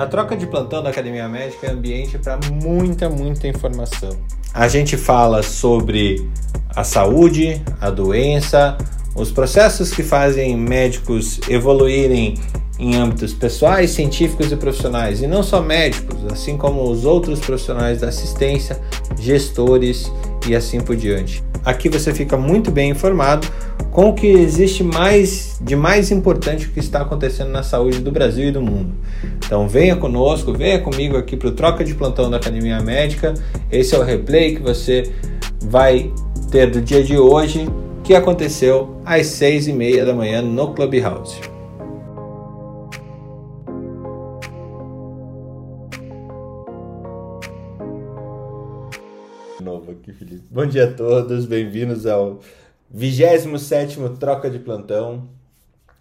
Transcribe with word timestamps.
A 0.00 0.06
troca 0.06 0.34
de 0.34 0.46
plantão 0.46 0.82
da 0.82 0.88
Academia 0.88 1.28
Médica 1.28 1.66
é 1.66 1.70
ambiente 1.72 2.16
para 2.16 2.38
muita, 2.50 3.10
muita 3.10 3.46
informação. 3.46 4.16
A 4.54 4.66
gente 4.66 4.96
fala 4.96 5.42
sobre 5.42 6.26
a 6.74 6.82
saúde, 6.82 7.60
a 7.78 7.90
doença, 7.90 8.78
os 9.14 9.30
processos 9.30 9.90
que 9.90 10.02
fazem 10.02 10.56
médicos 10.56 11.38
evoluírem 11.50 12.38
em 12.80 12.96
âmbitos 12.96 13.34
pessoais, 13.34 13.90
científicos 13.90 14.50
e 14.50 14.56
profissionais, 14.56 15.20
e 15.20 15.26
não 15.26 15.42
só 15.42 15.60
médicos, 15.60 16.16
assim 16.32 16.56
como 16.56 16.82
os 16.90 17.04
outros 17.04 17.38
profissionais 17.38 18.00
da 18.00 18.08
assistência, 18.08 18.80
gestores 19.18 20.10
e 20.48 20.56
assim 20.56 20.80
por 20.80 20.96
diante. 20.96 21.44
Aqui 21.62 21.90
você 21.90 22.14
fica 22.14 22.38
muito 22.38 22.70
bem 22.70 22.90
informado 22.90 23.46
com 23.92 24.08
o 24.08 24.14
que 24.14 24.26
existe 24.26 24.82
mais 24.82 25.58
de 25.60 25.76
mais 25.76 26.10
importante 26.10 26.68
que 26.68 26.80
está 26.80 27.02
acontecendo 27.02 27.50
na 27.50 27.62
saúde 27.62 27.98
do 27.98 28.10
Brasil 28.10 28.48
e 28.48 28.50
do 28.50 28.62
mundo. 28.62 28.94
Então 29.44 29.68
venha 29.68 29.94
conosco, 29.94 30.54
venha 30.54 30.78
comigo 30.78 31.18
aqui 31.18 31.36
para 31.36 31.48
o 31.48 31.52
Troca 31.52 31.84
de 31.84 31.94
Plantão 31.94 32.30
da 32.30 32.38
Academia 32.38 32.80
Médica. 32.80 33.34
Esse 33.70 33.94
é 33.94 33.98
o 33.98 34.02
replay 34.02 34.56
que 34.56 34.62
você 34.62 35.12
vai 35.62 36.10
ter 36.50 36.70
do 36.70 36.80
dia 36.80 37.04
de 37.04 37.18
hoje, 37.18 37.68
que 38.02 38.14
aconteceu 38.14 38.96
às 39.04 39.26
seis 39.26 39.68
e 39.68 39.72
meia 39.72 40.06
da 40.06 40.14
manhã 40.14 40.40
no 40.40 40.72
Clubhouse. 40.72 41.49
Bom 50.60 50.66
dia 50.66 50.84
a 50.84 50.92
todos, 50.92 51.46
bem-vindos 51.46 52.04
ao 52.04 52.38
27 52.90 53.96
Troca 54.18 54.50
de 54.50 54.58
Plantão 54.58 55.26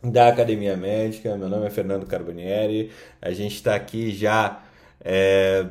da 0.04 0.27
Academia 0.27 0.76
Médica. 0.76 1.38
Meu 1.38 1.48
nome 1.48 1.66
é 1.66 1.70
Fernando 1.70 2.05
Carbonieri. 2.05 2.91
A 3.22 3.31
gente 3.31 3.55
está 3.55 3.73
aqui 3.73 4.11
já 4.11 4.61
é, 5.00 5.66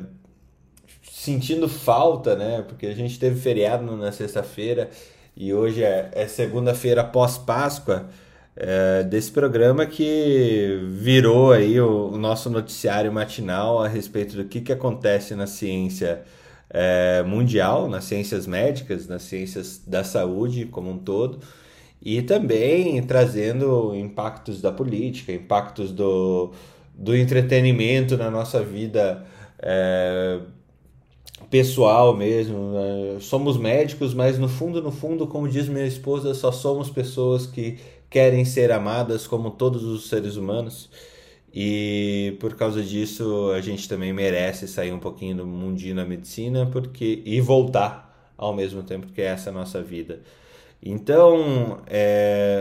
sentindo 1.03 1.69
falta, 1.69 2.35
né? 2.35 2.65
Porque 2.67 2.87
a 2.87 2.95
gente 2.95 3.19
teve 3.19 3.39
feriado 3.39 3.95
na 3.95 4.11
sexta-feira 4.11 4.89
e 5.37 5.53
hoje 5.53 5.83
é, 5.83 6.09
é 6.11 6.27
segunda-feira 6.27 7.03
pós-Páscoa. 7.03 8.09
É, 8.55 9.03
desse 9.03 9.31
programa 9.31 9.85
que 9.85 10.79
virou 10.89 11.51
aí 11.51 11.79
o, 11.79 12.07
o, 12.07 12.17
nosso 12.17 12.49
noticiário 12.49 13.13
matinal 13.13 13.83
a 13.83 13.87
respeito 13.87 14.35
do 14.35 14.45
que, 14.45 14.61
que 14.61 14.73
acontece 14.73 15.35
na 15.35 15.45
ciência 15.45 16.23
é, 16.69 17.23
mundial, 17.23 17.87
nas 17.89 18.05
ciências 18.05 18.45
médicas, 18.45 19.07
nas 19.07 19.23
ciências 19.23 19.81
da 19.85 20.03
saúde 20.03 20.65
como 20.65 20.91
um 20.91 20.97
todo, 20.97 21.39
e 22.01 22.21
também 22.21 23.01
trazendo 23.03 23.93
impactos 23.95 24.61
da 24.61 24.71
política, 24.71 25.33
impactos 25.33 25.91
do, 25.91 26.51
do 26.93 27.15
entretenimento 27.15 28.17
na 28.17 28.31
nossa 28.31 28.63
vida 28.63 29.25
é, 29.59 30.39
pessoal 31.49 32.15
mesmo. 32.15 32.73
Né? 32.73 33.17
Somos 33.19 33.57
médicos, 33.57 34.13
mas 34.13 34.37
no 34.37 34.47
fundo, 34.47 34.81
no 34.81 34.91
fundo, 34.91 35.27
como 35.27 35.47
diz 35.47 35.67
minha 35.67 35.85
esposa, 35.85 36.33
só 36.33 36.51
somos 36.51 36.89
pessoas 36.89 37.45
que 37.45 37.77
querem 38.09 38.45
ser 38.45 38.71
amadas 38.71 39.27
como 39.27 39.51
todos 39.51 39.83
os 39.83 40.07
seres 40.09 40.35
humanos. 40.35 40.89
E 41.53 42.37
por 42.39 42.55
causa 42.55 42.83
disso, 42.83 43.51
a 43.55 43.61
gente 43.61 43.89
também 43.89 44.13
merece 44.13 44.67
sair 44.67 44.91
um 44.91 44.99
pouquinho 44.99 45.37
do 45.37 45.47
mundinho 45.47 45.95
da 45.95 46.05
medicina 46.05 46.65
porque 46.65 47.21
e 47.25 47.41
voltar 47.41 48.33
ao 48.37 48.53
mesmo 48.53 48.83
tempo, 48.83 49.07
porque 49.07 49.21
essa 49.21 49.49
é 49.49 49.51
a 49.51 49.53
nossa 49.53 49.81
vida. 49.81 50.21
Então, 50.81 51.81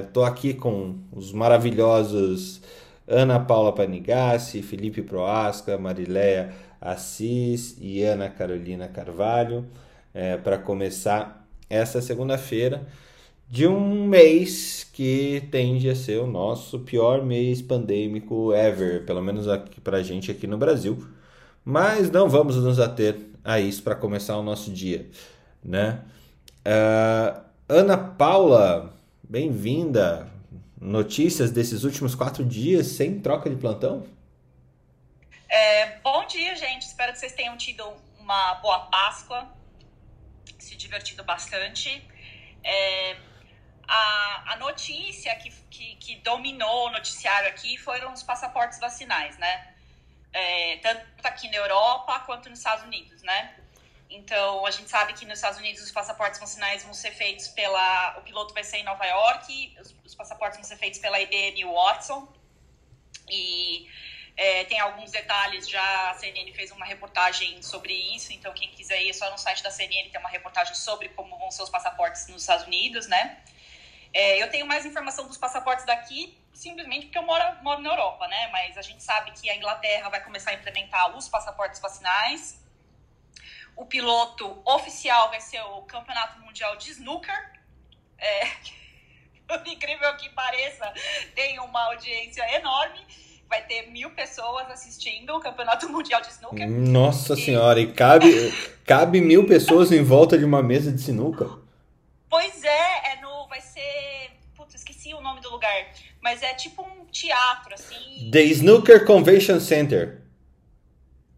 estou 0.02 0.24
é, 0.24 0.28
aqui 0.28 0.54
com 0.54 0.96
os 1.12 1.32
maravilhosos 1.32 2.60
Ana 3.06 3.38
Paula 3.38 3.72
Panigassi, 3.72 4.60
Felipe 4.62 5.02
Proasca, 5.02 5.78
Marileia 5.78 6.52
Assis 6.80 7.76
e 7.80 8.02
Ana 8.02 8.28
Carolina 8.28 8.88
Carvalho 8.88 9.66
é, 10.12 10.36
para 10.36 10.58
começar 10.58 11.46
essa 11.70 12.00
segunda-feira 12.00 12.86
de 13.48 13.66
um 13.66 14.06
mês 14.06 14.84
que 14.92 15.48
tende 15.50 15.88
a 15.88 15.96
ser 15.96 16.20
o 16.20 16.26
nosso 16.26 16.80
pior 16.80 17.24
mês 17.24 17.62
pandêmico 17.62 18.52
ever, 18.52 19.06
pelo 19.06 19.22
menos 19.22 19.48
aqui 19.48 19.80
pra 19.80 20.02
gente 20.02 20.30
aqui 20.30 20.46
no 20.46 20.58
Brasil. 20.58 21.08
Mas 21.64 22.10
não 22.10 22.28
vamos 22.28 22.56
nos 22.56 22.78
ater 22.78 23.16
a 23.42 23.58
isso 23.58 23.82
para 23.82 23.94
começar 23.94 24.36
o 24.36 24.42
nosso 24.42 24.70
dia, 24.70 25.08
né? 25.64 26.04
Uh, 26.60 27.40
Ana 27.66 27.96
Paula, 27.96 28.94
bem-vinda. 29.22 30.30
Notícias 30.80 31.50
desses 31.50 31.84
últimos 31.84 32.14
quatro 32.14 32.44
dias 32.44 32.86
sem 32.86 33.18
troca 33.18 33.48
de 33.48 33.56
plantão? 33.56 34.06
É, 35.48 35.98
bom 36.00 36.26
dia, 36.26 36.54
gente. 36.54 36.82
Espero 36.82 37.12
que 37.12 37.18
vocês 37.18 37.32
tenham 37.32 37.56
tido 37.56 37.82
uma 38.20 38.54
boa 38.56 38.80
Páscoa, 38.80 39.48
se 40.58 40.76
divertido 40.76 41.24
bastante. 41.24 42.06
É, 42.62 43.16
a, 43.88 44.52
a 44.52 44.56
notícia 44.56 45.34
que, 45.36 45.50
que, 45.70 45.96
que, 45.96 46.16
dominou 46.16 46.88
o 46.88 46.90
noticiário 46.90 47.48
aqui 47.48 47.78
foram 47.78 48.12
os 48.12 48.22
passaportes 48.22 48.78
vacinais, 48.78 49.38
né? 49.38 49.74
É, 50.32 50.76
tanto 50.76 51.06
aqui 51.24 51.48
na 51.48 51.56
Europa 51.56 52.20
quanto 52.20 52.50
nos 52.50 52.58
Estados 52.58 52.84
Unidos, 52.84 53.22
né? 53.22 53.56
Então, 54.10 54.64
a 54.66 54.70
gente 54.70 54.90
sabe 54.90 55.14
que 55.14 55.24
nos 55.24 55.38
Estados 55.38 55.58
Unidos 55.58 55.82
os 55.82 55.90
passaportes 55.90 56.38
vacinais 56.38 56.82
vão 56.82 56.92
ser 56.92 57.12
feitos 57.12 57.48
pela. 57.48 58.18
O 58.18 58.22
piloto 58.22 58.52
vai 58.52 58.62
ser 58.62 58.78
em 58.78 58.84
Nova 58.84 59.04
York, 59.06 59.76
os, 59.80 59.94
os 60.04 60.14
passaportes 60.14 60.58
vão 60.58 60.64
ser 60.64 60.76
feitos 60.76 60.98
pela 60.98 61.18
IBM 61.20 61.64
Watson. 61.64 62.28
E 63.30 63.88
é, 64.36 64.64
tem 64.64 64.78
alguns 64.80 65.10
detalhes 65.10 65.68
já. 65.68 66.10
A 66.10 66.14
CNN 66.14 66.52
fez 66.52 66.70
uma 66.72 66.84
reportagem 66.84 67.62
sobre 67.62 67.94
isso, 68.14 68.32
então 68.32 68.52
quem 68.52 68.70
quiser 68.70 69.02
ir 69.02 69.10
é 69.10 69.12
só 69.14 69.30
no 69.30 69.38
site 69.38 69.62
da 69.62 69.70
CNN 69.70 70.10
tem 70.10 70.20
uma 70.20 70.30
reportagem 70.30 70.74
sobre 70.74 71.08
como 71.10 71.38
vão 71.38 71.50
ser 71.50 71.62
os 71.62 71.70
passaportes 71.70 72.28
nos 72.28 72.42
Estados 72.42 72.66
Unidos, 72.66 73.06
né? 73.06 73.42
É, 74.12 74.42
eu 74.42 74.50
tenho 74.50 74.66
mais 74.66 74.84
informação 74.86 75.26
dos 75.26 75.36
passaportes 75.36 75.84
daqui 75.84 76.38
simplesmente 76.58 77.06
porque 77.06 77.18
eu 77.18 77.22
moro, 77.22 77.44
moro 77.62 77.80
na 77.80 77.90
Europa, 77.90 78.26
né? 78.26 78.48
Mas 78.50 78.76
a 78.76 78.82
gente 78.82 79.02
sabe 79.02 79.30
que 79.30 79.48
a 79.48 79.56
Inglaterra 79.56 80.08
vai 80.08 80.22
começar 80.22 80.50
a 80.50 80.54
implementar 80.54 81.16
os 81.16 81.28
passaportes 81.28 81.80
vacinais. 81.80 82.60
O 83.76 83.86
piloto 83.86 84.60
oficial 84.64 85.30
vai 85.30 85.40
ser 85.40 85.60
o 85.60 85.82
Campeonato 85.82 86.40
Mundial 86.40 86.74
de 86.76 86.90
Snooker. 86.90 87.52
É, 88.18 88.44
por 89.46 89.64
incrível 89.68 90.16
que 90.16 90.28
pareça, 90.30 90.92
tem 91.32 91.60
uma 91.60 91.80
audiência 91.84 92.42
enorme. 92.56 93.06
Vai 93.48 93.62
ter 93.62 93.88
mil 93.90 94.10
pessoas 94.10 94.68
assistindo 94.68 95.36
o 95.36 95.40
Campeonato 95.40 95.88
Mundial 95.88 96.20
de 96.20 96.28
Snooker. 96.32 96.68
Nossa 96.68 97.34
e... 97.34 97.44
Senhora, 97.44 97.80
e 97.80 97.92
cabe, 97.92 98.52
cabe 98.84 99.20
mil 99.20 99.46
pessoas 99.46 99.92
em 99.92 100.02
volta 100.02 100.36
de 100.36 100.44
uma 100.44 100.60
mesa 100.60 100.90
de 100.90 101.00
sinuca? 101.00 101.67
Pois 102.28 102.62
é, 102.64 103.12
é 103.12 103.20
no, 103.20 103.46
vai 103.48 103.60
ser. 103.60 104.32
Putz, 104.54 104.74
esqueci 104.74 105.14
o 105.14 105.20
nome 105.20 105.40
do 105.40 105.50
lugar. 105.50 105.90
Mas 106.20 106.42
é 106.42 106.54
tipo 106.54 106.82
um 106.82 107.06
teatro, 107.06 107.74
assim. 107.74 108.30
The 108.30 108.42
Snooker 108.42 109.04
Convention 109.04 109.60
Center. 109.60 110.22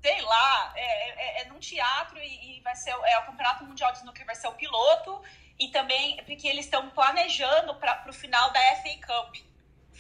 Sei 0.03 0.21
lá, 0.23 0.73
é, 0.75 1.11
é, 1.11 1.43
é 1.43 1.45
num 1.47 1.59
teatro 1.59 2.19
e, 2.19 2.59
e, 2.59 2.61
vai 2.63 2.75
ser. 2.75 2.91
É 2.91 3.19
o 3.19 3.27
Campeonato 3.27 3.65
Mundial 3.65 3.93
de 3.93 3.99
Snooker 3.99 4.25
vai 4.25 4.35
ser 4.35 4.49
o 4.49 4.53
piloto. 4.53 5.21
E 5.59 5.69
também 5.69 6.17
porque 6.25 6.49
eles 6.49 6.65
estão 6.65 6.89
planejando 6.91 7.75
para 7.75 8.07
o 8.09 8.13
final 8.13 8.51
da 8.51 8.61
FA 8.77 9.07
Cup 9.07 9.51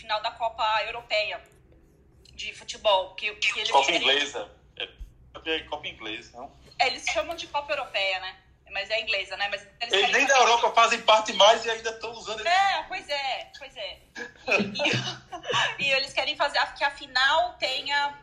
final 0.00 0.22
da 0.22 0.30
Copa 0.32 0.64
Europeia 0.86 1.40
de 2.34 2.52
futebol. 2.54 3.14
Que, 3.14 3.34
que 3.34 3.58
eles 3.58 3.70
Copa 3.70 3.92
inglesa. 3.92 4.50
É, 4.76 4.88
é 5.46 5.60
Copa 5.64 5.86
inglesa, 5.86 6.36
não? 6.36 6.52
É, 6.78 6.86
eles 6.86 7.04
chamam 7.04 7.36
de 7.36 7.46
Copa 7.46 7.72
Europeia, 7.72 8.20
né? 8.20 8.39
Mas 8.70 8.90
é 8.90 9.00
inglesa, 9.00 9.36
né? 9.36 9.48
Mas 9.48 9.66
eles, 9.80 9.92
eles 9.92 10.12
nem 10.12 10.26
da 10.26 10.36
Europa 10.38 10.70
fazem 10.72 11.00
parte 11.02 11.32
mais 11.34 11.64
e 11.64 11.70
ainda 11.70 11.90
estão 11.90 12.12
usando. 12.12 12.46
É, 12.46 12.84
pois 12.88 13.08
é, 13.08 13.50
pois 13.58 13.76
é. 13.76 13.98
E, 15.78 15.84
e, 15.84 15.90
eles 15.92 16.12
querem 16.12 16.36
fazer 16.36 16.60
que 16.74 16.84
a 16.84 16.90
final 16.90 17.54
tenha, 17.54 18.18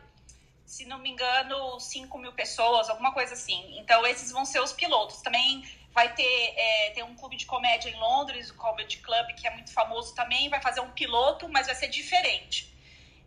se 0.64 0.84
não 0.84 0.98
me 0.98 1.10
engano, 1.10 1.78
5 1.78 2.18
mil 2.18 2.32
pessoas, 2.32 2.88
alguma 2.88 3.12
coisa 3.12 3.34
assim. 3.34 3.78
Então 3.78 4.06
esses 4.06 4.30
vão 4.30 4.44
ser 4.44 4.60
os 4.60 4.72
pilotos. 4.72 5.20
Também 5.22 5.62
vai 5.92 6.14
ter 6.14 6.54
é, 6.56 6.90
tem 6.90 7.02
um 7.02 7.14
clube 7.14 7.36
de 7.36 7.46
comédia 7.46 7.90
em 7.90 7.98
Londres, 7.98 8.50
o 8.50 8.54
Comedy 8.54 8.98
Club, 8.98 9.34
que 9.34 9.46
é 9.46 9.50
muito 9.50 9.72
famoso 9.72 10.14
também, 10.14 10.48
vai 10.48 10.60
fazer 10.60 10.80
um 10.80 10.90
piloto, 10.90 11.48
mas 11.48 11.66
vai 11.66 11.74
ser 11.74 11.88
diferente. 11.88 12.72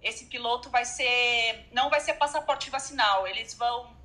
Esse 0.02 0.26
piloto 0.26 0.70
vai 0.70 0.86
ser, 0.86 1.68
não 1.72 1.90
vai 1.90 2.00
ser 2.00 2.14
passaporte 2.14 2.70
vacinal. 2.70 3.28
Eles 3.28 3.54
vão, 3.54 3.96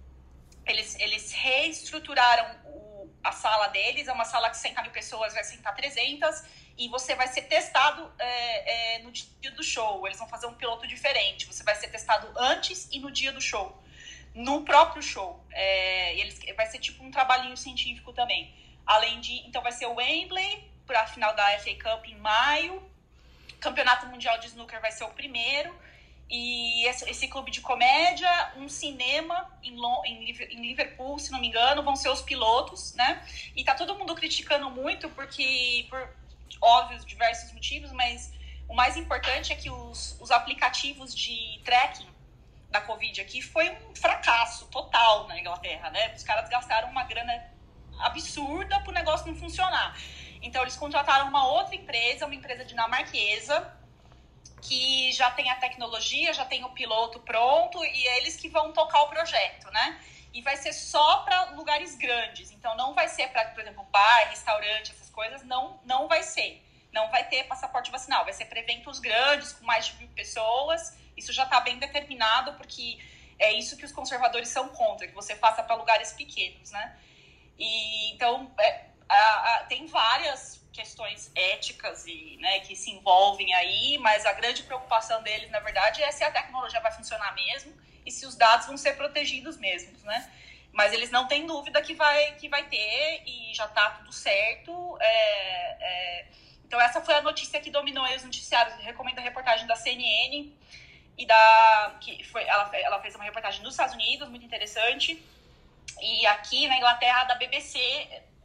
eles, 0.66 0.98
eles 0.98 1.32
reestruturaram 1.32 2.66
a 3.28 3.32
sala 3.32 3.69
deles, 3.69 4.06
é 4.06 4.12
uma 4.12 4.25
sala 4.25 4.49
que 4.50 4.56
60 4.56 4.82
mil 4.82 4.93
pessoas, 4.93 5.34
vai 5.34 5.43
sentar 5.43 5.75
300, 5.75 6.44
e 6.78 6.88
você 6.88 7.14
vai 7.14 7.26
ser 7.26 7.43
testado 7.43 8.12
é, 8.19 8.96
é, 8.96 8.99
no 9.00 9.11
dia 9.11 9.50
do 9.50 9.62
show. 9.62 10.06
Eles 10.06 10.19
vão 10.19 10.28
fazer 10.28 10.46
um 10.46 10.55
piloto 10.55 10.87
diferente. 10.87 11.46
Você 11.46 11.64
vai 11.64 11.75
ser 11.75 11.88
testado 11.88 12.32
antes 12.37 12.88
e 12.93 13.00
no 13.00 13.11
dia 13.11 13.32
do 13.32 13.40
show. 13.40 13.82
No 14.34 14.62
próprio 14.64 15.02
show. 15.02 15.43
É, 15.50 16.14
eles, 16.19 16.38
vai 16.55 16.67
ser 16.67 16.78
tipo 16.78 17.02
um 17.02 17.11
trabalhinho 17.11 17.56
científico 17.56 18.12
também. 18.12 18.55
Além 18.87 19.20
de. 19.20 19.32
Então 19.49 19.62
vai 19.62 19.72
ser 19.72 19.87
o 19.87 19.94
Wembley 19.94 20.70
para 20.87 21.00
a 21.00 21.06
final 21.06 21.34
da 21.34 21.58
FA 21.58 21.75
Cup 21.82 22.06
em 22.06 22.17
maio. 22.17 22.82
Campeonato 23.58 24.06
Mundial 24.06 24.38
de 24.38 24.49
Snooker 24.49 24.81
vai 24.81 24.93
ser 24.93 25.05
o 25.05 25.11
primeiro. 25.11 25.75
E 26.28 26.84
esse, 26.87 27.08
esse, 27.08 27.28
clube 27.28 27.50
de 27.52 27.61
comédia, 27.61 28.52
um 28.56 28.69
cinema 28.69 29.49
em, 29.62 29.75
em, 29.75 30.61
Liverpool, 30.61 31.19
se 31.19 31.31
não 31.31 31.40
me 31.40 31.46
engano, 31.46 31.84
vão 31.84 31.94
ser 31.94 32.08
os 32.08 32.20
pilotos, 32.20 32.94
né? 32.94 33.25
E 33.55 33.62
tá 33.62 33.75
todo 33.75 33.96
mundo 33.96 34.14
criticando 34.14 34.69
muito 34.70 35.08
porque, 35.11 35.87
por 35.88 36.17
óbvios, 36.61 37.05
diversos 37.05 37.52
motivos, 37.52 37.93
mas 37.93 38.32
o 38.69 38.75
mais 38.75 38.96
importante 38.96 39.52
é 39.52 39.56
que 39.56 39.70
os, 39.70 40.19
os 40.20 40.32
aplicativos 40.32 41.14
de 41.14 41.61
tracking 41.64 42.08
da 42.70 42.81
Covid 42.81 43.20
aqui 43.20 43.40
foi 43.40 43.70
um 43.70 43.94
fracasso 43.94 44.67
total 44.67 45.29
na 45.29 45.38
Inglaterra, 45.38 45.90
né? 45.90 46.12
Os 46.14 46.25
caras 46.25 46.49
gastaram 46.49 46.90
uma 46.90 47.05
grana 47.05 47.50
absurda 48.00 48.81
pro 48.81 48.93
negócio 48.93 49.26
não 49.26 49.37
funcionar. 49.37 49.96
Então 50.43 50.62
eles 50.62 50.76
contrataram 50.76 51.29
uma 51.29 51.46
outra 51.46 51.75
empresa, 51.75 52.26
uma 52.26 52.34
empresa 52.34 52.64
dinamarquesa, 52.64 53.75
que 54.61 55.12
já 55.12 55.31
tem 55.31 55.50
a 55.50 55.56
tecnologia, 55.56 56.32
já 56.32 56.44
tem 56.44 56.64
o 56.64 56.70
piloto 56.70 57.20
pronto 57.20 57.85
e 57.85 58.08
é 58.08 58.19
eles 58.19 58.37
que 58.37 58.49
vão 58.49 58.73
tocar 58.73 59.03
o 59.03 59.08
projeto, 59.08 59.70
né? 59.70 60.00
E 60.32 60.43
vai 60.43 60.56
ser 60.56 60.73
só 60.73 61.19
para 61.19 61.50
lugares 61.50 61.94
grandes. 61.97 62.50
Então 62.50 62.76
não 62.76 62.94
vai 62.94 63.08
ser 63.08 63.29
para, 63.29 63.47
por 63.50 63.61
exemplo, 63.61 63.85
bar, 63.85 64.29
restaurante, 64.29 64.93
essas 64.93 65.11
coisas, 65.11 65.43
não, 65.44 65.81
não 65.85 66.08
vai 66.08 66.23
ser. 66.23 66.62
Não 66.93 67.11
vai 67.11 67.25
ter 67.29 67.44
passaporte 67.44 67.91
vacinal, 67.91 68.25
vai 68.25 68.32
ser 68.32 68.47
para 68.47 68.58
eventos 68.58 68.99
grandes, 68.99 69.53
com 69.53 69.64
mais 69.64 69.87
de 69.87 69.97
mil 69.97 70.08
pessoas. 70.08 70.97
Isso 71.17 71.32
já 71.32 71.44
está 71.44 71.61
bem 71.61 71.79
determinado, 71.79 72.55
porque 72.55 72.99
é 73.38 73.53
isso 73.53 73.76
que 73.76 73.85
os 73.85 73.93
conservadores 73.93 74.49
são 74.49 74.69
contra, 74.70 75.06
que 75.06 75.14
você 75.14 75.37
faça 75.37 75.62
para 75.62 75.76
lugares 75.76 76.12
pequenos, 76.12 76.70
né? 76.70 76.99
E 77.58 78.12
então 78.12 78.50
é, 78.58 78.87
a, 79.08 79.55
a, 79.55 79.64
tem 79.64 79.87
várias 79.87 80.65
questões 80.76 81.32
éticas 81.34 82.06
e 82.06 82.37
né, 82.38 82.61
que 82.61 82.76
se 82.76 82.90
envolvem 82.90 83.52
aí, 83.55 83.96
mas 83.99 84.26
a 84.26 84.32
grande 84.32 84.62
preocupação 84.62 85.23
deles, 85.23 85.50
na 85.50 85.61
verdade, 85.61 86.02
é 86.02 86.12
se 86.12 86.23
a 86.23 86.31
tecnologia 86.31 86.81
vai 86.81 86.93
funcionar 86.93 87.34
mesmo 87.34 87.73
e 88.05 88.11
se 88.11 88.26
os 88.26 88.37
dados 88.37 88.67
vão 88.67 88.76
ser 88.76 88.94
protegidos 88.94 89.56
mesmos, 89.56 90.02
né? 90.05 90.31
Mas 90.73 90.93
eles 90.93 91.11
não 91.11 91.26
têm 91.26 91.46
dúvida 91.46 91.81
que 91.81 91.94
vai, 91.94 92.32
que 92.32 92.49
vai 92.50 92.64
ter 92.64 93.23
e 93.26 93.55
já 93.55 93.64
está 93.64 93.90
tudo 93.93 94.12
certo. 94.12 94.99
É, 95.00 95.76
é... 95.81 96.26
Então 96.67 96.79
essa 96.79 97.00
foi 97.00 97.14
a 97.14 97.22
notícia 97.22 97.58
que 97.58 97.70
dominou 97.70 98.05
os 98.14 98.22
noticiários. 98.22 98.76
Eu 98.79 98.84
recomendo 98.84 99.19
a 99.19 99.22
reportagem 99.22 99.67
da 99.67 99.75
CNN 99.75 100.52
e 101.17 101.26
da 101.26 101.96
que 102.02 102.22
foi 102.25 102.44
ela, 102.44 102.70
ela 102.76 103.00
fez 103.00 103.14
uma 103.14 103.25
reportagem 103.25 103.62
nos 103.62 103.72
Estados 103.72 103.94
Unidos 103.94 104.29
muito 104.29 104.44
interessante 104.44 105.25
e 106.00 106.26
aqui 106.26 106.69
na 106.69 106.76
Inglaterra 106.76 107.25
da 107.25 107.34
BBC 107.37 107.79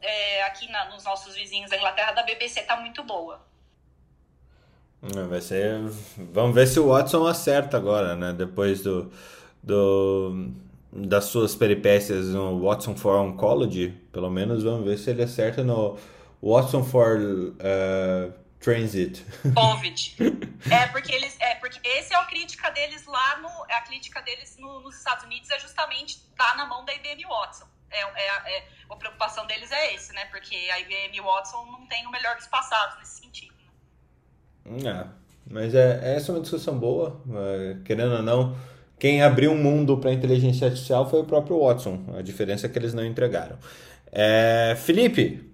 é, 0.02 0.42
aqui 0.44 0.70
na, 0.70 0.90
nos 0.90 1.04
nossos 1.04 1.34
vizinhos 1.34 1.70
da 1.70 1.76
Inglaterra 1.76 2.12
da 2.12 2.22
BBC 2.22 2.62
tá 2.62 2.76
muito 2.76 3.02
boa. 3.04 3.40
É, 5.16 5.22
vai 5.24 5.40
ser. 5.40 5.80
Vamos 6.32 6.54
ver 6.54 6.66
se 6.66 6.78
o 6.78 6.88
Watson 6.88 7.26
acerta 7.26 7.76
agora, 7.76 8.14
né? 8.14 8.32
Depois 8.32 8.82
do, 8.82 9.10
do 9.62 10.52
das 10.92 11.24
suas 11.24 11.54
peripécias 11.54 12.26
no 12.28 12.60
Watson 12.60 12.94
for 12.94 13.16
Oncology, 13.16 13.88
pelo 14.12 14.30
menos 14.30 14.62
vamos 14.62 14.84
ver 14.84 14.98
se 14.98 15.10
ele 15.10 15.22
acerta 15.22 15.64
no 15.64 15.98
Watson 16.42 16.84
for 16.84 17.18
uh, 17.18 18.32
Transit. 18.60 19.24
Covid. 19.54 20.16
é 20.70 20.86
porque 20.88 21.12
eles, 21.12 21.36
é 21.40 21.54
porque 21.56 21.80
esse 21.88 22.14
é 22.14 22.16
a 22.16 22.24
crítica 22.26 22.70
deles 22.70 23.04
lá 23.06 23.38
no, 23.38 23.48
a 23.48 23.80
crítica 23.80 24.20
deles 24.22 24.56
no, 24.58 24.80
nos 24.80 24.96
Estados 24.96 25.24
Unidos 25.24 25.50
é 25.50 25.58
justamente 25.58 26.20
tá 26.36 26.54
na 26.56 26.66
mão 26.66 26.84
da 26.84 26.94
IBM 26.94 27.24
Watson 27.24 27.71
é, 27.92 28.00
é, 28.00 28.56
é, 28.58 28.64
a 28.88 28.96
preocupação 28.96 29.46
deles 29.46 29.70
é 29.70 29.94
esse, 29.94 30.12
né? 30.12 30.24
Porque 30.26 30.54
a 30.54 30.80
IBM 30.80 31.16
e 31.16 31.20
o 31.20 31.24
Watson 31.24 31.64
não 31.66 31.86
tem 31.86 32.06
o 32.06 32.10
melhor 32.10 32.36
dos 32.36 32.46
passados 32.46 32.98
nesse 32.98 33.20
sentido. 33.20 33.54
Né? 34.64 34.90
É, 34.90 35.06
mas 35.50 35.74
é, 35.74 36.14
essa 36.16 36.30
é 36.30 36.34
uma 36.34 36.40
discussão 36.40 36.78
boa, 36.78 37.20
é, 37.34 37.76
querendo 37.84 38.16
ou 38.16 38.22
não. 38.22 38.56
Quem 38.98 39.22
abriu 39.22 39.50
um 39.50 39.60
mundo 39.60 39.98
para 39.98 40.10
a 40.10 40.12
inteligência 40.12 40.68
artificial 40.68 41.08
foi 41.10 41.20
o 41.20 41.24
próprio 41.24 41.58
Watson. 41.58 42.04
A 42.16 42.22
diferença 42.22 42.66
é 42.66 42.68
que 42.68 42.78
eles 42.78 42.94
não 42.94 43.04
entregaram. 43.04 43.58
É, 44.12 44.76
Felipe, 44.78 45.52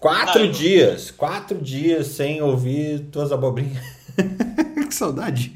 quatro 0.00 0.50
dias, 0.50 1.10
não... 1.10 1.16
quatro 1.18 1.60
dias 1.60 2.06
sem 2.06 2.40
ouvir 2.40 3.00
tuas 3.10 3.32
abobrinhas. 3.32 3.84
que 4.88 4.94
saudade. 4.94 5.52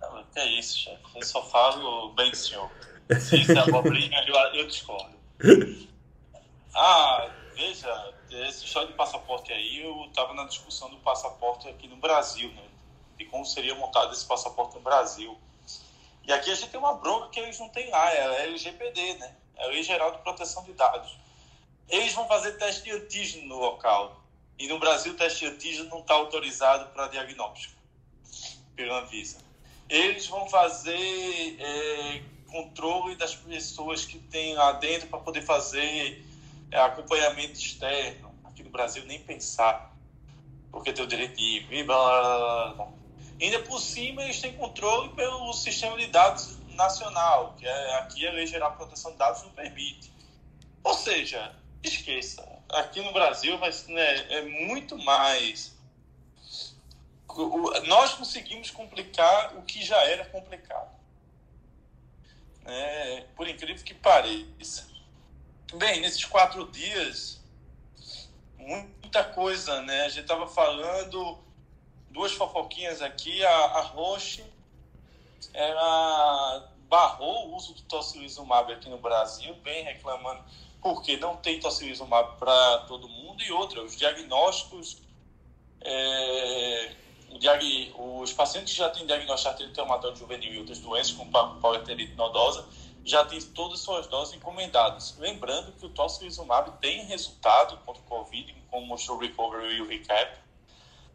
Não, 0.00 0.24
que 0.32 0.38
é 0.40 0.58
isso, 0.58 0.78
chefe. 0.78 0.96
Eu 1.14 1.22
só 1.22 1.42
falo 1.42 2.14
bem 2.14 2.32
senhor. 2.34 2.70
Se 3.20 3.52
é 3.52 3.58
abobrinha, 3.58 4.24
eu, 4.26 4.34
eu 4.58 4.66
discordo. 4.66 5.16
Ah, 6.74 7.30
veja, 7.54 8.14
essa 8.30 8.64
história 8.64 8.88
de 8.88 8.94
passaporte 8.94 9.52
aí, 9.52 9.82
eu 9.82 10.04
estava 10.06 10.34
na 10.34 10.44
discussão 10.44 10.90
do 10.90 10.96
passaporte 10.98 11.68
aqui 11.68 11.88
no 11.88 11.96
Brasil, 11.96 12.50
né? 12.52 12.62
De 13.16 13.24
como 13.26 13.46
seria 13.46 13.74
montado 13.74 14.12
esse 14.12 14.26
passaporte 14.26 14.74
no 14.74 14.82
Brasil. 14.82 15.38
E 16.26 16.32
aqui 16.32 16.50
a 16.50 16.54
gente 16.54 16.70
tem 16.70 16.80
uma 16.80 16.94
bronca 16.94 17.28
que 17.28 17.40
eles 17.40 17.58
não 17.58 17.68
têm 17.68 17.88
lá, 17.90 18.12
é 18.12 18.22
a 18.22 18.42
LGPD, 18.46 19.14
né? 19.14 19.36
É 19.56 19.64
a 19.64 19.68
Lei 19.68 19.82
Geral 19.82 20.10
de 20.10 20.18
Proteção 20.18 20.64
de 20.64 20.72
Dados. 20.72 21.16
Eles 21.88 22.12
vão 22.12 22.26
fazer 22.26 22.58
teste 22.58 22.84
de 22.84 22.90
antígeno 22.90 23.46
no 23.46 23.58
local. 23.58 24.20
E 24.58 24.66
no 24.66 24.78
Brasil 24.78 25.12
o 25.12 25.16
teste 25.16 25.40
de 25.40 25.52
antígeno 25.52 25.88
não 25.90 26.00
está 26.00 26.14
autorizado 26.14 26.86
para 26.90 27.08
diagnóstico 27.08 27.76
pela 28.74 29.00
Anvisa. 29.00 29.38
Eles 29.88 30.26
vão 30.26 30.48
fazer 30.48 31.56
é, 31.60 32.22
controle 32.46 33.16
das 33.16 33.34
pessoas 33.34 34.04
que 34.04 34.18
tem 34.18 34.54
lá 34.54 34.72
dentro 34.72 35.08
para 35.08 35.18
poder 35.18 35.42
fazer 35.42 36.24
é, 36.70 36.80
acompanhamento 36.80 37.54
externo. 37.54 38.34
Aqui 38.44 38.62
no 38.62 38.70
Brasil, 38.70 39.04
nem 39.06 39.20
pensar, 39.20 39.94
porque 40.70 40.92
tem 40.92 41.04
o 41.04 41.08
direito 41.08 41.36
de 41.36 41.42
ir, 41.42 41.84
blá, 41.84 41.96
blá, 41.96 42.74
blá. 42.74 42.88
Ainda 43.40 43.60
por 43.60 43.80
cima, 43.80 44.22
eles 44.22 44.40
têm 44.40 44.54
controle 44.54 45.10
pelo 45.10 45.52
sistema 45.52 45.96
de 45.98 46.06
dados 46.06 46.58
nacional, 46.74 47.54
que 47.58 47.66
é, 47.66 47.98
aqui 47.98 48.26
a 48.26 48.32
Lei 48.32 48.46
Geral 48.46 48.70
de 48.70 48.76
Proteção 48.76 49.12
de 49.12 49.18
Dados 49.18 49.42
não 49.42 49.50
permite. 49.50 50.10
Ou 50.82 50.94
seja, 50.94 51.54
esqueça. 51.82 52.46
Aqui 52.70 53.00
no 53.02 53.12
Brasil 53.12 53.58
vai, 53.58 53.70
né, 53.88 54.32
é 54.32 54.42
muito 54.42 54.96
mais. 54.98 55.76
Nós 57.86 58.14
conseguimos 58.14 58.70
complicar 58.70 59.56
o 59.56 59.62
que 59.62 59.84
já 59.84 60.02
era 60.04 60.24
complicado 60.24 60.96
é, 62.66 63.24
por 63.34 63.48
incrível 63.48 63.82
que 63.84 63.94
pareça. 63.94 64.88
Bem, 65.74 66.00
nesses 66.00 66.24
quatro 66.24 66.70
dias, 66.70 67.40
muita 68.58 69.24
coisa, 69.24 69.82
né? 69.82 70.02
A 70.02 70.08
gente 70.08 70.22
estava 70.22 70.46
falando 70.46 71.38
duas 72.10 72.32
fofoquinhas 72.32 73.02
aqui. 73.02 73.44
A, 73.44 73.50
a 73.50 73.80
Roche 73.82 74.44
ela 75.52 76.72
barrou 76.88 77.48
o 77.48 77.56
uso 77.56 77.74
do 77.74 77.82
tocilizumab 77.82 78.72
aqui 78.72 78.88
no 78.88 78.98
Brasil, 78.98 79.54
bem 79.56 79.84
reclamando 79.84 80.44
porque 80.82 81.16
não 81.16 81.36
tem 81.36 81.58
tocilizumab 81.58 82.38
para 82.38 82.78
todo 82.86 83.08
mundo 83.08 83.42
e 83.42 83.50
outra, 83.50 83.82
os 83.82 83.96
diagnósticos 83.96 85.02
é, 85.80 86.94
os 87.98 88.32
pacientes 88.32 88.72
que 88.72 88.78
já 88.78 88.88
têm 88.90 89.06
diagnóstico 89.06 89.56
de 89.56 89.62
artrite 89.62 89.80
reumatoide 89.80 90.18
juvenil 90.18 90.54
e 90.54 90.58
outras 90.58 90.78
doenças, 90.78 91.12
como 91.12 91.30
polioterite 91.60 92.14
nodosa, 92.14 92.66
já 93.04 93.24
têm 93.24 93.40
todas 93.40 93.78
as 93.78 93.84
suas 93.84 94.06
doses 94.06 94.34
encomendadas. 94.34 95.16
Lembrando 95.18 95.72
que 95.72 95.86
o 95.86 95.90
tocilizumab 95.90 96.72
tem 96.80 97.04
resultado 97.04 97.76
contra 97.84 98.02
o 98.02 98.06
Covid, 98.06 98.54
como 98.70 98.86
mostrou 98.86 99.16
o 99.16 99.20
Recovery 99.20 99.76
e 99.76 99.80
o 99.80 99.88
Recap, 99.88 100.38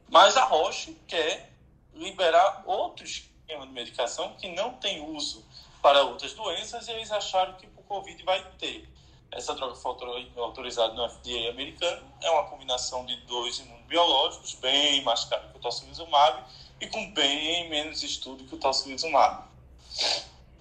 mas 0.09 0.37
a 0.37 0.43
Roche 0.43 0.97
quer 1.07 1.53
liberar 1.93 2.63
outro 2.65 3.05
esquema 3.05 3.65
de 3.65 3.73
medicação 3.73 4.33
que 4.35 4.47
não 4.49 4.73
tem 4.73 5.01
uso 5.15 5.45
para 5.81 6.03
outras 6.03 6.33
doenças 6.33 6.87
e 6.87 6.91
eles 6.91 7.11
acharam 7.11 7.53
que 7.53 7.65
o 7.65 7.83
Covid 7.83 8.23
vai 8.23 8.43
ter. 8.57 8.87
Essa 9.31 9.53
droga 9.55 9.75
foi 9.75 9.91
autorizada 10.35 10.93
no 10.93 11.09
FDA 11.09 11.49
americano. 11.49 12.05
É 12.21 12.29
uma 12.29 12.43
combinação 12.49 13.05
de 13.05 13.15
dois 13.21 13.59
imunobiológicos, 13.91 14.57
bem 14.61 15.03
mais 15.03 15.25
caro 15.25 15.43
que 15.51 15.57
o 15.57 15.59
tocilizumab 15.59 16.43
e 16.79 16.87
com 16.87 17.11
bem 17.13 17.69
menos 17.69 18.01
estudo 18.01 18.43
que 18.45 18.55
o 18.55 18.57
tocilizumab. 18.57 19.43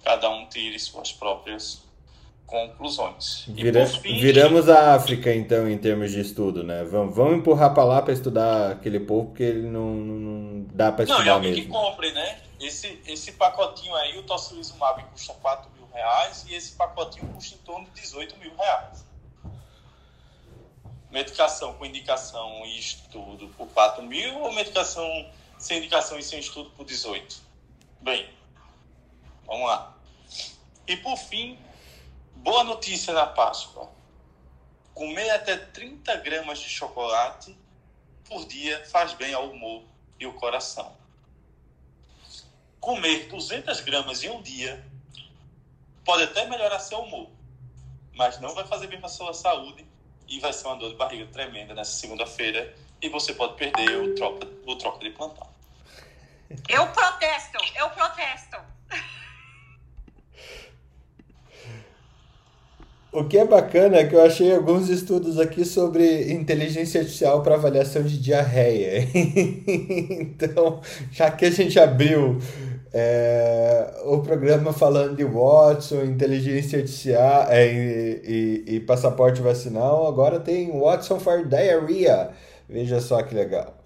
Cada 0.03 0.29
um 0.29 0.45
tire 0.47 0.77
suas 0.77 1.11
próprias 1.13 1.81
conclusões. 2.45 3.45
Vira, 3.47 3.85
fim, 3.87 4.19
viramos 4.19 4.67
a 4.67 4.93
África, 4.93 5.33
então, 5.33 5.69
em 5.69 5.77
termos 5.77 6.11
de 6.11 6.19
estudo, 6.19 6.63
né? 6.63 6.83
Vamos, 6.83 7.15
vamos 7.15 7.37
empurrar 7.37 7.73
para 7.73 7.83
lá 7.85 8.01
para 8.01 8.11
estudar 8.11 8.71
aquele 8.71 8.99
povo, 8.99 9.27
porque 9.27 9.43
ele 9.43 9.69
não, 9.69 9.93
não 9.93 10.65
dá 10.73 10.91
para 10.91 11.05
estudar 11.05 11.19
não, 11.19 11.25
e 11.25 11.29
alguém 11.29 11.51
mesmo. 11.51 11.65
que 11.65 11.71
compre, 11.71 12.11
né? 12.11 12.39
Esse, 12.59 12.99
esse 13.07 13.31
pacotinho 13.33 13.95
aí, 13.95 14.17
o 14.19 14.23
tocilizumab 14.23 15.01
custa 15.11 15.33
4 15.33 15.71
mil 15.77 15.87
reais 15.93 16.45
e 16.49 16.53
esse 16.53 16.73
pacotinho 16.73 17.27
custa 17.33 17.55
em 17.55 17.59
torno 17.59 17.85
de 17.85 18.01
18 18.01 18.37
mil 18.37 18.53
reais. 18.55 19.10
Medicação 21.11 21.73
com 21.73 21.85
indicação 21.85 22.65
e 22.65 22.79
estudo 22.79 23.49
por 23.57 23.67
4 23.67 24.01
mil 24.01 24.39
ou 24.39 24.53
medicação 24.53 25.05
sem 25.59 25.79
indicação 25.79 26.17
e 26.17 26.23
sem 26.23 26.39
estudo 26.39 26.69
por 26.71 26.85
18? 26.85 27.41
Bem, 27.99 28.33
vamos 29.45 29.67
lá. 29.67 29.93
E 30.87 30.95
por 30.95 31.17
fim, 31.17 31.59
boa 32.35 32.63
notícia 32.63 33.13
na 33.13 33.25
Páscoa. 33.25 33.91
Comer 34.93 35.29
até 35.31 35.57
30 35.57 36.15
gramas 36.17 36.59
de 36.59 36.69
chocolate 36.69 37.57
por 38.23 38.45
dia 38.45 38.85
faz 38.85 39.13
bem 39.13 39.33
ao 39.33 39.49
humor 39.49 39.83
e 40.17 40.23
ao 40.23 40.31
coração. 40.33 40.95
comer 42.79 43.27
200 43.27 43.81
gramas 43.81 44.23
em 44.23 44.29
um 44.29 44.41
dia 44.41 44.83
pode 46.05 46.23
até 46.23 46.47
melhorar 46.47 46.79
seu 46.79 46.99
humor, 46.99 47.29
mas 48.15 48.39
não 48.39 48.55
vai 48.55 48.65
fazer 48.65 48.87
bem 48.87 48.99
para 48.99 49.09
sua 49.09 49.33
saúde 49.33 49.90
e 50.31 50.39
vai 50.39 50.53
ser 50.53 50.65
uma 50.67 50.77
dor 50.77 50.89
de 50.89 50.95
barriga 50.95 51.27
tremenda 51.27 51.73
nessa 51.73 51.91
segunda-feira 51.91 52.73
e 53.01 53.09
você 53.09 53.33
pode 53.33 53.55
perder 53.55 53.97
o 53.97 54.15
troca, 54.15 54.47
o 54.65 54.75
troca 54.77 54.99
de 54.99 55.09
plantão. 55.11 55.47
Eu 56.69 56.87
protesto, 56.87 57.57
eu 57.77 57.89
protesto. 57.89 58.57
O 63.11 63.25
que 63.25 63.37
é 63.37 63.43
bacana 63.43 63.97
é 63.97 64.07
que 64.07 64.15
eu 64.15 64.23
achei 64.23 64.55
alguns 64.55 64.87
estudos 64.87 65.37
aqui 65.37 65.65
sobre 65.65 66.31
inteligência 66.31 67.01
artificial 67.01 67.43
para 67.43 67.55
avaliação 67.55 68.03
de 68.03 68.17
diarreia. 68.17 69.01
então, 69.13 70.79
já 71.11 71.29
que 71.29 71.43
a 71.43 71.51
gente 71.51 71.77
abriu 71.77 72.39
é, 72.93 74.01
o 74.03 74.19
programa 74.19 74.73
falando 74.73 75.15
de 75.15 75.23
Watson, 75.23 76.03
inteligência 76.03 76.79
artificial 76.79 77.45
é, 77.49 77.65
e, 77.65 78.21
e, 78.67 78.75
e, 78.75 78.79
passaporte 78.81 79.41
vacinal, 79.41 80.07
agora 80.07 80.39
tem 80.39 80.77
Watson 80.77 81.19
for 81.19 81.45
Diarrhea. 81.45 82.31
Veja 82.67 82.99
só 82.99 83.21
que 83.23 83.33
legal. 83.33 83.77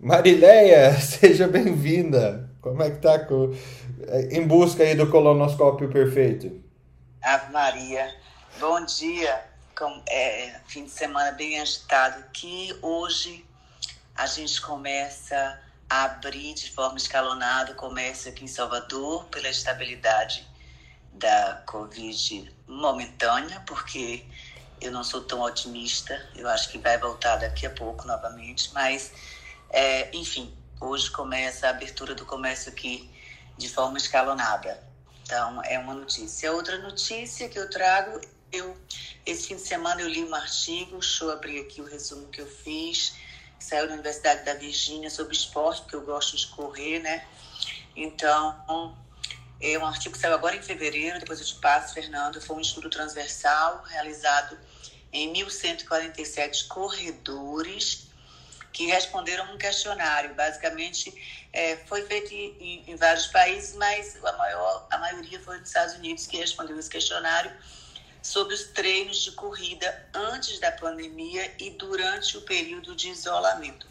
Marileia, 0.00 0.92
seja 1.00 1.48
bem-vinda. 1.48 2.48
Como 2.60 2.82
é 2.82 2.90
que 2.90 2.98
tá 2.98 3.18
com, 3.18 3.52
em 4.30 4.46
busca 4.46 4.82
aí 4.82 4.94
do 4.94 5.10
colonoscópio 5.10 5.88
perfeito? 5.88 6.60
Ave 7.22 7.52
Maria. 7.52 8.14
Bom 8.60 8.84
dia, 8.84 9.44
com, 9.76 10.02
é, 10.08 10.54
fim 10.66 10.84
de 10.84 10.90
semana 10.90 11.32
bem 11.32 11.60
agitado 11.60 12.24
que 12.32 12.76
hoje 12.80 13.44
a 14.14 14.26
gente 14.26 14.60
começa 14.62 15.60
abrir 15.88 16.54
de 16.54 16.70
forma 16.70 16.96
escalonada 16.96 17.72
o 17.72 17.74
comércio 17.74 18.30
aqui 18.30 18.44
em 18.44 18.48
Salvador 18.48 19.24
pela 19.26 19.48
estabilidade 19.48 20.46
da 21.12 21.62
Covid 21.66 22.52
momentânea, 22.66 23.62
porque 23.66 24.24
eu 24.80 24.90
não 24.92 25.02
sou 25.02 25.22
tão 25.22 25.40
otimista, 25.40 26.28
eu 26.34 26.48
acho 26.48 26.70
que 26.70 26.78
vai 26.78 26.98
voltar 26.98 27.36
daqui 27.36 27.66
a 27.66 27.70
pouco 27.70 28.06
novamente, 28.06 28.72
mas 28.74 29.12
é, 29.70 30.14
enfim, 30.14 30.52
hoje 30.80 31.10
começa 31.10 31.66
a 31.66 31.70
abertura 31.70 32.14
do 32.14 32.26
comércio 32.26 32.70
aqui 32.70 33.10
de 33.56 33.68
forma 33.68 33.96
escalonada. 33.96 34.84
Então, 35.22 35.62
é 35.64 35.78
uma 35.78 35.94
notícia. 35.94 36.52
Outra 36.52 36.78
notícia 36.78 37.48
que 37.48 37.58
eu 37.58 37.68
trago 37.68 38.20
eu, 38.52 38.76
esse 39.24 39.48
fim 39.48 39.56
de 39.56 39.62
semana 39.62 40.00
eu 40.00 40.08
li 40.08 40.24
um 40.24 40.34
artigo, 40.34 40.92
deixa 40.92 41.24
eu 41.24 41.30
abrir 41.30 41.60
aqui 41.60 41.80
o 41.80 41.84
resumo 41.84 42.28
que 42.28 42.40
eu 42.40 42.46
fiz, 42.46 43.14
saiu 43.58 43.86
da 43.86 43.94
Universidade 43.94 44.44
da 44.44 44.54
Virgínia 44.54 45.10
sobre 45.10 45.34
esporte, 45.34 45.82
porque 45.82 45.96
eu 45.96 46.02
gosto 46.02 46.36
de 46.36 46.46
correr, 46.48 47.00
né? 47.00 47.26
Então, 47.94 48.96
é 49.60 49.78
um 49.78 49.86
artigo 49.86 50.14
que 50.14 50.20
saiu 50.20 50.34
agora 50.34 50.56
em 50.56 50.62
fevereiro, 50.62 51.18
depois 51.18 51.40
eu 51.40 51.46
te 51.46 51.54
passo, 51.56 51.94
Fernando, 51.94 52.40
foi 52.40 52.56
um 52.56 52.60
estudo 52.60 52.90
transversal 52.90 53.82
realizado 53.88 54.58
em 55.12 55.32
1.147 55.32 56.66
corredores 56.68 58.06
que 58.72 58.84
responderam 58.86 59.54
um 59.54 59.56
questionário. 59.56 60.34
Basicamente, 60.34 61.14
é, 61.50 61.76
foi 61.86 62.02
feito 62.02 62.34
em, 62.34 62.84
em, 62.86 62.96
vários 62.96 63.26
países, 63.28 63.74
mas 63.76 64.22
a, 64.22 64.32
maior, 64.32 64.86
a 64.90 64.98
maioria 64.98 65.40
foi 65.40 65.58
dos 65.58 65.68
Estados 65.68 65.94
Unidos 65.94 66.26
que 66.26 66.36
respondeu 66.36 66.78
esse 66.78 66.90
questionário 66.90 67.50
sobre 68.26 68.54
os 68.54 68.64
treinos 68.64 69.22
de 69.22 69.30
corrida 69.32 70.08
antes 70.12 70.58
da 70.58 70.72
pandemia 70.72 71.54
e 71.60 71.70
durante 71.70 72.36
o 72.36 72.42
período 72.42 72.94
de 72.96 73.08
isolamento. 73.08 73.86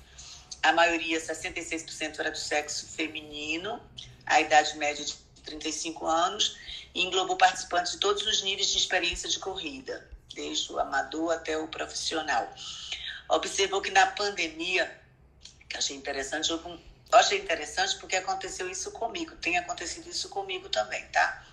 A 0.62 0.74
maioria, 0.74 1.20
66%, 1.20 2.20
era 2.20 2.32
do 2.32 2.38
sexo 2.38 2.86
feminino, 2.88 3.82
a 4.26 4.42
idade 4.42 4.78
média 4.78 5.06
de 5.06 5.14
35 5.46 6.06
anos, 6.06 6.58
e 6.94 7.02
englobou 7.04 7.38
participantes 7.38 7.94
de 7.94 8.00
todos 8.00 8.28
os 8.28 8.42
níveis 8.42 8.68
de 8.72 8.78
experiência 8.78 9.30
de 9.30 9.40
corrida, 9.40 10.06
desde 10.34 10.72
o 10.74 10.80
amador 10.80 11.34
até 11.34 11.58
o 11.58 11.68
profissional. 11.70 12.54
Observou 13.30 13.82
que 13.82 13.92
na 13.92 14.08
pandemia, 14.08 15.00
que 15.70 15.78
achei 15.78 15.96
interessante, 15.96 16.52
eu 16.52 16.80
achei 17.14 17.40
interessante 17.40 17.96
porque 17.98 18.18
aconteceu 18.18 18.70
isso 18.70 18.92
comigo, 18.92 19.34
tem 19.38 19.58
acontecido 19.58 20.10
isso 20.10 20.28
comigo 20.28 20.68
também, 20.68 21.06
tá? 21.08 21.46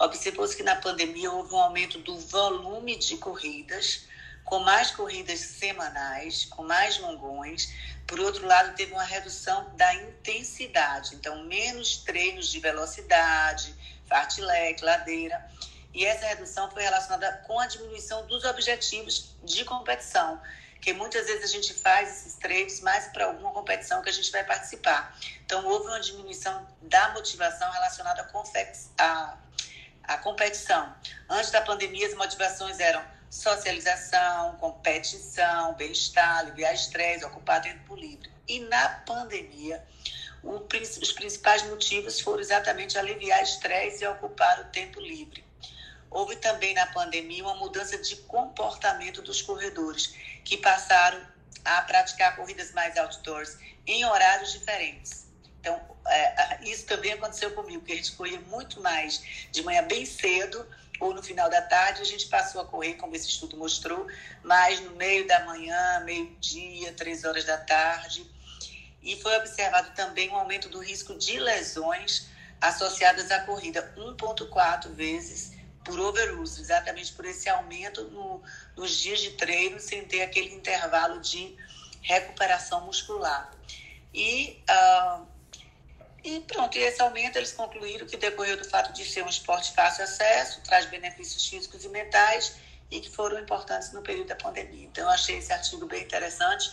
Observou-se 0.00 0.56
que 0.56 0.62
na 0.62 0.76
pandemia 0.76 1.30
houve 1.30 1.52
um 1.52 1.58
aumento 1.58 1.98
do 1.98 2.18
volume 2.18 2.96
de 2.96 3.18
corridas, 3.18 4.06
com 4.46 4.58
mais 4.60 4.90
corridas 4.90 5.38
semanais, 5.40 6.46
com 6.46 6.64
mais 6.64 6.98
longões. 6.98 7.70
Por 8.06 8.18
outro 8.18 8.46
lado, 8.46 8.74
teve 8.74 8.92
uma 8.92 9.04
redução 9.04 9.70
da 9.76 9.94
intensidade, 9.94 11.14
então 11.14 11.44
menos 11.44 11.98
treinos 11.98 12.48
de 12.48 12.58
velocidade, 12.60 13.74
fartlek, 14.06 14.82
ladeira. 14.82 15.46
E 15.92 16.06
essa 16.06 16.26
redução 16.26 16.70
foi 16.70 16.82
relacionada 16.82 17.44
com 17.46 17.60
a 17.60 17.66
diminuição 17.66 18.26
dos 18.26 18.42
objetivos 18.44 19.36
de 19.44 19.66
competição, 19.66 20.40
que 20.80 20.94
muitas 20.94 21.26
vezes 21.26 21.44
a 21.44 21.52
gente 21.52 21.74
faz 21.74 22.08
esses 22.08 22.36
treinos 22.36 22.80
mais 22.80 23.08
para 23.08 23.26
alguma 23.26 23.52
competição 23.52 24.00
que 24.00 24.08
a 24.08 24.12
gente 24.12 24.32
vai 24.32 24.44
participar. 24.44 25.14
Então, 25.44 25.66
houve 25.66 25.88
uma 25.88 26.00
diminuição 26.00 26.66
da 26.80 27.10
motivação 27.10 27.70
relacionada 27.70 28.22
à 28.96 29.36
a 30.10 30.18
competição. 30.18 30.92
Antes 31.28 31.52
da 31.52 31.60
pandemia, 31.60 32.04
as 32.08 32.14
motivações 32.14 32.80
eram 32.80 33.00
socialização, 33.30 34.56
competição, 34.56 35.72
bem-estar, 35.74 36.38
aliviar 36.40 36.74
estresse, 36.74 37.24
ocupar 37.24 37.62
tempo 37.62 37.94
livre. 37.94 38.28
E 38.48 38.58
na 38.58 38.88
pandemia, 39.06 39.80
o, 40.42 40.56
os 41.00 41.12
principais 41.12 41.62
motivos 41.62 42.20
foram 42.20 42.40
exatamente 42.40 42.98
aliviar 42.98 43.40
estresse 43.40 44.02
e 44.02 44.08
ocupar 44.08 44.60
o 44.62 44.64
tempo 44.70 45.00
livre. 45.00 45.44
Houve 46.10 46.34
também 46.34 46.74
na 46.74 46.86
pandemia 46.86 47.44
uma 47.44 47.54
mudança 47.54 47.96
de 47.96 48.16
comportamento 48.16 49.22
dos 49.22 49.40
corredores, 49.40 50.12
que 50.44 50.56
passaram 50.56 51.24
a 51.64 51.82
praticar 51.82 52.34
corridas 52.34 52.72
mais 52.72 52.96
outdoors 52.96 53.56
em 53.86 54.04
horários 54.04 54.52
diferentes. 54.52 55.29
Então, 55.60 55.80
é, 56.06 56.64
isso 56.64 56.86
também 56.86 57.12
aconteceu 57.12 57.52
comigo, 57.52 57.84
que 57.84 57.92
a 57.92 57.96
gente 57.96 58.12
corria 58.12 58.40
muito 58.40 58.80
mais 58.80 59.22
de 59.52 59.62
manhã 59.62 59.82
bem 59.82 60.04
cedo 60.04 60.66
ou 61.00 61.14
no 61.14 61.22
final 61.22 61.48
da 61.48 61.62
tarde, 61.62 62.02
a 62.02 62.04
gente 62.04 62.26
passou 62.26 62.60
a 62.60 62.66
correr, 62.66 62.94
como 62.94 63.16
esse 63.16 63.26
estudo 63.26 63.56
mostrou, 63.56 64.06
mais 64.44 64.80
no 64.80 64.90
meio 64.92 65.26
da 65.26 65.46
manhã, 65.46 66.00
meio-dia, 66.00 66.92
três 66.92 67.24
horas 67.24 67.44
da 67.44 67.56
tarde. 67.56 68.30
E 69.02 69.16
foi 69.22 69.34
observado 69.38 69.92
também 69.94 70.28
um 70.28 70.36
aumento 70.36 70.68
do 70.68 70.78
risco 70.78 71.16
de 71.16 71.38
lesões 71.38 72.28
associadas 72.60 73.30
à 73.30 73.40
corrida, 73.40 73.94
1,4 73.96 74.92
vezes 74.92 75.52
por 75.82 75.98
overuse, 75.98 76.60
exatamente 76.60 77.10
por 77.14 77.24
esse 77.24 77.48
aumento 77.48 78.04
no, 78.10 78.42
nos 78.76 78.90
dias 78.90 79.20
de 79.20 79.30
treino, 79.30 79.80
sem 79.80 80.04
ter 80.04 80.20
aquele 80.20 80.54
intervalo 80.54 81.18
de 81.20 81.56
recuperação 82.02 82.84
muscular. 82.84 83.50
E 84.12 84.62
uh, 84.68 85.26
e 86.22 86.40
pronto, 86.40 86.76
e 86.76 86.82
esse 86.82 87.00
aumento 87.00 87.36
eles 87.36 87.52
concluíram 87.52 88.06
que 88.06 88.16
decorreu 88.16 88.56
do 88.56 88.64
fato 88.64 88.92
de 88.92 89.04
ser 89.04 89.24
um 89.24 89.28
esporte 89.28 89.72
fácil 89.72 90.04
acesso, 90.04 90.60
traz 90.62 90.86
benefícios 90.86 91.46
físicos 91.46 91.84
e 91.84 91.88
mentais 91.88 92.56
e 92.90 93.00
que 93.00 93.10
foram 93.10 93.38
importantes 93.38 93.92
no 93.92 94.02
período 94.02 94.28
da 94.28 94.36
pandemia. 94.36 94.84
Então, 94.84 95.04
eu 95.04 95.10
achei 95.10 95.38
esse 95.38 95.52
artigo 95.52 95.86
bem 95.86 96.02
interessante, 96.02 96.72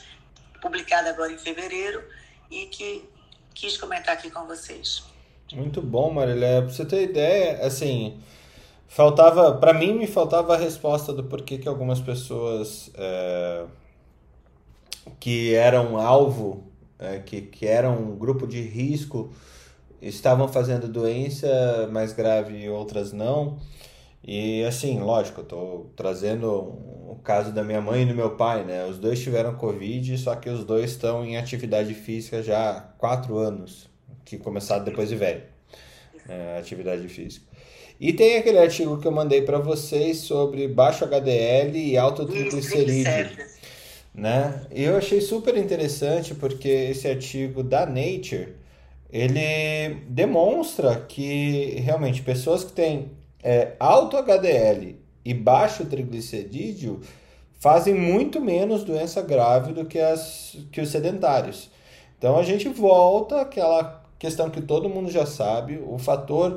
publicado 0.61 1.07
agora 1.09 1.31
em 1.31 1.37
fevereiro, 1.37 2.03
e 2.49 2.65
que 2.67 3.07
quis 3.53 3.77
comentar 3.77 4.15
aqui 4.15 4.31
com 4.31 4.45
vocês. 4.45 5.03
Muito 5.53 5.81
bom, 5.81 6.11
Marilé. 6.11 6.61
Para 6.61 6.69
você 6.69 6.85
ter 6.85 7.03
ideia, 7.03 7.65
assim, 7.65 8.19
faltava, 8.87 9.57
para 9.57 9.73
mim, 9.73 9.93
me 9.93 10.07
faltava 10.07 10.55
a 10.55 10.57
resposta 10.57 11.13
do 11.13 11.23
porquê 11.23 11.57
que 11.57 11.67
algumas 11.67 11.99
pessoas 11.99 12.91
é, 12.95 13.65
que 15.19 15.53
eram 15.53 15.97
alvo 15.97 16.66
é, 16.99 17.19
que, 17.19 17.41
que 17.41 17.65
eram 17.65 17.97
um 17.97 18.15
grupo 18.17 18.47
de 18.47 18.61
risco 18.61 19.31
estavam 20.01 20.47
fazendo 20.47 20.87
doença 20.87 21.89
mais 21.91 22.13
grave 22.13 22.57
e 22.57 22.69
outras 22.69 23.11
não. 23.11 23.57
E 24.23 24.63
assim, 24.63 24.99
lógico, 24.99 25.41
eu 25.41 25.45
tô 25.45 25.85
trazendo 25.95 26.47
o 26.49 27.19
caso 27.23 27.51
da 27.51 27.63
minha 27.63 27.81
mãe 27.81 28.03
e 28.03 28.05
do 28.05 28.13
meu 28.13 28.31
pai, 28.31 28.63
né? 28.65 28.85
Os 28.85 28.97
dois 28.97 29.21
tiveram 29.21 29.55
Covid, 29.55 30.17
só 30.17 30.35
que 30.35 30.49
os 30.49 30.65
dois 30.65 30.91
estão 30.91 31.23
em 31.23 31.37
atividade 31.37 31.93
física 31.93 32.43
já 32.43 32.71
há 32.71 32.81
quatro 32.81 33.37
anos, 33.37 33.89
que 34.25 34.37
começaram 34.37 34.83
depois 34.83 35.09
de 35.09 35.15
velho, 35.15 35.43
é, 36.27 36.57
atividade 36.59 37.07
física. 37.07 37.45
E 37.99 38.13
tem 38.13 38.37
aquele 38.37 38.59
artigo 38.59 38.99
que 38.99 39.07
eu 39.07 39.11
mandei 39.11 39.41
para 39.41 39.57
vocês 39.57 40.17
sobre 40.17 40.67
baixo 40.67 41.05
HDL 41.05 41.75
e 41.75 41.97
alto 41.97 42.25
triglicerídeo 42.25 43.56
né? 44.17 44.61
Eu 44.71 44.97
achei 44.97 45.21
super 45.21 45.55
interessante 45.55 46.33
porque 46.33 46.67
esse 46.67 47.07
artigo 47.07 47.61
da 47.61 47.85
Nature 47.85 48.55
ele 49.11 50.01
demonstra 50.09 50.95
que 51.01 51.79
realmente 51.79 52.23
pessoas 52.23 52.63
que 52.63 52.71
têm 52.71 53.11
é, 53.43 53.73
alto 53.79 54.17
HDL 54.17 54.99
e 55.23 55.33
baixo 55.35 55.85
triglicerídeo 55.85 56.99
fazem 57.59 57.93
muito 57.93 58.41
menos 58.41 58.83
doença 58.83 59.21
grave 59.21 59.71
do 59.71 59.85
que, 59.85 59.99
as, 59.99 60.57
que 60.71 60.81
os 60.81 60.89
sedentários. 60.89 61.69
Então 62.17 62.37
a 62.37 62.43
gente 62.43 62.67
volta 62.67 63.41
àquela 63.41 64.03
questão 64.17 64.49
que 64.49 64.61
todo 64.61 64.89
mundo 64.89 65.11
já 65.11 65.27
sabe, 65.27 65.79
o 65.85 65.99
fator 65.99 66.53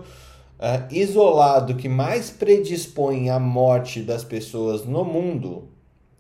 uh, 0.59 0.95
isolado 0.95 1.77
que 1.77 1.91
mais 1.91 2.31
predispõe 2.31 3.29
à 3.29 3.39
morte 3.39 4.01
das 4.01 4.25
pessoas 4.25 4.87
no 4.87 5.05
mundo 5.05 5.69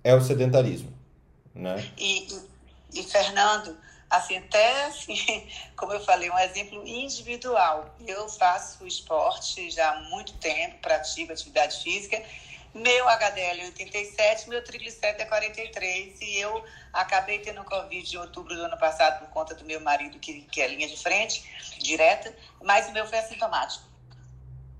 é 0.04 0.14
o 0.14 0.20
sedentarismo. 0.20 0.89
Né? 1.54 1.90
E, 1.96 2.28
e, 2.92 3.00
e 3.00 3.02
Fernando, 3.02 3.76
assim, 4.08 4.38
até 4.38 4.84
assim, 4.86 5.16
como 5.76 5.92
eu 5.92 6.00
falei, 6.00 6.30
um 6.30 6.38
exemplo 6.38 6.86
individual. 6.86 7.94
Eu 8.06 8.28
faço 8.28 8.86
esporte 8.86 9.70
já 9.70 9.90
há 9.90 10.00
muito 10.02 10.32
tempo, 10.34 10.78
pratico 10.80 11.32
atividade 11.32 11.82
física. 11.82 12.22
Meu 12.72 13.08
HDL 13.08 13.62
é 13.62 13.64
87, 13.66 14.48
meu 14.48 14.62
triglicérido 14.62 15.22
é 15.22 15.24
43 15.24 16.20
e 16.20 16.36
eu 16.38 16.64
acabei 16.92 17.40
tendo 17.40 17.64
Covid 17.64 18.14
em 18.14 18.18
outubro 18.18 18.54
do 18.54 18.62
ano 18.62 18.78
passado 18.78 19.18
por 19.18 19.28
conta 19.30 19.56
do 19.56 19.64
meu 19.64 19.80
marido, 19.80 20.20
que, 20.20 20.42
que 20.42 20.60
é 20.60 20.68
linha 20.68 20.86
de 20.86 20.96
frente, 20.96 21.44
direta, 21.80 22.32
mas 22.62 22.88
o 22.88 22.92
meu 22.92 23.06
foi 23.06 23.18
assintomático. 23.18 23.84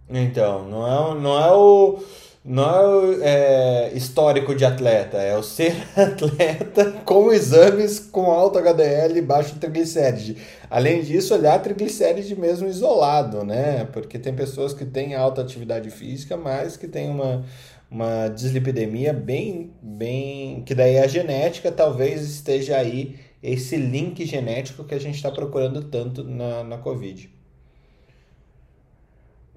Então, 0.09 0.65
não 0.69 0.87
é, 0.87 1.15
não 1.15 1.45
é 1.45 1.53
o 1.53 2.05
não 2.43 2.65
é 2.65 2.87
o 2.87 3.23
é, 3.23 3.93
histórico 3.93 4.55
de 4.55 4.65
atleta, 4.65 5.19
é 5.19 5.37
o 5.37 5.43
ser 5.43 5.77
atleta 5.95 6.91
com 7.05 7.31
exames 7.31 7.99
com 8.01 8.33
alto 8.33 8.59
HDL 8.59 9.19
e 9.19 9.23
baixo 9.23 9.59
triglicéride. 9.59 10.39
Além 10.71 11.03
disso, 11.03 11.35
olhar 11.35 11.61
triglicéride 11.61 12.35
mesmo 12.35 12.67
isolado, 12.67 13.45
né? 13.45 13.85
Porque 13.93 14.19
tem 14.19 14.35
pessoas 14.35 14.73
que 14.73 14.87
têm 14.87 15.15
alta 15.15 15.43
atividade 15.43 15.91
física, 15.91 16.35
mas 16.35 16.79
que 16.79 16.89
têm 16.89 17.11
uma, 17.11 17.45
uma 17.91 18.29
dislipidemia 18.29 19.13
bem, 19.13 19.75
bem. 19.83 20.63
que 20.65 20.75
daí 20.75 20.99
a 20.99 21.07
genética 21.07 21.71
talvez 21.71 22.23
esteja 22.23 22.79
aí, 22.79 23.19
esse 23.43 23.77
link 23.77 24.25
genético 24.25 24.85
que 24.85 24.95
a 24.95 25.01
gente 25.01 25.17
está 25.17 25.31
procurando 25.31 25.83
tanto 25.85 26.25
na, 26.25 26.65
na 26.65 26.79
Covid. 26.79 27.31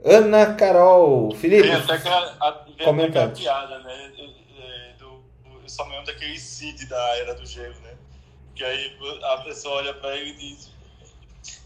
Ana 0.05 0.53
Carol, 0.55 1.33
Felipe. 1.33 1.63
Tem 1.63 1.71
até 1.71 1.97
aquela, 2.79 3.29
piada, 3.29 3.79
né? 3.79 4.13
É, 4.59 4.93
do, 4.97 5.23
eu 5.61 5.69
só 5.69 5.85
me 5.85 5.91
lembro 5.91 6.07
daquele 6.07 6.39
Cid 6.39 6.85
da 6.85 7.17
Era 7.17 7.33
do 7.35 7.45
Gelo, 7.45 7.79
né? 7.81 7.95
Que 8.55 8.63
aí 8.63 8.97
a 9.23 9.37
pessoa 9.37 9.77
olha 9.77 9.93
pra 9.93 10.15
ele 10.15 10.31
e 10.31 10.35
diz: 10.35 10.73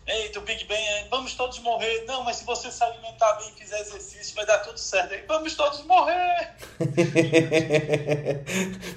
Eita, 0.08 0.40
o 0.40 0.42
Big 0.44 0.64
Bang, 0.64 0.80
é, 0.80 1.06
vamos 1.10 1.34
todos 1.34 1.60
morrer. 1.60 2.06
Não, 2.08 2.24
mas 2.24 2.38
se 2.38 2.46
você 2.46 2.72
se 2.72 2.82
alimentar 2.82 3.34
bem 3.34 3.50
e 3.50 3.60
fizer 3.60 3.82
exercício, 3.82 4.34
vai 4.36 4.46
dar 4.46 4.60
tudo 4.60 4.80
certo. 4.80 5.14
Aí, 5.14 5.22
vamos 5.28 5.54
todos 5.54 5.82
morrer! 5.84 6.56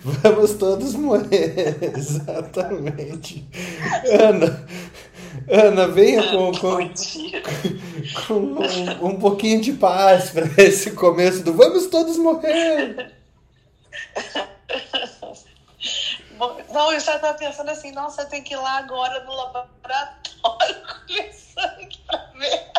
vamos 0.04 0.54
todos 0.54 0.94
morrer, 0.94 1.78
exatamente. 1.98 3.44
Ana, 4.20 4.68
Ana, 5.48 5.88
venha 5.88 6.22
com, 6.30 6.52
com, 6.52 6.90
com 8.26 8.34
um, 8.34 9.06
um 9.08 9.18
pouquinho 9.18 9.60
de 9.60 9.72
paz 9.72 10.30
para 10.30 10.46
esse 10.62 10.92
começo 10.92 11.42
do 11.42 11.52
vamos 11.52 11.86
todos 11.86 12.16
morrer. 12.16 13.12
Não, 16.72 16.92
eu 16.92 17.00
já 17.00 17.16
estava 17.16 17.34
pensando 17.34 17.70
assim, 17.70 17.92
nossa, 17.92 18.22
eu 18.22 18.28
tenho 18.28 18.42
que 18.42 18.54
ir 18.54 18.56
lá 18.56 18.78
agora 18.78 19.24
no 19.24 19.34
laboratório 19.34 20.76
colher 21.06 21.32
sangue 21.32 21.98
para 22.06 22.30
ver. 22.38 22.70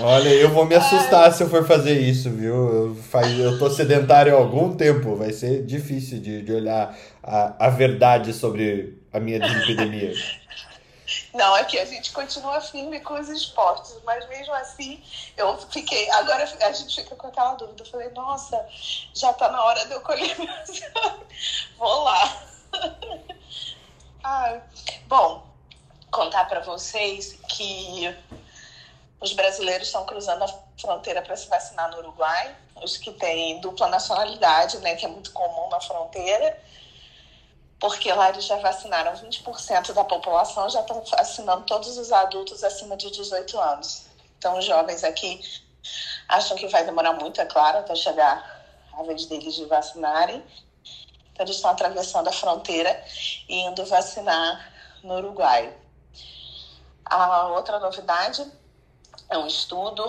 Olha, 0.00 0.28
eu 0.28 0.50
vou 0.50 0.64
me 0.64 0.74
assustar 0.74 1.24
Ai. 1.24 1.32
se 1.32 1.42
eu 1.42 1.48
for 1.48 1.64
fazer 1.66 1.98
isso, 2.00 2.28
viu? 2.30 2.54
Eu, 2.54 2.94
faz, 2.96 3.38
eu 3.38 3.58
tô 3.58 3.70
sedentário 3.70 4.34
há 4.34 4.38
algum 4.38 4.76
tempo, 4.76 5.14
vai 5.14 5.32
ser 5.32 5.64
difícil 5.64 6.20
de, 6.20 6.42
de 6.42 6.52
olhar 6.52 6.96
a, 7.22 7.66
a 7.66 7.70
verdade 7.70 8.32
sobre 8.32 8.98
a 9.12 9.20
minha 9.20 9.38
epidemia. 9.38 10.12
Não, 11.34 11.56
é 11.56 11.64
que 11.64 11.76
a 11.80 11.84
gente 11.84 12.12
continua 12.12 12.60
firme 12.60 13.00
com 13.00 13.14
os 13.14 13.28
esportes, 13.28 13.96
mas 14.04 14.24
mesmo 14.28 14.54
assim 14.54 15.02
eu 15.36 15.58
fiquei. 15.68 16.08
Agora 16.12 16.44
a 16.44 16.72
gente 16.72 17.02
fica 17.02 17.16
com 17.16 17.26
aquela 17.26 17.54
dúvida. 17.54 17.82
Eu 17.82 17.90
falei, 17.90 18.08
nossa, 18.10 18.64
já 19.12 19.32
tá 19.32 19.50
na 19.50 19.64
hora 19.64 19.84
de 19.84 19.92
eu 19.94 20.00
colher. 20.00 20.36
Vou 21.76 22.04
lá. 22.04 22.42
ah, 24.22 24.60
bom, 25.08 25.44
contar 26.12 26.44
para 26.44 26.60
vocês 26.60 27.36
que 27.48 28.16
os 29.20 29.32
brasileiros 29.32 29.88
estão 29.88 30.06
cruzando 30.06 30.44
a 30.44 30.48
fronteira 30.78 31.20
para 31.20 31.36
se 31.36 31.48
vacinar 31.48 31.90
no 31.90 31.98
Uruguai, 31.98 32.54
os 32.80 32.96
que 32.96 33.10
têm 33.10 33.60
dupla 33.60 33.88
nacionalidade, 33.88 34.78
né, 34.78 34.94
que 34.94 35.04
é 35.04 35.08
muito 35.08 35.32
comum 35.32 35.68
na 35.68 35.80
fronteira 35.80 36.56
porque 37.78 38.12
lá 38.12 38.30
eles 38.30 38.44
já 38.44 38.56
vacinaram 38.56 39.12
20% 39.12 39.92
da 39.92 40.04
população, 40.04 40.68
já 40.70 40.80
estão 40.80 41.02
vacinando 41.02 41.64
todos 41.64 41.98
os 41.98 42.12
adultos 42.12 42.62
acima 42.64 42.96
de 42.96 43.10
18 43.10 43.58
anos. 43.58 44.06
Então, 44.38 44.58
os 44.58 44.64
jovens 44.64 45.04
aqui 45.04 45.40
acham 46.28 46.56
que 46.56 46.66
vai 46.68 46.84
demorar 46.84 47.12
muito, 47.14 47.40
é 47.40 47.46
claro, 47.46 47.78
até 47.78 47.94
chegar 47.94 48.64
a 48.92 49.02
vez 49.02 49.26
deles 49.26 49.54
de 49.54 49.64
vacinarem. 49.66 50.42
Então, 51.32 51.44
eles 51.44 51.56
estão 51.56 51.70
atravessando 51.70 52.28
a 52.28 52.32
fronteira 52.32 53.04
e 53.48 53.60
indo 53.60 53.84
vacinar 53.86 54.72
no 55.02 55.16
Uruguai. 55.16 55.74
A 57.04 57.48
outra 57.48 57.78
novidade 57.78 58.50
é 59.28 59.36
um 59.36 59.46
estudo 59.46 60.04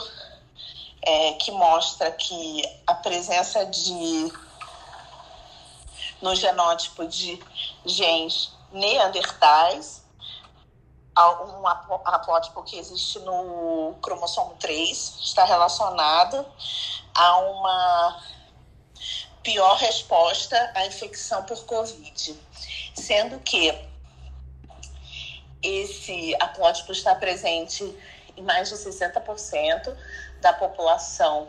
é, 1.01 1.33
que 1.33 1.51
mostra 1.51 2.11
que 2.11 2.63
a 2.87 2.95
presença 2.95 3.65
de 3.65 4.31
no 6.25 6.35
genótipo 6.35 7.07
de 7.07 7.39
genes 7.85 8.51
neandertais, 8.71 10.03
um 11.15 11.67
haplótipo 11.67 12.63
que 12.63 12.79
existe 12.79 13.19
no 13.19 13.93
cromossomo 14.01 14.55
3, 14.59 15.19
está 15.21 15.45
relacionado 15.45 16.43
a 17.13 17.37
uma 17.37 18.23
pior 19.43 19.77
resposta 19.77 20.71
à 20.73 20.87
infecção 20.87 21.43
por 21.43 21.63
Covid, 21.65 22.35
sendo 22.95 23.39
que 23.41 23.87
esse 25.61 26.35
haplótipo 26.41 26.91
está 26.91 27.13
presente 27.13 27.83
em 28.35 28.41
mais 28.41 28.69
de 28.69 28.75
60% 28.75 29.95
da 30.41 30.53
população 30.53 31.47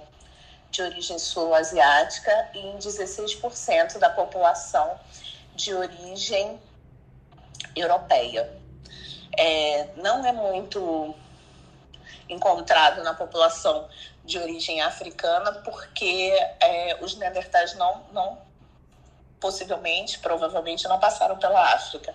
de 0.71 0.83
origem 0.83 1.19
sul-asiática 1.19 2.51
e 2.55 2.59
em 2.59 2.79
16% 2.79 3.99
da 3.99 4.11
população 4.11 4.99
de 5.55 5.75
origem 5.75 6.61
europeia. 7.75 8.53
É, 9.37 9.89
não 9.97 10.25
é 10.25 10.33
muito 10.33 11.15
encontrado 12.29 13.03
na 13.03 13.15
população 13.15 13.89
de 14.25 14.39
origem 14.39 14.81
africana, 14.83 15.53
porque 15.53 16.33
é, 16.61 16.99
os 17.01 17.17
neandertais 17.17 17.75
não, 17.75 18.03
não, 18.13 18.39
possivelmente, 19.41 20.19
provavelmente, 20.19 20.89
não 20.89 20.99
passaram 20.99 21.39
pela 21.39 21.75
África. 21.75 22.15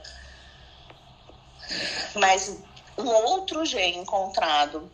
Mas 2.15 2.59
um 2.97 3.07
outro 3.07 3.65
gene 3.65 3.97
encontrado 3.97 4.91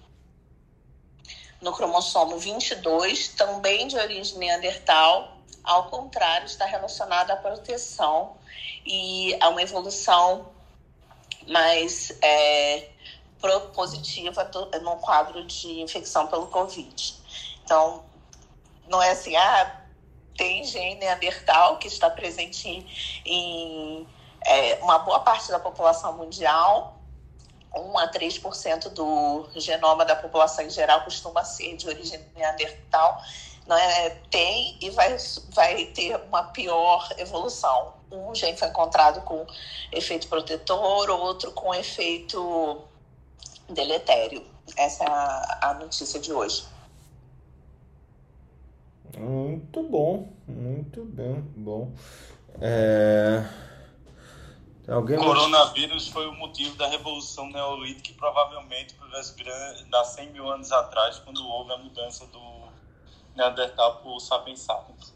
no 1.62 1.72
cromossomo 1.74 2.38
22, 2.38 3.30
também 3.30 3.88
de 3.88 3.98
origem 3.98 4.38
neandertal, 4.38 5.38
ao 5.64 5.90
contrário, 5.90 6.46
está 6.46 6.66
relacionado 6.66 7.32
à 7.32 7.36
proteção 7.36 8.38
e 8.86 9.38
a 9.42 9.50
uma 9.50 9.62
evolução 9.62 10.50
mais 11.48 12.12
é, 12.22 12.90
positiva 13.74 14.50
no 14.82 14.98
quadro 14.98 15.44
de 15.46 15.82
infecção 15.82 16.28
pelo 16.28 16.48
Covid. 16.48 17.16
Então, 17.64 18.04
não 18.88 19.02
é 19.02 19.12
assim, 19.12 19.36
ah, 19.36 19.82
tem 20.38 20.64
gene 20.64 20.96
neandertal 20.96 21.78
que 21.78 21.88
está 21.88 22.10
presente 22.10 22.68
em, 22.68 22.86
em 23.26 24.08
é, 24.46 24.76
uma 24.82 25.00
boa 25.00 25.20
parte 25.20 25.50
da 25.50 25.60
população 25.60 26.14
mundial, 26.14 26.97
1 27.78 27.98
a 27.98 28.12
3% 28.12 28.90
do 28.90 29.48
genoma 29.56 30.06
da 30.06 30.16
população 30.16 30.66
em 30.66 30.70
geral 30.70 31.04
costuma 31.04 31.44
ser 31.44 31.76
de 31.76 31.88
origem 31.88 32.20
neandertal, 32.36 33.22
é, 33.70 34.10
tem 34.30 34.78
e 34.82 34.90
vai, 34.92 35.18
vai 35.50 35.86
ter 35.88 36.16
uma 36.28 36.44
pior 36.44 37.10
evolução. 37.18 37.94
Um 38.12 38.34
gene 38.34 38.58
foi 38.58 38.70
encontrado 38.70 39.22
com 39.22 39.46
efeito 39.92 40.28
protetor, 40.28 41.10
outro 41.10 41.52
com 41.52 41.74
efeito 41.76 42.82
deletério. 43.70 44.46
Essa 44.78 45.04
é 45.04 45.08
a, 45.08 45.60
a 45.62 45.74
notícia 45.74 46.20
de 46.20 46.32
hoje. 46.32 46.66
Muito 49.18 49.84
bom, 49.84 50.30
muito 50.48 51.04
bem, 51.04 51.42
bom. 51.56 51.92
É... 52.62 53.67
Alguém... 54.88 55.18
O 55.18 55.24
coronavírus 55.24 56.08
foi 56.08 56.28
o 56.28 56.34
motivo 56.34 56.76
da 56.78 56.88
revolução 56.88 57.50
neolítica 57.50 58.04
que 58.04 58.14
provavelmente 58.14 58.96
há 59.94 60.04
100 60.04 60.30
mil 60.32 60.50
anos 60.50 60.72
atrás, 60.72 61.20
quando 61.20 61.46
houve 61.46 61.74
a 61.74 61.78
mudança 61.78 62.26
do 62.28 62.70
Neandertal 63.36 63.98
para 63.98 64.10
o 64.10 64.20
Sapiens 64.20 64.62
sapiens. 64.62 65.14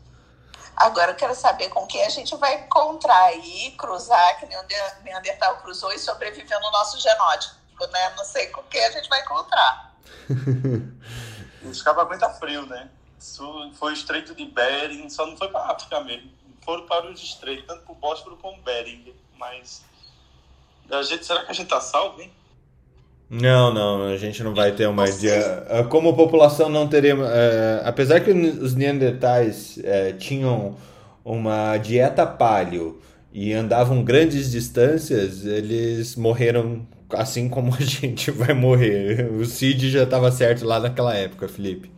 Agora 0.75 1.11
eu 1.11 1.15
quero 1.15 1.35
saber 1.35 1.69
com 1.69 1.85
quem 1.87 2.03
a 2.03 2.09
gente 2.09 2.35
vai 2.35 2.65
encontrar 2.65 3.25
aí, 3.25 3.71
cruzar, 3.77 4.39
que 4.39 4.45
o 4.45 5.03
Neandertal 5.03 5.57
cruzou 5.61 5.91
e 5.93 5.99
sobreviveu 5.99 6.59
no 6.59 6.71
nosso 6.71 6.99
genótipo. 6.99 7.55
Né? 7.91 8.13
Não 8.15 8.25
sei 8.25 8.47
com 8.47 8.61
que 8.63 8.77
a 8.77 8.91
gente 8.91 9.09
vai 9.09 9.21
encontrar. 9.21 9.95
Cabos 11.83 12.03
aguentam 12.03 12.33
frio, 12.35 12.65
né? 12.65 12.89
Isso 13.17 13.71
foi 13.75 13.91
o 13.91 13.93
Estreito 13.93 14.35
de 14.35 14.45
Bering, 14.45 15.09
só 15.09 15.25
não 15.25 15.37
foi 15.37 15.47
para 15.49 15.61
a 15.61 15.71
África 15.71 15.99
mesmo. 16.01 16.31
Foram 16.63 16.85
para 16.85 17.09
os 17.09 17.21
estreitos, 17.21 17.65
tanto 17.65 17.83
para 17.83 17.91
o 17.91 17.95
Bósforo 17.95 18.37
como 18.37 18.61
Bering. 18.61 19.15
Mas 19.41 19.81
a 20.91 21.01
gente, 21.01 21.25
será 21.25 21.43
que 21.43 21.49
a 21.49 21.53
gente 21.53 21.67
tá 21.67 21.81
salvo, 21.81 22.21
hein? 22.21 22.29
Não, 23.27 23.73
não, 23.73 24.03
a 24.03 24.17
gente 24.17 24.43
não 24.43 24.53
vai 24.53 24.71
ter 24.71 24.87
uma 24.87 25.09
dia. 25.09 25.65
Como 25.89 26.15
população 26.15 26.69
não 26.69 26.87
teremos. 26.87 27.25
É, 27.27 27.81
apesar 27.83 28.19
que 28.19 28.29
os 28.29 28.75
Neandertais 28.75 29.79
é, 29.83 30.13
tinham 30.13 30.75
uma 31.25 31.75
dieta 31.77 32.27
paleo 32.27 33.01
e 33.33 33.51
andavam 33.51 34.03
grandes 34.03 34.51
distâncias, 34.51 35.43
eles 35.45 36.15
morreram 36.15 36.85
assim 37.09 37.49
como 37.49 37.73
a 37.73 37.79
gente 37.81 38.29
vai 38.29 38.53
morrer. 38.53 39.31
O 39.31 39.43
Cid 39.43 39.89
já 39.89 40.03
estava 40.03 40.31
certo 40.31 40.65
lá 40.65 40.79
naquela 40.79 41.15
época, 41.15 41.47
Felipe. 41.47 41.89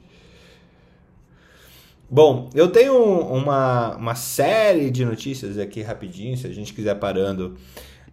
Bom, 2.13 2.47
eu 2.53 2.69
tenho 2.69 2.95
uma, 2.95 3.95
uma 3.95 4.13
série 4.13 4.91
de 4.91 5.03
notícias 5.03 5.57
aqui 5.57 5.81
rapidinho, 5.81 6.37
se 6.37 6.45
a 6.45 6.53
gente 6.53 6.71
quiser 6.71 6.93
parando 6.99 7.57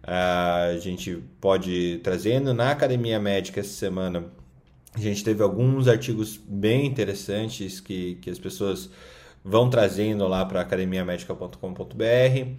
a 0.01 0.75
gente 0.79 1.21
pode 1.39 1.71
ir 1.71 1.99
trazendo. 1.99 2.51
Na 2.51 2.71
Academia 2.71 3.19
Médica 3.19 3.59
essa 3.59 3.69
semana, 3.69 4.25
a 4.95 4.99
gente 4.99 5.23
teve 5.23 5.43
alguns 5.43 5.87
artigos 5.87 6.35
bem 6.35 6.87
interessantes 6.87 7.79
que, 7.79 8.15
que 8.15 8.31
as 8.31 8.39
pessoas 8.39 8.89
vão 9.45 9.69
trazendo 9.69 10.27
lá 10.27 10.43
para 10.47 10.61
academiamedica.com.br. 10.61 12.55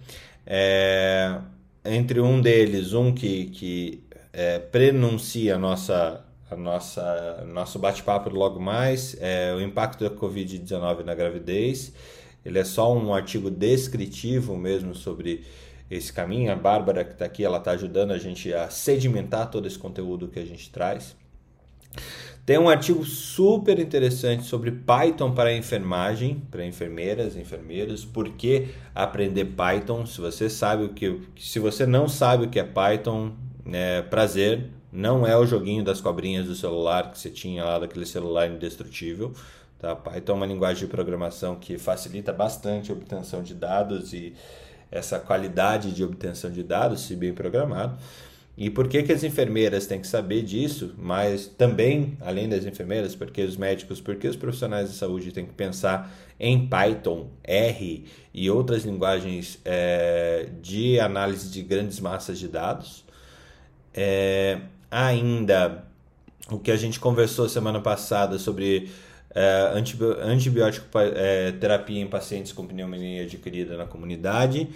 É, 0.47 1.39
entre 1.83 2.21
um 2.21 2.39
deles, 2.39 2.93
um 2.93 3.13
que, 3.13 3.47
que 3.47 4.03
é, 4.31 4.59
prenuncia 4.59 5.55
a 5.55 5.59
nossa, 5.59 6.23
a 6.53 6.55
nossa, 6.55 7.43
nosso 7.47 7.79
bate-papo 7.79 8.29
logo 8.29 8.59
mais, 8.59 9.17
é 9.19 9.53
o 9.53 9.61
impacto 9.61 10.03
da 10.03 10.15
Covid-19 10.15 11.03
na 11.03 11.13
gravidez. 11.13 11.93
Ele 12.45 12.59
é 12.59 12.63
só 12.63 12.93
um 12.93 13.13
artigo 13.13 13.49
descritivo 13.49 14.57
mesmo 14.57 14.93
sobre 14.93 15.43
esse 15.89 16.11
caminho. 16.11 16.51
A 16.51 16.55
Bárbara, 16.55 17.03
que 17.03 17.13
está 17.13 17.25
aqui, 17.25 17.43
ela 17.43 17.57
está 17.57 17.71
ajudando 17.71 18.11
a 18.11 18.17
gente 18.17 18.53
a 18.53 18.69
sedimentar 18.69 19.49
todo 19.49 19.67
esse 19.67 19.77
conteúdo 19.77 20.27
que 20.27 20.39
a 20.39 20.45
gente 20.45 20.69
traz. 20.69 21.15
Tem 22.45 22.57
um 22.57 22.67
artigo 22.67 23.05
super 23.05 23.79
interessante 23.79 24.43
sobre 24.43 24.69
Python 24.69 25.31
para 25.31 25.55
enfermagem, 25.55 26.41
para 26.51 26.65
enfermeiras, 26.65 27.37
enfermeiros. 27.37 28.03
Por 28.03 28.29
que 28.33 28.67
aprender 28.93 29.45
Python? 29.45 30.05
Se 30.05 30.19
você 30.19 30.49
sabe 30.49 30.83
o 30.83 30.89
que, 30.89 31.21
se 31.39 31.57
você 31.57 31.85
não 31.85 32.09
sabe 32.09 32.45
o 32.45 32.49
que 32.49 32.59
é 32.59 32.63
Python, 32.63 33.31
é 33.71 34.01
prazer. 34.01 34.69
Não 34.93 35.25
é 35.25 35.35
o 35.35 35.43
joguinho 35.43 35.83
das 35.83 35.99
cobrinhas 35.99 36.45
do 36.45 36.53
celular 36.53 37.09
que 37.09 37.17
você 37.17 37.31
tinha 37.31 37.65
lá 37.65 37.79
daquele 37.79 38.05
celular 38.05 38.47
indestrutível. 38.47 39.33
Tá? 39.79 39.95
Python 39.95 40.33
é 40.33 40.35
uma 40.35 40.45
linguagem 40.45 40.85
de 40.85 40.91
programação 40.91 41.55
que 41.55 41.79
facilita 41.79 42.31
bastante 42.31 42.91
a 42.91 42.93
obtenção 42.93 43.41
de 43.41 43.55
dados 43.55 44.13
e 44.13 44.35
essa 44.91 45.19
qualidade 45.19 45.91
de 45.91 46.03
obtenção 46.03 46.51
de 46.51 46.61
dados, 46.61 47.01
se 47.01 47.15
bem 47.15 47.33
programado. 47.33 47.97
E 48.55 48.69
por 48.69 48.87
que, 48.87 49.01
que 49.01 49.11
as 49.11 49.23
enfermeiras 49.23 49.87
têm 49.87 49.99
que 49.99 50.05
saber 50.05 50.43
disso? 50.43 50.93
Mas 50.95 51.47
também, 51.47 52.15
além 52.21 52.47
das 52.47 52.63
enfermeiras, 52.63 53.15
porque 53.15 53.41
os 53.41 53.57
médicos, 53.57 53.99
porque 53.99 54.27
os 54.27 54.35
profissionais 54.35 54.91
de 54.91 54.95
saúde 54.95 55.31
têm 55.31 55.47
que 55.47 55.53
pensar 55.53 56.13
em 56.39 56.67
Python, 56.67 57.31
R 57.43 58.05
e 58.31 58.49
outras 58.51 58.85
linguagens 58.85 59.57
é, 59.65 60.49
de 60.61 60.99
análise 60.99 61.49
de 61.49 61.63
grandes 61.63 61.99
massas 61.99 62.37
de 62.37 62.47
dados. 62.47 63.03
É, 63.91 64.59
ainda, 64.93 65.83
o 66.51 66.59
que 66.59 66.69
a 66.69 66.75
gente 66.75 66.99
conversou 66.99 67.49
semana 67.49 67.81
passada 67.81 68.37
sobre 68.37 68.91
é, 69.33 69.73
antibiótico 70.21 70.85
é, 70.97 71.51
terapia 71.53 71.99
em 71.99 72.07
pacientes 72.07 72.51
com 72.51 72.67
pneumonia 72.67 73.23
adquirida 73.23 73.75
na 73.75 73.85
comunidade 73.85 74.69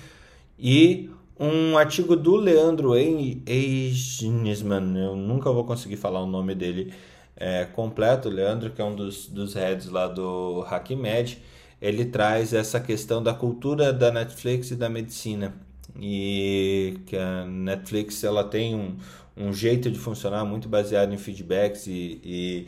e 0.58 1.12
um 1.40 1.78
artigo 1.78 2.16
do 2.16 2.36
Leandro 2.36 2.96
Eichnisman, 2.96 4.98
eu 4.98 5.16
nunca 5.16 5.52
vou 5.52 5.64
conseguir 5.64 5.98
falar 5.98 6.22
o 6.22 6.26
nome 6.26 6.56
dele 6.56 6.92
é, 7.36 7.66
completo, 7.66 8.28
Leandro, 8.28 8.72
que 8.72 8.82
é 8.82 8.84
um 8.84 8.96
dos, 8.96 9.28
dos 9.28 9.54
heads 9.54 9.88
lá 9.88 10.08
do 10.08 10.66
HackMed, 10.68 11.40
ele 11.80 12.06
traz 12.06 12.54
essa 12.54 12.80
questão 12.80 13.22
da 13.22 13.36
cultura 13.36 13.94
da 13.94 14.12
Netflix 14.12 14.72
e 14.72 14.76
da 14.76 14.90
medicina. 14.90 15.54
E 16.00 17.00
que 17.06 17.16
a 17.16 17.46
Netflix 17.46 18.24
ela 18.24 18.44
tem 18.44 18.76
um, 18.76 18.98
um 19.38 19.54
jeito 19.54 19.90
de 19.92 20.00
funcionar 20.00 20.44
muito 20.46 20.68
baseado 20.68 21.14
em 21.14 21.18
feedbacks 21.18 21.88
e, 21.88 22.20
e 22.24 22.68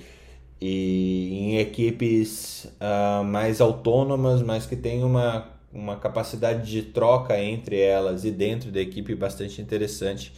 e 0.62 1.30
em 1.32 1.58
equipes 1.58 2.66
uh, 2.82 3.24
mais 3.24 3.62
autônomas, 3.62 4.42
mas 4.42 4.66
que 4.66 4.76
tem 4.76 5.04
uma, 5.04 5.48
uma 5.72 5.96
capacidade 5.96 6.70
de 6.70 6.82
troca 6.84 7.42
entre 7.42 7.80
elas 7.80 8.26
e 8.26 8.32
dentro 8.32 8.72
da 8.72 8.82
equipe 8.82 9.16
bastante 9.16 9.62
interessante. 9.62 10.34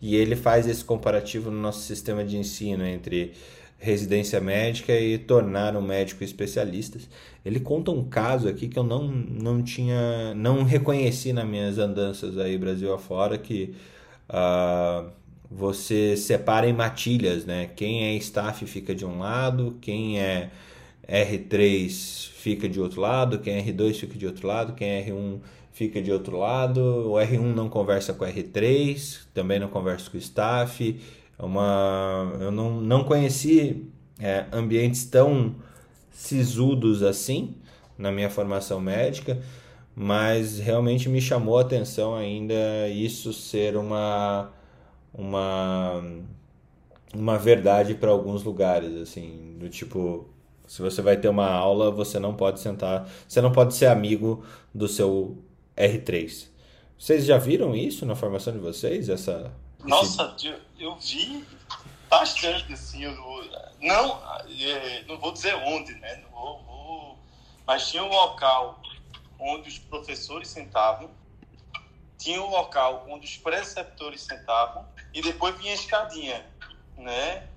E 0.00 0.16
ele 0.16 0.36
faz 0.36 0.66
esse 0.66 0.84
comparativo 0.84 1.50
no 1.50 1.60
nosso 1.60 1.80
sistema 1.80 2.24
de 2.24 2.36
ensino 2.36 2.84
entre 2.84 3.32
residência 3.78 4.40
médica 4.40 4.92
e 4.92 5.16
tornar 5.18 5.76
um 5.76 5.82
médico 5.82 6.22
especialista. 6.22 6.98
Ele 7.44 7.58
conta 7.58 7.90
um 7.90 8.04
caso 8.04 8.48
aqui 8.48 8.68
que 8.68 8.78
eu 8.78 8.84
não, 8.84 9.08
não 9.08 9.62
tinha, 9.62 10.34
não 10.34 10.64
reconheci 10.64 11.32
nas 11.32 11.46
minhas 11.46 11.78
andanças 11.78 12.36
aí 12.38 12.58
Brasil 12.58 12.92
afora 12.92 13.38
que 13.38 13.74
uh, 14.28 15.10
você 15.54 16.16
separa 16.16 16.68
em 16.68 16.72
matilhas, 16.72 17.44
né? 17.44 17.70
Quem 17.76 18.04
é 18.04 18.14
staff 18.14 18.64
fica 18.66 18.94
de 18.94 19.04
um 19.04 19.18
lado, 19.18 19.76
quem 19.80 20.18
é 20.18 20.50
R3 21.08 22.30
fica 22.32 22.68
de 22.68 22.80
outro 22.80 23.00
lado, 23.00 23.38
quem 23.38 23.54
é 23.54 23.62
R2 23.62 23.94
fica 23.94 24.18
de 24.18 24.26
outro 24.26 24.48
lado, 24.48 24.72
quem 24.74 24.88
é 24.88 25.04
R1 25.04 25.40
fica 25.72 26.00
de 26.02 26.12
outro 26.12 26.38
lado, 26.38 26.80
o 26.80 27.12
R1 27.14 27.54
não 27.54 27.68
conversa 27.68 28.12
com 28.14 28.24
o 28.24 28.28
R3, 28.28 29.26
também 29.34 29.58
não 29.58 29.68
conversa 29.68 30.10
com 30.10 30.16
o 30.16 30.20
staff. 30.20 31.00
É 31.38 31.44
uma, 31.44 32.32
eu 32.40 32.50
não, 32.50 32.80
não 32.80 33.04
conheci 33.04 33.86
é, 34.18 34.46
ambientes 34.52 35.04
tão 35.04 35.54
sisudos 36.10 37.02
assim 37.02 37.54
na 37.98 38.10
minha 38.10 38.30
formação 38.30 38.80
médica, 38.80 39.40
mas 39.94 40.58
realmente 40.58 41.08
me 41.08 41.20
chamou 41.20 41.58
a 41.58 41.62
atenção 41.62 42.14
ainda 42.14 42.88
isso 42.88 43.32
ser 43.32 43.76
uma 43.76 44.50
uma 45.14 46.02
uma 47.14 47.38
verdade 47.38 47.94
para 47.94 48.10
alguns 48.10 48.42
lugares, 48.42 48.94
assim, 48.96 49.56
do 49.58 49.68
tipo, 49.68 50.26
se 50.66 50.80
você 50.80 51.02
vai 51.02 51.16
ter 51.16 51.28
uma 51.28 51.50
aula, 51.50 51.90
você 51.90 52.18
não 52.18 52.34
pode 52.34 52.60
sentar, 52.60 53.08
você 53.28 53.40
não 53.40 53.52
pode 53.52 53.74
ser 53.74 53.86
amigo 53.86 54.44
do 54.74 54.88
seu 54.88 55.36
R3. 55.76 56.48
Vocês 56.98 57.24
já 57.24 57.36
viram 57.36 57.74
isso 57.74 58.06
na 58.06 58.16
formação 58.16 58.52
de 58.52 58.58
vocês? 58.58 59.08
Essa 59.08 59.52
Nossa, 59.84 60.34
eu, 60.42 60.56
eu 60.78 60.96
vi 60.96 61.44
bastante 62.08 62.72
assim, 62.72 63.04
eu, 63.04 63.14
não, 63.80 64.18
é, 64.48 65.04
não 65.06 65.18
vou 65.18 65.32
dizer 65.32 65.54
onde, 65.54 65.92
né? 65.94 66.22
Não 66.22 66.30
vou, 66.30 66.62
vou, 66.62 67.18
mas 67.66 67.90
tinha 67.90 68.04
um 68.04 68.08
local 68.08 68.80
onde 69.38 69.68
os 69.68 69.78
professores 69.78 70.48
sentavam 70.48 71.10
tinha 72.22 72.40
um 72.40 72.50
local 72.50 73.04
onde 73.08 73.26
os 73.26 73.36
preceptores 73.36 74.22
sentavam 74.22 74.86
e 75.12 75.20
depois 75.20 75.56
vinha 75.58 75.72
a 75.72 75.74
escadinha, 75.74 76.46
né? 76.96 77.48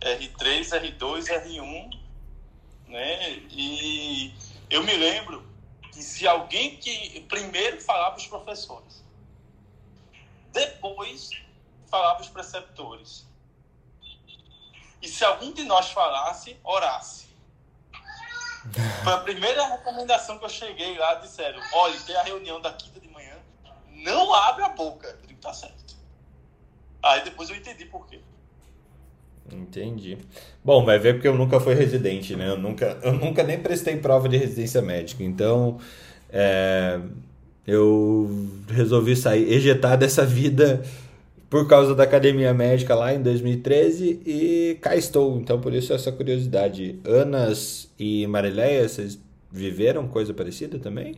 R3, 0.00 0.98
R2, 0.98 1.24
R1, 1.24 1.98
né? 2.86 3.30
E 3.50 4.34
eu 4.68 4.84
me 4.84 4.94
lembro 4.94 5.48
que 5.90 6.02
se 6.02 6.28
alguém 6.28 6.76
que 6.76 7.20
primeiro 7.28 7.80
falava 7.80 8.16
os 8.16 8.26
professores, 8.26 9.02
depois 10.52 11.30
falava 11.86 12.20
os 12.20 12.28
preceptores. 12.28 13.26
E 15.00 15.08
se 15.08 15.24
algum 15.24 15.52
de 15.52 15.64
nós 15.64 15.90
falasse, 15.90 16.58
orasse. 16.62 17.28
Foi 19.02 19.12
a 19.12 19.18
primeira 19.18 19.64
recomendação 19.66 20.38
que 20.38 20.44
eu 20.44 20.48
cheguei 20.50 20.98
lá, 20.98 21.14
disseram, 21.14 21.60
olha, 21.72 21.98
tem 22.00 22.16
a 22.16 22.22
reunião 22.22 22.60
da 22.60 22.72
quinta 22.72 22.97
de 22.97 22.97
não 24.04 24.34
abre 24.34 24.64
a 24.64 24.70
boca. 24.70 25.08
Eu 25.20 25.26
digo, 25.26 25.40
tá 25.40 25.52
certo. 25.52 25.96
Aí 27.02 27.24
depois 27.24 27.48
eu 27.48 27.56
entendi 27.56 27.84
por 27.84 28.06
quê. 28.06 28.20
Entendi. 29.52 30.18
Bom, 30.62 30.84
vai 30.84 30.98
ver 30.98 31.14
porque 31.14 31.28
eu 31.28 31.34
nunca 31.34 31.58
fui 31.58 31.74
residente, 31.74 32.36
né? 32.36 32.48
Eu 32.48 32.58
nunca, 32.58 32.98
eu 33.02 33.12
nunca 33.12 33.42
nem 33.42 33.58
prestei 33.58 33.96
prova 33.96 34.28
de 34.28 34.36
residência 34.36 34.82
médica. 34.82 35.22
Então, 35.24 35.78
é, 36.30 37.00
eu 37.66 38.48
resolvi 38.68 39.16
sair, 39.16 39.50
ejetar 39.52 39.96
dessa 39.96 40.24
vida 40.24 40.82
por 41.48 41.66
causa 41.66 41.94
da 41.94 42.04
academia 42.04 42.52
médica 42.52 42.94
lá 42.94 43.14
em 43.14 43.22
2013 43.22 44.20
e 44.26 44.78
cá 44.82 44.96
estou. 44.96 45.38
Então, 45.38 45.60
por 45.60 45.72
isso 45.72 45.92
essa 45.92 46.12
curiosidade. 46.12 46.98
Anas 47.06 47.90
e 47.98 48.26
Marileia, 48.26 48.86
vocês 48.86 49.18
viveram 49.50 50.08
coisa 50.08 50.34
parecida 50.34 50.78
também? 50.78 51.16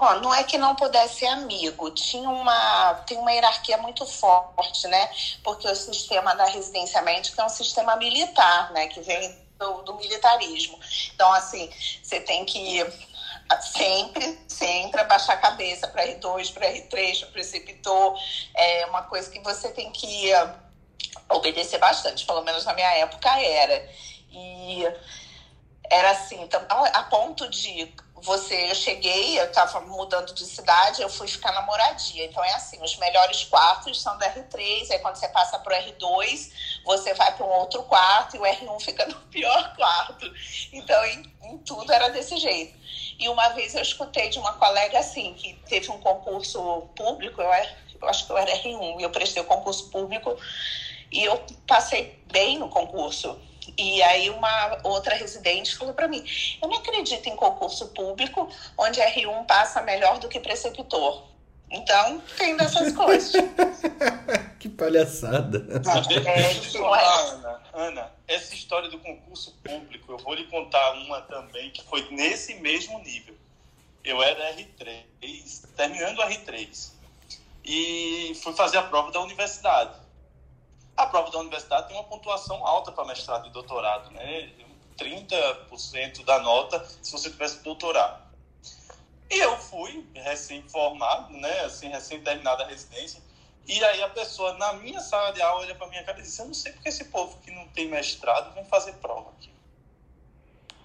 Ó, 0.00 0.14
não 0.20 0.34
é 0.34 0.42
que 0.42 0.56
não 0.56 0.74
pudesse 0.74 1.18
ser 1.18 1.26
amigo, 1.26 1.90
tinha 1.90 2.28
uma, 2.30 2.94
tem 3.06 3.18
uma 3.18 3.30
hierarquia 3.32 3.76
muito 3.76 4.06
forte, 4.06 4.88
né? 4.88 5.10
Porque 5.44 5.68
o 5.68 5.76
sistema 5.76 6.34
da 6.34 6.46
residência 6.46 7.02
médica 7.02 7.42
é 7.42 7.44
um 7.44 7.50
sistema 7.50 7.96
militar, 7.96 8.72
né? 8.72 8.86
Que 8.86 9.02
vem 9.02 9.38
do, 9.58 9.82
do 9.82 9.94
militarismo. 9.96 10.80
Então, 11.14 11.30
assim, 11.34 11.70
você 12.02 12.18
tem 12.18 12.46
que 12.46 12.82
sempre, 13.60 14.40
sempre 14.48 15.02
abaixar 15.02 15.36
a 15.36 15.40
cabeça 15.40 15.86
para 15.86 16.06
R2, 16.06 16.54
para 16.54 16.66
R3, 16.66 17.20
para 17.20 17.28
preceptor. 17.28 18.18
É 18.56 18.86
uma 18.86 19.02
coisa 19.02 19.30
que 19.30 19.40
você 19.40 19.68
tem 19.70 19.92
que 19.92 20.30
obedecer 21.28 21.78
bastante, 21.78 22.24
pelo 22.24 22.42
menos 22.42 22.64
na 22.64 22.72
minha 22.72 22.90
época 22.96 23.28
era. 23.38 23.86
E 24.32 24.84
era 25.90 26.12
assim, 26.12 26.40
então, 26.42 26.64
a 26.70 27.02
ponto 27.02 27.48
de 27.50 27.92
você, 28.22 28.70
eu 28.70 28.74
cheguei, 28.74 29.38
eu 29.40 29.46
estava 29.46 29.80
mudando 29.80 30.34
de 30.34 30.44
cidade, 30.44 31.00
eu 31.00 31.08
fui 31.08 31.26
ficar 31.26 31.52
na 31.52 31.62
moradia. 31.62 32.24
Então 32.24 32.44
é 32.44 32.54
assim, 32.54 32.82
os 32.82 32.96
melhores 32.96 33.44
quartos 33.44 34.00
são 34.00 34.16
do 34.18 34.24
R3, 34.24 34.90
aí 34.90 34.98
quando 34.98 35.16
você 35.16 35.28
passa 35.28 35.58
para 35.58 35.78
o 35.78 35.82
R2, 35.82 36.50
você 36.84 37.14
vai 37.14 37.34
para 37.34 37.46
um 37.46 37.50
outro 37.50 37.82
quarto 37.84 38.36
e 38.36 38.38
o 38.38 38.42
R1 38.42 38.80
fica 38.80 39.06
no 39.06 39.14
pior 39.30 39.74
quarto. 39.76 40.30
Então 40.72 41.04
em, 41.06 41.34
em 41.44 41.58
tudo 41.58 41.92
era 41.92 42.08
desse 42.08 42.36
jeito. 42.36 42.78
E 43.18 43.28
uma 43.28 43.50
vez 43.50 43.74
eu 43.74 43.82
escutei 43.82 44.28
de 44.28 44.38
uma 44.38 44.54
colega 44.54 44.98
assim, 44.98 45.34
que 45.34 45.54
teve 45.68 45.90
um 45.90 46.00
concurso 46.00 46.88
público, 46.96 47.40
eu, 47.40 47.50
eu 48.02 48.08
acho 48.08 48.26
que 48.26 48.32
eu 48.32 48.38
era 48.38 48.52
R1, 48.52 49.00
e 49.00 49.02
eu 49.02 49.10
prestei 49.10 49.42
o 49.42 49.46
concurso 49.46 49.90
público 49.90 50.36
e 51.12 51.24
eu 51.24 51.44
passei 51.66 52.22
bem 52.30 52.58
no 52.58 52.68
concurso. 52.68 53.38
E 53.76 54.02
aí 54.02 54.30
uma 54.30 54.78
outra 54.84 55.14
residente 55.14 55.76
falou 55.76 55.94
para 55.94 56.08
mim: 56.08 56.24
"Eu 56.62 56.68
não 56.68 56.78
acredito 56.78 57.28
em 57.28 57.36
concurso 57.36 57.88
público 57.88 58.48
onde 58.76 59.00
R1 59.00 59.46
passa 59.46 59.82
melhor 59.82 60.18
do 60.18 60.28
que 60.28 60.40
preceptor". 60.40 61.30
Então, 61.70 62.20
tem 62.36 62.56
dessas 62.56 62.92
coisas. 62.96 63.32
que 64.58 64.68
palhaçada. 64.68 65.64
É, 66.26 66.30
é. 66.30 67.32
Ana, 67.32 67.62
Ana, 67.72 68.12
essa 68.26 68.54
história 68.54 68.88
do 68.88 68.98
concurso 68.98 69.56
público, 69.62 70.12
eu 70.12 70.18
vou 70.18 70.34
lhe 70.34 70.46
contar 70.48 70.92
uma 70.94 71.20
também 71.22 71.70
que 71.70 71.82
foi 71.84 72.08
nesse 72.10 72.54
mesmo 72.54 72.98
nível. 73.00 73.36
Eu 74.02 74.20
era 74.22 74.52
R3, 74.54 75.64
terminando 75.76 76.18
o 76.18 76.22
R3. 76.22 76.90
E 77.64 78.32
fui 78.42 78.52
fazer 78.54 78.78
a 78.78 78.82
prova 78.82 79.12
da 79.12 79.20
universidade. 79.20 79.99
A 81.00 81.06
prova 81.06 81.30
da 81.30 81.38
universidade 81.38 81.88
tem 81.88 81.96
uma 81.96 82.04
pontuação 82.04 82.66
alta 82.66 82.92
para 82.92 83.06
mestrado 83.06 83.48
e 83.48 83.50
doutorado, 83.50 84.10
né? 84.10 84.52
30% 84.98 86.22
da 86.26 86.40
nota 86.40 86.86
se 87.00 87.10
você 87.10 87.30
tivesse 87.30 87.60
doutorado. 87.60 88.22
E 89.30 89.38
eu 89.38 89.56
fui 89.56 90.06
recém-formado, 90.12 91.32
né? 91.38 91.60
Assim, 91.60 91.88
recém-terminada 91.88 92.64
a 92.64 92.66
residência. 92.66 93.18
E 93.66 93.82
aí 93.82 94.02
a 94.02 94.10
pessoa, 94.10 94.52
na 94.58 94.74
minha 94.74 95.00
sala 95.00 95.32
de 95.32 95.40
aula, 95.40 95.62
olha 95.62 95.74
para 95.74 95.86
minha 95.86 96.04
cara 96.04 96.18
e 96.18 96.22
diz: 96.22 96.38
Eu 96.38 96.44
não 96.44 96.54
sei 96.54 96.70
porque 96.72 96.90
esse 96.90 97.06
povo 97.06 97.38
que 97.38 97.50
não 97.50 97.66
tem 97.68 97.88
mestrado 97.88 98.52
vem 98.52 98.66
fazer 98.66 98.92
prova 98.94 99.30
aqui. 99.30 99.50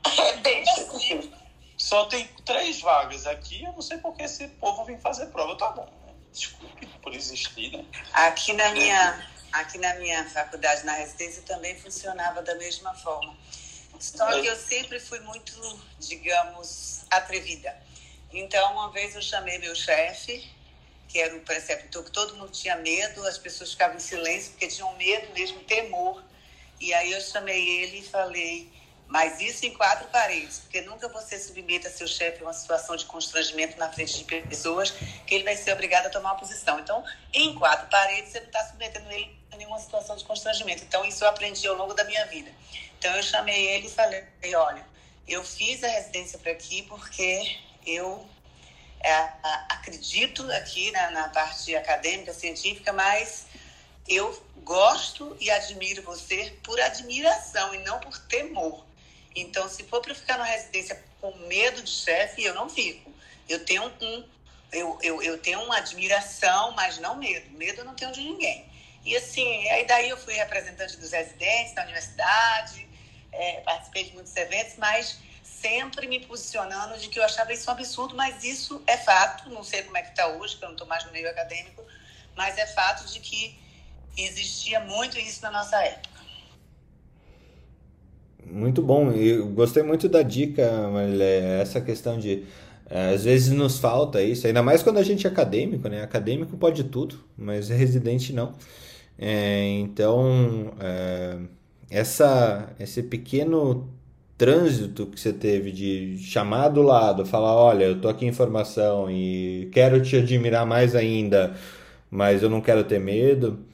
É. 0.46 1.46
Só 1.78 2.06
tem 2.06 2.26
três 2.46 2.80
vagas 2.80 3.28
aqui, 3.28 3.64
eu 3.64 3.74
não 3.74 3.82
sei 3.82 3.98
porque 3.98 4.24
esse 4.24 4.48
povo 4.48 4.86
vem 4.86 4.98
fazer 4.98 5.26
prova. 5.26 5.58
Tá 5.58 5.72
bom, 5.72 5.90
né? 6.06 6.14
Desculpe 6.32 6.88
por 7.02 7.14
existir, 7.14 7.76
né? 7.76 7.86
Aqui 8.14 8.54
na 8.54 8.72
minha 8.72 9.35
Aqui 9.56 9.78
na 9.78 9.94
minha 9.96 10.30
faculdade, 10.30 10.86
na 10.86 10.94
residência, 10.94 11.42
também 11.44 11.80
funcionava 11.80 12.42
da 12.42 12.56
mesma 12.56 12.94
forma. 12.94 13.36
Só 14.00 14.42
que 14.42 14.48
eu 14.48 14.56
sempre 14.58 15.00
fui 15.00 15.20
muito, 15.22 15.80
digamos, 16.00 17.06
atrevida. 17.10 17.76
Então, 18.34 18.74
uma 18.74 18.92
vez 18.92 19.16
eu 19.16 19.22
chamei 19.22 19.58
meu 19.60 19.74
chefe, 19.74 20.46
que 21.08 21.20
era 21.20 21.34
o 21.38 21.40
preceptor, 21.40 22.04
que 22.04 22.12
todo 22.12 22.36
mundo 22.36 22.52
tinha 22.52 22.76
medo, 22.76 23.26
as 23.26 23.38
pessoas 23.38 23.72
ficavam 23.72 23.96
em 23.96 24.02
silêncio 24.02 24.52
porque 24.52 24.68
tinham 24.68 24.94
medo 24.98 25.32
mesmo, 25.34 25.62
temor. 25.62 26.22
E 26.80 26.94
aí 26.94 27.14
eu 27.14 27.22
chamei 27.22 27.82
ele 27.82 28.00
e 28.00 28.04
falei: 28.04 28.70
mas 29.08 29.40
isso 29.40 29.66
em 29.66 29.74
quatro 29.74 30.08
paredes, 30.10 30.60
porque 30.60 30.82
nunca 30.82 31.08
você 31.08 31.40
submeta 31.40 31.90
seu 31.90 32.08
chefe 32.08 32.42
a 32.42 32.48
uma 32.48 32.54
situação 32.54 32.96
de 32.96 33.06
constrangimento 33.06 33.78
na 33.78 33.92
frente 33.92 34.18
de 34.18 34.24
pessoas 34.24 34.92
que 35.26 35.36
ele 35.36 35.44
vai 35.44 35.56
ser 35.56 35.74
obrigado 35.74 36.08
a 36.08 36.10
tomar 36.10 36.32
uma 36.32 36.40
posição. 36.40 36.80
Então, 36.80 37.04
em 37.32 37.54
quatro 37.56 37.88
paredes, 37.88 38.32
você 38.32 38.40
não 38.40 38.48
está 38.48 38.64
submetendo 38.66 39.12
ele 39.12 39.38
a 39.52 39.58
nenhuma 39.58 39.80
situação 39.80 40.16
de 40.16 40.24
constrangimento. 40.26 40.84
Então, 40.84 41.06
isso 41.06 41.24
eu 41.24 41.30
aprendi 41.30 41.68
ao 41.68 41.76
longo 41.76 41.94
da 41.94 42.04
minha 42.04 42.26
vida. 42.26 42.52
Então, 42.98 43.16
eu 43.16 43.24
chamei 43.24 43.68
ele 43.68 43.88
e 43.88 43.92
falei: 43.92 44.26
olha, 44.56 44.86
eu 45.28 45.44
fiz 45.44 45.84
a 45.84 45.88
residência 45.88 46.40
para 46.40 46.52
aqui 46.52 46.82
porque 46.84 47.58
eu 47.86 48.28
é, 49.02 49.12
acredito 49.70 50.44
aqui 50.52 50.90
na, 50.92 51.12
na 51.12 51.30
parte 51.30 51.76
acadêmica, 51.76 52.34
científica, 52.34 52.92
mas 52.92 53.46
eu 54.08 54.44
gosto 54.64 55.38
e 55.40 55.50
admiro 55.52 56.02
você 56.02 56.58
por 56.64 56.80
admiração 56.82 57.74
e 57.76 57.78
não 57.80 58.00
por 58.00 58.18
temor. 58.18 58.84
Então, 59.36 59.68
se 59.68 59.84
for 59.84 60.02
para 60.02 60.16
ficar 60.16 60.38
na 60.38 60.46
residência 60.46 61.04
com 61.20 61.36
medo 61.48 61.82
de 61.82 61.90
chefe, 61.90 62.44
eu 62.44 62.54
não 62.54 62.70
fico. 62.70 63.12
Eu 63.50 63.66
tenho 63.66 63.92
um, 64.02 64.24
eu, 64.72 64.98
eu, 65.02 65.22
eu 65.22 65.38
tenho 65.38 65.62
uma 65.64 65.78
admiração, 65.78 66.72
mas 66.72 66.98
não 67.00 67.18
medo. 67.18 67.50
Medo 67.52 67.82
eu 67.82 67.86
não 67.86 67.96
tenho 67.96 68.12
de 68.12 68.22
ninguém. 68.22 68.66
E 69.04 69.16
assim, 69.16 69.70
aí 69.70 69.86
daí 69.86 70.10
eu 70.10 70.18
fui 70.18 70.34
representante 70.34 70.98
dos 70.98 71.12
residentes 71.12 71.76
da 71.76 71.84
universidade, 71.84 72.88
é, 73.32 73.62
participei 73.62 74.06
de 74.06 74.14
muitos 74.14 74.36
eventos, 74.36 74.76
mas 74.78 75.20
sempre 75.44 76.08
me 76.08 76.26
posicionando 76.26 76.98
de 76.98 77.08
que 77.10 77.20
eu 77.20 77.24
achava 77.24 77.54
isso 77.54 77.70
um 77.70 77.74
absurdo, 77.74 78.16
mas 78.16 78.44
isso 78.44 78.82
é 78.88 78.98
fato, 78.98 79.50
não 79.50 79.64
sei 79.64 79.84
como 79.84 79.98
é 79.98 80.02
que 80.02 80.10
está 80.10 80.28
hoje, 80.28 80.54
porque 80.54 80.66
eu 80.66 80.70
não 80.70 80.76
estou 80.76 80.88
mais 80.88 81.04
no 81.06 81.12
meio 81.12 81.30
acadêmico, 81.30 81.84
mas 82.36 82.58
é 82.58 82.66
fato 82.66 83.06
de 83.12 83.20
que 83.20 83.60
existia 84.18 84.80
muito 84.80 85.20
isso 85.20 85.42
na 85.44 85.52
nossa 85.52 85.82
época. 85.84 86.15
Muito 88.56 88.82
bom, 88.82 89.12
eu 89.12 89.50
gostei 89.50 89.84
muito 89.84 90.08
da 90.08 90.22
dica, 90.22 90.88
Marilé, 90.90 91.60
essa 91.62 91.82
questão 91.82 92.18
de 92.18 92.46
é, 92.90 93.14
às 93.14 93.26
vezes 93.26 93.50
nos 93.52 93.80
falta 93.80 94.22
isso, 94.24 94.48
ainda 94.48 94.64
mais 94.64 94.82
quando 94.82 94.98
a 94.98 95.04
gente 95.04 95.28
é 95.28 95.30
acadêmico, 95.30 95.90
né? 95.90 96.02
Acadêmico 96.02 96.56
pode 96.56 96.86
tudo, 96.86 97.18
mas 97.38 97.68
residente 97.68 98.32
não. 98.32 98.54
É, 99.20 99.62
então, 99.80 100.74
é, 100.80 101.38
essa, 101.90 102.70
esse 102.80 103.04
pequeno 103.04 103.90
trânsito 104.38 105.08
que 105.08 105.20
você 105.20 105.34
teve 105.34 105.72
de 105.74 106.18
chamar 106.20 106.70
do 106.70 106.82
lado, 106.82 107.26
falar, 107.26 107.56
olha, 107.56 107.86
eu 107.86 108.00
tô 108.02 108.08
aqui 108.08 108.26
em 108.26 108.32
formação 108.34 109.12
e 109.12 109.70
quero 109.74 110.02
te 110.02 110.16
admirar 110.18 110.66
mais 110.66 110.96
ainda, 110.96 111.56
mas 112.10 112.42
eu 112.42 112.50
não 112.50 112.62
quero 112.62 112.86
ter 112.86 113.00
medo 113.00 113.65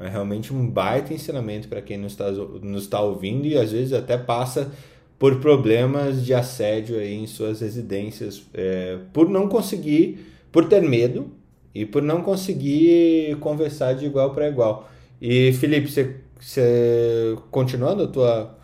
é 0.00 0.08
realmente 0.08 0.52
um 0.52 0.68
baita 0.68 1.12
ensinamento 1.12 1.68
para 1.68 1.82
quem 1.82 1.98
nos 1.98 2.12
está, 2.12 2.30
nos 2.30 2.84
está 2.84 3.00
ouvindo 3.00 3.46
e 3.46 3.56
às 3.56 3.72
vezes 3.72 3.92
até 3.92 4.16
passa 4.16 4.72
por 5.18 5.36
problemas 5.40 6.24
de 6.24 6.32
assédio 6.32 6.98
aí 6.98 7.14
em 7.14 7.26
suas 7.26 7.60
residências, 7.60 8.42
é, 8.54 8.98
por 9.12 9.28
não 9.28 9.48
conseguir, 9.48 10.26
por 10.50 10.64
ter 10.66 10.80
medo 10.80 11.30
e 11.74 11.84
por 11.84 12.02
não 12.02 12.22
conseguir 12.22 13.36
conversar 13.40 13.94
de 13.94 14.06
igual 14.06 14.32
para 14.32 14.48
igual. 14.48 14.88
E 15.20 15.52
Felipe, 15.52 15.90
você, 15.90 16.16
você 16.38 17.36
continuando 17.50 18.04
a 18.04 18.08
tua, 18.08 18.58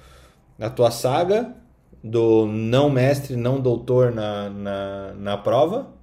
a 0.59 0.71
tua 0.71 0.91
saga 0.91 1.55
do 2.03 2.47
não 2.47 2.89
mestre, 2.89 3.37
não 3.37 3.61
doutor 3.61 4.13
na, 4.13 4.49
na, 4.49 5.15
na 5.15 5.37
prova? 5.37 5.95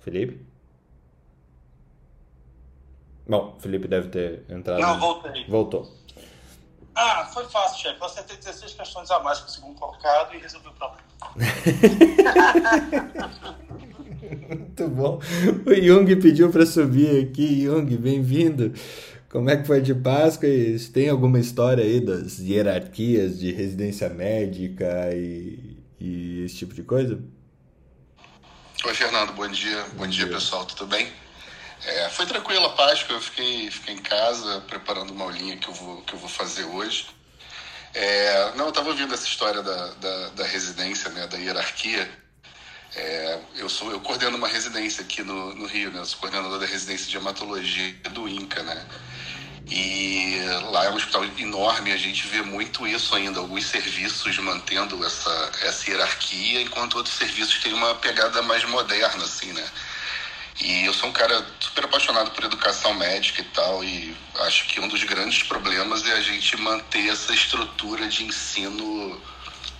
Felipe? 0.00 0.45
Bom, 3.28 3.54
o 3.56 3.60
Felipe 3.60 3.88
deve 3.88 4.08
ter 4.08 4.44
entrado. 4.48 4.80
Não, 4.80 5.00
voltei. 5.00 5.44
Voltou. 5.48 5.92
Ah, 6.94 7.28
foi 7.32 7.44
fácil, 7.46 7.82
chefe. 7.82 8.00
Eu 8.00 8.06
acertei 8.06 8.36
16 8.36 8.72
questões 8.72 9.10
a 9.10 9.20
mais 9.20 9.40
que 9.40 9.48
o 9.48 9.50
segundo 9.50 9.74
colocado 9.74 10.34
e 10.34 10.38
resolvi 10.38 10.68
o 10.68 10.72
problema. 10.72 11.04
Muito 14.48 14.88
bom. 14.88 15.20
O 15.66 15.74
Jung 15.74 16.16
pediu 16.16 16.50
para 16.50 16.64
subir 16.64 17.24
aqui. 17.24 17.64
Jung, 17.64 17.96
bem-vindo. 17.96 18.72
Como 19.28 19.50
é 19.50 19.56
que 19.56 19.66
foi 19.66 19.82
de 19.82 19.94
Páscoa? 19.94 20.48
E 20.48 20.78
tem 20.78 21.10
alguma 21.10 21.38
história 21.38 21.84
aí 21.84 22.00
das 22.00 22.38
hierarquias 22.38 23.38
de 23.38 23.52
residência 23.52 24.08
médica 24.08 25.10
e, 25.12 25.76
e 26.00 26.44
esse 26.44 26.56
tipo 26.56 26.72
de 26.72 26.82
coisa? 26.82 27.20
Oi, 28.86 28.94
Fernando. 28.94 29.34
Bom 29.34 29.48
dia. 29.48 29.82
Bom, 29.92 29.98
bom 29.98 30.06
dia, 30.06 30.24
dia, 30.24 30.34
pessoal. 30.34 30.64
Tudo 30.64 30.86
bem? 30.86 31.08
É, 31.84 32.08
foi 32.08 32.26
tranquila 32.26 32.66
a 32.66 32.70
Páscoa, 32.70 33.14
eu 33.14 33.20
fiquei, 33.20 33.70
fiquei 33.70 33.94
em 33.94 34.02
casa 34.02 34.60
preparando 34.62 35.10
uma 35.12 35.24
aulinha 35.24 35.56
que 35.56 35.68
eu 35.68 35.74
vou, 35.74 36.02
que 36.02 36.14
eu 36.14 36.18
vou 36.18 36.28
fazer 36.28 36.64
hoje. 36.64 37.06
É, 37.94 38.52
não, 38.56 38.66
eu 38.66 38.68
estava 38.70 38.88
ouvindo 38.88 39.14
essa 39.14 39.26
história 39.26 39.62
da, 39.62 39.86
da, 39.94 40.28
da, 40.30 40.44
residência, 40.44 41.10
né, 41.10 41.26
da 41.26 41.36
hierarquia. 41.38 42.08
É, 42.94 43.38
eu 43.56 43.68
sou 43.68 43.90
eu 43.90 44.00
coordeno 44.00 44.36
uma 44.36 44.48
residência 44.48 45.02
aqui 45.02 45.22
no, 45.22 45.54
no 45.54 45.66
Rio, 45.66 45.90
né, 45.90 46.00
eu 46.00 46.04
sou 46.04 46.18
coordenador 46.18 46.58
da 46.58 46.66
residência 46.66 47.08
de 47.08 47.16
hematologia 47.16 47.94
do 48.10 48.28
INCA, 48.28 48.62
né. 48.62 48.86
E 49.68 50.38
lá 50.70 50.84
é 50.84 50.90
um 50.90 50.94
hospital 50.94 51.24
enorme, 51.38 51.90
a 51.90 51.96
gente 51.96 52.26
vê 52.28 52.40
muito 52.40 52.86
isso 52.86 53.14
ainda, 53.14 53.40
alguns 53.40 53.66
serviços 53.66 54.38
mantendo 54.38 55.04
essa, 55.04 55.50
essa 55.62 55.90
hierarquia, 55.90 56.62
enquanto 56.62 56.96
outros 56.96 57.16
serviços 57.16 57.60
têm 57.62 57.72
uma 57.72 57.94
pegada 57.96 58.42
mais 58.42 58.64
moderna, 58.64 59.24
assim, 59.24 59.52
né? 59.52 59.66
E 60.60 60.86
eu 60.86 60.94
sou 60.94 61.10
um 61.10 61.12
cara 61.12 61.44
super 61.60 61.84
apaixonado 61.84 62.30
por 62.30 62.44
educação 62.44 62.94
médica 62.94 63.42
e 63.42 63.44
tal, 63.44 63.84
e 63.84 64.16
acho 64.40 64.66
que 64.66 64.80
um 64.80 64.88
dos 64.88 65.04
grandes 65.04 65.42
problemas 65.42 66.06
é 66.06 66.12
a 66.12 66.20
gente 66.20 66.56
manter 66.56 67.08
essa 67.08 67.34
estrutura 67.34 68.08
de 68.08 68.24
ensino 68.24 69.20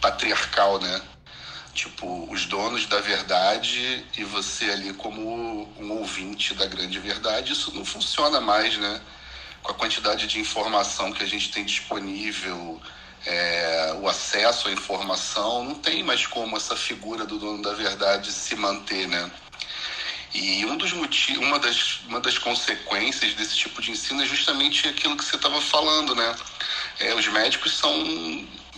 patriarcal, 0.00 0.78
né? 0.78 1.00
Tipo, 1.72 2.30
os 2.32 2.46
donos 2.46 2.86
da 2.86 3.00
verdade 3.00 4.04
e 4.16 4.24
você 4.24 4.66
ali 4.70 4.92
como 4.94 5.68
um 5.78 5.92
ouvinte 5.92 6.54
da 6.54 6.66
grande 6.66 6.98
verdade, 6.98 7.52
isso 7.52 7.74
não 7.74 7.84
funciona 7.84 8.40
mais, 8.40 8.76
né? 8.76 9.00
Com 9.62 9.72
a 9.72 9.74
quantidade 9.74 10.26
de 10.26 10.38
informação 10.38 11.12
que 11.12 11.22
a 11.22 11.26
gente 11.26 11.50
tem 11.50 11.64
disponível, 11.64 12.80
é, 13.26 13.96
o 14.00 14.08
acesso 14.08 14.68
à 14.68 14.72
informação, 14.72 15.64
não 15.64 15.74
tem 15.74 16.02
mais 16.02 16.26
como 16.26 16.56
essa 16.56 16.76
figura 16.76 17.24
do 17.24 17.38
dono 17.38 17.62
da 17.62 17.72
verdade 17.72 18.30
se 18.30 18.54
manter, 18.54 19.08
né? 19.08 19.30
E 20.34 20.64
um 20.66 20.76
dos 20.76 20.92
motivos, 20.92 21.46
uma 21.46 21.58
das, 21.58 22.00
uma 22.08 22.20
das 22.20 22.36
consequências 22.38 23.34
desse 23.34 23.56
tipo 23.56 23.80
de 23.80 23.92
ensino 23.92 24.22
é 24.22 24.26
justamente 24.26 24.86
aquilo 24.88 25.16
que 25.16 25.24
você 25.24 25.36
estava 25.36 25.60
falando, 25.60 26.14
né? 26.14 26.36
É, 26.98 27.14
os 27.14 27.26
médicos 27.28 27.76
são 27.76 27.92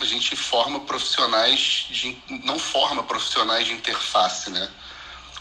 a 0.00 0.04
gente 0.04 0.36
forma 0.36 0.80
profissionais 0.80 1.86
de 1.90 2.16
não 2.44 2.58
forma 2.58 3.02
profissionais 3.02 3.66
de 3.66 3.72
interface, 3.72 4.50
né? 4.50 4.68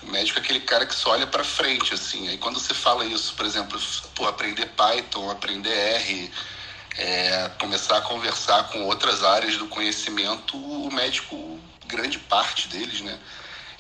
O 0.02 0.08
médico 0.08 0.40
é 0.40 0.42
aquele 0.42 0.60
cara 0.60 0.86
que 0.86 0.96
só 0.96 1.12
olha 1.12 1.28
para 1.28 1.44
frente, 1.44 1.94
assim. 1.94 2.28
Aí 2.28 2.38
quando 2.38 2.60
você 2.60 2.74
fala 2.74 3.06
isso, 3.06 3.34
por 3.36 3.46
exemplo, 3.46 3.80
pô, 4.16 4.28
aprender 4.28 4.68
Python, 4.68 5.30
aprender 5.30 5.70
R, 5.72 6.32
é, 6.98 7.52
começar 7.60 7.98
a 7.98 8.02
conversar 8.02 8.64
com 8.70 8.84
outras 8.86 9.24
áreas 9.24 9.58
do 9.58 9.68
conhecimento, 9.68 10.58
o 10.58 10.92
médico, 10.92 11.60
grande 11.86 12.20
parte 12.20 12.68
deles, 12.68 13.02
né? 13.02 13.18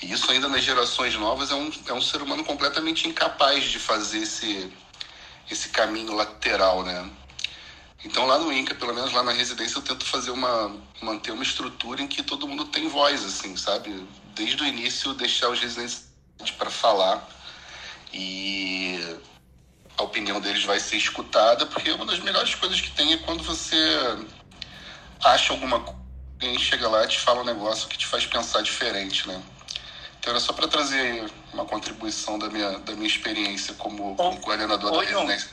E 0.01 0.12
isso 0.12 0.29
ainda 0.31 0.47
nas 0.47 0.63
gerações 0.63 1.15
novas 1.15 1.51
é 1.51 1.55
um, 1.55 1.71
é 1.88 1.93
um 1.93 2.01
ser 2.01 2.21
humano 2.21 2.43
completamente 2.43 3.07
incapaz 3.07 3.63
de 3.63 3.79
fazer 3.79 4.19
esse, 4.19 4.71
esse 5.49 5.69
caminho 5.69 6.13
lateral, 6.13 6.83
né? 6.83 7.10
Então 8.05 8.27
lá 8.27 8.38
no 8.38 8.53
Inca, 8.53 8.75
pelo 8.75 8.93
menos 8.93 9.12
lá 9.12 9.23
na 9.23 9.31
residência, 9.31 9.79
eu 9.79 9.81
tento 9.81 10.05
fazer 10.05 10.29
uma 10.31 10.71
manter 11.01 11.31
uma 11.31 11.43
estrutura 11.43 12.01
em 12.01 12.07
que 12.07 12.21
todo 12.21 12.47
mundo 12.47 12.65
tem 12.65 12.88
voz, 12.88 13.25
assim, 13.25 13.57
sabe? 13.57 14.07
Desde 14.36 14.62
o 14.62 14.65
início 14.65 15.13
deixar 15.13 15.49
os 15.49 15.60
residentes 15.60 16.05
para 16.57 16.69
falar 16.69 17.27
e 18.13 18.99
a 19.97 20.03
opinião 20.03 20.39
deles 20.39 20.63
vai 20.63 20.79
ser 20.79 20.97
escutada, 20.97 21.65
porque 21.65 21.91
uma 21.91 22.05
das 22.05 22.19
melhores 22.19 22.53
coisas 22.53 22.79
que 22.79 22.91
tem 22.91 23.13
é 23.13 23.17
quando 23.17 23.43
você 23.43 23.75
acha 25.23 25.53
alguma 25.53 25.79
coisa, 25.79 25.99
alguém 26.33 26.60
chega 26.60 26.88
lá 26.88 27.03
e 27.03 27.07
te 27.07 27.19
fala 27.19 27.41
um 27.41 27.45
negócio 27.45 27.88
que 27.88 27.97
te 27.97 28.05
faz 28.05 28.25
pensar 28.25 28.62
diferente, 28.62 29.27
né? 29.27 29.41
Então 30.27 30.35
era 30.35 30.43
só 30.43 30.51
para 30.51 30.67
trazer 30.67 31.31
uma 31.53 31.63
contribuição 31.63 32.37
da 32.37 32.49
minha, 32.49 32.79
da 32.79 32.91
minha 32.91 33.07
experiência 33.07 33.73
como, 33.75 34.13
como 34.17 34.37
coordenador 34.41 34.91
da 34.91 35.01
residência. 35.01 35.49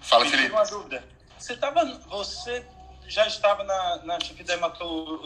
Fala, 0.00 0.24
Felipe. 0.24 0.52
uma 0.52 0.62
dúvida. 0.62 1.04
Você, 1.36 1.56
tava, 1.56 1.84
você 2.06 2.64
já 3.08 3.26
estava 3.26 3.64
na, 3.64 3.96
na, 4.04 4.18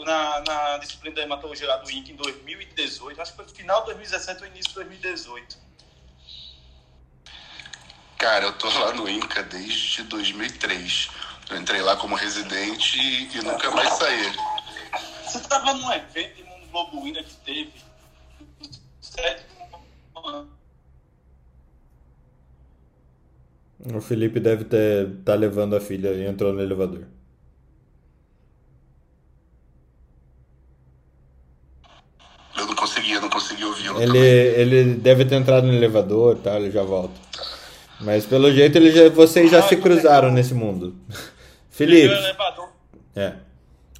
na, 0.03 0.39
na 0.41 0.77
disciplina 0.79 1.15
da 1.17 1.21
hematologia 1.21 1.67
lá 1.67 1.77
do 1.77 1.91
INC 1.91 2.13
em 2.13 2.15
2018, 2.15 3.21
acho 3.21 3.31
que 3.33 3.37
foi 3.37 3.45
no 3.45 3.51
final 3.51 3.81
de 3.81 3.85
2017 3.85 4.41
ou 4.41 4.47
início 4.47 4.69
de 4.69 4.73
2018. 4.73 5.57
Cara, 8.17 8.45
eu 8.45 8.53
tô 8.53 8.67
lá 8.79 8.93
no 8.93 9.07
INCA 9.07 9.43
desde 9.43 10.01
2003. 10.01 11.09
Eu 11.51 11.57
entrei 11.57 11.83
lá 11.83 11.95
como 11.97 12.15
residente 12.15 12.97
e, 12.97 13.37
e 13.37 13.41
nunca 13.43 13.69
mais 13.69 13.93
saí. 13.93 14.35
Você 15.23 15.37
estava 15.37 15.71
num 15.75 15.93
evento 15.93 16.44
que 17.23 17.35
teve 17.45 17.71
O 23.93 24.01
Felipe 24.01 24.39
deve 24.39 24.63
estar 24.63 25.23
tá 25.23 25.35
levando 25.35 25.75
a 25.75 25.79
filha 25.79 26.09
e 26.09 26.25
entrou 26.25 26.51
no 26.51 26.61
elevador. 26.61 27.03
Eu 32.57 32.65
não 32.65 32.75
consegui, 32.75 33.11
eu 33.11 33.21
não 33.21 33.29
consegui 33.29 33.63
ouvir. 33.63 34.01
Ele, 34.01 34.17
ele 34.17 34.95
deve 34.95 35.25
ter 35.25 35.35
entrado 35.35 35.67
no 35.67 35.73
elevador, 35.73 36.37
tá? 36.37 36.59
Ele 36.59 36.71
já 36.71 36.81
volta. 36.81 37.13
Mas 38.01 38.25
pelo 38.25 38.51
jeito 38.51 38.77
ele 38.77 38.91
já, 38.91 39.09
vocês 39.09 39.51
já 39.51 39.59
ah, 39.59 39.61
se 39.61 39.77
cruzaram 39.77 40.31
nesse 40.31 40.53
mundo. 40.53 40.95
Felipe. 41.69 42.13
É. 43.15 43.35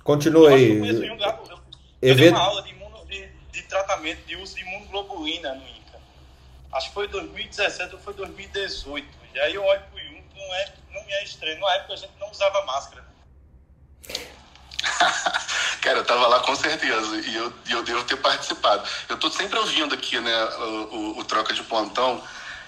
Continua 0.04 0.50
aí. 0.50 0.78
Eu, 0.78 1.04
eu, 1.04 1.55
eu 2.10 2.16
dei 2.16 2.30
uma 2.30 2.40
aula 2.40 2.62
de, 2.62 2.70
imuno, 2.70 3.06
de, 3.06 3.28
de, 3.52 3.62
tratamento 3.64 4.26
de 4.26 4.36
uso 4.36 4.56
de 4.56 4.62
imunoglobulina 4.62 5.54
no 5.54 5.62
INCA. 5.62 6.00
Acho 6.74 6.88
que 6.90 6.94
foi 6.94 7.08
2017 7.08 7.96
ou 7.96 8.02
foi 8.02 8.14
2018. 8.14 9.08
E 9.34 9.40
aí 9.40 9.56
eu 9.56 9.64
olho 9.64 9.82
pro 9.92 10.00
Jung, 10.00 10.24
não 10.36 10.56
é, 10.56 10.74
não 10.92 11.02
é 11.02 11.24
estranho. 11.24 11.60
Na 11.60 11.74
época 11.76 11.94
a 11.94 11.98
gente 11.98 12.14
não 12.20 12.30
usava 12.30 12.66
máscara. 12.66 13.06
Cara, 15.82 16.00
eu 16.00 16.06
tava 16.06 16.28
lá 16.28 16.40
com 16.40 16.56
certeza 16.56 17.18
e 17.18 17.36
eu, 17.36 17.54
eu 17.70 17.84
devo 17.84 18.04
ter 18.04 18.18
participado. 18.18 18.88
Eu 19.10 19.18
tô 19.18 19.30
sempre 19.30 19.58
ouvindo 19.58 19.94
aqui, 19.94 20.20
né, 20.20 20.46
o, 20.46 20.96
o, 20.96 21.20
o 21.20 21.24
troca 21.24 21.54
de 21.54 21.64
plantão 21.64 22.24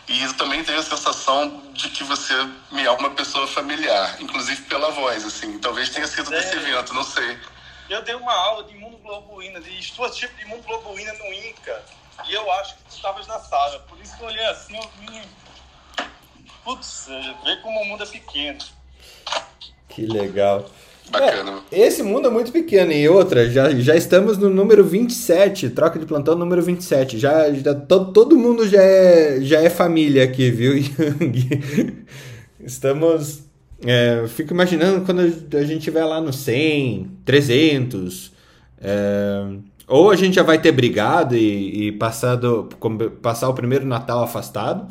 e 0.08 0.24
eu 0.24 0.34
também 0.36 0.64
tenho 0.64 0.80
a 0.80 0.84
sensação 0.84 1.64
de 1.74 1.90
que 1.90 2.04
você 2.04 2.34
me 2.72 2.84
é 2.84 2.92
uma 2.92 3.10
pessoa 3.10 3.46
familiar, 3.46 4.16
inclusive 4.22 4.62
pela 4.64 4.90
voz, 4.92 5.26
assim. 5.26 5.60
Talvez 5.60 5.90
tenha 5.90 6.08
sido 6.08 6.34
é. 6.34 6.38
desse 6.38 6.56
evento, 6.56 6.94
não 6.94 7.04
sei. 7.04 7.38
Eu 7.90 8.02
dei 8.02 8.16
uma 8.16 8.34
aula 8.34 8.64
de 8.64 8.76
imunoglobuína, 8.76 9.62
de 9.62 9.80
estudativo 9.80 10.34
de 10.36 10.44
imunoglobuína 10.44 11.14
no 11.14 11.34
INCA, 11.34 11.84
e 12.28 12.34
eu 12.34 12.52
acho 12.54 12.76
que 12.76 12.84
tu 12.84 12.96
estavas 12.96 13.28
na 13.28 13.40
sala. 13.40 13.80
Por 13.88 14.00
isso 14.00 14.16
que 14.18 14.24
eu 14.24 14.28
olhei 14.28 14.46
assim, 14.48 14.76
eu 14.76 14.90
vim 15.00 15.22
putz, 16.68 17.08
vê 17.46 17.56
como 17.64 17.80
o 17.80 17.86
mundo 17.86 18.04
é 18.04 18.06
pequeno. 18.06 18.60
Que 19.88 20.06
legal. 20.06 20.70
Bacana. 21.10 21.62
É, 21.72 21.80
esse 21.80 22.04
mundo 22.04 22.28
é 22.28 22.32
muito 22.32 22.52
pequeno. 22.52 22.92
E 22.92 23.08
outra, 23.08 23.50
já, 23.50 23.74
já 23.74 23.96
estamos 23.96 24.38
no 24.38 24.50
número 24.50 24.84
27, 24.84 25.70
troca 25.70 25.98
de 25.98 26.06
plantão 26.06 26.36
número 26.36 26.62
27. 26.62 27.18
Já, 27.18 27.50
já 27.54 27.74
todo, 27.74 28.12
todo 28.12 28.38
mundo 28.38 28.68
já 28.68 28.82
é, 28.82 29.40
já 29.40 29.62
é 29.62 29.70
família 29.70 30.26
aqui, 30.26 30.52
viu, 30.52 30.74
Estamos. 32.60 33.47
É, 33.86 34.26
fico 34.28 34.54
imaginando 34.54 35.06
quando 35.06 35.22
a 35.22 35.64
gente 35.64 35.80
estiver 35.80 36.04
lá 36.04 36.20
no 36.20 36.34
100, 36.34 37.20
300. 37.26 38.32
É, 38.82 39.46
ou 39.88 40.12
a 40.12 40.16
gente 40.16 40.36
já 40.36 40.44
vai 40.44 40.60
ter 40.60 40.72
brigado 40.72 41.36
e, 41.36 41.88
e 41.88 41.92
passado, 41.94 42.70
passar 43.22 43.50
o 43.50 43.54
primeiro 43.54 43.86
Natal 43.86 44.24
afastado 44.24 44.88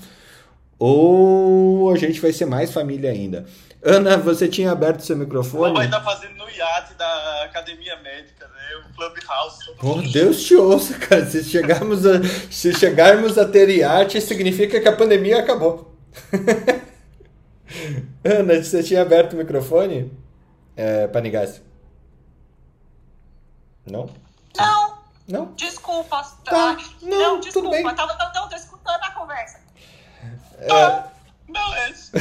ou 0.79 1.91
a 1.91 1.97
gente 1.97 2.21
vai 2.21 2.33
ser 2.33 2.47
mais 2.47 2.73
família 2.73 3.11
ainda. 3.11 3.47
Ana, 3.83 4.17
você 4.17 4.49
tinha 4.49 4.73
aberto 4.73 5.01
seu 5.01 5.17
microfone? 5.17 5.69
Não, 5.69 5.75
vai 5.75 5.87
estar 5.87 6.03
fazendo 6.03 6.35
no 6.35 6.49
iate 6.51 6.95
da 6.95 7.45
Academia 7.45 7.97
Médica, 8.03 8.47
né? 8.47 8.85
O 8.91 8.95
Clubhouse. 8.95 9.77
Por 9.79 10.03
Deus 10.03 10.43
te 10.43 10.57
ouça, 10.57 10.95
cara. 10.99 11.25
Se 11.25 11.45
chegarmos 11.45 12.05
a, 12.05 12.23
se 12.51 12.75
chegarmos 12.75 13.39
a 13.39 13.45
ter 13.45 13.69
iate, 13.71 14.21
significa 14.21 14.81
que 14.81 14.89
a 14.89 14.97
pandemia 14.97 15.39
acabou. 15.39 15.95
Ana, 18.25 18.63
você 18.63 18.83
tinha 18.83 19.03
aberto 19.03 19.35
o 19.35 19.37
microfone? 19.37 20.13
É, 20.77 21.07
Panigassi? 21.07 21.63
Não? 23.85 24.09
Não. 24.57 24.97
Não? 25.29 25.53
Desculpa. 25.55 26.23
Tá. 26.45 26.77
Não, 27.03 27.35
não 27.35 27.41
desculpa. 27.41 27.69
Tudo 27.69 27.83
bem. 27.83 27.95
Tava, 27.95 28.15
não, 28.15 28.43
não, 28.43 28.49
tô 28.49 28.57
escutando 28.57 29.03
a 29.03 29.11
conversa. 29.13 29.61
É... 30.59 31.17
Beleza. 31.49 32.13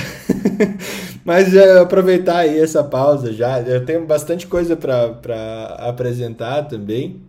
Mas 1.25 1.55
é, 1.55 1.79
aproveitar 1.79 2.37
aí 2.37 2.59
essa 2.59 2.83
pausa 2.83 3.33
já. 3.33 3.59
Eu 3.61 3.85
tenho 3.85 4.05
bastante 4.05 4.45
coisa 4.45 4.75
para 4.77 5.75
apresentar 5.79 6.63
também 6.63 7.21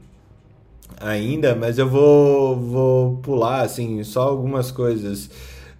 ainda, 1.01 1.55
mas 1.55 1.79
eu 1.79 1.89
vou, 1.89 2.57
vou 2.57 3.17
pular 3.19 3.63
assim 3.63 4.03
só 4.05 4.23
algumas 4.23 4.71
coisas. 4.71 5.31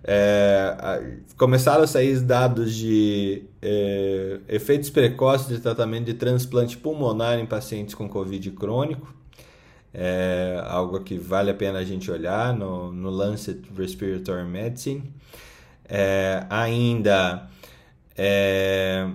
É, 0.09 1.17
começaram 1.37 1.83
a 1.83 1.87
sair 1.87 2.21
dados 2.21 2.73
de 2.73 3.43
é, 3.61 4.39
efeitos 4.49 4.89
precoces 4.89 5.49
de 5.49 5.59
tratamento 5.59 6.05
de 6.05 6.15
transplante 6.15 6.77
pulmonar 6.77 7.41
em 7.41 7.47
pacientes 7.47 7.93
com 7.93 8.09
Covid 8.09 8.53
crônico. 8.53 9.13
É 9.93 10.63
algo 10.65 11.01
que 11.01 11.19
vale 11.19 11.51
a 11.51 11.55
pena 11.55 11.81
a 11.81 11.85
gente 11.85 12.09
olhar 12.09 12.55
no, 12.55 12.93
no 12.93 13.11
Lancet 13.11 13.61
Respiratory 13.77 14.45
Medicine. 14.45 15.03
É, 15.89 16.47
ainda 16.51 17.49
é, 18.17 19.09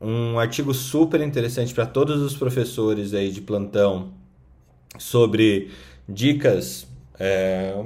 um 0.00 0.38
artigo 0.38 0.72
super 0.72 1.20
interessante 1.20 1.74
para 1.74 1.84
todos 1.84 2.22
os 2.22 2.34
professores 2.34 3.12
aí 3.12 3.30
de 3.30 3.42
plantão 3.42 4.12
sobre 4.98 5.70
dicas 6.08 6.86
é, 7.18 7.84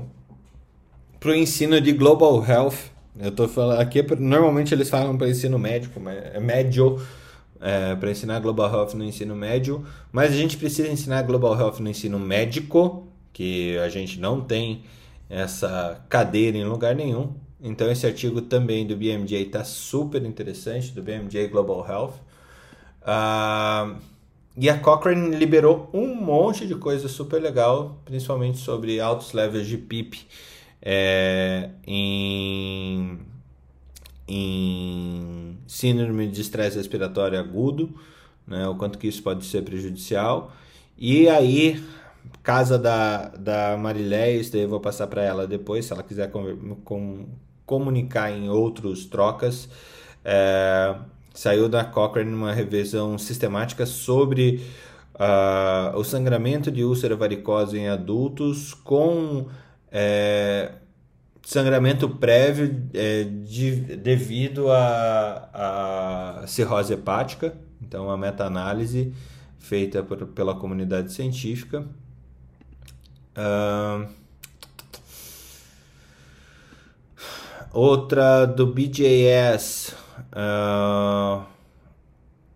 para 1.22 1.30
o 1.30 1.34
ensino 1.36 1.80
de 1.80 1.92
Global 1.92 2.44
Health 2.44 2.90
Eu 3.16 3.30
tô 3.30 3.46
falando 3.46 3.78
aqui, 3.78 4.02
normalmente 4.18 4.74
eles 4.74 4.90
falam 4.90 5.16
para 5.16 5.28
ensino 5.28 5.56
médico, 5.56 6.02
é 6.08 6.40
médio, 6.40 7.00
é, 7.60 7.94
para 7.94 8.10
ensinar 8.10 8.40
Global 8.40 8.68
Health 8.68 8.94
no 8.96 9.04
ensino 9.04 9.36
médio, 9.36 9.86
mas 10.10 10.32
a 10.32 10.34
gente 10.34 10.56
precisa 10.56 10.88
ensinar 10.88 11.22
Global 11.22 11.56
Health 11.56 11.78
no 11.78 11.88
ensino 11.88 12.18
médico, 12.18 13.06
que 13.32 13.78
a 13.78 13.88
gente 13.88 14.18
não 14.18 14.40
tem 14.40 14.82
essa 15.30 16.04
cadeira 16.08 16.58
em 16.58 16.64
lugar 16.64 16.96
nenhum. 16.96 17.32
Então 17.62 17.88
esse 17.88 18.04
artigo 18.04 18.42
também 18.42 18.84
do 18.84 18.96
BMJ 18.96 19.42
está 19.42 19.62
super 19.62 20.24
interessante, 20.24 20.90
do 20.90 21.02
BMJ 21.02 21.46
Global 21.46 21.86
Health. 21.88 22.14
Uh, 23.02 23.96
e 24.56 24.68
a 24.68 24.76
Cochrane 24.76 25.36
liberou 25.36 25.88
um 25.94 26.16
monte 26.16 26.66
de 26.66 26.74
coisa 26.74 27.06
super 27.06 27.40
legal, 27.40 28.00
principalmente 28.04 28.58
sobre 28.58 28.98
altos 28.98 29.32
levels 29.32 29.68
de 29.68 29.78
PIP 29.78 30.26
é, 30.82 31.70
em, 31.86 33.20
em 34.26 35.58
síndrome 35.66 36.26
de 36.26 36.40
estresse 36.40 36.76
respiratório 36.76 37.38
agudo, 37.38 37.94
né, 38.46 38.66
o 38.66 38.74
quanto 38.74 38.98
que 38.98 39.06
isso 39.06 39.22
pode 39.22 39.44
ser 39.44 39.62
prejudicial. 39.62 40.52
E 40.98 41.28
aí, 41.28 41.82
casa 42.42 42.78
da, 42.78 43.28
da 43.28 43.76
Marilé, 43.76 44.32
isso 44.32 44.52
daí 44.52 44.62
eu 44.62 44.68
vou 44.68 44.80
passar 44.80 45.06
para 45.06 45.22
ela 45.22 45.46
depois, 45.46 45.84
se 45.86 45.92
ela 45.92 46.02
quiser 46.02 46.30
com, 46.30 46.76
com, 46.84 47.26
comunicar 47.64 48.30
em 48.32 48.48
outros 48.48 49.06
trocas. 49.06 49.68
É, 50.24 50.94
saiu 51.32 51.68
da 51.68 51.84
Cochrane 51.84 52.32
uma 52.32 52.52
revisão 52.52 53.16
sistemática 53.16 53.86
sobre 53.86 54.64
uh, 55.14 55.96
o 55.96 56.04
sangramento 56.04 56.70
de 56.70 56.84
úlcera 56.84 57.16
varicosa 57.16 57.76
em 57.76 57.88
adultos 57.88 58.74
com 58.74 59.46
é, 59.93 60.72
sangramento 61.43 62.09
prévio 62.09 62.82
é, 62.95 63.24
de, 63.24 63.97
devido 63.97 64.70
à, 64.70 66.45
cirrose 66.47 66.95
hepática. 66.95 67.55
Então, 67.80 68.07
uma 68.07 68.16
meta-análise 68.16 69.12
feita 69.59 70.03
por, 70.03 70.26
pela 70.28 70.55
comunidade 70.55 71.12
científica. 71.12 71.84
Uh, 73.36 74.07
outra 77.72 78.47
do 78.47 78.66
BJS, 78.66 79.95
uh, 80.32 81.45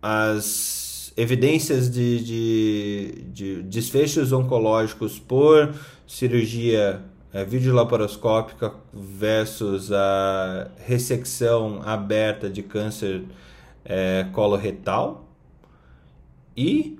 as 0.01 1.11
evidências 1.17 1.89
de, 1.89 2.23
de, 2.23 3.23
de, 3.33 3.63
desfechos 3.63 4.31
oncológicos 4.31 5.17
por 5.17 5.73
cirurgia 6.05 7.01
é, 7.37 7.45
videolaparoscópica 7.45 8.73
versus 8.91 9.91
a 9.91 10.71
ressecção 10.83 11.83
aberta 11.85 12.49
de 12.49 12.63
câncer 12.63 13.25
é, 13.85 14.25
coloretal. 14.33 15.29
E 16.55 16.97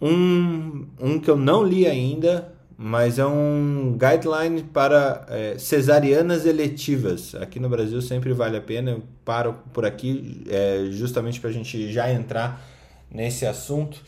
um, 0.00 0.86
um 1.00 1.18
que 1.18 1.28
eu 1.28 1.36
não 1.36 1.64
li 1.64 1.88
ainda, 1.88 2.54
mas 2.78 3.18
é 3.18 3.26
um 3.26 3.98
guideline 3.98 4.62
para 4.62 5.26
é, 5.28 5.58
cesarianas 5.58 6.46
eletivas. 6.46 7.34
Aqui 7.34 7.58
no 7.58 7.68
Brasil 7.68 8.00
sempre 8.00 8.32
vale 8.32 8.56
a 8.56 8.60
pena, 8.60 8.92
eu 8.92 9.02
paro 9.24 9.56
por 9.72 9.84
aqui 9.84 10.44
é, 10.48 10.86
justamente 10.92 11.40
para 11.40 11.50
a 11.50 11.52
gente 11.52 11.92
já 11.92 12.08
entrar 12.08 12.64
nesse 13.10 13.44
assunto. 13.44 14.00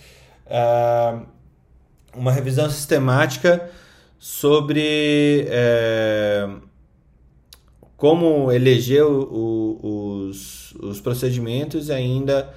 Uh, 0.47 1.27
uma 2.14 2.33
revisão 2.33 2.71
sistemática 2.71 3.69
sobre 4.19 5.47
é, 5.49 6.49
como 7.97 8.51
eleger 8.53 9.05
o, 9.05 9.81
os, 10.29 10.75
os 10.75 11.01
procedimentos 11.01 11.89
e 11.89 11.93
ainda 11.93 12.53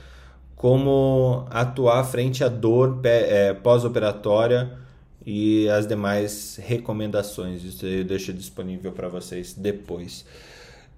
como 0.56 1.46
atuar 1.50 2.04
frente 2.04 2.44
à 2.44 2.48
dor 2.48 3.00
é, 3.04 3.54
pós-operatória 3.54 4.78
e 5.26 5.68
as 5.70 5.88
demais 5.88 6.60
recomendações. 6.62 7.64
Isso 7.64 7.86
eu 7.86 8.04
deixo 8.04 8.34
disponível 8.34 8.92
para 8.92 9.08
vocês 9.08 9.54
depois. 9.54 10.26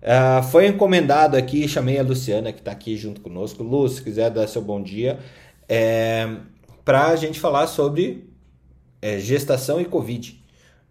Uh, 0.02 0.44
foi 0.44 0.68
encomendado 0.68 1.38
aqui, 1.38 1.66
chamei 1.66 1.98
a 1.98 2.04
Luciana 2.04 2.52
que 2.52 2.60
está 2.60 2.72
aqui 2.72 2.98
junto 2.98 3.22
conosco. 3.22 3.64
Lu, 3.64 3.88
se 3.88 4.02
quiser 4.02 4.30
dar 4.30 4.48
seu 4.48 4.62
bom 4.62 4.84
dia, 4.84 5.18
é, 5.70 6.28
para 6.84 7.08
a 7.08 7.16
gente 7.16 7.40
falar 7.40 7.68
sobre 7.68 8.30
é, 9.02 9.18
gestação 9.20 9.80
e 9.80 9.86
Covid, 9.86 10.43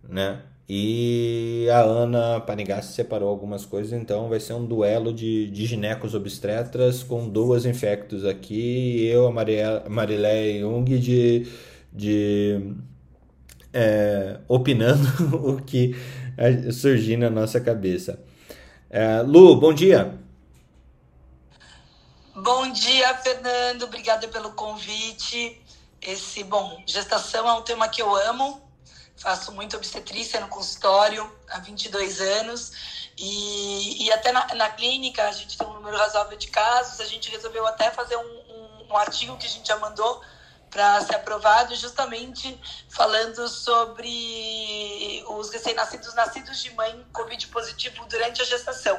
né? 0.08 0.42
E 0.68 1.68
a 1.70 1.80
Ana 1.80 2.40
Panigassi 2.40 2.94
separou 2.94 3.28
algumas 3.28 3.66
coisas, 3.66 3.92
então 3.92 4.28
vai 4.28 4.40
ser 4.40 4.54
um 4.54 4.64
duelo 4.64 5.12
de, 5.12 5.50
de 5.50 5.66
ginecos 5.66 6.14
obstetras 6.14 7.02
com 7.02 7.28
duas 7.28 7.66
infectos 7.66 8.24
aqui. 8.24 9.04
Eu, 9.06 9.26
a 9.26 9.88
Marilé 9.90 10.60
Jung, 10.60 10.98
de, 10.98 11.46
de 11.92 12.74
é, 13.72 14.40
opinando 14.48 15.06
o 15.36 15.60
que 15.60 15.94
surgir 16.72 17.16
na 17.16 17.28
nossa 17.28 17.60
cabeça. 17.60 18.18
É, 18.88 19.20
Lu, 19.22 19.56
bom 19.56 19.72
dia. 19.72 20.18
Bom 22.34 22.72
dia, 22.72 23.14
Fernando. 23.18 23.82
Obrigada 23.82 24.26
pelo 24.28 24.52
convite. 24.52 25.60
Esse, 26.00 26.42
bom, 26.44 26.82
gestação 26.86 27.48
é 27.48 27.52
um 27.52 27.62
tema 27.62 27.88
que 27.88 28.02
eu 28.02 28.14
amo. 28.14 28.71
Faço 29.16 29.52
muito 29.52 29.76
obstetrícia 29.76 30.40
no 30.40 30.48
consultório 30.48 31.30
há 31.48 31.58
22 31.58 32.20
anos. 32.20 32.72
E, 33.16 34.04
e 34.04 34.12
até 34.12 34.32
na, 34.32 34.54
na 34.54 34.70
clínica 34.70 35.28
a 35.28 35.32
gente 35.32 35.56
tem 35.56 35.66
um 35.66 35.74
número 35.74 35.96
razoável 35.96 36.36
de 36.36 36.48
casos. 36.48 37.00
A 37.00 37.04
gente 37.04 37.30
resolveu 37.30 37.66
até 37.66 37.90
fazer 37.90 38.16
um, 38.16 38.20
um, 38.20 38.86
um 38.90 38.96
artigo 38.96 39.36
que 39.36 39.46
a 39.46 39.50
gente 39.50 39.68
já 39.68 39.76
mandou 39.76 40.20
para 40.72 41.02
ser 41.02 41.14
aprovado, 41.16 41.74
justamente 41.76 42.58
falando 42.88 43.46
sobre 43.46 45.22
os 45.28 45.50
recém-nascidos 45.50 46.14
nascidos 46.14 46.62
de 46.62 46.72
mãe 46.74 47.06
Covid 47.12 47.46
positivo 47.48 48.06
durante 48.06 48.40
a 48.40 48.44
gestação. 48.44 48.98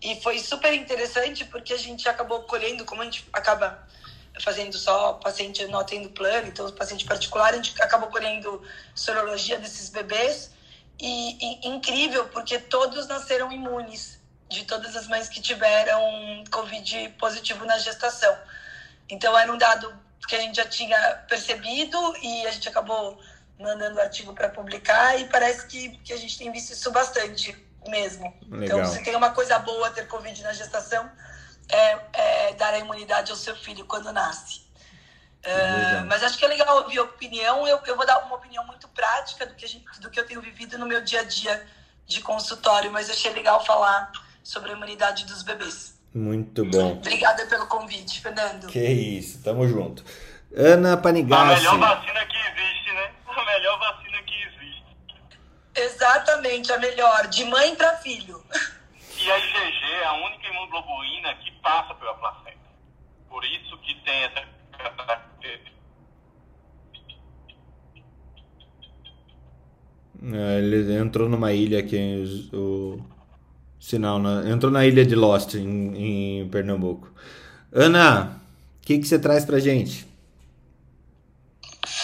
E 0.00 0.20
foi 0.20 0.38
super 0.38 0.72
interessante 0.72 1.44
porque 1.46 1.72
a 1.72 1.76
gente 1.76 2.08
acabou 2.08 2.42
colhendo, 2.44 2.84
como 2.84 3.02
a 3.02 3.04
gente 3.06 3.28
acaba 3.32 3.84
fazendo 4.40 4.76
só 4.76 5.14
paciente 5.14 5.64
não 5.66 5.78
atendo 5.78 6.10
plano, 6.10 6.48
então 6.48 6.70
paciente 6.72 7.04
particular, 7.04 7.52
a 7.52 7.56
gente 7.56 7.80
acabou 7.80 8.08
colhendo 8.08 8.62
sorologia 8.94 9.58
desses 9.58 9.88
bebês. 9.88 10.52
E, 11.00 11.64
e 11.64 11.68
incrível, 11.68 12.28
porque 12.28 12.56
todos 12.58 13.08
nasceram 13.08 13.50
imunes, 13.50 14.20
de 14.48 14.64
todas 14.64 14.94
as 14.94 15.08
mães 15.08 15.28
que 15.28 15.40
tiveram 15.40 16.44
Covid 16.50 17.08
positivo 17.18 17.64
na 17.64 17.78
gestação. 17.78 18.36
Então 19.08 19.36
era 19.36 19.52
um 19.52 19.58
dado 19.58 19.92
que 20.28 20.36
a 20.36 20.40
gente 20.40 20.56
já 20.56 20.64
tinha 20.64 20.98
percebido 21.28 21.98
e 22.22 22.46
a 22.46 22.50
gente 22.50 22.68
acabou 22.68 23.20
mandando 23.58 23.96
o 23.96 24.00
artigo 24.00 24.32
para 24.32 24.48
publicar 24.48 25.18
e 25.20 25.28
parece 25.28 25.66
que, 25.66 25.98
que 25.98 26.12
a 26.12 26.16
gente 26.16 26.38
tem 26.38 26.50
visto 26.50 26.72
isso 26.72 26.90
bastante 26.90 27.56
mesmo. 27.88 28.32
Então, 28.42 28.58
Legal. 28.58 28.78
Então, 28.80 28.92
se 28.92 29.02
tem 29.02 29.14
uma 29.14 29.30
coisa 29.30 29.58
boa 29.58 29.90
ter 29.90 30.06
Covid 30.08 30.42
na 30.42 30.52
gestação, 30.52 31.10
é, 31.68 31.98
é 32.12 32.54
dar 32.54 32.74
a 32.74 32.78
imunidade 32.78 33.30
ao 33.30 33.36
seu 33.36 33.54
filho 33.56 33.84
quando 33.86 34.12
nasce. 34.12 34.64
Uh, 35.44 36.06
mas 36.06 36.22
acho 36.22 36.38
que 36.38 36.44
é 36.44 36.48
legal 36.48 36.76
ouvir 36.78 36.98
a 36.98 37.02
opinião. 37.02 37.66
Eu, 37.66 37.78
eu 37.86 37.96
vou 37.96 38.06
dar 38.06 38.18
uma 38.24 38.36
opinião 38.36 38.66
muito 38.66 38.88
prática 38.88 39.44
do 39.44 39.54
que, 39.54 39.64
a 39.64 39.68
gente, 39.68 39.84
do 40.00 40.10
que 40.10 40.18
eu 40.18 40.26
tenho 40.26 40.40
vivido 40.40 40.78
no 40.78 40.86
meu 40.86 41.02
dia 41.02 41.20
a 41.20 41.24
dia 41.24 41.66
de 42.06 42.20
consultório, 42.22 42.90
mas 42.90 43.10
achei 43.10 43.32
legal 43.32 43.64
falar 43.64 44.10
sobre 44.42 44.70
a 44.70 44.74
imunidade 44.74 45.26
dos 45.26 45.42
bebês. 45.42 45.94
Muito 46.14 46.64
bom. 46.64 46.92
Obrigada 46.92 47.44
pelo 47.46 47.66
convite, 47.66 48.20
Fernando. 48.20 48.68
Que 48.68 48.80
isso, 48.80 49.42
tamo 49.42 49.66
junto. 49.68 50.04
Ana 50.56 50.96
Panigassi. 50.96 51.66
A 51.66 51.72
melhor 51.74 51.78
vacina 51.78 52.26
que 52.26 52.36
existe, 52.36 52.92
né? 52.92 53.10
A 53.26 53.44
melhor 53.44 53.78
vacina 53.80 54.22
que 54.22 54.42
existe. 54.42 54.84
Exatamente, 55.74 56.72
a 56.72 56.78
melhor, 56.78 57.26
de 57.26 57.44
mãe 57.44 57.74
para 57.74 57.96
filho. 57.96 58.42
E 59.24 59.30
a 59.30 59.38
IgG 59.38 59.90
é 60.02 60.04
a 60.04 60.12
única 60.12 60.46
imunoglobulina 60.48 61.34
que 61.36 61.50
passa 61.62 61.94
pela 61.94 62.12
placenta. 62.14 62.58
Por 63.26 63.42
isso 63.42 63.78
que 63.78 63.94
tem 64.02 64.24
essa 64.24 64.46
característica. 64.76 65.74
É, 70.30 70.58
ele 70.58 70.94
entrou 70.98 71.26
numa 71.26 71.54
ilha 71.54 71.78
aqui, 71.78 72.50
o, 72.52 73.02
Sinal, 73.80 74.18
na, 74.18 74.50
entrou 74.50 74.70
na 74.70 74.84
ilha 74.84 75.06
de 75.06 75.14
Lost, 75.14 75.54
em, 75.54 76.42
em 76.42 76.48
Pernambuco. 76.50 77.10
Ana, 77.72 78.42
o 78.78 78.86
que, 78.86 78.98
que 78.98 79.06
você 79.06 79.18
traz 79.18 79.46
pra 79.46 79.58
gente? 79.58 80.06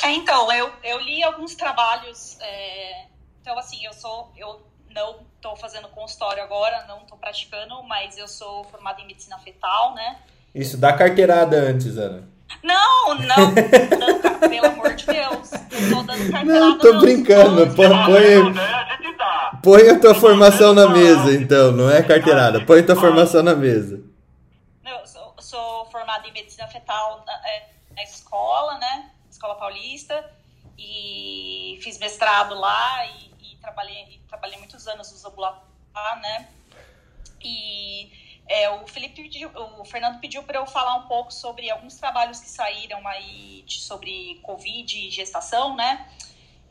É, 0.02 0.10
então, 0.12 0.50
eu, 0.50 0.72
eu 0.82 0.98
li 1.00 1.22
alguns 1.22 1.54
trabalhos. 1.54 2.38
É, 2.40 3.08
então, 3.42 3.58
assim, 3.58 3.84
eu 3.84 3.92
sou. 3.92 4.32
Eu 4.34 4.69
não 4.94 5.20
estou 5.36 5.56
fazendo 5.56 5.88
consultório 5.88 6.42
agora, 6.42 6.84
não 6.86 6.98
estou 6.98 7.16
praticando, 7.16 7.82
mas 7.84 8.18
eu 8.18 8.28
sou 8.28 8.64
formada 8.64 9.00
em 9.00 9.06
medicina 9.06 9.38
fetal, 9.38 9.94
né? 9.94 10.18
Isso, 10.54 10.76
dá 10.76 10.92
carteirada 10.92 11.56
antes, 11.56 11.96
Ana. 11.96 12.28
Não, 12.62 13.14
não, 13.14 13.36
não, 13.54 14.48
pelo 14.48 14.66
amor 14.66 14.94
de 14.94 15.06
Deus. 15.06 15.50
Não 15.52 15.98
tô 15.98 16.02
dando 16.02 16.30
carteirada. 16.30 16.44
Não, 16.44 16.78
tô 16.78 16.92
não. 16.92 17.00
brincando. 17.00 17.66
Não, 17.66 17.74
Põe, 17.74 17.88
põe? 17.88 18.58
A 18.58 18.96
gente 18.96 19.16
dá. 19.16 19.60
põe 19.62 19.88
a 19.88 20.00
tua 20.00 20.14
formação 20.14 20.74
na 20.74 20.88
mesa, 20.88 21.32
então. 21.32 21.72
Não 21.72 21.88
é 21.88 22.02
carteirada. 22.02 22.64
Põe 22.64 22.80
a 22.80 22.86
tua 22.86 22.96
formação 22.96 23.42
na 23.42 23.54
mesa. 23.54 24.02
Eu 24.84 25.06
sou, 25.06 25.34
sou 25.38 25.86
formada 25.86 26.26
em 26.26 26.32
medicina 26.32 26.66
fetal 26.66 27.24
na, 27.24 27.32
é, 27.48 27.68
na 27.94 28.02
escola, 28.02 28.78
né? 28.78 29.10
Escola 29.30 29.54
Paulista. 29.54 30.28
E 30.76 31.78
fiz 31.82 31.98
mestrado 31.98 32.54
lá 32.54 33.06
e 33.06 33.29
trabalhei, 33.60 34.20
trabalhei 34.28 34.58
muitos 34.58 34.86
anos 34.86 35.10
nos 35.12 35.24
ambulatórios 35.24 35.70
lá, 35.94 36.16
né? 36.16 36.48
E 37.42 38.12
é, 38.46 38.68
o 38.70 38.86
Felipe 38.86 39.22
pediu, 39.22 39.50
o 39.78 39.84
Fernando 39.84 40.20
pediu 40.20 40.42
para 40.42 40.58
eu 40.58 40.66
falar 40.66 40.96
um 40.96 41.06
pouco 41.06 41.32
sobre 41.32 41.70
alguns 41.70 41.96
trabalhos 41.96 42.40
que 42.40 42.48
saíram 42.48 43.06
aí 43.06 43.62
de- 43.62 43.80
sobre 43.80 44.40
Covid 44.42 44.98
e 44.98 45.10
gestação, 45.10 45.76
né? 45.76 46.10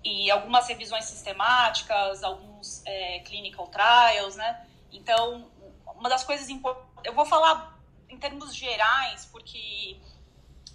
E 0.03 0.29
algumas 0.31 0.67
revisões 0.67 1.05
sistemáticas, 1.05 2.23
alguns 2.23 2.85
é, 2.85 3.19
clinical 3.19 3.67
trials, 3.67 4.35
né? 4.35 4.65
Então, 4.91 5.49
uma 5.95 6.09
das 6.09 6.23
coisas 6.23 6.49
importantes. 6.49 6.89
Eu 7.03 7.13
vou 7.13 7.25
falar 7.25 7.77
em 8.09 8.17
termos 8.17 8.55
gerais, 8.55 9.25
porque 9.25 9.97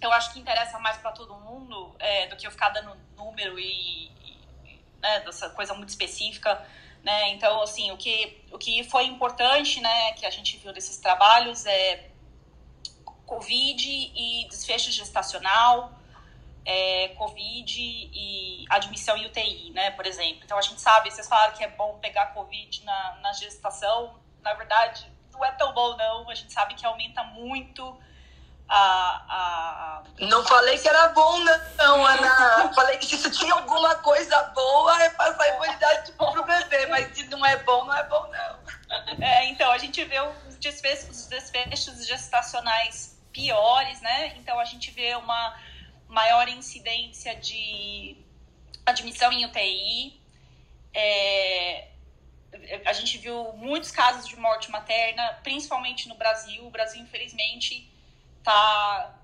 eu 0.01 0.11
acho 0.11 0.33
que 0.33 0.39
interessa 0.39 0.77
mais 0.79 0.97
para 0.97 1.11
todo 1.11 1.35
mundo 1.35 1.95
é, 1.99 2.27
do 2.27 2.35
que 2.35 2.45
eu 2.45 2.51
ficar 2.51 2.69
dando 2.69 2.95
número 3.15 3.59
e, 3.59 4.11
né, 5.05 5.19
dessa 5.19 5.49
coisa 5.49 5.73
muito 5.73 5.89
específica. 5.89 6.65
Né? 7.03 7.29
Então, 7.33 7.61
assim, 7.61 7.91
o 7.91 7.97
que, 7.97 8.43
o 8.51 8.57
que 8.57 8.83
foi 8.83 9.05
importante, 9.05 9.79
né, 9.79 10.13
que 10.13 10.25
a 10.25 10.31
gente 10.31 10.57
viu 10.57 10.73
desses 10.73 10.97
trabalhos 10.97 11.65
é 11.65 12.09
Covid 13.25 14.11
e 14.15 14.47
desfecho 14.49 14.91
gestacional, 14.91 15.91
é, 16.65 17.09
Covid 17.09 17.79
e 17.79 18.65
admissão 18.69 19.15
em 19.15 19.27
UTI, 19.27 19.69
né, 19.71 19.91
por 19.91 20.05
exemplo. 20.07 20.41
Então, 20.43 20.57
a 20.57 20.61
gente 20.61 20.81
sabe, 20.81 21.11
vocês 21.11 21.27
falaram 21.27 21.53
que 21.53 21.63
é 21.63 21.69
bom 21.69 21.99
pegar 21.99 22.33
Covid 22.33 22.83
na, 22.83 23.19
na 23.21 23.33
gestação, 23.33 24.19
na 24.41 24.53
verdade, 24.55 25.05
não 25.31 25.45
é 25.45 25.51
tão 25.51 25.73
bom, 25.73 25.95
não. 25.95 26.29
A 26.29 26.35
gente 26.35 26.51
sabe 26.51 26.73
que 26.73 26.85
aumenta 26.85 27.23
muito 27.23 27.95
a... 28.67 29.25
a 29.29 30.03
Não 30.19 30.45
falei 30.45 30.77
que 30.77 30.87
era 30.87 31.09
bom, 31.09 31.39
não, 31.77 32.05
Ana. 32.05 32.73
Falei 32.73 32.97
que 32.97 33.17
se 33.17 33.29
tinha 33.31 33.53
alguma 33.53 33.95
coisa 33.95 34.41
boa 34.55 35.03
é 35.03 35.09
passar 35.11 35.43
a 35.43 35.55
imunidade 35.55 36.05
tipo, 36.07 36.31
pro 36.31 36.43
bebê, 36.43 36.87
mas 36.87 37.15
se 37.15 37.25
não 37.25 37.45
é 37.45 37.57
bom, 37.57 37.85
não 37.85 37.95
é 37.95 38.03
bom, 38.03 38.27
não. 38.27 39.23
É, 39.23 39.45
então, 39.45 39.71
a 39.71 39.77
gente 39.77 40.03
vê 40.03 40.19
os 40.47 40.55
desfechos, 40.57 41.09
os 41.09 41.27
desfechos 41.27 42.05
gestacionais 42.07 43.19
piores, 43.31 44.01
né? 44.01 44.35
Então, 44.37 44.59
a 44.59 44.65
gente 44.65 44.91
vê 44.91 45.15
uma 45.15 45.59
maior 46.07 46.47
incidência 46.47 47.35
de 47.35 48.17
admissão 48.85 49.31
em 49.31 49.45
UTI. 49.45 50.21
É, 50.93 51.89
a 52.85 52.93
gente 52.93 53.17
viu 53.17 53.51
muitos 53.53 53.91
casos 53.91 54.27
de 54.27 54.37
morte 54.37 54.71
materna, 54.71 55.39
principalmente 55.43 56.07
no 56.07 56.15
Brasil. 56.15 56.65
O 56.65 56.69
Brasil, 56.69 57.01
infelizmente, 57.01 57.91
está 58.45 59.19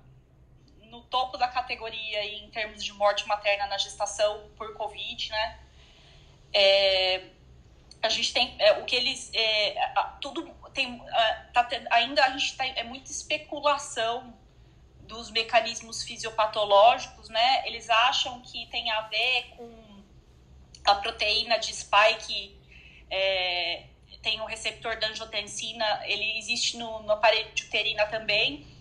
no 0.90 1.00
topo 1.02 1.38
da 1.38 1.46
categoria 1.46 2.24
em 2.24 2.50
termos 2.50 2.82
de 2.82 2.92
morte 2.92 3.26
materna 3.28 3.68
na 3.68 3.78
gestação 3.78 4.50
por 4.56 4.74
Covid, 4.74 5.30
né? 5.30 5.60
É, 6.52 7.28
a 8.02 8.08
gente 8.08 8.34
tem 8.34 8.54
é, 8.58 8.72
o 8.72 8.84
que 8.84 8.96
eles 8.96 9.30
é, 9.32 9.74
tudo 10.20 10.52
tem 10.74 11.00
tá 11.54 11.68
ainda 11.90 12.24
a 12.24 12.30
gente 12.36 12.56
tá, 12.56 12.66
é 12.66 12.82
muita 12.82 13.10
especulação 13.10 14.36
dos 15.02 15.30
mecanismos 15.30 16.02
fisiopatológicos, 16.02 17.28
né? 17.28 17.66
Eles 17.66 17.88
acham 17.88 18.40
que 18.40 18.66
tem 18.66 18.90
a 18.90 19.02
ver 19.02 19.54
com 19.56 20.02
a 20.84 20.96
proteína 20.96 21.58
de 21.58 21.72
spike 21.72 22.58
é, 23.08 23.84
tem 24.22 24.40
o 24.40 24.44
receptor 24.44 24.98
da 24.98 25.08
angiotensina, 25.08 26.00
ele 26.04 26.38
existe 26.38 26.76
no, 26.76 27.02
no 27.02 27.12
aparelho 27.12 27.52
de 27.52 27.64
uterina 27.64 28.06
também. 28.06 28.71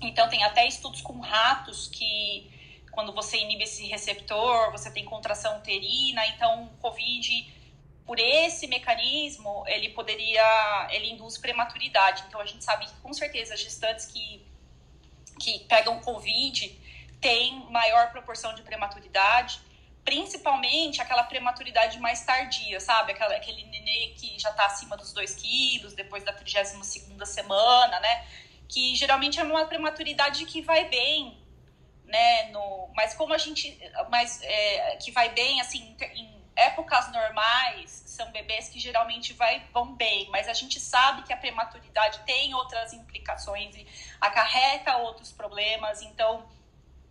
Então 0.00 0.28
tem 0.28 0.44
até 0.44 0.66
estudos 0.66 1.00
com 1.00 1.18
ratos 1.20 1.88
que 1.88 2.50
quando 2.92 3.12
você 3.12 3.38
inibe 3.38 3.64
esse 3.64 3.86
receptor, 3.86 4.72
você 4.72 4.90
tem 4.90 5.04
contração 5.04 5.58
uterina, 5.58 6.26
então 6.28 6.64
o 6.64 6.68
COVID 6.78 7.58
por 8.04 8.18
esse 8.18 8.66
mecanismo, 8.66 9.64
ele 9.66 9.90
poderia, 9.90 10.88
ele 10.90 11.10
induz 11.10 11.36
prematuridade. 11.36 12.24
Então 12.26 12.40
a 12.40 12.46
gente 12.46 12.64
sabe 12.64 12.86
que 12.86 12.94
com 13.02 13.12
certeza 13.12 13.56
gestantes 13.56 14.06
que 14.06 14.46
que 15.38 15.60
pegam 15.60 16.00
COVID 16.00 16.68
têm 17.20 17.64
maior 17.70 18.10
proporção 18.10 18.54
de 18.54 18.62
prematuridade, 18.62 19.60
principalmente 20.04 21.00
aquela 21.00 21.22
prematuridade 21.22 21.98
mais 21.98 22.24
tardia, 22.24 22.80
sabe? 22.80 23.12
Aquela, 23.12 23.36
aquele 23.36 23.64
nenê 23.64 24.14
que 24.16 24.38
já 24.38 24.50
está 24.50 24.66
acima 24.66 24.96
dos 24.96 25.12
2 25.12 25.34
quilos, 25.36 25.94
depois 25.94 26.24
da 26.24 26.32
32ª 26.32 27.24
semana, 27.24 28.00
né? 28.00 28.26
Que 28.68 28.94
geralmente 28.94 29.40
é 29.40 29.42
uma 29.42 29.66
prematuridade 29.66 30.44
que 30.44 30.60
vai 30.60 30.88
bem, 30.88 31.42
né? 32.04 32.50
No, 32.50 32.90
mas 32.94 33.14
como 33.14 33.32
a 33.32 33.38
gente... 33.38 33.78
Mas 34.10 34.42
é, 34.42 34.96
que 34.96 35.10
vai 35.10 35.30
bem, 35.30 35.60
assim, 35.60 35.96
em 36.14 36.38
épocas 36.54 37.10
normais, 37.12 37.90
são 38.06 38.30
bebês 38.32 38.68
que 38.68 38.80
geralmente 38.80 39.32
vai, 39.32 39.64
vão 39.72 39.94
bem, 39.94 40.28
mas 40.30 40.48
a 40.48 40.52
gente 40.52 40.80
sabe 40.80 41.22
que 41.22 41.32
a 41.32 41.36
prematuridade 41.36 42.18
tem 42.26 42.52
outras 42.52 42.92
implicações 42.92 43.74
e 43.76 43.86
acarreta 44.20 44.96
outros 44.96 45.32
problemas, 45.32 46.02
então... 46.02 46.46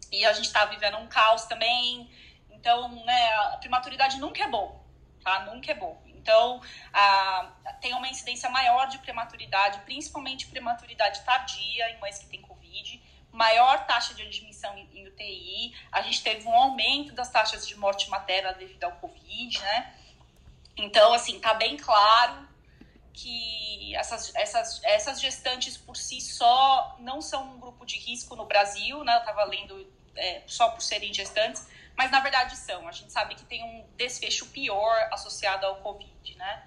E 0.09 0.25
a 0.25 0.31
gente 0.31 0.45
está 0.45 0.63
vivendo 0.65 0.97
um 0.97 1.07
caos 1.07 1.45
também, 1.45 2.09
então, 2.49 2.89
né, 3.05 3.33
a 3.53 3.57
prematuridade 3.57 4.19
nunca 4.19 4.43
é 4.43 4.47
bom, 4.47 4.83
tá? 5.23 5.45
Nunca 5.45 5.71
é 5.71 5.75
bom. 5.75 6.01
Então, 6.27 6.61
a, 6.91 7.53
tem 7.79 7.93
uma 7.93 8.09
incidência 8.09 8.49
maior 8.49 8.87
de 8.89 8.97
prematuridade, 8.97 9.79
principalmente 9.85 10.45
prematuridade 10.47 11.21
tardia 11.21 11.89
em 11.89 11.97
mães 12.01 12.19
que 12.19 12.25
têm 12.27 12.41
Covid, 12.41 13.01
maior 13.31 13.85
taxa 13.85 14.13
de 14.13 14.23
admissão 14.23 14.77
em, 14.77 14.89
em 14.93 15.07
UTI, 15.07 15.73
a 15.89 16.01
gente 16.01 16.21
teve 16.21 16.45
um 16.45 16.53
aumento 16.53 17.13
das 17.13 17.29
taxas 17.29 17.65
de 17.65 17.77
morte 17.77 18.09
materna 18.09 18.51
devido 18.51 18.83
ao 18.83 18.91
Covid, 18.93 19.57
né? 19.61 19.95
Então, 20.75 21.13
assim, 21.13 21.39
tá 21.39 21.53
bem 21.53 21.77
claro 21.77 22.45
que 23.13 23.95
essas, 23.95 24.35
essas, 24.35 24.83
essas 24.83 25.21
gestantes 25.21 25.77
por 25.77 25.95
si 25.95 26.19
só 26.19 26.97
não 26.99 27.21
são 27.21 27.55
um 27.55 27.59
grupo 27.59 27.85
de 27.85 27.97
risco 27.97 28.35
no 28.35 28.45
Brasil, 28.45 29.01
né? 29.05 29.15
Eu 29.15 29.23
tava 29.23 29.45
lendo 29.45 29.89
é, 30.13 30.41
só 30.45 30.71
por 30.71 30.81
serem 30.81 31.13
gestantes, 31.13 31.65
mas 31.97 32.11
na 32.11 32.19
verdade 32.19 32.55
são. 32.55 32.87
A 32.87 32.91
gente 32.91 33.11
sabe 33.11 33.33
que 33.33 33.43
tem 33.43 33.63
um 33.63 33.85
desfecho 33.97 34.45
pior 34.47 35.09
associado 35.11 35.65
ao 35.65 35.77
Covid, 35.77 36.35
né? 36.35 36.63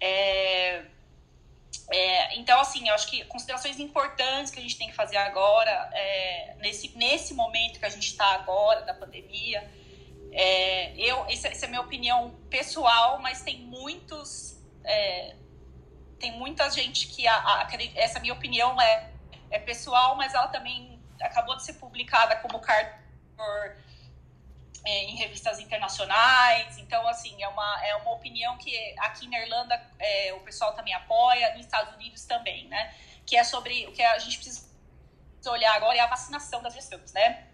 É, 0.00 0.84
é, 1.88 2.36
então, 2.36 2.60
assim, 2.60 2.88
eu 2.88 2.94
acho 2.94 3.06
que 3.08 3.24
considerações 3.26 3.78
importantes 3.78 4.50
que 4.50 4.58
a 4.58 4.62
gente 4.62 4.76
tem 4.76 4.88
que 4.88 4.94
fazer 4.94 5.16
agora, 5.18 5.70
é, 5.92 6.56
nesse, 6.58 6.88
nesse 6.96 7.32
momento 7.32 7.78
que 7.78 7.86
a 7.86 7.88
gente 7.88 8.08
está 8.08 8.34
agora, 8.34 8.82
da 8.82 8.92
pandemia, 8.92 9.70
é, 10.32 10.92
eu, 10.96 11.24
essa, 11.26 11.46
essa 11.48 11.64
é 11.64 11.68
a 11.68 11.70
minha 11.70 11.80
opinião 11.80 12.34
pessoal, 12.50 13.20
mas 13.20 13.42
tem 13.42 13.60
muitos. 13.60 14.60
é, 14.84 15.36
tem 16.18 16.32
muita 16.32 16.68
gente 16.70 17.06
que. 17.06 17.26
A, 17.28 17.36
a, 17.36 17.68
essa 17.94 18.18
minha 18.18 18.34
opinião 18.34 18.80
é, 18.80 19.12
é 19.50 19.58
pessoal, 19.60 20.16
mas 20.16 20.34
ela 20.34 20.48
também 20.48 21.00
acabou 21.20 21.56
de 21.56 21.64
ser 21.64 21.74
publicada 21.74 22.34
como 22.36 22.58
carta 22.58 23.06
é, 24.86 25.04
em 25.04 25.16
revistas 25.16 25.58
internacionais. 25.58 26.78
Então, 26.78 27.06
assim, 27.08 27.42
é 27.42 27.48
uma, 27.48 27.84
é 27.84 27.96
uma 27.96 28.12
opinião 28.12 28.56
que 28.56 28.94
aqui 29.00 29.28
na 29.28 29.40
Irlanda 29.40 29.80
é, 29.98 30.32
o 30.34 30.40
pessoal 30.40 30.72
também 30.74 30.94
apoia, 30.94 31.52
nos 31.54 31.66
Estados 31.66 31.92
Unidos 31.94 32.24
também, 32.24 32.66
né? 32.68 32.94
Que 33.26 33.36
é 33.36 33.42
sobre 33.42 33.86
o 33.88 33.92
que 33.92 34.02
a 34.02 34.18
gente 34.18 34.38
precisa 34.38 34.64
olhar 35.46 35.74
agora 35.74 35.96
é 35.96 36.00
a 36.00 36.06
vacinação 36.06 36.62
das 36.62 36.72
gestantes, 36.72 37.12
né? 37.12 37.46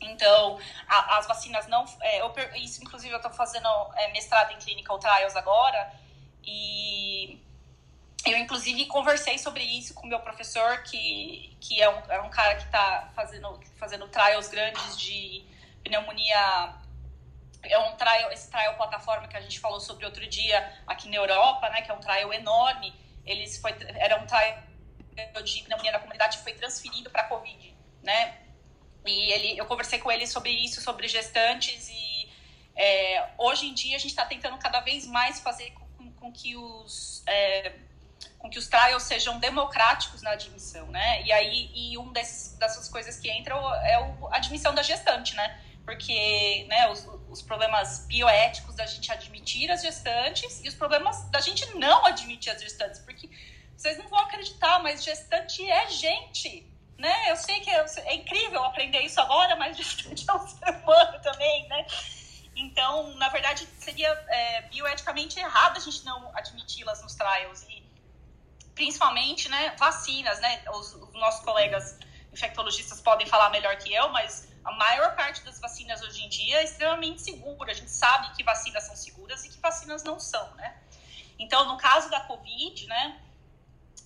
Então, 0.00 0.58
a, 0.88 1.18
as 1.18 1.26
vacinas 1.26 1.66
não. 1.66 1.84
É, 2.00 2.20
eu, 2.20 2.32
isso, 2.56 2.82
inclusive, 2.82 3.12
eu 3.12 3.18
estou 3.18 3.32
fazendo 3.32 3.68
é, 3.96 4.12
mestrado 4.12 4.52
em 4.52 4.58
clinical 4.58 4.98
trials 4.98 5.36
agora, 5.36 5.92
e 6.44 7.38
eu, 8.24 8.36
inclusive, 8.38 8.86
conversei 8.86 9.38
sobre 9.38 9.64
isso 9.64 9.92
com 9.92 10.06
meu 10.06 10.20
professor, 10.20 10.82
que, 10.84 11.56
que 11.60 11.82
é, 11.82 11.88
um, 11.88 12.12
é 12.12 12.20
um 12.22 12.30
cara 12.30 12.54
que 12.54 12.64
está 12.64 13.10
fazendo, 13.14 13.60
fazendo 13.76 14.08
trials 14.08 14.48
grandes 14.48 14.98
de 14.98 15.49
pneumonia. 15.82 16.74
É 17.62 17.78
um 17.78 17.94
trial, 17.96 18.32
esse 18.32 18.50
trial 18.50 18.74
plataforma 18.76 19.28
que 19.28 19.36
a 19.36 19.40
gente 19.40 19.60
falou 19.60 19.80
sobre 19.80 20.06
outro 20.06 20.26
dia 20.26 20.80
aqui 20.86 21.08
na 21.08 21.16
Europa, 21.16 21.68
né? 21.68 21.82
Que 21.82 21.90
é 21.90 21.94
um 21.94 22.00
trial 22.00 22.32
enorme. 22.32 22.94
Eles 23.24 23.58
foi, 23.58 23.74
era 23.96 24.20
um 24.20 24.26
trial 24.26 24.62
de 25.44 25.62
pneumonia 25.62 25.92
na 25.92 25.98
comunidade 25.98 26.38
foi 26.38 26.54
transferido 26.54 27.10
para 27.10 27.22
a 27.22 27.28
Covid, 27.28 27.76
né? 28.02 28.38
E 29.06 29.32
ele, 29.32 29.58
eu 29.58 29.66
conversei 29.66 29.98
com 29.98 30.10
ele 30.10 30.26
sobre 30.26 30.50
isso, 30.50 30.80
sobre 30.80 31.08
gestantes, 31.08 31.88
e 31.88 32.30
é, 32.76 33.28
hoje 33.38 33.66
em 33.66 33.74
dia 33.74 33.96
a 33.96 33.98
gente 33.98 34.10
está 34.10 34.24
tentando 34.24 34.58
cada 34.58 34.80
vez 34.80 35.06
mais 35.06 35.40
fazer 35.40 35.72
com, 35.72 36.12
com 36.12 36.32
que 36.32 36.56
os, 36.56 37.22
é, 37.26 37.72
com 38.38 38.48
que 38.48 38.58
os 38.58 38.68
trials 38.68 39.02
sejam 39.02 39.38
democráticos 39.38 40.22
na 40.22 40.30
admissão, 40.32 40.86
né? 40.86 41.22
E 41.22 41.32
aí, 41.32 41.70
e 41.74 41.98
um 41.98 42.12
desses, 42.12 42.56
dessas 42.58 42.88
coisas 42.88 43.18
que 43.18 43.30
entra 43.30 43.54
é 43.84 43.94
a 43.94 44.36
admissão 44.36 44.74
da 44.74 44.82
gestante, 44.82 45.34
né? 45.34 45.60
Porque 45.90 46.66
né, 46.68 46.88
os, 46.88 47.04
os 47.28 47.42
problemas 47.42 48.06
bioéticos 48.06 48.76
da 48.76 48.86
gente 48.86 49.10
admitir 49.10 49.68
as 49.72 49.82
gestantes 49.82 50.64
e 50.64 50.68
os 50.68 50.74
problemas 50.76 51.28
da 51.30 51.40
gente 51.40 51.66
não 51.74 52.06
admitir 52.06 52.52
as 52.52 52.62
gestantes, 52.62 53.00
porque 53.00 53.28
vocês 53.76 53.98
não 53.98 54.06
vão 54.06 54.20
acreditar, 54.20 54.78
mas 54.84 55.02
gestante 55.02 55.68
é 55.68 55.90
gente, 55.90 56.64
né? 56.96 57.32
Eu 57.32 57.34
sei 57.34 57.58
que 57.58 57.68
é, 57.68 57.84
é 58.04 58.14
incrível 58.14 58.62
aprender 58.62 59.00
isso 59.00 59.20
agora, 59.20 59.56
mas 59.56 59.74
gestante 59.82 60.24
é 60.30 60.32
um 60.32 60.46
ser 60.46 60.70
humano 60.70 61.20
também, 61.22 61.66
né? 61.66 61.84
Então, 62.54 63.12
na 63.16 63.28
verdade, 63.28 63.66
seria 63.80 64.10
é, 64.28 64.62
bioeticamente 64.62 65.40
errado 65.40 65.76
a 65.76 65.80
gente 65.80 66.04
não 66.04 66.30
admiti-las 66.36 67.02
nos 67.02 67.16
trials. 67.16 67.64
E 67.64 67.82
principalmente, 68.76 69.48
né, 69.48 69.74
vacinas, 69.76 70.38
né? 70.38 70.62
Os, 70.72 70.94
os, 70.94 71.12
nossos 71.14 71.44
colegas 71.44 71.98
infectologistas 72.32 73.00
podem 73.00 73.26
falar 73.26 73.50
melhor 73.50 73.76
que 73.76 73.92
eu, 73.92 74.08
mas 74.10 74.49
a 74.64 74.72
maior 74.72 75.14
parte 75.16 75.42
das 75.42 75.58
vacinas 75.58 76.02
hoje 76.02 76.22
em 76.24 76.28
dia 76.28 76.60
é 76.60 76.64
extremamente 76.64 77.22
segura. 77.22 77.72
A 77.72 77.74
gente 77.74 77.90
sabe 77.90 78.34
que 78.36 78.44
vacinas 78.44 78.84
são 78.84 78.96
seguras 78.96 79.44
e 79.44 79.48
que 79.48 79.58
vacinas 79.58 80.02
não 80.02 80.20
são, 80.20 80.54
né? 80.54 80.76
Então, 81.38 81.66
no 81.66 81.78
caso 81.78 82.10
da 82.10 82.20
Covid, 82.20 82.86
né, 82.86 83.20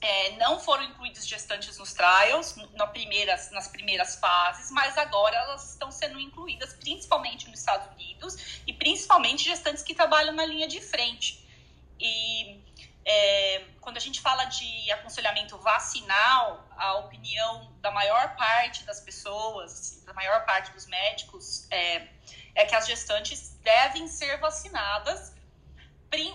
é, 0.00 0.36
não 0.36 0.60
foram 0.60 0.84
incluídos 0.84 1.26
gestantes 1.26 1.78
nos 1.78 1.92
trials 1.92 2.54
na 2.74 2.86
primeiras, 2.86 3.50
nas 3.50 3.68
primeiras 3.68 4.16
fases, 4.16 4.70
mas 4.70 4.96
agora 4.98 5.34
elas 5.36 5.70
estão 5.70 5.90
sendo 5.90 6.20
incluídas 6.20 6.74
principalmente 6.74 7.48
nos 7.48 7.58
Estados 7.60 7.90
Unidos 7.94 8.36
e 8.66 8.72
principalmente 8.72 9.44
gestantes 9.44 9.82
que 9.82 9.94
trabalham 9.94 10.34
na 10.34 10.44
linha 10.44 10.68
de 10.68 10.80
frente. 10.80 11.44
E 11.98 12.60
é, 13.06 13.64
quando 13.80 13.98
a 13.98 14.00
gente 14.00 14.20
fala 14.20 14.44
de 14.46 14.90
aconselhamento 14.92 15.58
vacinal, 15.58 16.66
a 16.76 16.94
opinião 16.94 17.70
da 17.80 17.90
maior 17.90 18.34
parte 18.36 18.82
das 18.84 19.00
pessoas, 19.00 19.72
assim, 19.72 20.04
da 20.04 20.14
maior 20.14 20.44
parte 20.46 20.72
dos 20.72 20.86
médicos, 20.86 21.66
é, 21.70 22.08
é 22.54 22.64
que 22.64 22.74
as 22.74 22.86
gestantes 22.86 23.58
devem 23.62 24.08
ser 24.08 24.38
vacinadas, 24.38 25.34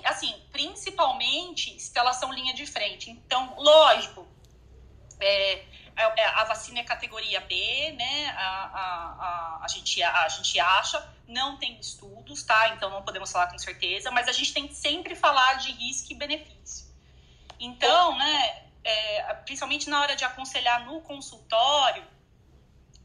assim, 0.04 0.46
principalmente 0.52 1.80
se 1.80 1.98
elas 1.98 2.18
são 2.18 2.32
linha 2.34 2.54
de 2.54 2.66
frente. 2.66 3.10
Então, 3.10 3.56
lógico, 3.58 4.28
é, 5.20 5.66
é, 6.02 6.26
a 6.26 6.44
vacina 6.46 6.80
é 6.80 6.84
categoria 6.84 7.42
B, 7.42 7.96
né? 7.98 8.30
A, 8.38 8.42
a, 8.42 9.60
a, 9.60 9.60
a, 9.64 9.68
gente, 9.68 10.02
a, 10.02 10.24
a 10.24 10.30
gente 10.30 10.60
acha, 10.60 11.14
não 11.28 11.58
tem 11.58 11.80
estudos, 11.80 12.44
tá? 12.44 12.70
Então 12.70 12.90
não 12.90 13.04
podemos 13.04 13.32
falar 13.32 13.48
com 13.48 13.58
certeza, 13.58 14.10
mas 14.12 14.28
a 14.28 14.32
gente 14.32 14.54
tem 14.54 14.68
que 14.68 14.76
sempre 14.76 15.16
falar 15.16 15.56
de 15.56 15.72
risco 15.72 16.12
e 16.12 16.16
benefício. 16.16 16.88
Então, 17.60 18.18
né, 18.18 18.64
é, 18.84 19.34
principalmente 19.46 19.90
na 19.90 20.02
hora 20.02 20.16
de 20.16 20.24
aconselhar 20.24 20.86
no 20.86 21.02
consultório, 21.02 22.06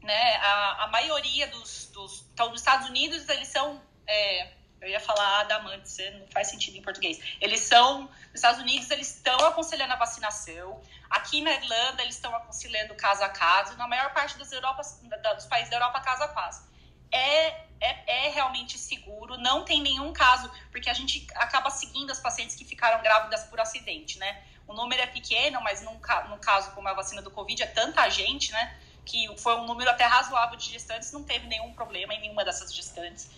né, 0.01 0.35
a, 0.37 0.85
a 0.85 0.87
maioria 0.87 1.47
dos, 1.47 1.87
dos. 1.87 2.25
Então, 2.33 2.49
nos 2.49 2.61
Estados 2.61 2.87
Unidos, 2.87 3.27
eles 3.27 3.47
são. 3.47 3.81
É, 4.07 4.54
eu 4.85 4.91
ia 4.91 4.99
falar 4.99 5.41
adamantes, 5.41 5.97
não 6.13 6.27
faz 6.27 6.47
sentido 6.47 6.77
em 6.77 6.81
português. 6.81 7.19
Eles 7.41 7.61
são, 7.61 8.03
nos 8.03 8.35
Estados 8.35 8.61
Unidos, 8.61 8.89
eles 8.91 9.15
estão 9.15 9.35
aconselhando 9.47 9.93
a 9.93 9.95
vacinação. 9.95 10.79
Aqui 11.09 11.41
na 11.41 11.53
Irlanda, 11.53 12.03
eles 12.03 12.15
estão 12.15 12.35
aconselhando 12.35 12.93
caso 12.93 13.23
a 13.23 13.29
caso. 13.29 13.75
Na 13.77 13.87
maior 13.87 14.13
parte 14.13 14.37
das 14.37 14.51
Europas, 14.51 15.01
dos 15.35 15.45
países 15.47 15.71
da 15.71 15.77
Europa, 15.77 15.99
caso 16.01 16.23
a 16.23 16.27
caso. 16.27 16.63
É, 17.11 17.47
é, 17.81 18.25
é 18.25 18.29
realmente 18.29 18.77
seguro, 18.77 19.37
não 19.37 19.63
tem 19.63 19.81
nenhum 19.81 20.13
caso, 20.13 20.51
porque 20.71 20.89
a 20.89 20.93
gente 20.93 21.25
acaba 21.35 21.69
seguindo 21.71 22.11
as 22.11 22.19
pacientes 22.19 22.55
que 22.55 22.65
ficaram 22.65 23.01
grávidas 23.01 23.43
por 23.45 23.59
acidente, 23.59 24.19
né? 24.19 24.43
O 24.67 24.73
número 24.73 25.01
é 25.01 25.07
pequeno, 25.07 25.61
mas 25.61 25.81
num, 25.81 25.99
no 26.29 26.37
caso 26.37 26.71
como 26.71 26.87
a 26.87 26.93
vacina 26.93 27.21
do 27.21 27.31
Covid, 27.31 27.63
é 27.63 27.67
tanta 27.67 28.07
gente, 28.09 28.51
né? 28.51 28.77
Que 29.03 29.35
foi 29.37 29.55
um 29.55 29.65
número 29.65 29.89
até 29.89 30.03
razoável 30.05 30.57
de 30.57 30.69
gestantes, 30.69 31.11
não 31.11 31.23
teve 31.23 31.47
nenhum 31.47 31.73
problema 31.73 32.13
em 32.13 32.21
nenhuma 32.21 32.43
dessas 32.43 32.73
gestantes. 32.73 33.29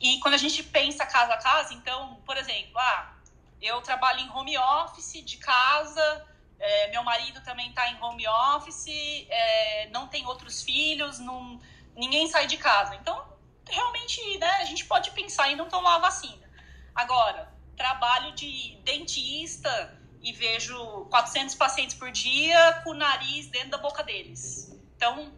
E 0.00 0.18
quando 0.20 0.34
a 0.34 0.38
gente 0.38 0.62
pensa 0.62 1.06
casa 1.06 1.34
a 1.34 1.38
casa, 1.38 1.74
então, 1.74 2.20
por 2.26 2.36
exemplo, 2.36 2.78
ah, 2.78 3.14
eu 3.60 3.80
trabalho 3.80 4.20
em 4.20 4.30
home 4.30 4.56
office 4.58 5.24
de 5.24 5.38
casa, 5.38 6.26
é, 6.58 6.90
meu 6.90 7.02
marido 7.02 7.40
também 7.42 7.70
está 7.70 7.88
em 7.90 8.02
home 8.02 8.26
office, 8.28 9.26
é, 9.28 9.88
não 9.90 10.06
tem 10.06 10.26
outros 10.26 10.62
filhos, 10.62 11.18
não, 11.18 11.60
ninguém 11.94 12.26
sai 12.26 12.46
de 12.46 12.56
casa. 12.56 12.94
Então, 12.96 13.26
realmente, 13.68 14.38
né, 14.38 14.50
a 14.60 14.64
gente 14.64 14.84
pode 14.84 15.10
pensar 15.12 15.50
em 15.50 15.56
não 15.56 15.68
tomar 15.68 15.96
a 15.96 15.98
vacina. 15.98 16.46
Agora, 16.94 17.52
trabalho 17.76 18.34
de 18.34 18.78
dentista 18.84 19.98
e 20.22 20.32
vejo 20.32 21.06
400 21.10 21.54
pacientes 21.54 21.94
por 21.94 22.10
dia 22.10 22.80
com 22.84 22.90
o 22.90 22.94
nariz 22.94 23.46
dentro 23.46 23.70
da 23.70 23.78
boca 23.78 24.02
deles. 24.02 24.72
Então, 24.96 25.32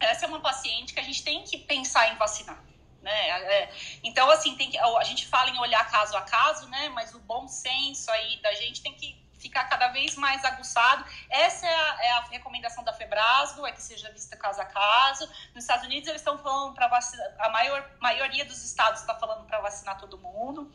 essa 0.00 0.24
é 0.24 0.28
uma 0.28 0.40
paciente 0.40 0.94
que 0.94 1.00
a 1.00 1.02
gente 1.02 1.22
tem 1.22 1.44
que 1.44 1.58
pensar 1.58 2.12
em 2.12 2.16
vacinar. 2.16 2.62
Né? 3.04 3.28
É, 3.28 3.70
então, 4.02 4.30
assim, 4.30 4.56
tem 4.56 4.70
que, 4.70 4.78
a 4.78 5.04
gente 5.04 5.26
fala 5.26 5.50
em 5.50 5.58
olhar 5.58 5.86
caso 5.90 6.16
a 6.16 6.22
caso, 6.22 6.66
né? 6.68 6.88
Mas 6.88 7.14
o 7.14 7.20
bom 7.20 7.46
senso 7.46 8.10
aí 8.10 8.40
da 8.40 8.52
gente 8.54 8.80
tem 8.80 8.94
que 8.94 9.22
ficar 9.38 9.64
cada 9.64 9.88
vez 9.88 10.16
mais 10.16 10.42
aguçado. 10.42 11.04
Essa 11.28 11.66
é 11.66 11.74
a, 11.74 11.98
é 12.00 12.10
a 12.12 12.20
recomendação 12.30 12.82
da 12.82 12.94
Febrasgo, 12.94 13.66
é 13.66 13.72
que 13.72 13.82
seja 13.82 14.10
vista 14.10 14.38
caso 14.38 14.62
a 14.62 14.64
caso. 14.64 15.28
Nos 15.54 15.64
Estados 15.64 15.84
Unidos 15.84 16.08
eles 16.08 16.22
estão 16.22 16.38
falando 16.38 16.74
para 16.74 16.88
vacinar, 16.88 17.26
a 17.40 17.50
maior, 17.50 17.90
maioria 18.00 18.46
dos 18.46 18.64
estados 18.64 19.02
está 19.02 19.14
falando 19.14 19.44
para 19.44 19.60
vacinar 19.60 19.98
todo 19.98 20.16
mundo, 20.16 20.72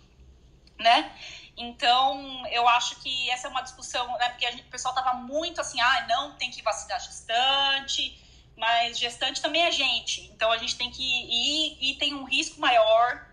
né? 0.78 1.12
Então, 1.58 2.46
eu 2.52 2.68
acho 2.68 2.98
que 2.98 3.28
essa 3.32 3.48
é 3.48 3.50
uma 3.50 3.64
discussão, 3.64 4.08
né? 4.20 4.30
Porque 4.30 4.52
gente, 4.52 4.68
o 4.68 4.70
pessoal 4.70 4.94
tava 4.94 5.16
muito 5.16 5.60
assim, 5.60 5.82
ah, 5.82 6.06
não 6.08 6.38
tem 6.38 6.52
que 6.52 6.62
vacinar 6.62 7.00
gestante, 7.00 8.29
mas 8.60 9.00
gestante 9.00 9.42
também 9.42 9.64
é 9.64 9.72
gente. 9.72 10.30
Então 10.34 10.52
a 10.52 10.58
gente 10.58 10.76
tem 10.76 10.92
que 10.92 11.02
ir 11.02 11.78
e 11.80 11.96
tem 11.96 12.14
um 12.14 12.26
risco 12.26 12.60
maior, 12.60 13.26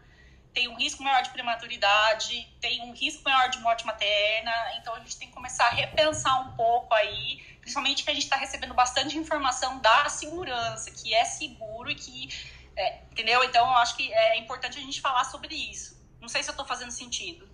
tem 0.55 0.68
um 0.68 0.77
risco 0.77 1.03
maior 1.03 1.22
de 1.22 1.31
prematuridade, 1.31 2.49
tem 2.61 2.81
um 2.83 2.93
risco 2.93 3.22
maior 3.24 3.51
de 3.51 3.59
morte 3.59 3.85
materna. 3.85 4.53
Então 4.79 4.95
a 4.95 5.01
gente 5.01 5.18
tem 5.18 5.29
que 5.29 5.35
começar 5.35 5.66
a 5.66 5.70
repensar 5.70 6.49
um 6.49 6.57
pouco 6.57 6.95
aí, 6.95 7.43
principalmente 7.61 8.05
que 8.05 8.11
a 8.11 8.14
gente 8.14 8.22
está 8.22 8.37
recebendo 8.37 8.72
bastante 8.72 9.18
informação 9.18 9.81
da 9.81 10.09
segurança, 10.09 10.91
que 10.93 11.12
é 11.12 11.24
seguro 11.24 11.91
e 11.91 11.97
que. 11.97 12.57
É, 12.77 13.01
entendeu? 13.11 13.43
Então 13.43 13.66
eu 13.66 13.77
acho 13.79 13.97
que 13.97 14.12
é 14.12 14.39
importante 14.39 14.79
a 14.79 14.81
gente 14.81 15.01
falar 15.01 15.24
sobre 15.24 15.55
isso. 15.55 16.01
Não 16.20 16.29
sei 16.29 16.43
se 16.43 16.49
eu 16.49 16.53
estou 16.53 16.66
fazendo 16.66 16.93
sentido. 16.93 17.49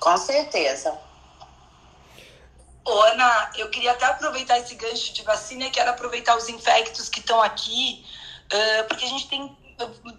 Com 0.00 0.16
certeza. 0.16 0.98
Ô, 2.84 3.00
Ana, 3.02 3.50
eu 3.56 3.70
queria 3.70 3.92
até 3.92 4.06
aproveitar 4.06 4.58
esse 4.58 4.74
gancho 4.74 5.12
de 5.12 5.22
vacina 5.22 5.64
e 5.64 5.70
quero 5.70 5.90
aproveitar 5.90 6.36
os 6.36 6.48
infectos 6.48 7.08
que 7.08 7.20
estão 7.20 7.40
aqui, 7.40 8.04
uh, 8.52 8.88
porque 8.88 9.04
a 9.04 9.08
gente 9.08 9.28
tem 9.28 9.56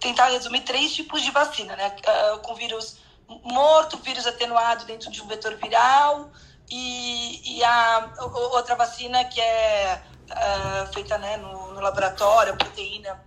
tentar 0.00 0.26
resumir 0.26 0.60
três 0.60 0.94
tipos 0.94 1.22
de 1.22 1.30
vacina, 1.30 1.76
né? 1.76 1.94
Uh, 2.06 2.38
com 2.38 2.54
vírus 2.54 2.98
morto, 3.42 3.96
vírus 3.98 4.26
atenuado 4.26 4.84
dentro 4.84 5.10
de 5.10 5.22
um 5.22 5.26
vetor 5.26 5.54
viral 5.56 6.30
e, 6.70 7.58
e 7.58 7.64
a 7.64 8.10
outra 8.52 8.74
vacina 8.74 9.24
que 9.24 9.40
é 9.40 10.02
uh, 10.30 10.92
feita 10.92 11.16
né, 11.18 11.36
no, 11.38 11.72
no 11.72 11.80
laboratório, 11.80 12.56
proteína, 12.56 13.18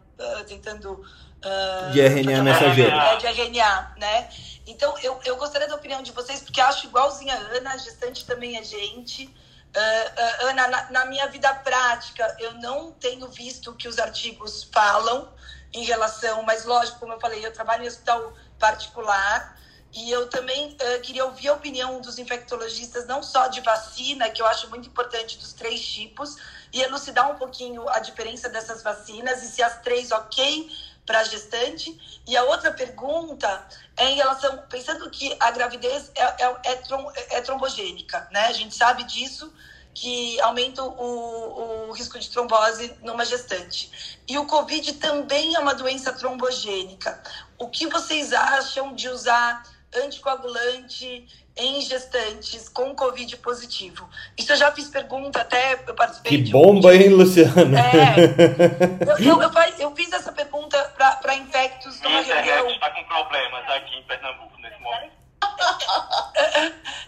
tentando 0.47 1.03
Uh, 1.37 1.91
de 1.91 2.01
RNA 2.01 2.43
mensageiro. 2.43 2.95
É, 2.95 3.15
de 3.17 3.27
RNA, 3.27 3.93
né? 3.97 4.29
Então, 4.67 4.97
eu, 4.99 5.19
eu 5.23 5.37
gostaria 5.37 5.67
da 5.67 5.75
opinião 5.75 6.03
de 6.03 6.11
vocês, 6.11 6.41
porque 6.41 6.59
acho 6.59 6.87
igualzinha 6.87 7.33
a 7.33 7.57
Ana, 7.57 7.77
gestante 7.77 8.25
também 8.25 8.57
é 8.57 8.63
gente. 8.63 9.25
Uh, 9.25 10.45
uh, 10.45 10.47
Ana, 10.49 10.67
na, 10.67 10.91
na, 10.91 11.05
minha 11.05 11.27
vida 11.27 11.53
prática, 11.55 12.35
eu 12.39 12.53
não 12.55 12.91
tenho 12.91 13.27
visto 13.29 13.71
o 13.71 13.75
que 13.75 13.87
os 13.87 13.97
artigos 13.97 14.63
falam 14.71 15.31
em 15.73 15.83
relação, 15.83 16.43
mas 16.43 16.65
lógico, 16.65 16.99
como 16.99 17.13
eu 17.13 17.19
falei, 17.19 17.45
eu 17.45 17.53
trabalho 17.53 17.83
em 17.83 17.87
hospital 17.87 18.33
particular 18.59 19.57
e 19.93 20.11
eu 20.11 20.27
também 20.29 20.73
uh, 20.73 21.01
queria 21.01 21.25
ouvir 21.25 21.47
a 21.47 21.53
opinião 21.53 22.01
dos 22.01 22.19
infectologistas, 22.19 23.07
não 23.07 23.23
só 23.23 23.47
de 23.47 23.61
vacina, 23.61 24.29
que 24.29 24.41
eu 24.41 24.45
acho 24.45 24.69
muito 24.69 24.87
importante 24.87 25.37
dos 25.37 25.53
três 25.53 25.85
tipos, 25.85 26.35
e 26.73 26.81
elucidar 26.81 27.31
um 27.31 27.35
pouquinho 27.35 27.87
a 27.89 27.99
diferença 27.99 28.49
dessas 28.49 28.83
vacinas 28.83 29.41
e 29.43 29.47
se 29.47 29.63
as 29.63 29.81
três 29.81 30.11
ok 30.11 30.69
para 31.07 31.21
a 31.21 31.23
gestante. 31.23 32.21
E 32.27 32.37
a 32.37 32.43
outra 32.43 32.71
pergunta 32.71 33.65
é 33.95 34.11
em 34.11 34.15
relação, 34.17 34.61
pensando 34.69 35.09
que 35.09 35.35
a 35.39 35.49
gravidez 35.49 36.11
é, 36.13 36.23
é, 36.23 36.57
é, 36.65 36.75
trom, 36.75 37.11
é 37.15 37.41
trombogênica, 37.41 38.27
né? 38.29 38.47
A 38.47 38.51
gente 38.51 38.75
sabe 38.75 39.05
disso, 39.05 39.51
que 39.93 40.39
aumenta 40.41 40.83
o, 40.83 41.89
o 41.89 41.91
risco 41.93 42.19
de 42.19 42.29
trombose 42.29 42.93
numa 43.01 43.25
gestante. 43.25 44.19
E 44.27 44.37
o 44.37 44.45
Covid 44.45 44.93
também 44.95 45.55
é 45.55 45.59
uma 45.59 45.73
doença 45.73 46.13
trombogênica. 46.13 47.19
O 47.57 47.69
que 47.69 47.87
vocês 47.87 48.31
acham 48.33 48.93
de 48.93 49.09
usar 49.09 49.63
anticoagulante 49.95 51.46
em 51.57 51.81
gestantes 51.81 52.69
com 52.69 52.95
Covid 52.95 53.37
positivo. 53.37 54.07
Isso 54.37 54.51
eu 54.51 54.55
já 54.55 54.71
fiz 54.71 54.89
pergunta, 54.89 55.41
até 55.41 55.73
eu 55.87 55.93
participei. 55.93 56.43
Que 56.43 56.51
bomba, 56.51 56.89
um... 56.89 56.91
hein, 56.91 57.09
Luciana? 57.09 57.79
É, 57.79 59.03
eu, 59.03 59.17
eu, 59.17 59.41
eu, 59.41 59.51
eu, 59.79 59.95
fiz 59.95 60.11
essa 60.11 60.31
pergunta 60.31 60.77
para 60.95 61.35
infectos 61.35 61.99
numa 62.01 62.21
reunião. 62.21 62.69
está 62.69 62.91
com 62.91 63.03
problemas 63.03 63.69
aqui 63.69 63.95
em 63.95 64.03
Pernambuco 64.03 64.57
nesse 64.59 64.79
momento. 64.79 65.13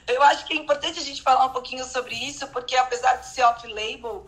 eu, 0.07 0.15
eu 0.15 0.23
acho 0.23 0.45
que 0.45 0.53
é 0.53 0.57
importante 0.57 0.99
a 0.99 1.03
gente 1.03 1.21
falar 1.21 1.45
um 1.45 1.51
pouquinho 1.51 1.85
sobre 1.85 2.15
isso, 2.15 2.47
porque 2.47 2.75
apesar 2.75 3.15
de 3.17 3.27
ser 3.27 3.43
off-label, 3.43 4.25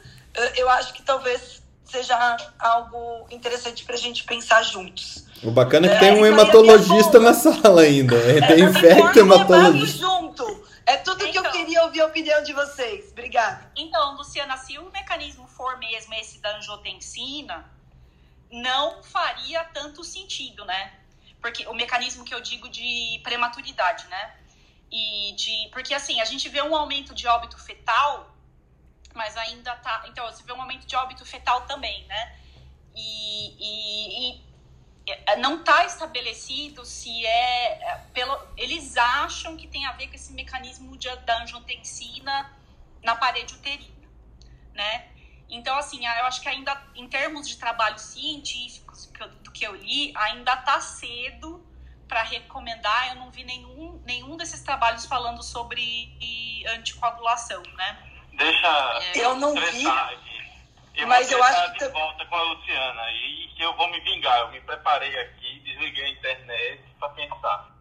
eu 0.55 0.69
acho 0.69 0.93
que 0.93 1.01
talvez 1.01 1.61
seja 1.91 2.37
algo 2.57 3.27
interessante 3.29 3.83
para 3.83 3.95
a 3.95 3.97
gente 3.97 4.23
pensar 4.23 4.63
juntos. 4.63 5.25
O 5.43 5.51
bacana 5.51 5.87
é 5.87 5.93
que 5.93 5.99
tem 5.99 6.13
um 6.13 6.25
hematologista 6.25 7.19
na 7.19 7.33
sala 7.33 7.81
ainda. 7.81 8.15
Tem 8.47 8.63
infecto 8.63 9.19
hematologista. 9.19 9.97
junto. 9.97 10.61
É 10.85 10.97
tudo 10.97 11.21
então, 11.21 11.31
que 11.31 11.37
eu 11.37 11.41
então. 11.41 11.51
queria 11.51 11.83
ouvir 11.83 12.01
a 12.01 12.05
opinião 12.05 12.43
de 12.43 12.53
vocês. 12.53 13.11
Obrigada. 13.11 13.71
Então, 13.75 14.15
Luciana, 14.15 14.57
se 14.57 14.77
o 14.77 14.91
mecanismo 14.91 15.47
for 15.47 15.77
mesmo 15.77 16.13
esse 16.15 16.39
da 16.39 16.57
angiotensina, 16.57 17.65
não 18.51 19.01
faria 19.03 19.63
tanto 19.65 20.03
sentido, 20.03 20.65
né? 20.65 20.93
Porque 21.41 21.65
o 21.67 21.73
mecanismo 21.73 22.23
que 22.23 22.33
eu 22.33 22.41
digo 22.41 22.69
de 22.69 23.19
prematuridade, 23.23 24.05
né? 24.07 24.33
E 24.91 25.33
de. 25.35 25.69
Porque 25.71 25.93
assim, 25.93 26.19
a 26.21 26.25
gente 26.25 26.49
vê 26.49 26.61
um 26.61 26.75
aumento 26.75 27.13
de 27.15 27.27
óbito 27.27 27.57
fetal, 27.57 28.30
mas 29.15 29.35
ainda 29.37 29.75
tá. 29.77 30.03
Então, 30.07 30.25
você 30.25 30.43
vê 30.43 30.53
um 30.53 30.61
aumento 30.61 30.85
de 30.85 30.95
óbito 30.95 31.25
fetal 31.25 31.61
também, 31.61 32.05
né? 32.07 32.35
E, 32.95 33.55
e, 33.59 34.35
e 34.35 34.51
é, 35.07 35.35
não 35.37 35.59
está 35.59 35.85
estabelecido 35.85 36.85
se 36.85 37.25
é, 37.25 37.91
é, 37.91 37.95
pelo 38.13 38.37
eles 38.55 38.97
acham 38.97 39.57
que 39.57 39.67
tem 39.67 39.85
a 39.85 39.91
ver 39.93 40.07
com 40.07 40.15
esse 40.15 40.33
mecanismo 40.33 40.97
de, 40.97 41.13
da 41.17 41.41
angiotensina 41.41 42.51
na 43.03 43.15
parede 43.15 43.55
uterina, 43.55 44.07
né? 44.73 45.07
Então, 45.49 45.75
assim, 45.77 46.05
eu 46.05 46.25
acho 46.25 46.39
que 46.41 46.47
ainda, 46.47 46.81
em 46.95 47.09
termos 47.09 47.47
de 47.47 47.57
trabalhos 47.57 48.01
científicos 48.01 49.11
do 49.43 49.51
que 49.51 49.65
eu 49.65 49.75
li, 49.75 50.13
ainda 50.15 50.53
está 50.53 50.79
cedo 50.79 51.61
para 52.07 52.23
recomendar. 52.23 53.09
Eu 53.09 53.15
não 53.15 53.31
vi 53.31 53.43
nenhum, 53.43 54.01
nenhum 54.05 54.37
desses 54.37 54.61
trabalhos 54.61 55.05
falando 55.05 55.43
sobre 55.43 56.17
anticoagulação, 56.75 57.61
né? 57.75 58.10
Deixa 58.33 59.01
eu 59.15 59.35
não 59.35 59.53
vi. 59.53 59.83
Eu 60.95 61.07
mas 61.07 61.31
eu 61.31 61.41
acho 61.43 61.73
que 61.73 61.79
de 61.79 61.87
volta 61.89 62.25
com 62.25 62.35
a 62.35 62.43
Luciana 62.43 63.11
e 63.11 63.47
que 63.55 63.63
eu 63.63 63.73
vou 63.75 63.89
me 63.89 63.99
vingar. 64.01 64.39
Eu 64.39 64.49
me 64.49 64.61
preparei 64.61 65.17
aqui, 65.19 65.59
desliguei 65.61 66.05
a 66.05 66.09
internet 66.09 66.83
para 66.99 67.09
pensar. 67.09 67.71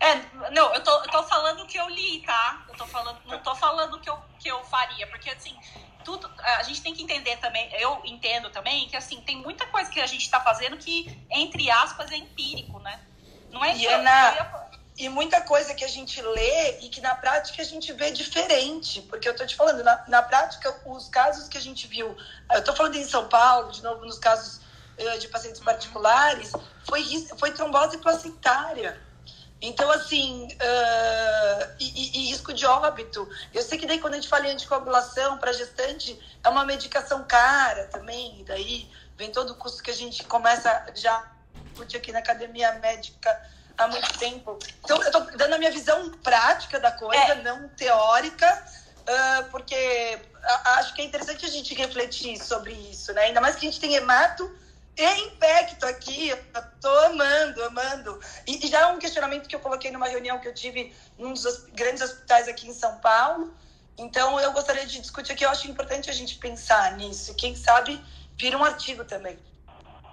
É, 0.00 0.50
não, 0.50 0.74
eu 0.74 0.82
tô, 0.82 0.90
eu 0.90 1.10
tô 1.10 1.22
falando 1.22 1.62
o 1.62 1.66
que 1.66 1.78
eu 1.78 1.88
li, 1.88 2.20
tá? 2.20 2.62
Eu 2.68 2.74
tô 2.74 2.86
falando, 2.86 3.18
não 3.24 3.38
tô 3.38 3.54
falando 3.54 3.94
o 3.94 4.00
que 4.00 4.10
eu, 4.10 4.18
que 4.38 4.48
eu 4.48 4.62
faria, 4.64 5.06
porque 5.06 5.30
assim, 5.30 5.58
tudo, 6.04 6.30
a 6.58 6.62
gente 6.62 6.82
tem 6.82 6.92
que 6.92 7.02
entender 7.02 7.38
também, 7.38 7.72
eu 7.80 8.02
entendo 8.04 8.50
também 8.50 8.86
que 8.86 8.96
assim, 8.96 9.22
tem 9.22 9.36
muita 9.36 9.64
coisa 9.66 9.90
que 9.90 10.00
a 10.00 10.06
gente 10.06 10.28
tá 10.30 10.40
fazendo 10.40 10.76
que, 10.76 11.26
entre 11.30 11.70
aspas, 11.70 12.12
é 12.12 12.16
empírico, 12.16 12.78
né? 12.80 13.00
Não 13.50 13.64
é 13.64 13.74
e, 13.74 13.86
Ana, 13.86 14.68
e 14.96 15.08
muita 15.08 15.40
coisa 15.40 15.74
que 15.74 15.84
a 15.84 15.88
gente 15.88 16.20
lê 16.22 16.78
e 16.80 16.88
que 16.88 17.00
na 17.00 17.14
prática 17.14 17.60
a 17.60 17.64
gente 17.64 17.92
vê 17.92 18.10
diferente, 18.10 19.02
porque 19.02 19.28
eu 19.28 19.34
tô 19.34 19.44
te 19.44 19.56
falando, 19.56 19.82
na, 19.82 20.04
na 20.08 20.22
prática, 20.22 20.74
os 20.86 21.08
casos 21.08 21.48
que 21.48 21.58
a 21.58 21.60
gente 21.60 21.86
viu, 21.86 22.16
eu 22.52 22.64
tô 22.64 22.72
falando 22.74 22.94
em 22.96 23.04
São 23.04 23.28
Paulo, 23.28 23.72
de 23.72 23.82
novo, 23.82 24.04
nos 24.04 24.18
casos 24.18 24.60
uh, 24.98 25.18
de 25.18 25.28
pacientes 25.28 25.60
particulares, 25.60 26.52
foi, 26.88 27.04
foi 27.38 27.50
trombose 27.52 27.98
placentária 27.98 29.00
então, 29.66 29.90
assim, 29.90 30.46
uh, 30.46 31.74
e, 31.80 32.18
e, 32.18 32.28
risco 32.28 32.52
de 32.52 32.66
óbito. 32.66 33.26
Eu 33.52 33.62
sei 33.62 33.78
que 33.78 33.86
daí 33.86 33.98
quando 33.98 34.12
a 34.12 34.16
gente 34.16 34.28
fala 34.28 34.46
em 34.46 34.50
anticoagulação 34.50 35.38
para 35.38 35.54
gestante, 35.54 36.18
é 36.44 36.48
uma 36.50 36.66
medicação 36.66 37.24
cara 37.24 37.86
também, 37.86 38.42
e 38.42 38.44
daí 38.44 38.86
vem 39.16 39.32
todo 39.32 39.54
o 39.54 39.54
custo 39.54 39.82
que 39.82 39.90
a 39.90 39.94
gente 39.94 40.22
começa 40.24 40.92
já 40.94 41.32
aqui 41.96 42.12
na 42.12 42.18
academia 42.18 42.72
médica 42.72 43.30
há 43.78 43.88
muito 43.88 44.18
tempo. 44.18 44.58
Então, 44.84 44.96
eu 45.02 45.06
estou 45.06 45.20
dando 45.36 45.54
a 45.54 45.58
minha 45.58 45.70
visão 45.70 46.10
prática 46.22 46.78
da 46.80 46.90
coisa, 46.92 47.32
é. 47.32 47.42
não 47.42 47.68
teórica, 47.70 48.66
uh, 49.00 49.50
porque 49.50 50.20
acho 50.76 50.94
que 50.94 51.02
é 51.02 51.04
interessante 51.04 51.44
a 51.44 51.48
gente 51.48 51.74
refletir 51.74 52.38
sobre 52.38 52.72
isso, 52.72 53.12
né? 53.12 53.22
Ainda 53.22 53.40
mais 53.40 53.56
que 53.56 53.66
a 53.66 53.70
gente 53.70 53.80
tem 53.80 53.94
hemato 53.94 54.50
e 54.96 55.20
impacto 55.26 55.84
aqui, 55.86 56.28
eu 56.28 56.38
tô 56.80 56.88
amando, 56.88 57.64
amando. 57.64 58.20
E, 58.46 58.64
e, 58.64 58.68
já 58.68 58.82
é 58.82 58.86
um 58.86 58.98
questionamento 58.98 59.48
que 59.48 59.56
eu 59.56 59.60
coloquei 59.60 59.90
numa 59.90 60.06
reunião 60.06 60.38
que 60.38 60.46
eu 60.46 60.54
tive 60.54 60.94
num 61.18 61.32
dos 61.32 61.66
grandes 61.72 62.00
hospitais 62.00 62.46
aqui 62.46 62.68
em 62.68 62.72
São 62.72 62.98
Paulo. 62.98 63.52
Então, 63.98 64.38
eu 64.38 64.52
gostaria 64.52 64.86
de 64.86 65.00
discutir 65.00 65.32
aqui, 65.32 65.44
eu 65.44 65.50
acho 65.50 65.68
importante 65.68 66.10
a 66.10 66.12
gente 66.12 66.36
pensar 66.36 66.92
nisso. 66.92 67.34
Quem 67.34 67.56
sabe 67.56 68.00
vira 68.36 68.56
um 68.56 68.64
artigo 68.64 69.04
também. 69.04 69.38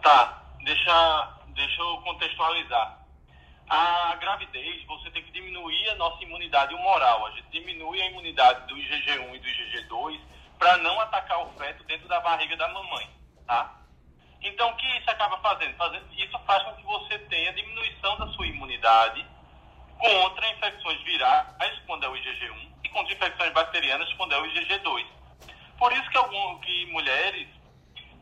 Tá, 0.02 0.42
deixa, 0.64 1.38
deixa 1.54 1.82
eu 1.82 1.98
contextualizar. 2.02 3.01
A 3.70 4.16
gravidez, 4.16 4.84
você 4.86 5.10
tem 5.12 5.24
que 5.24 5.32
diminuir 5.32 5.90
a 5.90 5.96
nossa 5.96 6.22
imunidade 6.24 6.74
humoral. 6.74 7.26
A 7.28 7.32
gente 7.32 7.50
diminui 7.52 8.02
a 8.02 8.08
imunidade 8.08 8.68
do 8.68 8.76
IgG1 8.76 9.36
e 9.36 9.40
do 9.40 9.48
IgG2 9.48 10.20
para 10.60 10.78
não 10.78 11.00
atacar 11.00 11.42
o 11.42 11.54
feto 11.54 11.84
dentro 11.86 12.08
da 12.08 12.20
barriga 12.20 12.56
da 12.58 12.68
mamãe, 12.68 13.10
tá? 13.48 13.82
Então, 14.42 14.70
o 14.70 14.76
que 14.76 14.86
isso 14.98 15.10
acaba 15.10 15.38
fazendo? 15.38 15.76
fazendo? 15.76 16.06
Isso 16.16 16.38
faz 16.46 16.64
com 16.64 16.76
que 16.76 16.84
você 16.84 17.18
tenha 17.20 17.54
diminuição 17.54 18.18
da 18.18 18.28
sua 18.28 18.48
imunidade 18.48 19.26
contra 19.98 20.50
infecções 20.50 21.02
virais, 21.04 21.80
quando 21.86 22.04
é 22.04 22.10
o 22.10 22.14
IgG1, 22.14 22.68
e 22.84 22.90
contra 22.90 23.14
infecções 23.14 23.54
bacterianas, 23.54 24.12
quando 24.14 24.34
é 24.34 24.40
o 24.40 24.46
IgG2. 24.46 25.06
Por 25.78 25.92
isso 25.94 26.10
que, 26.10 26.18
algum, 26.18 26.60
que 26.60 26.86
mulheres 26.88 27.48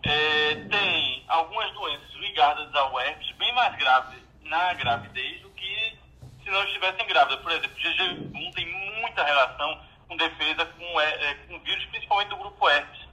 é, 0.04 0.56
têm 0.70 1.26
algumas 1.28 1.72
doenças 1.74 2.12
ligadas 2.16 2.74
ao 2.76 3.00
herpes 3.00 3.32
bem 3.34 3.54
mais 3.54 3.76
graves 3.78 4.29
na 4.50 4.74
gravidez 4.74 5.42
do 5.42 5.50
que 5.52 5.98
se 6.44 6.50
não 6.50 6.64
estivessem 6.64 7.06
grávidas. 7.08 7.40
Por 7.40 7.52
exemplo, 7.52 7.72
o 7.72 7.80
IgG1 7.80 8.54
tem 8.54 8.66
muita 9.02 9.24
relação 9.24 9.82
com 10.08 10.18
defesa 10.18 10.66
com, 10.66 11.00
é, 11.00 11.30
é, 11.30 11.34
com 11.48 11.60
vírus, 11.60 11.86
principalmente 11.86 12.30
do 12.30 12.38
grupo 12.38 12.68
herpes. 12.68 13.08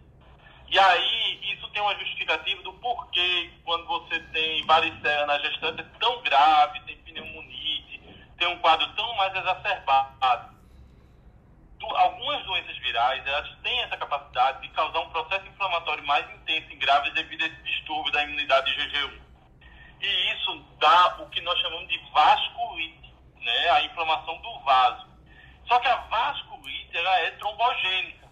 E 0.69 0.79
aí, 0.79 1.53
isso 1.53 1.69
tem 1.69 1.81
uma 1.81 1.95
justificativa 1.95 2.63
do 2.63 2.73
porquê, 2.75 3.51
quando 3.65 3.87
você 3.87 4.19
tem 4.33 4.65
varicela 4.67 5.27
na 5.27 5.39
gestante, 5.39 5.83
é 5.83 5.99
tão 6.01 6.23
grave, 6.23 6.81
tem 6.81 6.97
pneumonite, 6.97 8.01
tem 8.37 8.49
um 8.49 8.59
quadro 8.59 8.89
tão 8.95 9.15
mais 9.15 9.35
exacerbado. 9.37 10.57
Algumas 11.83 12.45
doenças 12.45 12.77
virais, 12.79 13.25
elas 13.25 13.49
têm 13.63 13.81
essa 13.83 13.97
capacidade 13.97 14.63
de 14.63 14.69
causar 14.71 14.99
um 15.01 15.11
processo 15.11 15.47
inflamatório 15.47 16.05
mais 16.05 16.29
intenso 16.35 16.73
em 16.73 16.79
graves 16.79 17.15
devido 17.15 17.43
a 17.43 17.47
esse 17.47 17.63
distúrbio 17.63 18.13
da 18.13 18.25
imunidade 18.25 18.73
GG1. 18.73 19.26
E 20.01 20.33
isso 20.33 20.65
dá 20.79 21.17
o 21.21 21.29
que 21.31 21.41
nós 21.41 21.59
chamamos 21.61 21.89
de 21.89 21.99
vasculite, 22.13 23.15
né? 23.41 23.71
a 23.71 23.83
inflamação 23.83 24.37
do 24.41 24.61
vaso. 24.61 25.07
Só 25.67 25.79
que 25.81 25.89
a 25.89 25.97
vasculite 25.97 26.97
ela 26.97 27.21
é 27.21 27.31
trombogênica. 27.33 28.27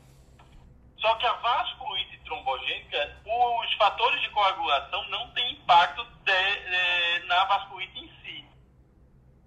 Só 0.99 1.15
que 1.17 1.27
a 1.27 1.33
vasculite 1.33 2.19
trombogênica, 2.25 3.17
os 3.25 3.75
fatores 3.75 4.21
de 4.23 4.31
coagulação 4.31 5.09
não 5.09 5.31
têm 5.33 5.53
impacto 5.53 6.05
de, 6.05 7.21
de, 7.21 7.27
na 7.27 7.45
vasculite 7.45 7.99
em 7.99 8.09
si. 8.23 8.45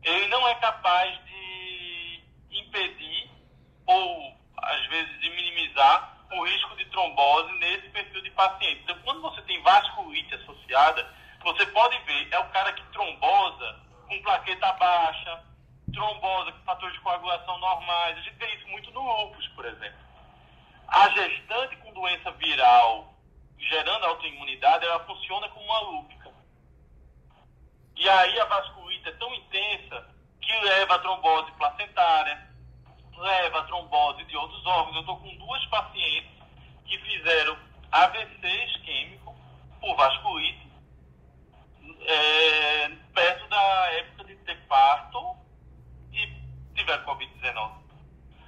Ele 0.03 0.27
não 0.27 0.47
é 0.47 0.55
capaz 0.55 1.17
de 1.25 2.23
impedir 2.51 3.29
ou, 3.85 4.37
às 4.57 4.85
vezes, 4.87 5.19
de 5.19 5.29
minimizar 5.29 6.17
o 6.31 6.45
risco 6.45 6.75
de 6.75 6.85
trombose 6.85 7.51
nesse 7.53 7.89
perfil 7.89 8.21
de 8.21 8.31
paciente. 8.31 8.81
Então, 8.83 8.99
quando 9.03 9.21
você 9.21 9.41
tem 9.43 9.61
vasculite 9.63 10.35
associada, 10.35 11.16
você 11.53 11.65
pode 11.67 11.97
ver, 11.99 12.27
é 12.29 12.39
o 12.39 12.49
cara 12.49 12.73
que 12.73 12.83
trombosa 12.91 13.79
com 14.05 14.21
plaqueta 14.21 14.73
baixa, 14.73 15.43
trombosa 15.93 16.51
com 16.51 16.65
fatores 16.65 16.93
de 16.93 17.01
coagulação 17.01 17.57
normais. 17.59 18.17
A 18.17 18.21
gente 18.21 18.35
vê 18.35 18.53
isso 18.55 18.67
muito 18.67 18.91
no 18.91 19.01
lúpus, 19.01 19.47
por 19.49 19.65
exemplo. 19.65 19.97
A 20.89 21.09
gestante 21.09 21.77
com 21.77 21.93
doença 21.93 22.31
viral 22.31 23.13
gerando 23.57 24.05
autoimunidade, 24.05 24.85
ela 24.85 24.99
funciona 25.05 25.47
como 25.49 25.65
uma 25.65 25.79
lúpica. 25.79 26.31
E 27.95 28.07
aí 28.09 28.39
a 28.39 28.45
vasculite 28.45 29.07
é 29.07 29.13
tão 29.13 29.33
intensa 29.33 30.05
que 30.41 30.51
leva 30.51 30.95
a 30.95 30.99
trombose 30.99 31.51
placentária, 31.53 32.49
leva 33.17 33.59
a 33.59 33.63
trombose 33.63 34.23
de 34.25 34.35
outros 34.35 34.65
órgãos. 34.65 34.95
Eu 34.95 35.01
estou 35.01 35.17
com 35.17 35.35
duas 35.37 35.65
pacientes 35.67 36.31
que 36.85 36.97
fizeram 36.99 37.57
AVC 37.91 38.65
isquêmico 38.65 39.35
por 39.79 39.95
vasculite 39.95 40.66
é, 42.07 42.89
perto 43.13 43.47
da 43.49 43.91
época 43.93 44.23
de 44.23 44.35
ter 44.37 44.57
parto 44.67 45.35
e 46.13 46.25
tiveram 46.73 47.03
Covid-19. 47.03 47.71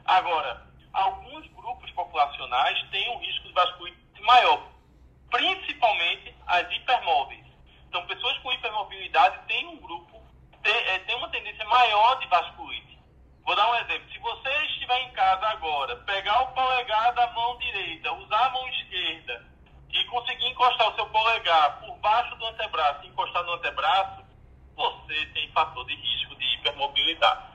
Agora, 0.05 0.65
alguns 0.93 1.45
grupos 1.47 1.91
populacionais 1.91 2.81
têm 2.89 3.09
um 3.09 3.19
risco 3.19 3.47
de 3.47 3.53
vasculite 3.53 3.99
maior, 4.21 4.65
principalmente 5.29 6.33
as 6.47 6.71
hipermóveis. 6.71 7.45
Então, 7.87 8.05
pessoas 8.07 8.37
com 8.37 8.51
hipermobilidade 8.53 9.45
têm 9.47 9.67
um 9.67 9.77
grupo, 9.77 10.23
tem, 10.63 10.73
é, 10.73 10.99
tem 10.99 11.15
uma 11.15 11.29
tendência 11.29 11.65
maior 11.65 12.17
de 12.19 12.27
vasculite. 12.27 12.97
Vou 13.43 13.55
dar 13.55 13.69
um 13.71 13.75
exemplo. 13.75 14.09
Se 14.11 14.19
você 14.19 14.65
estiver 14.67 15.01
em 15.01 15.11
casa 15.11 15.47
agora, 15.47 15.95
pegar 15.97 16.41
o 16.43 16.53
polegar 16.53 17.13
da 17.13 17.27
mão 17.33 17.57
direita, 17.57 18.13
usar 18.13 18.45
a 18.45 18.49
mão 18.51 18.67
esquerda 18.69 19.49
e 19.91 20.03
conseguir 20.05 20.47
encostar 20.47 20.89
o 20.91 20.95
seu 20.95 21.05
polegar 21.07 21.79
por 21.79 21.95
baixo 21.97 22.35
do 22.35 22.45
antebraço 22.45 23.05
e 23.05 23.07
encostar 23.07 23.43
no 23.43 23.53
antebraço, 23.53 24.23
você 24.75 25.25
tem 25.33 25.49
fator 25.51 25.85
de 25.85 25.95
risco 25.95 26.35
de 26.35 26.45
hipermobilidade. 26.55 27.49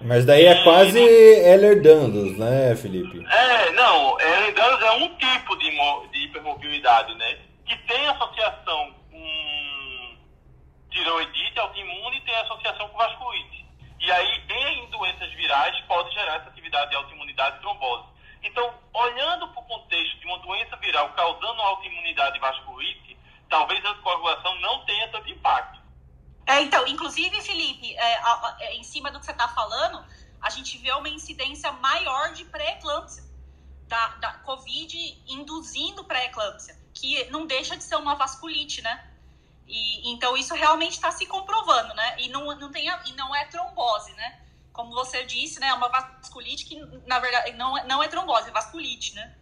Mas 0.00 0.24
daí 0.24 0.46
é 0.46 0.62
quase 0.62 0.98
Ehlers-Danlos, 0.98 2.38
né, 2.38 2.74
Felipe? 2.74 3.22
É, 3.30 3.72
não, 3.72 4.18
Ehlers-Danlos 4.18 4.82
é 4.82 4.92
um 4.92 5.08
tipo 5.16 5.56
de, 5.56 5.70
de 6.10 6.24
hipermobilidade, 6.24 7.14
né? 7.16 7.38
Que 7.66 7.76
tem 7.76 8.08
associação 8.08 8.94
com 9.10 10.16
tiroidite 10.90 11.58
autoimune 11.58 12.16
e 12.16 12.20
tem 12.22 12.34
associação 12.36 12.88
com 12.88 12.96
vasculite. 12.96 13.66
E 14.00 14.10
aí, 14.10 14.42
em 14.48 14.86
doenças 14.90 15.30
virais, 15.34 15.78
pode 15.86 16.14
gerar 16.14 16.36
essa 16.36 16.48
atividade 16.48 16.90
de 16.90 16.96
autoimunidade 16.96 17.58
e 17.58 17.60
trombose. 17.60 18.04
Então, 18.42 18.74
olhando 18.94 19.48
para 19.48 19.60
o 19.62 19.66
contexto 19.66 20.18
de 20.18 20.26
uma 20.26 20.38
doença 20.38 20.76
viral 20.76 21.12
causando 21.12 21.60
autoimunidade 21.60 22.36
e 22.36 22.40
vasculite, 22.40 23.18
talvez 23.48 23.84
a 23.84 23.90
anticoagulação 23.90 24.58
não 24.60 24.84
tenha 24.84 25.08
tanto 25.08 25.28
impacto. 25.28 25.80
É, 26.46 26.62
então, 26.62 26.86
inclusive, 26.86 27.40
Felipe, 27.42 27.94
é, 27.94 28.16
a, 28.16 28.32
a, 28.32 28.56
é, 28.60 28.74
em 28.76 28.82
cima 28.82 29.10
do 29.10 29.20
que 29.20 29.26
você 29.26 29.32
está 29.32 29.48
falando, 29.48 30.04
a 30.40 30.50
gente 30.50 30.78
vê 30.78 30.90
uma 30.92 31.08
incidência 31.08 31.70
maior 31.72 32.32
de 32.32 32.44
pré-eclâmpsia, 32.46 33.22
da, 33.86 34.06
da 34.16 34.32
Covid 34.38 35.22
induzindo 35.26 36.04
pré-eclâmpsia, 36.04 36.78
que 36.94 37.24
não 37.30 37.46
deixa 37.46 37.76
de 37.76 37.84
ser 37.84 37.96
uma 37.96 38.14
vasculite, 38.14 38.80
né? 38.82 39.10
E, 39.66 40.12
então, 40.12 40.36
isso 40.36 40.54
realmente 40.54 40.92
está 40.92 41.10
se 41.10 41.26
comprovando, 41.26 41.94
né? 41.94 42.16
E 42.18 42.28
não, 42.28 42.46
não, 42.56 42.70
tem, 42.70 42.88
e 43.06 43.12
não 43.12 43.34
é 43.34 43.44
trombose, 43.46 44.12
né? 44.14 44.40
Como 44.72 44.92
você 44.92 45.24
disse, 45.24 45.58
né? 45.60 45.68
É 45.68 45.74
uma 45.74 45.88
vasculite 45.88 46.64
que, 46.64 46.80
na 47.06 47.18
verdade, 47.18 47.52
não, 47.52 47.76
é, 47.76 47.84
não 47.86 48.02
é 48.02 48.08
trombose, 48.08 48.48
é 48.48 48.52
vasculite, 48.52 49.14
né? 49.14 49.34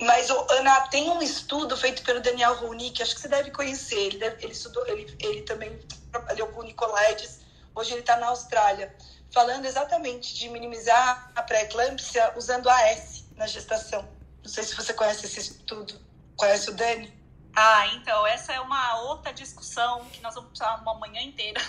Mas, 0.00 0.30
Ana, 0.30 0.88
tem 0.88 1.10
um 1.10 1.20
estudo 1.20 1.76
feito 1.76 2.02
pelo 2.02 2.20
Daniel 2.20 2.54
Rouni, 2.56 2.90
que 2.90 3.02
acho 3.02 3.14
que 3.14 3.20
você 3.20 3.28
deve 3.28 3.50
conhecer. 3.50 3.98
Ele, 3.98 4.18
deve, 4.18 4.44
ele, 4.44 4.52
estudou, 4.52 4.86
ele, 4.86 5.16
ele 5.20 5.42
também 5.42 5.78
trabalhou 6.10 6.48
com 6.48 6.60
o 6.60 6.64
Nicolaides, 6.64 7.40
hoje 7.74 7.92
ele 7.92 8.00
está 8.00 8.16
na 8.16 8.28
Austrália, 8.28 8.94
falando 9.32 9.64
exatamente 9.64 10.34
de 10.34 10.48
minimizar 10.48 11.32
a 11.34 11.42
pré-eclâmpsia 11.42 12.32
usando 12.36 12.68
AS 12.68 13.24
na 13.36 13.46
gestação. 13.46 14.08
Não 14.42 14.50
sei 14.50 14.64
se 14.64 14.74
você 14.74 14.92
conhece 14.92 15.26
esse 15.26 15.40
estudo. 15.40 16.00
Conhece 16.36 16.70
o 16.70 16.74
Dani? 16.74 17.22
Ah, 17.54 17.86
então, 17.94 18.26
essa 18.26 18.52
é 18.52 18.60
uma 18.60 19.02
outra 19.02 19.32
discussão 19.32 20.04
que 20.06 20.20
nós 20.22 20.34
vamos 20.34 20.50
precisar 20.50 20.76
uma 20.76 20.94
manhã 20.94 21.20
inteira. 21.22 21.60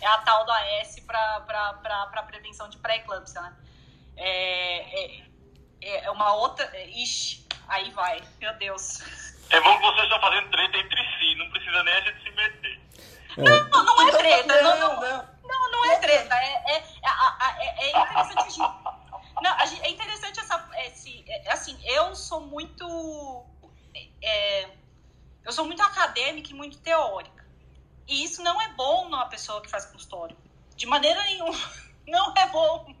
É 0.00 0.06
a 0.06 0.18
tal 0.18 0.44
do 0.44 0.52
AS 0.52 1.00
para 1.00 2.22
prevenção 2.26 2.68
de 2.68 2.78
pré-eclâmpsia, 2.78 3.40
né? 3.40 3.56
É, 4.16 5.22
é, 5.80 6.04
é 6.04 6.10
uma 6.10 6.34
outra. 6.34 6.70
Ixi, 6.86 7.46
aí 7.68 7.90
vai, 7.90 8.22
meu 8.40 8.52
Deus. 8.54 9.00
É 9.50 9.60
bom 9.60 9.76
que 9.76 9.82
vocês 9.82 10.04
estão 10.04 10.20
fazendo 10.20 10.50
treta 10.50 10.76
entre 10.76 11.18
si, 11.18 11.34
não 11.36 11.50
precisa 11.50 11.82
nem 11.82 11.94
a 11.94 12.00
gente 12.00 12.22
se 12.22 12.30
meter. 12.30 12.80
É. 13.38 13.42
Não, 13.42 13.84
não 13.84 14.08
é 14.08 14.12
treta. 14.12 14.62
Não, 14.62 14.78
não, 14.78 15.28
não, 15.44 15.70
não 15.70 15.90
é 15.90 15.96
treta. 15.98 16.34
É, 16.34 16.74
é, 16.74 16.84
é, 17.58 17.86
é 17.86 17.90
interessante 17.90 18.38
a 18.38 18.50
gente. 18.50 18.58
Não, 19.40 19.56
é 19.84 19.90
interessante 19.90 20.40
essa. 20.40 20.68
Esse, 20.84 21.24
assim, 21.48 21.78
eu 21.84 22.14
sou 22.16 22.40
muito. 22.40 23.46
É, 24.22 24.68
eu 25.44 25.52
sou 25.52 25.64
muito 25.64 25.82
acadêmica 25.82 26.50
e 26.50 26.54
muito 26.54 26.78
teórica. 26.78 27.37
E 28.08 28.24
isso 28.24 28.42
não 28.42 28.60
é 28.60 28.68
bom 28.72 29.04
numa 29.04 29.26
pessoa 29.26 29.60
que 29.60 29.68
faz 29.68 29.84
consultório. 29.84 30.36
De 30.74 30.86
maneira 30.86 31.22
nenhuma. 31.24 31.58
Não 32.08 32.32
é 32.34 32.46
bom. 32.46 32.94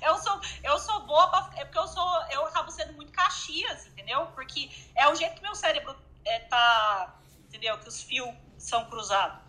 Eu 0.00 0.16
sou, 0.18 0.40
eu 0.62 0.78
sou 0.78 1.00
boa 1.00 1.26
pra, 1.28 1.50
é 1.56 1.64
porque 1.64 1.78
eu 1.78 1.88
sou, 1.88 2.22
eu 2.30 2.46
acabo 2.46 2.70
sendo 2.70 2.92
muito 2.92 3.10
caxias, 3.10 3.86
entendeu? 3.86 4.26
Porque 4.34 4.70
é 4.94 5.08
o 5.08 5.16
jeito 5.16 5.34
que 5.34 5.42
meu 5.42 5.56
cérebro 5.56 5.96
é, 6.24 6.38
tá, 6.40 7.16
entendeu? 7.48 7.76
Que 7.78 7.88
os 7.88 8.00
fios 8.02 8.32
são 8.56 8.84
cruzados. 8.88 9.42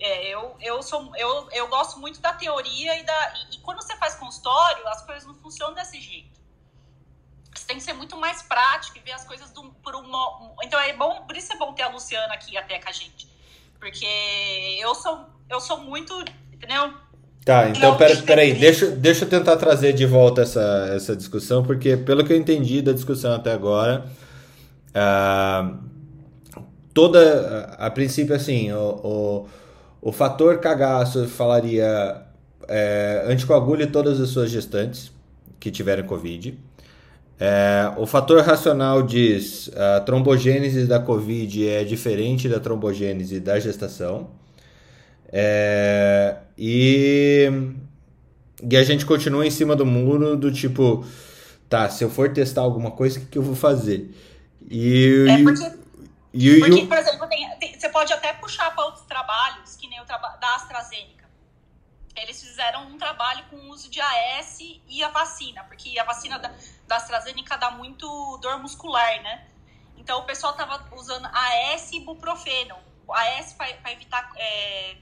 É, 0.00 0.26
eu, 0.28 0.56
eu, 0.60 0.82
sou, 0.82 1.14
eu, 1.16 1.50
eu 1.50 1.68
gosto 1.68 2.00
muito 2.00 2.20
da 2.20 2.32
teoria 2.32 2.98
e, 2.98 3.04
da, 3.04 3.34
e, 3.36 3.56
e, 3.56 3.60
quando 3.60 3.82
você 3.82 3.96
faz 3.96 4.16
consultório, 4.16 4.88
as 4.88 5.02
coisas 5.04 5.24
não 5.24 5.34
funcionam 5.34 5.74
desse 5.74 6.00
jeito. 6.00 6.40
Você 7.54 7.66
tem 7.66 7.76
que 7.76 7.82
ser 7.82 7.92
muito 7.92 8.16
mais 8.16 8.42
prático 8.42 8.96
e 8.98 9.00
ver 9.00 9.12
as 9.12 9.24
coisas 9.24 9.50
do, 9.50 9.70
por 9.74 9.94
um. 9.94 10.56
Então 10.62 10.80
é 10.80 10.92
bom, 10.94 11.26
por 11.26 11.36
isso 11.36 11.52
é 11.52 11.56
bom 11.56 11.74
ter 11.74 11.82
a 11.82 11.88
Luciana 11.88 12.32
aqui 12.34 12.56
até 12.56 12.78
com 12.80 12.88
a 12.88 12.92
gente. 12.92 13.27
Porque 13.78 14.06
eu 14.80 14.94
sou, 14.94 15.26
eu 15.48 15.60
sou 15.60 15.78
muito. 15.78 16.12
Entendeu? 16.52 16.92
Tá, 17.44 17.70
então 17.70 17.96
peraí, 17.96 18.22
peraí 18.22 18.52
deixa, 18.52 18.86
deixa 18.90 19.24
eu 19.24 19.28
tentar 19.28 19.56
trazer 19.56 19.94
de 19.94 20.04
volta 20.04 20.42
essa, 20.42 20.90
essa 20.94 21.16
discussão, 21.16 21.62
porque 21.62 21.96
pelo 21.96 22.22
que 22.22 22.32
eu 22.32 22.36
entendi 22.36 22.82
da 22.82 22.92
discussão 22.92 23.32
até 23.32 23.52
agora, 23.52 24.04
uh, 24.90 25.78
toda, 26.92 27.76
a, 27.78 27.86
a 27.86 27.90
princípio 27.90 28.34
assim, 28.34 28.70
o, 28.72 29.00
o 29.02 29.48
o 30.00 30.12
fator 30.12 30.58
cagaço 30.58 31.26
falaria 31.26 32.22
é, 32.68 33.24
anticoagule 33.26 33.86
todas 33.86 34.20
as 34.20 34.30
suas 34.30 34.50
gestantes 34.50 35.12
que 35.58 35.70
tiverem 35.70 36.04
Covid. 36.04 36.58
É, 37.40 37.92
o 37.96 38.06
fator 38.06 38.42
racional 38.42 39.02
diz 39.02 39.70
a 39.76 40.00
trombogênese 40.00 40.86
da 40.86 40.98
Covid 40.98 41.68
é 41.68 41.84
diferente 41.84 42.48
da 42.48 42.58
trombogênese 42.58 43.38
da 43.38 43.60
gestação. 43.60 44.30
É, 45.30 46.36
e, 46.56 47.48
e 48.68 48.76
a 48.76 48.82
gente 48.82 49.06
continua 49.06 49.46
em 49.46 49.50
cima 49.50 49.76
do 49.76 49.86
muro 49.86 50.36
do 50.36 50.50
tipo, 50.50 51.04
tá, 51.68 51.88
se 51.88 52.02
eu 52.02 52.10
for 52.10 52.32
testar 52.32 52.62
alguma 52.62 52.90
coisa, 52.90 53.18
o 53.18 53.22
que, 53.22 53.28
que 53.28 53.38
eu 53.38 53.42
vou 53.42 53.54
fazer? 53.54 54.10
E, 54.68 55.26
é 55.28 55.42
porque, 55.42 55.72
e, 56.34 56.58
porque, 56.58 56.86
por 56.86 56.98
exemplo, 56.98 57.28
tem, 57.28 57.48
tem, 57.60 57.78
você 57.78 57.88
pode 57.88 58.12
até 58.12 58.32
puxar 58.32 58.74
para 58.74 58.84
outros 58.84 59.04
trabalhos 59.06 59.78
nem 59.88 60.00
o 60.00 60.04
da 60.04 60.54
AstraZeneca. 60.56 61.17
Eles 62.22 62.42
fizeram 62.42 62.86
um 62.86 62.98
trabalho 62.98 63.44
com 63.48 63.56
o 63.56 63.68
uso 63.70 63.88
de 63.90 64.00
AS 64.00 64.58
e 64.60 65.02
a 65.02 65.08
vacina, 65.08 65.64
porque 65.64 65.98
a 65.98 66.04
vacina 66.04 66.38
da, 66.38 66.52
da 66.86 66.96
AstraZeneca 66.96 67.56
dá 67.56 67.70
muito 67.70 68.38
dor 68.38 68.58
muscular, 68.58 69.22
né? 69.22 69.46
Então 69.96 70.20
o 70.20 70.24
pessoal 70.24 70.54
tava 70.54 70.88
usando 70.94 71.26
AS 71.26 71.92
e 71.92 72.00
buprofeno. 72.00 72.76
AS 73.10 73.54
para 73.54 73.92
evitar 73.92 74.30
é, 74.36 74.96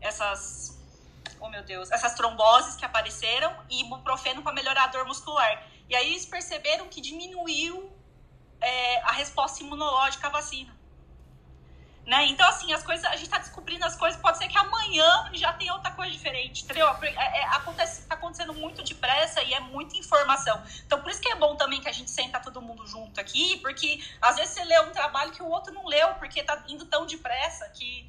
essas 0.00 0.78
oh 1.40 1.48
meu 1.48 1.62
Deus, 1.62 1.90
essas 1.90 2.14
tromboses 2.14 2.76
que 2.76 2.84
apareceram 2.84 3.54
e 3.68 3.80
ibuprofeno 3.80 4.42
para 4.42 4.52
melhorar 4.52 4.84
a 4.84 4.86
dor 4.88 5.06
muscular. 5.06 5.66
E 5.88 5.96
aí 5.96 6.10
eles 6.10 6.26
perceberam 6.26 6.86
que 6.88 7.00
diminuiu 7.00 7.90
é, 8.60 9.00
a 9.00 9.12
resposta 9.12 9.62
imunológica 9.62 10.26
à 10.28 10.30
vacina. 10.30 10.78
Né? 12.06 12.26
Então, 12.26 12.48
assim, 12.48 12.72
as 12.72 12.82
coisas, 12.82 13.04
a 13.04 13.12
gente 13.12 13.24
está 13.24 13.38
descobrindo 13.38 13.84
as 13.84 13.94
coisas, 13.94 14.20
pode 14.20 14.38
ser 14.38 14.48
que 14.48 14.58
amanhã 14.58 15.30
já 15.32 15.52
tenha 15.52 15.72
outra 15.72 15.92
coisa 15.92 16.10
diferente, 16.10 16.64
entendeu? 16.64 16.88
É, 17.02 17.40
é, 17.40 17.44
acontece, 17.54 18.02
tá 18.02 18.14
acontecendo 18.14 18.52
muito 18.54 18.82
depressa 18.82 19.42
e 19.42 19.54
é 19.54 19.60
muita 19.60 19.96
informação. 19.96 20.60
Então, 20.84 21.00
por 21.00 21.10
isso 21.10 21.20
que 21.20 21.28
é 21.28 21.36
bom 21.36 21.54
também 21.54 21.80
que 21.80 21.88
a 21.88 21.92
gente 21.92 22.10
senta 22.10 22.40
todo 22.40 22.60
mundo 22.60 22.86
junto 22.86 23.20
aqui, 23.20 23.58
porque 23.58 24.00
às 24.20 24.36
vezes 24.36 24.54
você 24.54 24.64
lê 24.64 24.80
um 24.80 24.90
trabalho 24.90 25.30
que 25.30 25.42
o 25.42 25.46
outro 25.46 25.72
não 25.72 25.86
leu, 25.86 26.08
porque 26.14 26.42
tá 26.42 26.64
indo 26.68 26.84
tão 26.86 27.06
depressa 27.06 27.68
que. 27.68 28.08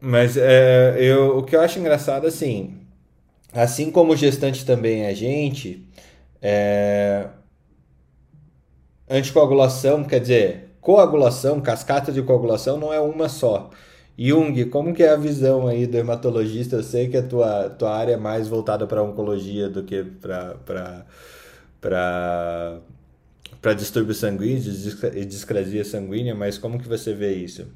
Mas 0.00 0.36
é, 0.36 0.96
eu, 0.98 1.38
o 1.38 1.44
que 1.44 1.54
eu 1.54 1.60
acho 1.60 1.78
engraçado, 1.78 2.26
assim, 2.26 2.84
assim 3.52 3.92
como 3.92 4.14
o 4.14 4.16
gestante 4.16 4.64
também 4.64 5.04
é 5.04 5.14
gente, 5.14 5.86
é... 6.40 7.28
anticoagulação, 9.08 10.02
quer 10.02 10.18
dizer, 10.18 10.71
coagulação, 10.82 11.60
cascata 11.60 12.12
de 12.12 12.20
coagulação 12.20 12.76
não 12.76 12.92
é 12.92 13.00
uma 13.00 13.30
só. 13.30 13.70
Jung, 14.18 14.66
como 14.66 14.92
que 14.92 15.02
é 15.02 15.10
a 15.10 15.16
visão 15.16 15.66
aí 15.66 15.86
do 15.86 15.96
hematologista? 15.96 16.76
Eu 16.76 16.82
sei 16.82 17.08
que 17.08 17.16
a 17.16 17.26
tua, 17.26 17.70
tua 17.70 17.96
área 17.96 18.12
é 18.12 18.16
mais 18.16 18.46
voltada 18.46 18.86
para 18.86 19.02
oncologia 19.02 19.70
do 19.70 19.82
que 19.84 20.04
para 20.04 21.06
para 21.80 23.74
distúrbios 23.74 24.18
sanguíneos 24.18 24.66
e 25.14 25.24
discrasia 25.24 25.84
sanguínea, 25.84 26.34
mas 26.34 26.58
como 26.58 26.78
que 26.78 26.88
você 26.88 27.14
vê 27.14 27.32
isso? 27.32 27.66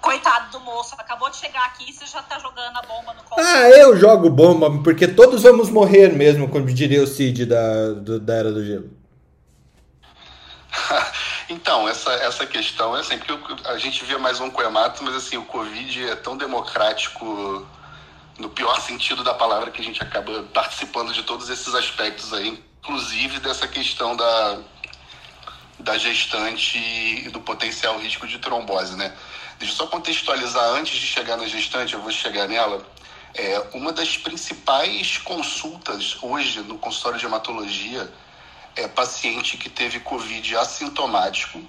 Coitado 0.00 0.52
do 0.52 0.60
moço, 0.60 0.94
acabou 0.98 1.30
de 1.30 1.36
chegar 1.36 1.64
aqui 1.66 1.90
e 1.90 1.92
você 1.92 2.06
já 2.06 2.22
tá 2.22 2.38
jogando 2.38 2.76
a 2.76 2.82
bomba 2.82 3.14
no 3.14 3.22
colo. 3.22 3.40
Ah, 3.40 3.68
eu 3.70 3.96
jogo 3.96 4.28
bomba, 4.30 4.82
porque 4.82 5.08
todos 5.08 5.42
vamos 5.42 5.70
morrer 5.70 6.12
mesmo, 6.12 6.48
como 6.48 6.66
diria 6.66 7.02
o 7.02 7.06
Cid 7.06 7.46
da, 7.46 7.92
do, 7.92 8.20
da 8.20 8.34
Era 8.34 8.52
do 8.52 8.64
Gelo. 8.64 8.90
Então, 11.48 11.88
essa, 11.88 12.12
essa 12.14 12.44
questão 12.44 12.96
é 12.96 13.00
assim, 13.00 13.18
porque 13.18 13.68
a 13.68 13.78
gente 13.78 14.04
via 14.04 14.18
mais 14.18 14.40
um 14.40 14.50
coemato, 14.50 15.04
mas 15.04 15.14
assim, 15.14 15.36
o 15.36 15.44
Covid 15.44 16.08
é 16.08 16.16
tão 16.16 16.36
democrático 16.36 17.64
no 18.36 18.48
pior 18.50 18.80
sentido 18.80 19.22
da 19.22 19.32
palavra 19.32 19.70
que 19.70 19.80
a 19.80 19.84
gente 19.84 20.02
acaba 20.02 20.42
participando 20.52 21.12
de 21.12 21.22
todos 21.22 21.48
esses 21.48 21.72
aspectos 21.74 22.32
aí, 22.32 22.60
inclusive 22.80 23.38
dessa 23.38 23.68
questão 23.68 24.16
da, 24.16 24.58
da 25.78 25.96
gestante 25.96 26.78
e 26.78 27.30
do 27.30 27.40
potencial 27.40 27.96
risco 27.98 28.26
de 28.26 28.38
trombose, 28.38 28.96
né? 28.96 29.14
Deixa 29.58 29.72
eu 29.72 29.76
só 29.76 29.86
contextualizar 29.86 30.64
antes 30.70 30.98
de 30.98 31.06
chegar 31.06 31.36
na 31.36 31.46
gestante, 31.46 31.94
eu 31.94 32.00
vou 32.00 32.10
chegar 32.10 32.48
nela. 32.48 32.84
É, 33.34 33.68
uma 33.72 33.92
das 33.92 34.16
principais 34.16 35.18
consultas 35.18 36.16
hoje 36.22 36.60
no 36.60 36.76
consultório 36.78 37.18
de 37.18 37.24
hematologia 37.24 38.10
é, 38.76 38.86
paciente 38.86 39.56
que 39.56 39.70
teve 39.70 40.00
Covid 40.00 40.56
assintomático, 40.56 41.60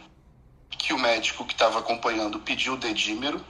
que 0.69 0.93
o 0.93 0.99
médico 0.99 1.45
que 1.45 1.53
estava 1.53 1.79
acompanhando 1.79 2.39
pediu 2.39 2.73
o 2.73 2.77
dedímero, 2.77 3.43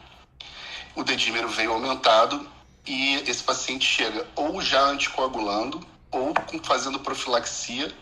o 0.95 1.03
dedímero 1.03 1.49
veio 1.49 1.73
aumentado 1.73 2.49
e 2.85 3.15
esse 3.27 3.43
paciente 3.43 3.85
chega 3.85 4.25
ou 4.35 4.61
já 4.61 4.81
anticoagulando, 4.81 5.85
ou 6.09 6.33
fazendo 6.63 6.99
profilaxia, 6.99 7.93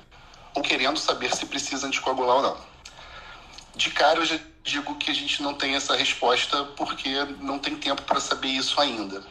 ou 0.54 0.62
querendo 0.62 1.00
saber 1.00 1.36
se 1.36 1.46
precisa 1.46 1.88
anticoagular 1.88 2.38
ou 2.38 2.42
não. 2.44 2.58
De 3.76 3.90
cara, 3.90 4.20
eu 4.20 4.26
já 4.26 4.40
digo 4.64 4.96
que 4.96 5.12
a 5.12 5.14
gente 5.14 5.42
não 5.42 5.54
tem 5.54 5.76
essa 5.76 5.96
resposta 5.96 6.64
porque 6.78 7.10
não 7.40 7.60
tem 7.60 7.76
tempo 7.76 8.04
para 8.04 8.20
saber 8.20 8.50
isso 8.50 8.80
ainda. 8.80 9.24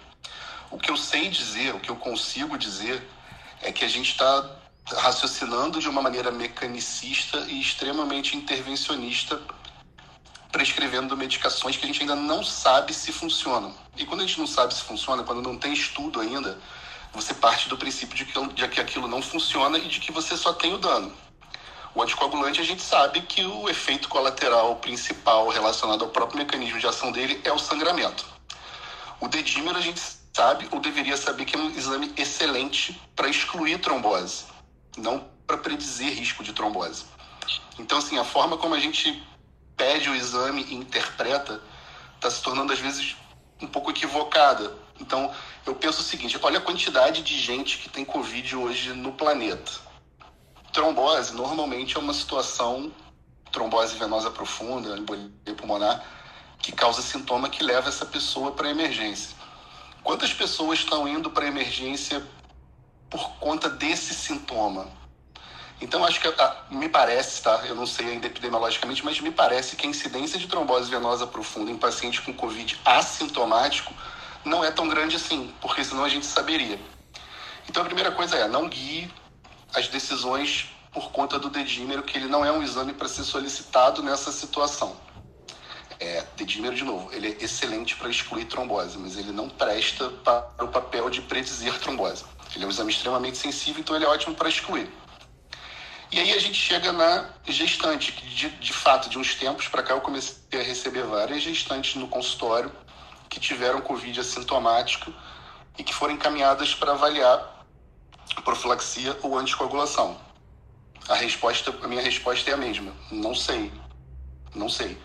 O 0.71 0.79
que 0.79 0.91
eu 0.91 0.97
sei 0.97 1.29
dizer, 1.29 1.75
o 1.75 1.81
que 1.81 1.91
eu 1.91 1.97
consigo 1.97 2.59
dizer, 2.59 3.03
é 3.63 3.73
que 3.73 3.85
a 3.85 3.89
gente 3.89 4.11
está 4.11 4.64
raciocinando 4.93 5.81
de 5.81 5.89
uma 5.89 6.03
maneira 6.03 6.31
mecanicista 6.31 7.39
e 7.49 7.61
extremamente 7.61 8.37
intervencionista, 8.37 9.41
prescrevendo 10.53 11.17
medicações 11.17 11.77
que 11.77 11.85
a 11.85 11.87
gente 11.87 12.03
ainda 12.03 12.15
não 12.15 12.45
sabe 12.45 12.93
se 12.93 13.11
funcionam. 13.11 13.75
E 13.97 14.05
quando 14.05 14.21
a 14.23 14.27
gente 14.27 14.39
não 14.39 14.47
sabe 14.47 14.75
se 14.75 14.83
funciona, 14.83 15.25
quando 15.25 15.43
não 15.43 15.57
tem 15.57 15.73
estudo 15.73 16.21
ainda, 16.21 16.59
você 17.13 17.33
parte 17.33 17.69
do 17.69 17.77
princípio 17.77 18.15
de 18.15 18.25
que, 18.25 18.47
de 18.49 18.69
que 18.69 18.81
aquilo 18.81 19.09
não 19.09 19.23
funciona 19.23 19.79
e 19.79 19.89
de 19.89 20.01
que 20.01 20.13
você 20.13 20.37
só 20.37 20.53
tem 20.53 20.75
o 20.75 20.79
dano. 20.79 21.13
O 21.95 22.03
anticoagulante, 22.03 22.61
a 22.61 22.65
gente 22.65 22.83
sabe 22.83 23.21
que 23.23 23.45
o 23.45 23.69
efeito 23.69 24.09
colateral 24.09 24.77
principal 24.77 25.49
relacionado 25.49 26.03
ao 26.03 26.11
próprio 26.11 26.39
mecanismo 26.39 26.79
de 26.79 26.87
ação 26.87 27.13
dele 27.13 27.41
é 27.45 27.53
o 27.53 27.59
sangramento. 27.59 28.27
O 29.21 29.29
dedímero, 29.29 29.79
a 29.79 29.81
gente 29.81 30.01
sabe, 30.33 30.69
ou 30.73 30.81
deveria 30.81 31.17
saber, 31.17 31.45
que 31.45 31.57
é 31.57 31.59
um 31.59 31.71
exame 31.71 32.13
excelente 32.17 33.01
para 33.15 33.29
excluir 33.29 33.79
trombose, 33.79 34.45
não 34.97 35.27
para 35.47 35.59
predizer 35.59 36.13
risco 36.13 36.43
de 36.43 36.53
trombose. 36.53 37.05
Então, 37.79 37.99
assim, 37.99 38.19
a 38.19 38.25
forma 38.25 38.57
como 38.57 38.75
a 38.75 38.81
gente 38.81 39.23
pede 39.77 40.09
o 40.09 40.15
exame 40.15 40.65
e 40.65 40.75
interpreta 40.75 41.61
está 42.17 42.31
se 42.31 42.43
tornando, 42.43 42.73
às 42.73 42.79
vezes, 42.79 43.17
um 43.61 43.67
pouco 43.67 43.91
equivocada. 43.91 44.73
Então, 45.01 45.33
eu 45.67 45.75
penso 45.75 46.01
o 46.01 46.05
seguinte: 46.05 46.39
olha 46.43 46.59
a 46.59 46.63
quantidade 46.63 47.23
de 47.23 47.39
gente 47.39 47.79
que 47.79 47.89
tem 47.89 48.05
Covid 48.05 48.57
hoje 48.57 48.93
no 48.93 49.13
planeta. 49.13 49.73
Trombose 50.73 51.35
normalmente 51.35 51.97
é 51.97 52.01
uma 52.01 52.15
situação, 52.15 52.93
trombose 53.53 53.97
venosa 53.97 54.31
profunda, 54.31 54.97
embolia 54.97 55.31
pulmonar, 55.57 56.05
que 56.59 56.73
causa 56.73 57.03
sintoma 57.03 57.49
que 57.49 57.63
leva 57.63 57.89
essa 57.89 58.07
pessoa 58.07 58.53
para 58.53 58.71
emergência. 58.71 59.37
Quantas 60.03 60.33
pessoas 60.33 60.81
estão 60.81 61.07
indo 61.07 61.31
para 61.31 61.47
emergência 61.47 62.23
por 63.11 63.31
conta 63.39 63.69
desse 63.69 64.15
sintoma? 64.15 64.89
Então, 65.81 66.05
acho 66.05 66.21
que 66.21 66.29
ah, 66.29 66.57
me 66.71 66.89
parece, 66.89 67.43
tá? 67.43 67.63
Eu 67.67 67.75
não 67.75 67.87
sei 67.87 68.13
ainda 68.13 68.27
epidemiologicamente, 68.27 69.05
mas 69.05 69.21
me 69.21 69.31
parece 69.31 69.77
que 69.77 69.87
a 69.87 69.91
incidência 69.91 70.39
de 70.39 70.47
trombose 70.47 70.91
venosa 70.91 71.27
profunda 71.27 71.71
em 71.71 71.77
pacientes 71.77 72.21
com 72.21 72.33
Covid 72.33 72.81
assintomático 72.85 73.93
não 74.45 74.65
é 74.65 74.71
tão 74.71 74.89
grande 74.89 75.17
assim, 75.17 75.53
porque 75.61 75.85
senão 75.85 76.05
a 76.05 76.09
gente 76.09 76.27
saberia. 76.27 76.79
Então 77.69 77.83
a 77.83 77.87
primeira 77.87 78.13
coisa 78.13 78.37
é, 78.37 78.47
não 78.47 78.69
guie 78.69 79.11
as 79.75 79.89
decisões 79.89 80.71
por 80.93 81.11
conta 81.11 81.39
do 81.39 81.51
dedímero, 81.51 82.03
que 82.03 82.17
ele 82.17 82.29
não 82.29 82.45
é 82.45 82.53
um 82.53 82.63
exame 82.63 82.93
para 82.93 83.09
ser 83.09 83.25
solicitado 83.25 84.03
nessa 84.03 84.31
situação. 84.31 84.97
É, 85.99 86.25
dedímero, 86.37 86.75
de 86.75 86.85
novo, 86.85 87.13
ele 87.13 87.29
é 87.29 87.45
excelente 87.45 87.97
para 87.97 88.09
excluir 88.09 88.45
trombose, 88.45 88.97
mas 88.99 89.17
ele 89.17 89.33
não 89.33 89.49
presta 89.49 90.09
para 90.09 90.65
o 90.65 90.69
papel 90.69 91.11
de 91.11 91.23
predizer 91.23 91.79
trombose. 91.81 92.25
Ele 92.55 92.65
é 92.65 92.67
um 92.67 92.71
exame 92.71 92.91
extremamente 92.91 93.39
sensível, 93.39 93.81
então 93.81 93.97
ele 93.97 94.05
é 94.05 94.09
ótimo 94.09 94.35
para 94.35 94.49
excluir. 94.49 94.89
E 96.13 96.21
aí 96.21 96.33
a 96.33 96.39
gente 96.39 96.55
chega 96.55 96.93
na 96.93 97.29
gestante, 97.47 98.13
que 98.13 98.27
de, 98.27 98.49
de 98.49 98.73
fato, 98.73 99.09
de 99.09 99.19
uns 99.19 99.35
tempos 99.35 99.67
para 99.67 99.83
cá 99.83 99.95
eu 99.95 100.01
comecei 100.01 100.37
a 100.61 100.63
receber 100.63 101.03
várias 101.03 101.43
gestantes 101.43 101.97
no 101.97 102.07
consultório 102.07 102.71
que 103.29 103.41
tiveram 103.41 103.81
Covid 103.81 104.21
assintomático 104.21 105.13
e 105.77 105.83
que 105.83 105.93
foram 105.93 106.15
encaminhadas 106.15 106.73
para 106.75 106.93
avaliar 106.93 107.67
profilaxia 108.45 109.19
ou 109.23 109.37
anticoagulação. 109.39 110.21
A 111.09 111.15
resposta, 111.15 111.75
a 111.83 111.89
minha 111.89 112.01
resposta 112.01 112.49
é 112.51 112.55
a 112.55 112.57
mesma. 112.57 112.93
Não 113.11 113.35
sei. 113.35 113.73
Não 114.55 114.69
sei. 114.69 114.97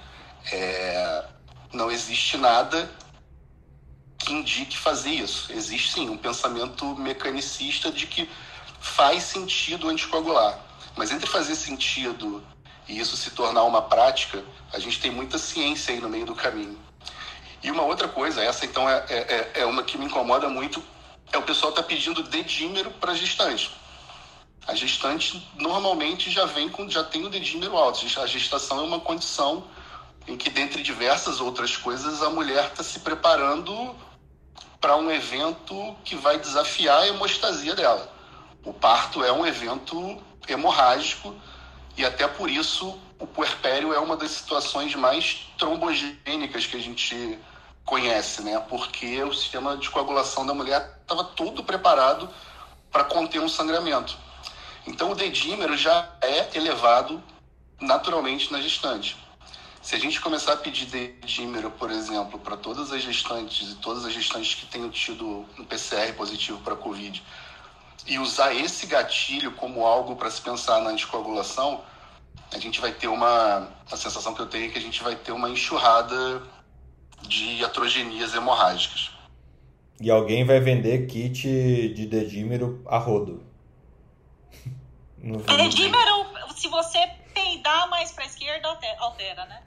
É, 0.51 1.25
não 1.73 1.91
existe 1.91 2.37
nada 2.37 2.89
que 4.29 4.33
indique 4.33 4.77
fazer 4.77 5.09
isso. 5.09 5.51
Existe 5.51 5.91
sim 5.91 6.07
um 6.07 6.17
pensamento 6.17 6.85
mecanicista 6.95 7.91
de 7.91 8.05
que 8.05 8.29
faz 8.79 9.23
sentido 9.23 9.89
anticoagular. 9.89 10.59
Mas 10.95 11.11
entre 11.11 11.27
fazer 11.27 11.55
sentido 11.55 12.43
e 12.87 12.99
isso 12.99 13.17
se 13.17 13.31
tornar 13.31 13.63
uma 13.63 13.81
prática, 13.81 14.43
a 14.71 14.77
gente 14.77 14.99
tem 14.99 15.09
muita 15.09 15.39
ciência 15.39 15.93
aí 15.93 15.99
no 15.99 16.09
meio 16.09 16.27
do 16.27 16.35
caminho. 16.35 16.77
E 17.63 17.71
uma 17.71 17.83
outra 17.83 18.07
coisa, 18.07 18.43
essa 18.43 18.65
então 18.65 18.87
é, 18.87 19.05
é, 19.09 19.15
é, 19.17 19.61
é 19.61 19.65
uma 19.65 19.83
que 19.83 19.97
me 19.97 20.05
incomoda 20.05 20.47
muito, 20.47 20.83
é 21.31 21.37
o 21.37 21.41
pessoal 21.41 21.71
tá 21.71 21.81
pedindo 21.81 22.21
dedímero 22.21 22.91
para 22.91 23.15
gestante. 23.15 23.71
A 24.67 24.75
gestante 24.75 25.43
normalmente 25.55 26.29
já 26.29 26.45
vem 26.45 26.69
com, 26.69 26.87
já 26.87 27.03
tem 27.03 27.25
o 27.25 27.29
dedímero 27.29 27.75
alto. 27.75 28.05
A 28.19 28.27
gestação 28.27 28.79
é 28.79 28.83
uma 28.83 28.99
condição 28.99 29.65
em 30.27 30.37
que, 30.37 30.49
dentre 30.51 30.83
diversas 30.83 31.41
outras 31.41 31.75
coisas, 31.75 32.21
a 32.21 32.29
mulher 32.29 32.65
está 32.65 32.83
se 32.83 32.99
preparando 32.99 33.95
para 34.79 34.95
um 34.95 35.11
evento 35.11 35.95
que 36.03 36.15
vai 36.15 36.39
desafiar 36.39 37.01
a 37.01 37.07
hemostasia 37.07 37.75
dela. 37.75 38.11
O 38.63 38.73
parto 38.73 39.23
é 39.23 39.31
um 39.31 39.45
evento 39.45 40.21
hemorrágico 40.47 41.35
e 41.97 42.05
até 42.05 42.27
por 42.27 42.49
isso 42.49 42.97
o 43.19 43.27
puerpério 43.27 43.93
é 43.93 43.99
uma 43.99 44.15
das 44.15 44.31
situações 44.31 44.95
mais 44.95 45.47
trombogênicas 45.57 46.65
que 46.65 46.77
a 46.77 46.81
gente 46.81 47.37
conhece, 47.83 48.41
né? 48.41 48.57
Porque 48.69 49.21
o 49.23 49.33
sistema 49.33 49.75
de 49.75 49.89
coagulação 49.89 50.45
da 50.45 50.53
mulher 50.53 50.99
estava 51.01 51.23
todo 51.23 51.63
preparado 51.63 52.29
para 52.91 53.03
conter 53.03 53.41
um 53.41 53.49
sangramento. 53.49 54.17
Então 54.87 55.11
o 55.11 55.15
dedímero 55.15 55.75
já 55.75 56.09
é 56.21 56.55
elevado 56.55 57.21
naturalmente 57.79 58.51
na 58.51 58.61
gestante. 58.61 59.17
Se 59.89 59.95
a 59.95 59.99
gente 59.99 60.21
começar 60.21 60.53
a 60.53 60.57
pedir 60.57 60.85
dedímero, 60.85 61.71
por 61.71 61.89
exemplo, 61.89 62.37
para 62.37 62.55
todas 62.55 62.91
as 62.91 63.01
gestantes 63.01 63.71
e 63.71 63.75
todas 63.77 64.05
as 64.05 64.13
gestantes 64.13 64.53
que 64.53 64.67
tenham 64.67 64.87
tido 64.91 65.47
um 65.57 65.65
PCR 65.65 66.13
positivo 66.13 66.59
para 66.59 66.75
COVID, 66.75 67.23
e 68.05 68.19
usar 68.19 68.53
esse 68.53 68.85
gatilho 68.85 69.51
como 69.53 69.83
algo 69.83 70.15
para 70.15 70.29
se 70.29 70.41
pensar 70.41 70.79
na 70.83 70.91
anticoagulação, 70.91 71.83
a 72.53 72.59
gente 72.59 72.79
vai 72.79 72.91
ter 72.91 73.07
uma. 73.07 73.67
A 73.91 73.97
sensação 73.97 74.35
que 74.35 74.41
eu 74.41 74.45
tenho 74.45 74.65
é 74.65 74.69
que 74.69 74.77
a 74.77 74.81
gente 74.81 75.01
vai 75.01 75.15
ter 75.15 75.31
uma 75.31 75.49
enxurrada 75.49 76.43
de 77.27 77.65
atrogenias 77.65 78.35
hemorrágicas. 78.35 79.09
E 79.99 80.11
alguém 80.11 80.45
vai 80.45 80.59
vender 80.59 81.07
kit 81.07 81.41
de 81.41 82.05
dedímero 82.05 82.83
a 82.85 82.99
rodo. 82.99 83.43
Dedímero, 85.17 86.27
se 86.55 86.67
você 86.67 86.99
peidar 87.33 87.89
mais 87.89 88.11
para 88.11 88.25
a 88.25 88.27
esquerda, 88.27 88.67
altera, 88.99 89.45
né? 89.47 89.63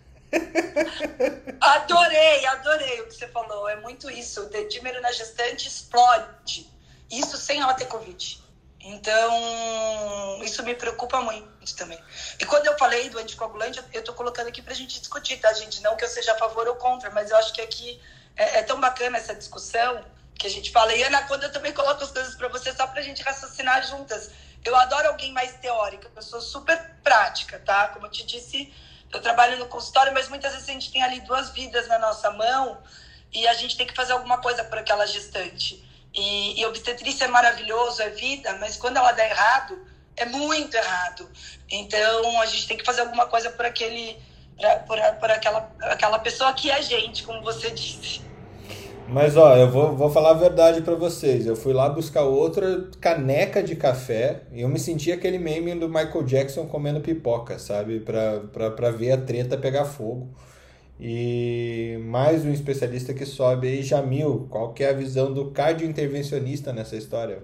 Adorei, 1.61 2.47
adorei 2.47 3.01
o 3.01 3.07
que 3.07 3.15
você 3.15 3.29
falou. 3.29 3.69
É 3.69 3.77
muito 3.77 4.11
isso. 4.11 4.43
O 4.43 4.49
dedímero 4.49 5.01
na 5.01 5.13
gestante 5.13 5.69
explode. 5.69 6.71
Isso 7.11 7.37
sem 7.37 7.61
ela 7.61 7.75
ter 7.75 7.87
Covid. 7.87 8.43
Então, 8.85 10.43
isso 10.43 10.63
me 10.65 10.75
preocupa 10.75 11.21
muito 11.21 11.77
também. 11.77 12.03
E 12.41 12.45
quando 12.45 12.67
eu 12.67 12.77
falei 12.77 13.09
do 13.11 13.19
anticoagulante, 13.19 13.81
eu 13.93 14.01
estou 14.01 14.15
colocando 14.15 14.49
aqui 14.49 14.61
para 14.61 14.73
a 14.73 14.77
gente 14.77 14.99
discutir, 14.99 15.37
tá, 15.37 15.53
gente? 15.53 15.81
Não 15.83 15.97
que 15.97 16.05
eu 16.05 16.09
seja 16.09 16.33
a 16.33 16.39
favor 16.39 16.67
ou 16.67 16.75
contra, 16.75 17.09
mas 17.11 17.31
eu 17.31 17.37
acho 17.37 17.53
que 17.53 17.61
aqui 17.61 18.01
é, 18.37 18.59
é 18.59 18.63
tão 18.63 18.81
bacana 18.81 19.19
essa 19.19 19.35
discussão 19.35 20.05
que 20.35 20.49
a 20.49 20.51
gente 20.51 20.73
fala. 20.73 20.93
E 20.95 21.03
Ana, 21.05 21.23
quando 21.29 21.45
eu 21.45 21.53
também 21.53 21.73
coloco 21.73 22.03
as 22.03 22.11
coisas 22.11 22.35
para 22.35 22.49
você, 22.49 22.73
só 22.73 22.87
para 22.89 23.01
a 23.01 23.05
gente 23.05 23.23
raciocinar 23.23 23.87
juntas. 23.87 24.31
Eu 24.65 24.75
adoro 24.77 25.09
alguém 25.09 25.33
mais 25.33 25.55
teórica, 25.55 26.09
eu 26.15 26.23
sou 26.23 26.41
super 26.41 26.79
prática, 27.03 27.61
tá? 27.61 27.89
Como 27.89 28.07
eu 28.07 28.11
te 28.11 28.25
disse, 28.25 28.73
eu 29.13 29.21
trabalho 29.21 29.59
no 29.59 29.67
consultório, 29.67 30.13
mas 30.13 30.29
muitas 30.29 30.53
vezes 30.53 30.69
a 30.69 30.73
gente 30.73 30.91
tem 30.91 31.03
ali 31.03 31.21
duas 31.21 31.51
vidas 31.51 31.87
na 31.89 31.99
nossa 31.99 32.31
mão 32.31 32.83
e 33.33 33.47
a 33.47 33.55
gente 33.55 33.77
tem 33.77 33.87
que 33.87 33.95
fazer 33.95 34.13
alguma 34.13 34.39
coisa 34.39 34.65
por 34.65 34.79
aquela 34.79 35.07
gestante. 35.07 35.85
E, 36.15 36.61
e 36.61 36.67
obstetrícia 36.67 37.25
é 37.25 37.29
maravilhoso, 37.29 38.03
é 38.03 38.11
vida, 38.11 38.57
mas 38.59 38.77
quando 38.77 38.97
ela 38.97 39.13
dá 39.13 39.25
errado, 39.25 39.87
é 40.17 40.25
muito 40.27 40.75
errado. 40.75 41.31
Então 41.71 42.41
a 42.41 42.47
gente 42.47 42.67
tem 42.67 42.77
que 42.77 42.85
fazer 42.85 43.03
alguma 43.03 43.27
coisa 43.27 43.51
por 43.51 43.65
aquele, 43.65 44.19
por, 44.87 44.99
por 45.19 45.31
aquela, 45.31 45.75
aquela 45.83 46.19
pessoa 46.19 46.53
que 46.53 46.71
é 46.71 46.75
a 46.75 46.81
gente, 46.81 47.23
como 47.23 47.43
você 47.43 47.71
disse. 47.71 48.32
Mas 49.13 49.37
ó, 49.37 49.55
eu 49.57 49.71
vou, 49.71 49.95
vou 49.95 50.09
falar 50.09 50.31
a 50.31 50.35
verdade 50.35 50.81
para 50.81 50.95
vocês. 50.95 51.47
Eu 51.47 51.55
fui 51.55 51.75
lá 51.75 51.87
buscar 51.87 52.23
outra 52.23 52.89
caneca 52.99 53.63
de 53.63 53.77
café 53.77 54.45
e 54.51 54.63
eu 54.63 54.69
me 54.71 54.79
senti 54.79 55.13
aquele 55.13 55.39
meme 55.39 55.75
do 55.75 55.87
Michael 55.87 56.23
Jackson 56.23 56.67
comendo 56.67 56.99
pipoca, 56.99 57.59
sabe? 57.59 58.01
Pra, 58.01 58.41
pra, 58.41 58.71
pra 58.71 58.91
ver 58.91 59.13
a 59.13 59.19
treta 59.21 59.59
pegar 59.59 59.85
fogo. 59.85 60.31
E 60.99 61.99
mais 62.07 62.43
um 62.47 62.53
especialista 62.53 63.13
que 63.13 63.27
sobe 63.27 63.69
aí, 63.69 63.83
Jamil, 63.83 64.47
qual 64.49 64.73
que 64.73 64.83
é 64.83 64.89
a 64.89 64.95
visão 64.95 65.31
do 65.31 65.51
cardiointervencionista 65.51 66.73
nessa 66.73 66.97
história? 66.97 67.43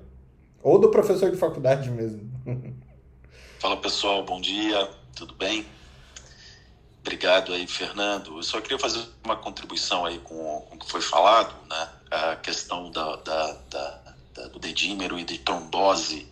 Ou 0.63 0.79
do 0.79 0.91
professor 0.91 1.31
de 1.31 1.37
faculdade 1.37 1.91
mesmo. 1.91 2.23
Fala 3.61 3.77
pessoal, 3.77 4.25
bom 4.25 4.41
dia, 4.41 4.89
tudo 5.15 5.35
bem? 5.35 5.67
Obrigado 7.09 7.55
aí, 7.55 7.67
Fernando. 7.67 8.37
Eu 8.37 8.43
só 8.43 8.61
queria 8.61 8.79
fazer 8.79 9.03
uma 9.25 9.35
contribuição 9.35 10.05
aí 10.05 10.19
com, 10.19 10.61
com 10.69 10.77
o 10.77 10.79
que 10.79 10.91
foi 10.91 11.01
falado, 11.01 11.55
né? 11.67 11.89
a 12.11 12.37
questão 12.37 12.91
da, 12.91 13.17
da, 13.17 13.53
da, 13.71 14.01
da 14.35 14.49
do 14.49 14.59
dedímero 14.59 15.19
e 15.19 15.25
de 15.25 15.39
trombose 15.39 16.31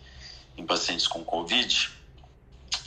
em 0.55 0.63
pacientes 0.67 1.07
com 1.07 1.23
Covid, 1.23 1.89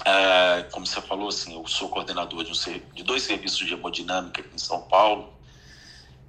é, 0.05 0.63
como 0.71 0.87
você 0.87 1.01
falou, 1.01 1.31
assim, 1.31 1.53
eu 1.57 1.67
sou 1.67 1.89
coordenador 1.89 2.45
de, 2.45 2.53
um, 2.53 2.95
de 2.95 3.03
dois 3.03 3.25
serviços 3.25 3.67
de 3.67 3.75
hemodinâmica 3.75 4.41
aqui 4.41 4.55
em 4.55 4.59
São 4.59 4.83
Paulo 4.83 5.35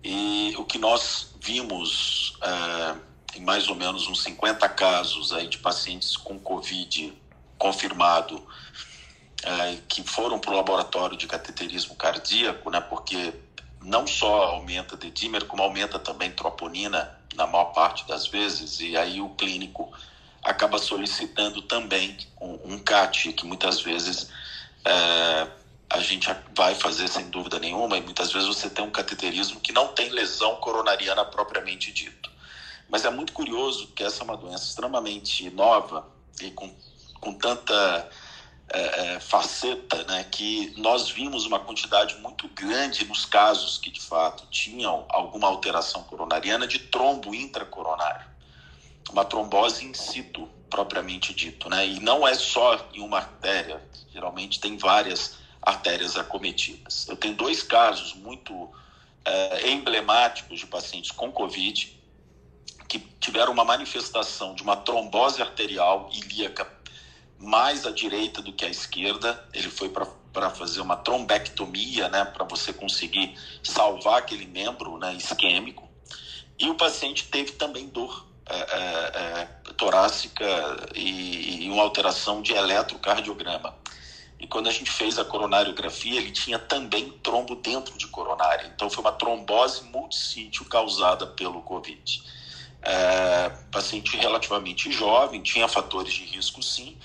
e 0.03 0.55
o 0.57 0.65
que 0.65 0.79
nós 0.79 1.35
vimos 1.39 2.39
é, 2.41 3.37
em 3.37 3.41
mais 3.41 3.69
ou 3.69 3.75
menos 3.75 4.07
uns 4.07 4.23
50 4.23 4.67
casos 4.69 5.31
aí 5.31 5.47
de 5.47 5.59
pacientes 5.59 6.17
com 6.17 6.39
Covid 6.39 7.13
confirmado 7.59 8.43
é, 9.43 9.77
que 9.87 10.03
foram 10.03 10.39
para 10.39 10.51
o 10.51 10.55
laboratório 10.55 11.17
de 11.17 11.27
cateterismo 11.27 11.95
cardíaco, 11.95 12.69
né, 12.69 12.79
porque 12.81 13.33
não 13.81 14.05
só 14.05 14.43
aumenta 14.43 14.95
dedímero, 14.95 15.45
como 15.45 15.63
aumenta 15.63 15.97
também 15.97 16.31
troponina 16.31 17.17
na 17.35 17.47
maior 17.47 17.65
parte 17.65 18.07
das 18.07 18.27
vezes, 18.27 18.79
e 18.79 18.95
aí 18.95 19.21
o 19.21 19.29
clínico 19.29 19.91
acaba 20.43 20.77
solicitando 20.77 21.61
também 21.63 22.17
um, 22.39 22.73
um 22.73 22.79
CAT, 22.79 23.33
que 23.33 23.45
muitas 23.45 23.81
vezes 23.81 24.29
é, 24.85 25.47
a 25.89 25.99
gente 25.99 26.27
vai 26.55 26.75
fazer 26.75 27.07
sem 27.07 27.29
dúvida 27.29 27.59
nenhuma, 27.59 27.97
e 27.97 28.01
muitas 28.01 28.31
vezes 28.31 28.47
você 28.47 28.69
tem 28.69 28.83
um 28.83 28.91
cateterismo 28.91 29.59
que 29.59 29.71
não 29.71 29.89
tem 29.89 30.09
lesão 30.09 30.55
coronariana 30.57 31.25
propriamente 31.25 31.91
dito. 31.91 32.29
Mas 32.89 33.05
é 33.05 33.09
muito 33.09 33.33
curioso 33.33 33.87
que 33.95 34.03
essa 34.03 34.21
é 34.21 34.23
uma 34.23 34.37
doença 34.37 34.65
extremamente 34.65 35.49
nova 35.49 36.07
e 36.41 36.51
com, 36.51 36.73
com 37.19 37.33
tanta 37.33 38.09
é, 38.73 39.15
é, 39.15 39.19
faceta, 39.19 40.03
né, 40.03 40.25
que 40.31 40.73
nós 40.77 41.09
vimos 41.09 41.45
uma 41.45 41.59
quantidade 41.59 42.15
muito 42.19 42.47
grande 42.49 43.05
nos 43.05 43.25
casos 43.25 43.77
que 43.77 43.89
de 43.89 43.99
fato 43.99 44.45
tinham 44.49 45.05
alguma 45.09 45.47
alteração 45.47 46.03
coronariana 46.03 46.65
de 46.65 46.79
trombo 46.79 47.35
intracoronário, 47.35 48.25
uma 49.11 49.25
trombose 49.25 49.85
in 49.85 49.93
situ 49.93 50.47
propriamente 50.69 51.33
dito, 51.33 51.69
né, 51.69 51.85
e 51.85 51.99
não 51.99 52.25
é 52.25 52.33
só 52.33 52.87
em 52.93 53.01
uma 53.01 53.17
artéria, 53.17 53.83
geralmente 54.13 54.59
tem 54.59 54.77
várias 54.77 55.37
artérias 55.61 56.17
acometidas. 56.17 57.07
Eu 57.09 57.17
tenho 57.17 57.35
dois 57.35 57.61
casos 57.61 58.13
muito 58.13 58.69
é, 59.25 59.69
emblemáticos 59.69 60.59
de 60.59 60.65
pacientes 60.65 61.11
com 61.11 61.29
COVID 61.31 61.99
que 62.87 62.99
tiveram 63.19 63.51
uma 63.51 63.63
manifestação 63.65 64.55
de 64.55 64.63
uma 64.63 64.77
trombose 64.77 65.41
arterial 65.41 66.09
ilíaca 66.13 66.80
mais 67.41 67.85
à 67.85 67.91
direita 67.91 68.41
do 68.41 68.53
que 68.53 68.63
à 68.63 68.69
esquerda. 68.69 69.43
Ele 69.53 69.69
foi 69.69 69.89
para 69.89 70.49
fazer 70.51 70.79
uma 70.79 70.95
trombectomia, 70.95 72.07
né, 72.09 72.23
para 72.23 72.45
você 72.45 72.71
conseguir 72.71 73.35
salvar 73.63 74.19
aquele 74.19 74.45
membro 74.45 74.97
né, 74.97 75.13
isquêmico. 75.15 75.89
E 76.59 76.69
o 76.69 76.75
paciente 76.75 77.27
teve 77.27 77.53
também 77.53 77.87
dor 77.87 78.31
é, 78.47 78.55
é, 78.55 79.39
é, 79.41 79.73
torácica 79.73 80.45
e, 80.93 81.65
e, 81.65 81.69
uma 81.69 81.83
alteração 81.83 82.41
de 82.41 82.53
eletrocardiograma. 82.53 83.73
E 84.39 84.45
quando 84.45 84.67
a 84.67 84.71
gente 84.71 84.91
fez 84.91 85.17
a 85.17 85.23
coronariografia, 85.23 86.19
ele 86.19 86.31
tinha 86.31 86.59
também 86.59 87.09
trombo 87.23 87.55
dentro 87.55 87.97
de 87.97 88.07
coronária. 88.07 88.71
Então 88.75 88.89
foi 88.89 89.03
uma 89.03 89.11
trombose 89.11 89.83
multissítio 89.85 90.65
causada 90.65 91.25
pelo 91.27 91.61
Covid. 91.61 92.23
É, 92.81 93.49
paciente 93.71 94.17
relativamente 94.17 94.91
jovem, 94.91 95.41
tinha 95.41 95.67
fatores 95.67 96.13
de 96.13 96.25
risco 96.25 96.61
sim, 96.61 96.97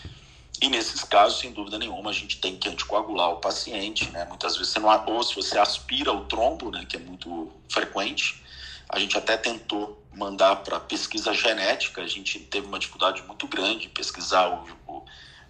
e 0.60 0.68
nesses 0.68 1.04
casos, 1.04 1.40
sem 1.40 1.52
dúvida 1.52 1.78
nenhuma, 1.78 2.10
a 2.10 2.12
gente 2.12 2.38
tem 2.38 2.56
que 2.56 2.68
anticoagular 2.68 3.30
o 3.30 3.36
paciente, 3.36 4.10
né? 4.10 4.24
Muitas 4.24 4.56
vezes 4.56 4.72
você 4.72 4.78
não 4.78 5.06
ou 5.06 5.22
se 5.22 5.34
você 5.34 5.58
aspira 5.58 6.12
o 6.12 6.24
trombo, 6.24 6.70
né, 6.70 6.84
que 6.88 6.96
é 6.96 6.98
muito 6.98 7.52
frequente, 7.68 8.42
a 8.88 8.98
gente 8.98 9.18
até 9.18 9.36
tentou 9.36 10.02
mandar 10.12 10.56
para 10.56 10.80
pesquisa 10.80 11.34
genética, 11.34 12.00
a 12.00 12.06
gente 12.06 12.38
teve 12.38 12.66
uma 12.66 12.78
dificuldade 12.78 13.22
muito 13.22 13.46
grande 13.46 13.88
pesquisar 13.88 14.48
o, 14.48 14.92
o, 14.92 15.04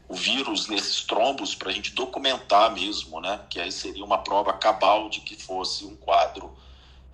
o 0.08 0.14
vírus 0.14 0.66
nesses 0.66 1.02
trombos 1.02 1.54
para 1.54 1.70
a 1.70 1.72
gente 1.72 1.92
documentar 1.92 2.72
mesmo, 2.72 3.20
né? 3.20 3.40
Que 3.48 3.60
aí 3.60 3.70
seria 3.70 4.04
uma 4.04 4.18
prova 4.18 4.52
cabal 4.54 5.08
de 5.08 5.20
que 5.20 5.36
fosse 5.36 5.84
um 5.84 5.94
quadro 5.94 6.56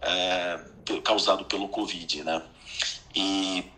é, 0.00 0.60
causado 1.04 1.44
pelo 1.44 1.68
Covid, 1.68 2.24
né? 2.24 2.42
E 3.14 3.70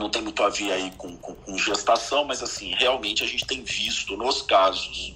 não 0.00 0.10
tem 0.10 0.22
muito 0.22 0.42
a 0.42 0.48
ver 0.48 0.72
aí 0.72 0.90
com, 0.96 1.16
com, 1.18 1.34
com 1.34 1.58
gestação, 1.58 2.24
mas 2.24 2.42
assim, 2.42 2.74
realmente 2.74 3.22
a 3.22 3.26
gente 3.26 3.46
tem 3.46 3.62
visto 3.62 4.16
nos 4.16 4.42
casos 4.42 5.14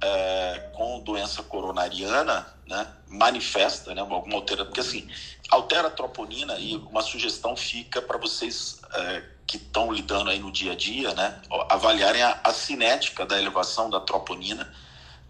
é, 0.00 0.70
com 0.74 1.00
doença 1.00 1.42
coronariana, 1.42 2.46
né, 2.66 2.86
manifesta, 3.08 3.94
né, 3.94 4.02
alguma 4.02 4.36
alteração, 4.36 4.66
porque 4.66 4.80
assim, 4.80 5.08
altera 5.48 5.88
a 5.88 5.90
troponina 5.90 6.58
e 6.58 6.76
uma 6.76 7.02
sugestão 7.02 7.56
fica 7.56 8.00
para 8.00 8.18
vocês 8.18 8.80
é, 8.94 9.22
que 9.46 9.56
estão 9.56 9.90
lidando 9.90 10.30
aí 10.30 10.38
no 10.38 10.52
dia 10.52 10.72
a 10.72 10.76
dia, 10.76 11.12
né, 11.14 11.40
avaliarem 11.68 12.22
a, 12.22 12.40
a 12.44 12.52
cinética 12.52 13.26
da 13.26 13.38
elevação 13.38 13.90
da 13.90 14.00
troponina, 14.00 14.72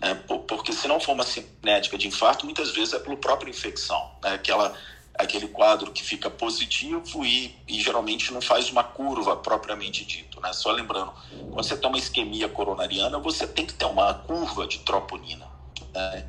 né, 0.01 0.15
porque 0.47 0.73
se 0.73 0.89
não 0.89 0.99
for 0.99 1.13
uma 1.13 1.25
cinética 1.25 1.97
de 1.97 2.09
infarto, 2.09 2.45
muitas 2.45 2.73
vezes 2.73 2.93
é 2.93 2.99
pela 2.99 3.17
própria 3.17 3.51
infecção, 3.51 4.11
né, 4.23 4.37
que 4.39 4.51
ela 4.51 4.77
aquele 5.21 5.49
quadro 5.49 5.93
que 5.93 6.03
fica 6.03 6.31
positivo 6.31 7.25
e, 7.25 7.55
e, 7.67 7.81
geralmente 7.81 8.33
não 8.33 8.41
faz 8.41 8.71
uma 8.71 8.83
curva 8.83 9.37
propriamente 9.37 10.05
dito, 10.05 10.41
né? 10.41 10.53
Só 10.53 10.71
lembrando, 10.73 11.13
quando 11.51 11.65
você 11.65 11.77
tem 11.77 11.89
uma 11.89 11.99
isquemia 11.99 12.49
coronariana, 12.49 13.19
você 13.19 13.47
tem 13.47 13.67
que 13.67 13.75
ter 13.75 13.85
uma 13.85 14.15
curva 14.15 14.67
de 14.67 14.79
troponina, 14.79 15.47
né? 15.93 16.29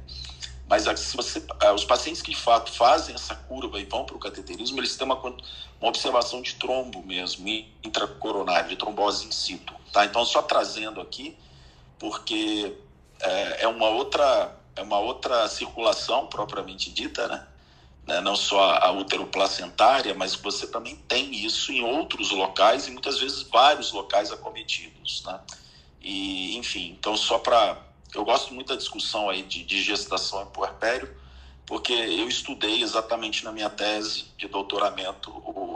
Mas 0.67 0.83
se 0.99 1.17
você, 1.17 1.43
os 1.75 1.83
pacientes 1.83 2.21
que 2.21 2.31
de 2.31 2.37
fato 2.37 2.71
fazem 2.71 3.13
essa 3.13 3.35
curva 3.35 3.77
e 3.77 3.83
vão 3.83 4.05
para 4.05 4.15
o 4.15 4.19
cateterismo, 4.19 4.79
eles 4.79 4.95
têm 4.95 5.05
uma, 5.05 5.19
uma 5.19 5.89
observação 5.89 6.41
de 6.41 6.55
trombo 6.55 7.03
mesmo, 7.05 7.45
intracoronário, 7.83 8.69
de 8.69 8.77
trombose 8.77 9.27
in 9.27 9.31
situ, 9.31 9.73
tá? 9.91 10.05
Então, 10.05 10.23
só 10.23 10.41
trazendo 10.41 11.01
aqui, 11.01 11.37
porque 11.99 12.73
é, 13.19 13.63
é 13.63 13.67
uma 13.67 13.89
outra 13.89 14.57
é 14.75 14.81
uma 14.81 14.99
outra 14.99 15.47
circulação 15.49 16.27
propriamente 16.27 16.89
dita, 16.91 17.27
né? 17.27 17.45
Né? 18.07 18.21
não 18.21 18.35
só 18.35 18.75
a 18.75 18.91
útero-placentária, 18.91 20.13
mas 20.13 20.35
você 20.35 20.67
também 20.67 20.95
tem 21.07 21.33
isso 21.33 21.71
em 21.71 21.83
outros 21.83 22.31
locais 22.31 22.87
e 22.87 22.91
muitas 22.91 23.19
vezes 23.19 23.43
vários 23.43 23.91
locais 23.91 24.31
acometidos. 24.31 25.23
Né? 25.25 25.39
E, 26.01 26.57
enfim, 26.57 26.95
então 26.97 27.15
só 27.15 27.37
para. 27.37 27.77
Eu 28.13 28.25
gosto 28.25 28.53
muito 28.53 28.67
da 28.67 28.75
discussão 28.75 29.29
aí 29.29 29.41
de, 29.43 29.63
de 29.63 29.81
gestação 29.81 30.43
e 30.43 30.45
puerpério, 30.47 31.15
porque 31.65 31.93
eu 31.93 32.27
estudei 32.27 32.81
exatamente 32.81 33.45
na 33.45 33.51
minha 33.53 33.69
tese 33.69 34.25
de 34.37 34.47
doutoramento 34.49 35.31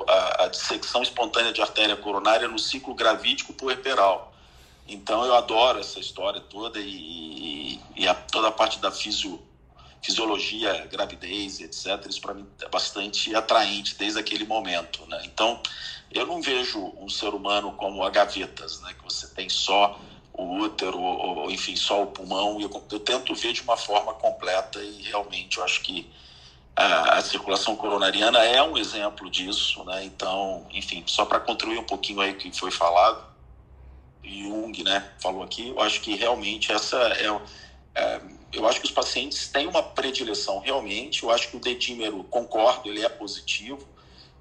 a, 0.07 0.43
a 0.43 0.47
dissecção 0.47 1.01
espontânea 1.01 1.53
de 1.53 1.61
artéria 1.61 1.95
coronária 1.95 2.47
no 2.47 2.59
ciclo 2.59 2.93
gravídico 2.93 3.53
puerperal. 3.53 4.33
Então 4.87 5.25
eu 5.25 5.33
adoro 5.33 5.79
essa 5.79 5.99
história 5.99 6.39
toda 6.39 6.79
e, 6.79 7.79
e, 7.95 8.07
a, 8.07 8.13
toda 8.13 8.49
a 8.49 8.51
parte 8.51 8.79
da 8.79 8.91
fisio, 8.91 9.41
fisiologia, 10.05 10.85
gravidez, 10.85 11.59
etc. 11.59 12.05
Isso 12.07 12.21
para 12.21 12.35
mim 12.35 12.45
é 12.61 12.69
bastante 12.69 13.35
atraente 13.35 13.95
desde 13.95 14.19
aquele 14.19 14.45
momento, 14.45 15.05
né? 15.07 15.21
Então, 15.25 15.59
eu 16.11 16.27
não 16.27 16.41
vejo 16.41 16.93
um 16.97 17.09
ser 17.09 17.33
humano 17.33 17.71
como 17.73 18.03
a 18.03 18.09
gavetas, 18.11 18.79
né? 18.81 18.93
Que 18.93 19.03
você 19.03 19.27
tem 19.27 19.49
só 19.49 19.99
o 20.31 20.59
útero, 20.59 20.99
ou, 20.99 21.49
enfim, 21.49 21.75
só 21.75 22.03
o 22.03 22.07
pulmão. 22.07 22.61
Eu, 22.61 22.69
eu 22.91 22.99
tento 22.99 23.33
ver 23.33 23.53
de 23.53 23.61
uma 23.63 23.75
forma 23.75 24.13
completa 24.13 24.79
e 24.79 25.01
realmente 25.01 25.57
eu 25.57 25.63
acho 25.63 25.81
que 25.81 26.07
a, 26.75 27.17
a 27.17 27.21
circulação 27.21 27.75
coronariana 27.75 28.43
é 28.43 28.61
um 28.61 28.77
exemplo 28.77 29.29
disso, 29.29 29.83
né? 29.85 30.03
Então, 30.03 30.67
enfim, 30.71 31.03
só 31.07 31.25
para 31.25 31.39
contribuir 31.39 31.79
um 31.79 31.85
pouquinho 31.85 32.21
aí 32.21 32.35
que 32.35 32.55
foi 32.55 32.69
falado, 32.69 33.23
Jung, 34.23 34.83
né, 34.83 35.11
falou 35.19 35.43
aqui, 35.43 35.69
eu 35.69 35.79
acho 35.79 36.01
que 36.01 36.15
realmente 36.15 36.71
essa 36.71 36.97
é, 36.97 37.27
é 37.93 38.21
eu 38.57 38.67
acho 38.67 38.79
que 38.79 38.85
os 38.85 38.91
pacientes 38.91 39.47
têm 39.47 39.67
uma 39.67 39.83
predileção 39.83 40.59
realmente. 40.59 41.23
Eu 41.23 41.31
acho 41.31 41.49
que 41.49 41.57
o 41.57 41.59
dedímero, 41.59 42.23
concordo, 42.25 42.89
ele 42.89 43.03
é 43.03 43.09
positivo, 43.09 43.87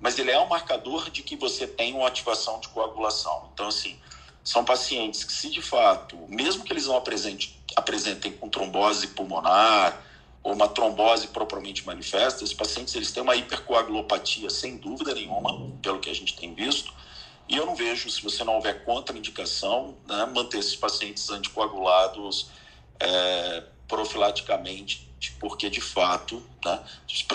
mas 0.00 0.18
ele 0.18 0.30
é 0.30 0.40
um 0.40 0.46
marcador 0.46 1.10
de 1.10 1.22
que 1.22 1.36
você 1.36 1.66
tem 1.66 1.94
uma 1.94 2.08
ativação 2.08 2.60
de 2.60 2.68
coagulação. 2.68 3.50
Então, 3.52 3.68
assim, 3.68 3.98
são 4.42 4.64
pacientes 4.64 5.24
que, 5.24 5.32
se 5.32 5.48
de 5.48 5.62
fato, 5.62 6.16
mesmo 6.28 6.64
que 6.64 6.72
eles 6.72 6.86
não 6.86 6.96
apresentem, 6.96 7.54
apresentem 7.74 8.32
com 8.32 8.48
trombose 8.48 9.08
pulmonar 9.08 10.02
ou 10.42 10.52
uma 10.52 10.68
trombose 10.68 11.28
propriamente 11.28 11.86
manifesta, 11.86 12.44
esses 12.44 12.54
pacientes 12.54 12.94
eles 12.94 13.10
têm 13.10 13.22
uma 13.22 13.34
hipercoagulopatia, 13.34 14.50
sem 14.50 14.76
dúvida 14.76 15.14
nenhuma, 15.14 15.70
pelo 15.80 15.98
que 15.98 16.10
a 16.10 16.14
gente 16.14 16.36
tem 16.36 16.54
visto. 16.54 16.92
E 17.48 17.56
eu 17.56 17.64
não 17.64 17.74
vejo, 17.74 18.10
se 18.10 18.22
você 18.22 18.44
não 18.44 18.56
houver 18.56 18.84
contraindicação, 18.84 19.96
né, 20.06 20.26
manter 20.26 20.58
esses 20.58 20.76
pacientes 20.76 21.30
anticoagulados 21.30 22.50
é, 23.00 23.64
profilaticamente, 23.88 25.08
porque 25.38 25.70
de 25.70 25.80
fato, 25.80 26.42
né, 26.64 26.82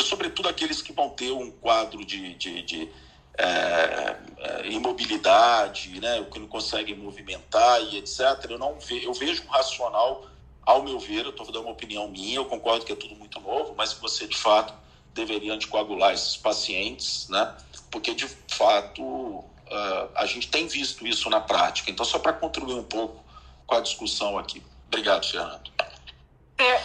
sobretudo 0.02 0.50
aqueles 0.50 0.82
que 0.82 0.92
vão 0.92 1.10
ter 1.10 1.32
um 1.32 1.52
quadro 1.52 2.04
de, 2.06 2.36
de, 2.36 2.62
de 2.62 2.90
é, 3.38 4.18
é, 4.38 4.68
imobilidade, 4.68 6.00
né, 6.00 6.22
que 6.32 6.40
não 6.40 6.48
conseguem 6.48 6.96
movimentar 6.96 7.82
e 7.82 7.98
etc. 7.98 8.20
Eu 8.50 8.60
não 8.60 8.78
ve, 8.80 9.04
eu 9.04 9.14
vejo 9.14 9.44
um 9.44 9.48
racional, 9.48 10.28
ao 10.62 10.84
meu 10.84 11.00
ver, 11.00 11.26
eu 11.26 11.30
estou 11.30 11.46
dando 11.46 11.62
uma 11.62 11.72
opinião 11.72 12.08
minha, 12.10 12.36
eu 12.36 12.46
concordo 12.46 12.86
que 12.86 12.92
é 12.92 12.96
tudo 12.96 13.16
muito 13.16 13.40
novo, 13.40 13.74
mas 13.78 13.94
que 13.94 14.02
você 14.02 14.28
de 14.28 14.38
fato 14.38 14.74
deveria 15.14 15.54
anticoagular 15.54 16.14
esses 16.14 16.38
pacientes, 16.38 17.28
né? 17.30 17.56
Porque 17.90 18.14
de 18.14 18.28
fato 18.50 19.02
uh, 19.02 20.10
a 20.16 20.26
gente 20.26 20.50
tem 20.50 20.68
visto 20.68 21.08
isso 21.08 21.30
na 21.30 21.40
prática. 21.40 21.90
Então, 21.90 22.06
só 22.06 22.20
para 22.20 22.34
contribuir 22.34 22.76
um 22.76 22.84
pouco 22.84 23.24
com 23.66 23.76
a 23.76 23.80
discussão 23.80 24.38
aqui. 24.38 24.62
Obrigado, 24.88 25.26
Fernando. 25.26 25.69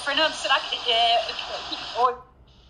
Fernando, 0.04 0.34
será 0.34 0.60
que. 0.60 0.90
É, 0.90 1.26
oi, 1.98 2.16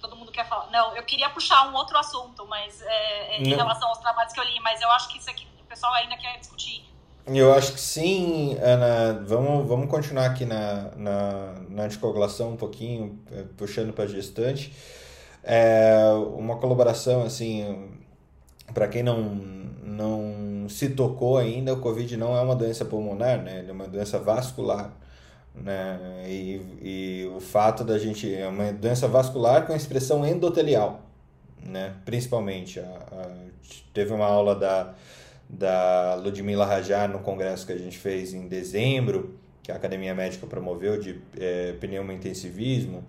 todo 0.01 0.17
mundo 0.17 0.33
quer 0.33 0.49
falar. 0.49 0.71
Não, 0.71 0.97
eu 0.97 1.03
queria 1.03 1.29
puxar 1.31 1.69
um 1.69 1.75
outro 1.75 1.99
assunto, 1.99 2.47
mas 2.47 2.81
é, 2.83 3.37
é 3.37 3.43
em 3.43 3.55
relação 3.55 3.89
aos 3.89 3.99
trabalhos 3.99 4.33
que 4.33 4.41
eu 4.41 4.45
li, 4.45 4.59
mas 4.61 4.81
eu 4.81 4.91
acho 4.93 5.09
que 5.09 5.19
isso 5.19 5.31
aqui 5.31 5.47
o 5.61 5.65
pessoal 5.67 5.93
ainda 5.95 6.17
quer 6.17 6.39
discutir. 6.39 6.85
Eu 7.27 7.55
acho 7.55 7.73
que 7.73 7.81
sim, 7.81 8.59
Ana. 8.61 9.23
Vamos, 9.27 9.67
vamos 9.67 9.89
continuar 9.89 10.27
aqui 10.27 10.45
na, 10.45 10.91
na, 10.97 11.55
na 11.69 11.83
anticoagulação 11.85 12.51
um 12.51 12.57
pouquinho, 12.57 13.19
é, 13.33 13.43
puxando 13.57 13.93
para 13.93 14.07
gestante. 14.07 14.73
É 15.43 16.11
uma 16.37 16.57
colaboração, 16.57 17.23
assim, 17.23 17.93
para 18.73 18.89
quem 18.89 19.03
não, 19.03 19.21
não 19.23 20.67
se 20.69 20.91
tocou 20.91 21.37
ainda, 21.37 21.75
o 21.75 21.81
Covid 21.81 22.17
não 22.17 22.37
é 22.37 22.41
uma 22.41 22.57
doença 22.57 22.85
pulmonar, 22.85 23.43
né? 23.43 23.59
Ele 23.59 23.71
é 23.71 23.73
uma 23.73 23.87
doença 23.87 24.19
vascular. 24.19 24.91
Né? 25.55 26.25
E, 26.27 26.61
e 26.83 27.33
o 27.35 27.41
fato 27.41 27.85
da 27.85 27.99
gente. 27.99 28.33
É 28.35 28.47
uma 28.47 28.73
doença 28.73 29.07
vascular 29.07 29.67
com 29.67 29.75
expressão 29.75 30.27
endotelial, 30.27 31.03
né? 31.65 31.95
principalmente. 32.05 32.81
A, 32.81 32.83
a, 32.83 33.31
teve 33.93 34.13
uma 34.13 34.27
aula 34.27 34.55
da, 34.55 34.95
da 35.49 36.15
Ludmila 36.17 36.67
Rajar 36.67 37.09
no 37.09 37.21
congresso 37.21 37.67
que 37.67 37.73
a 37.73 37.79
gente 37.79 37.97
fez 37.97 38.35
em 38.35 38.49
dezembro, 38.49 39.39
que 39.63 39.71
a 39.71 39.77
Academia 39.77 40.15
Médica 40.15 40.47
promoveu, 40.47 41.01
de 41.01 41.21
é, 41.39 41.73
pneumointensivismo, 41.81 43.05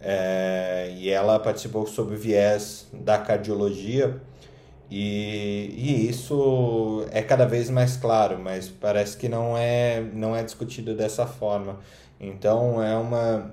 é, 0.00 0.92
e 0.96 1.08
ela 1.08 1.40
participou 1.40 1.86
sob 1.86 2.14
o 2.14 2.18
viés 2.18 2.86
da 2.92 3.18
cardiologia 3.18 4.20
e, 4.90 5.74
e 5.76 6.08
isso 6.08 7.06
é 7.10 7.22
cada 7.22 7.46
vez 7.46 7.68
mais 7.68 7.96
claro, 7.96 8.38
mas 8.38 8.68
parece 8.68 9.16
que 9.16 9.28
não 9.28 9.56
é, 9.56 10.00
não 10.00 10.34
é 10.34 10.42
discutido 10.42 10.94
dessa 10.94 11.26
forma. 11.26 11.78
Então 12.18 12.82
é 12.82 12.96
uma 12.96 13.52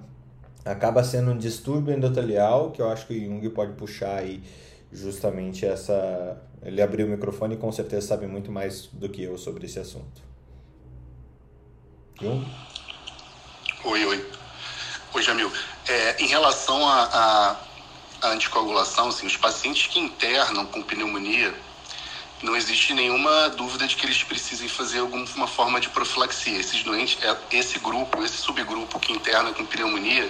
acaba 0.64 1.04
sendo 1.04 1.32
um 1.32 1.38
distúrbio 1.38 1.94
endotelial 1.94 2.72
que 2.72 2.82
eu 2.82 2.90
acho 2.90 3.06
que 3.06 3.14
o 3.14 3.24
Jung 3.24 3.48
pode 3.50 3.74
puxar 3.74 4.18
aí 4.18 4.42
justamente 4.92 5.66
essa 5.66 6.42
ele 6.64 6.82
abriu 6.82 7.06
o 7.06 7.10
microfone 7.10 7.54
e 7.54 7.58
com 7.58 7.72
certeza 7.72 8.08
sabe 8.08 8.26
muito 8.26 8.52
mais 8.52 8.88
do 8.92 9.08
que 9.08 9.22
eu 9.22 9.38
sobre 9.38 9.66
esse 9.66 9.78
assunto. 9.78 10.24
Jung? 12.20 12.48
Oi, 13.84 14.06
oi. 14.06 14.26
Oi, 15.14 15.22
Jamil. 15.22 15.52
É, 15.88 16.24
em 16.24 16.28
relação 16.28 16.88
a, 16.88 17.04
a 17.04 17.65
a 18.26 18.32
anticoagulação, 18.32 19.10
assim, 19.10 19.26
os 19.26 19.38
pacientes 19.38 19.88
que 19.88 20.00
internam 20.00 20.66
com 20.66 20.82
pneumonia, 20.82 21.54
não 22.42 22.56
existe 22.56 22.94
nenhuma 22.94 23.50
dúvida 23.50 23.88
de 23.88 23.96
que 23.96 24.06
eles 24.06 24.22
precisem 24.24 24.68
fazer 24.68 25.00
alguma 25.00 25.48
forma 25.48 25.80
de 25.80 25.90
profilaxia. 25.90 26.60
Esses 26.60 26.84
doentes, 26.84 27.18
é, 27.24 27.36
esse 27.58 27.80
grupo, 27.80 28.24
esse 28.24 28.38
subgrupo 28.38 29.00
que 29.00 29.14
interna 29.14 29.52
com 29.54 29.66
pneumonia, 29.66 30.30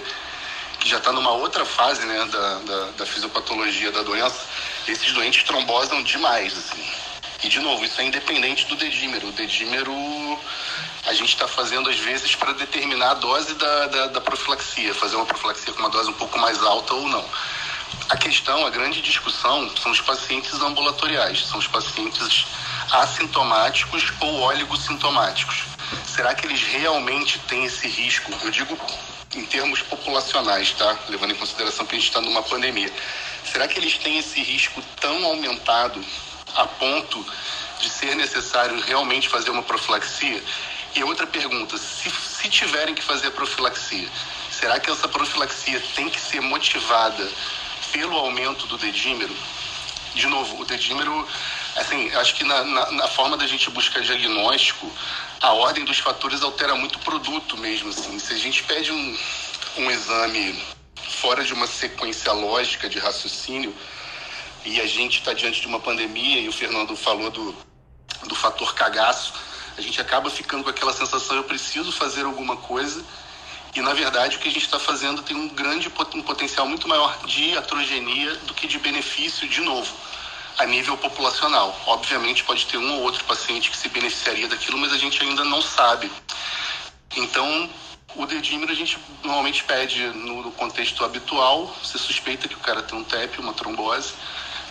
que 0.78 0.88
já 0.88 0.98
está 0.98 1.12
numa 1.12 1.32
outra 1.32 1.64
fase 1.64 2.06
né, 2.06 2.24
da, 2.26 2.58
da, 2.60 2.90
da, 2.92 3.06
fisiopatologia 3.06 3.90
da 3.90 4.02
doença, 4.02 4.46
esses 4.86 5.12
doentes 5.12 5.42
trombosam 5.42 6.02
demais. 6.02 6.56
Assim. 6.56 6.84
E, 7.42 7.48
de 7.48 7.60
novo, 7.60 7.84
isso 7.84 8.00
é 8.00 8.04
independente 8.04 8.66
do 8.66 8.76
dedímero. 8.76 9.28
O 9.28 9.32
dedímero 9.32 9.92
a 11.06 11.12
gente 11.12 11.28
está 11.28 11.46
fazendo, 11.46 11.90
às 11.90 11.98
vezes, 11.98 12.34
para 12.34 12.52
determinar 12.52 13.10
a 13.10 13.14
dose 13.14 13.54
da, 13.54 13.86
da, 13.86 14.06
da 14.08 14.20
profilaxia, 14.20 14.94
fazer 14.94 15.16
uma 15.16 15.26
profilaxia 15.26 15.72
com 15.72 15.80
uma 15.80 15.90
dose 15.90 16.10
um 16.10 16.14
pouco 16.14 16.38
mais 16.38 16.62
alta 16.62 16.94
ou 16.94 17.08
não. 17.08 17.24
A 18.08 18.16
questão, 18.16 18.64
a 18.64 18.70
grande 18.70 19.02
discussão, 19.02 19.68
são 19.76 19.90
os 19.90 20.00
pacientes 20.00 20.54
ambulatoriais, 20.60 21.44
são 21.46 21.58
os 21.58 21.66
pacientes 21.66 22.46
assintomáticos 22.90 24.12
ou 24.20 24.42
oligosintomáticos. 24.42 25.64
Será 26.06 26.34
que 26.34 26.46
eles 26.46 26.62
realmente 26.62 27.38
têm 27.40 27.64
esse 27.64 27.88
risco? 27.88 28.32
Eu 28.42 28.50
digo 28.50 28.78
em 29.34 29.44
termos 29.44 29.82
populacionais, 29.82 30.70
tá? 30.72 30.96
Levando 31.08 31.32
em 31.32 31.36
consideração 31.36 31.84
que 31.84 31.96
a 31.96 31.98
gente 31.98 32.08
está 32.08 32.20
numa 32.20 32.42
pandemia. 32.42 32.92
Será 33.44 33.66
que 33.66 33.78
eles 33.78 33.98
têm 33.98 34.18
esse 34.18 34.40
risco 34.40 34.80
tão 35.00 35.24
aumentado 35.24 36.02
a 36.54 36.66
ponto 36.66 37.26
de 37.80 37.90
ser 37.90 38.14
necessário 38.14 38.80
realmente 38.80 39.28
fazer 39.28 39.50
uma 39.50 39.62
profilaxia? 39.62 40.42
E 40.94 41.02
outra 41.04 41.26
pergunta: 41.26 41.76
se, 41.76 42.08
se 42.10 42.48
tiverem 42.48 42.94
que 42.94 43.02
fazer 43.02 43.28
a 43.28 43.30
profilaxia, 43.32 44.08
será 44.50 44.80
que 44.80 44.90
essa 44.90 45.08
profilaxia 45.08 45.82
tem 45.94 46.08
que 46.08 46.20
ser 46.20 46.40
motivada 46.40 47.28
pelo 47.96 48.14
aumento 48.14 48.66
do 48.66 48.76
dedímero, 48.76 49.34
de 50.14 50.26
novo, 50.26 50.60
o 50.60 50.64
dedímero, 50.66 51.26
assim, 51.76 52.12
acho 52.14 52.34
que 52.34 52.44
na, 52.44 52.62
na, 52.62 52.90
na, 52.90 53.08
forma 53.08 53.38
da 53.38 53.46
gente 53.46 53.70
buscar 53.70 54.02
diagnóstico, 54.02 54.92
a 55.40 55.54
ordem 55.54 55.82
dos 55.82 55.98
fatores 55.98 56.42
altera 56.42 56.74
muito 56.74 56.96
o 56.96 56.98
produto 56.98 57.56
mesmo, 57.56 57.88
assim. 57.88 58.18
Se 58.18 58.34
a 58.34 58.36
gente 58.36 58.62
pede 58.64 58.92
um, 58.92 59.18
um 59.78 59.90
exame 59.90 60.62
fora 61.08 61.42
de 61.42 61.54
uma 61.54 61.66
sequência 61.66 62.32
lógica 62.32 62.86
de 62.86 62.98
raciocínio, 62.98 63.74
e 64.66 64.78
a 64.78 64.86
gente 64.86 65.20
está 65.20 65.32
diante 65.32 65.62
de 65.62 65.66
uma 65.66 65.80
pandemia, 65.80 66.40
e 66.40 66.48
o 66.48 66.52
Fernando 66.52 66.94
falou 66.94 67.30
do, 67.30 67.56
do 68.26 68.34
fator 68.34 68.74
cagaço, 68.74 69.32
a 69.74 69.80
gente 69.80 69.98
acaba 70.02 70.28
ficando 70.28 70.64
com 70.64 70.70
aquela 70.70 70.92
sensação, 70.92 71.34
eu 71.34 71.44
preciso 71.44 71.90
fazer 71.92 72.26
alguma 72.26 72.58
coisa, 72.58 73.02
e, 73.76 73.82
na 73.82 73.92
verdade, 73.92 74.36
o 74.36 74.40
que 74.40 74.48
a 74.48 74.50
gente 74.50 74.64
está 74.64 74.78
fazendo 74.78 75.20
tem 75.22 75.36
um 75.36 75.48
grande 75.48 75.92
um 76.14 76.22
potencial 76.22 76.66
muito 76.66 76.88
maior 76.88 77.14
de 77.26 77.54
atrogenia 77.58 78.34
do 78.36 78.54
que 78.54 78.66
de 78.66 78.78
benefício, 78.78 79.46
de 79.46 79.60
novo, 79.60 79.94
a 80.56 80.64
nível 80.64 80.96
populacional. 80.96 81.78
Obviamente, 81.84 82.42
pode 82.42 82.64
ter 82.64 82.78
um 82.78 82.94
ou 82.94 83.02
outro 83.02 83.22
paciente 83.24 83.70
que 83.70 83.76
se 83.76 83.90
beneficiaria 83.90 84.48
daquilo, 84.48 84.78
mas 84.78 84.94
a 84.94 84.96
gente 84.96 85.22
ainda 85.22 85.44
não 85.44 85.60
sabe. 85.60 86.10
Então, 87.16 87.68
o 88.14 88.24
dedímero 88.24 88.72
a 88.72 88.74
gente 88.74 88.98
normalmente 89.22 89.62
pede 89.64 90.06
no 90.06 90.50
contexto 90.52 91.04
habitual, 91.04 91.76
você 91.82 91.98
suspeita 91.98 92.48
que 92.48 92.54
o 92.54 92.60
cara 92.60 92.82
tem 92.82 92.98
um 92.98 93.04
TEP, 93.04 93.38
uma 93.40 93.52
trombose, 93.52 94.14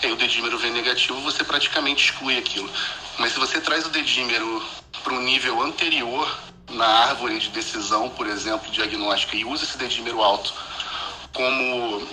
aí 0.02 0.11
o 0.11 0.15
dedímero 0.15 0.57
vem 0.57 0.72
negativo, 0.72 1.22
você 1.22 1.44
praticamente 1.44 2.06
exclui 2.06 2.40
aquilo. 2.40 2.72
Mas 3.19 3.34
se 3.34 3.40
você 3.40 3.61
traz 3.61 3.86
o 3.86 3.90
dedímero 3.90 4.65
para 5.03 5.14
um 5.14 5.22
nível 5.22 5.61
anterior 5.61 6.55
na 6.70 6.86
árvore 6.86 7.40
de 7.40 7.50
decisão, 7.50 8.10
por 8.10 8.28
exemplo, 8.28 8.72
diagnóstica, 8.72 9.36
e 9.36 9.46
usa 9.46 9.64
esse 9.64 9.78
dedímero 9.78 10.22
alto 10.22 10.54
como, 11.34 12.08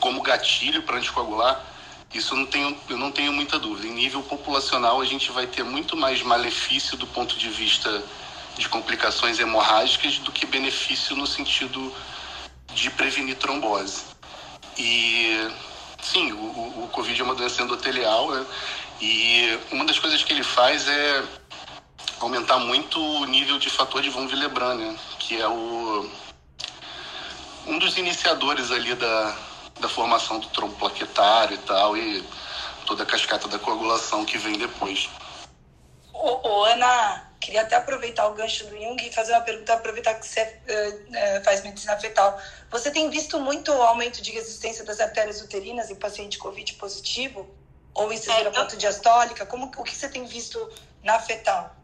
como 0.00 0.22
gatilho 0.22 0.82
para 0.82 0.96
anticoagular, 0.96 1.64
isso 2.12 2.34
eu 2.34 2.38
não, 2.38 2.46
tenho, 2.46 2.76
eu 2.88 2.98
não 2.98 3.12
tenho 3.12 3.32
muita 3.32 3.58
dúvida. 3.58 3.86
Em 3.86 3.92
nível 3.92 4.22
populacional, 4.22 5.00
a 5.00 5.04
gente 5.04 5.30
vai 5.30 5.46
ter 5.46 5.62
muito 5.62 5.96
mais 5.96 6.22
malefício 6.22 6.96
do 6.96 7.06
ponto 7.06 7.38
de 7.38 7.48
vista 7.48 8.02
de 8.58 8.68
complicações 8.68 9.38
hemorrágicas 9.38 10.18
do 10.18 10.32
que 10.32 10.44
benefício 10.44 11.14
no 11.14 11.26
sentido 11.26 11.94
de 12.74 12.90
prevenir 12.90 13.36
trombose. 13.36 14.02
E, 14.76 15.48
sim, 16.02 16.32
o, 16.32 16.84
o 16.84 16.88
Covid 16.90 17.20
é 17.20 17.24
uma 17.24 17.34
doença 17.34 17.62
endotelial, 17.62 18.30
né? 18.30 18.44
e 19.00 19.58
uma 19.70 19.84
das 19.84 19.98
coisas 19.98 20.22
que 20.22 20.32
ele 20.32 20.42
faz 20.42 20.88
é 20.88 21.24
aumentar 22.20 22.58
muito 22.58 23.00
o 23.00 23.24
nível 23.24 23.58
de 23.58 23.70
fator 23.70 24.02
de 24.02 24.10
von 24.10 24.26
Willebrand, 24.26 24.78
né? 24.78 24.96
que 25.18 25.40
é 25.40 25.48
o 25.48 26.08
um 27.66 27.78
dos 27.78 27.96
iniciadores 27.96 28.70
ali 28.70 28.94
da, 28.94 29.36
da 29.80 29.88
formação 29.88 30.38
do 30.38 30.48
trombo 30.48 30.74
plaquetário 30.76 31.54
e 31.54 31.58
tal, 31.58 31.96
e 31.96 32.24
toda 32.86 33.02
a 33.02 33.06
cascata 33.06 33.48
da 33.48 33.58
coagulação 33.58 34.24
que 34.24 34.38
vem 34.38 34.56
depois. 34.56 35.08
Ô, 36.12 36.48
ô, 36.48 36.64
Ana, 36.64 37.30
queria 37.40 37.62
até 37.62 37.76
aproveitar 37.76 38.26
o 38.28 38.34
gancho 38.34 38.66
do 38.66 38.76
Jung 38.76 38.96
e 39.06 39.12
fazer 39.12 39.32
uma 39.32 39.42
pergunta, 39.42 39.74
aproveitar 39.74 40.14
que 40.14 40.26
você 40.26 40.42
uh, 40.42 41.44
faz 41.44 41.62
medicina 41.62 41.96
fetal. 41.98 42.38
Você 42.70 42.90
tem 42.90 43.08
visto 43.08 43.38
muito 43.38 43.70
aumento 43.72 44.20
de 44.20 44.30
resistência 44.32 44.84
das 44.84 45.00
artérias 45.00 45.40
uterinas 45.40 45.90
em 45.90 45.94
paciente 45.94 46.38
COVID 46.38 46.74
positivo? 46.74 47.48
Ou 47.94 48.12
incisura 48.12 48.48
é, 48.48 48.50
ponto 48.50 48.76
diastólica? 48.76 49.46
Como, 49.46 49.70
o 49.76 49.82
que 49.82 49.96
você 49.96 50.08
tem 50.08 50.24
visto 50.24 50.58
na 51.02 51.18
fetal? 51.18 51.79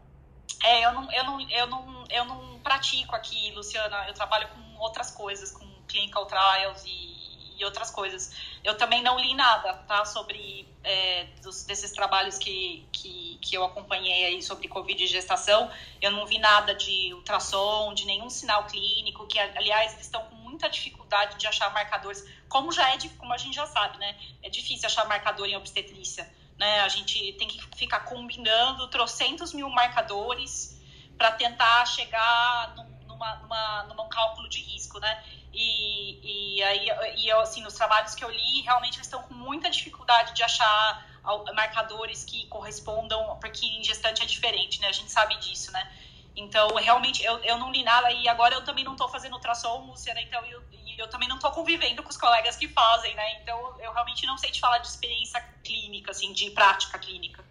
É, 0.63 0.85
eu 0.85 0.91
não, 0.93 1.11
eu 1.11 1.23
não, 1.23 1.49
eu 1.49 1.67
não, 1.67 2.05
eu 2.09 2.25
não 2.25 2.59
pratico 2.59 3.15
aqui, 3.15 3.51
Luciana. 3.51 4.05
Eu 4.07 4.13
trabalho 4.13 4.47
com 4.49 4.81
outras 4.81 5.11
coisas, 5.11 5.51
com 5.51 5.65
clinical 5.87 6.25
trials 6.25 6.83
e, 6.85 7.55
e 7.57 7.65
outras 7.65 7.89
coisas. 7.89 8.31
Eu 8.63 8.77
também 8.77 9.01
não 9.01 9.19
li 9.19 9.33
nada, 9.33 9.73
tá, 9.87 10.05
sobre 10.05 10.67
é, 10.83 11.25
dos, 11.41 11.63
desses 11.63 11.91
trabalhos 11.91 12.37
que, 12.37 12.85
que, 12.91 13.37
que 13.41 13.55
eu 13.55 13.63
acompanhei 13.63 14.25
aí 14.25 14.43
sobre 14.43 14.67
Covid 14.67 15.03
e 15.03 15.07
gestação. 15.07 15.71
Eu 16.01 16.11
não 16.11 16.25
vi 16.25 16.39
nada 16.39 16.73
de 16.75 17.13
ultrassom, 17.13 17.93
de 17.93 18.05
nenhum 18.05 18.29
sinal 18.29 18.65
clínico, 18.65 19.25
que, 19.27 19.39
aliás, 19.39 19.93
eles 19.93 20.05
estão 20.05 20.23
com 20.25 20.35
muita 20.35 20.69
dificuldade 20.69 21.37
de 21.37 21.47
achar 21.47 21.71
marcadores, 21.71 22.25
como 22.49 22.71
já 22.71 22.89
é, 22.93 22.97
como 23.17 23.33
a 23.33 23.37
gente 23.37 23.55
já 23.55 23.65
sabe, 23.67 23.97
né? 23.97 24.15
É 24.41 24.49
difícil 24.49 24.87
achar 24.87 25.05
marcador 25.07 25.47
em 25.47 25.55
obstetrícia. 25.55 26.29
Né? 26.57 26.81
A 26.81 26.89
gente 26.89 27.33
tem 27.33 27.47
que 27.47 27.59
ficar 27.75 28.01
combinando 28.01 28.87
trocentos 28.87 29.53
mil 29.53 29.69
marcadores 29.69 30.81
para 31.17 31.31
tentar 31.31 31.85
chegar 31.85 32.75
num, 32.75 33.07
numa, 33.07 33.35
numa, 33.35 33.83
num 33.83 34.09
cálculo 34.09 34.49
de 34.49 34.61
risco, 34.61 34.99
né? 34.99 35.23
E, 35.53 36.57
e 36.57 36.63
aí, 36.63 36.87
e 37.17 37.27
eu, 37.27 37.39
assim, 37.39 37.61
nos 37.61 37.73
trabalhos 37.73 38.13
que 38.13 38.23
eu 38.23 38.29
li, 38.29 38.61
realmente 38.61 38.97
eles 38.97 39.07
estão 39.07 39.23
com 39.23 39.33
muita 39.33 39.69
dificuldade 39.69 40.33
de 40.33 40.43
achar 40.43 41.05
marcadores 41.53 42.23
que 42.23 42.45
correspondam, 42.47 43.37
porque 43.39 43.65
em 43.65 43.83
gestante 43.83 44.23
é 44.23 44.25
diferente, 44.25 44.79
né? 44.79 44.87
A 44.87 44.91
gente 44.91 45.11
sabe 45.11 45.35
disso, 45.39 45.71
né? 45.71 45.91
Então, 46.35 46.67
realmente, 46.75 47.23
eu, 47.23 47.39
eu 47.39 47.57
não 47.57 47.71
li 47.71 47.83
nada 47.83 48.11
e 48.11 48.27
agora 48.29 48.53
eu 48.53 48.63
também 48.63 48.83
não 48.83 48.93
estou 48.93 49.09
fazendo 49.09 49.33
ultrassom, 49.33 49.87
Luciana, 49.87 50.21
então 50.21 50.45
eu, 50.45 50.63
eu 50.97 51.07
também 51.09 51.27
não 51.27 51.35
estou 51.35 51.51
convivendo 51.51 52.01
com 52.01 52.09
os 52.09 52.17
colegas 52.17 52.55
que 52.55 52.67
fazem, 52.67 53.13
né? 53.15 53.41
Então, 53.41 53.57
eu 53.79 53.91
realmente 53.91 54.25
não 54.25 54.37
sei 54.37 54.51
te 54.51 54.59
falar 54.59 54.79
de 54.79 54.87
experiência 54.87 55.41
clínica, 55.63 56.11
assim, 56.11 56.33
de 56.33 56.49
prática 56.51 56.97
clínica. 56.97 57.43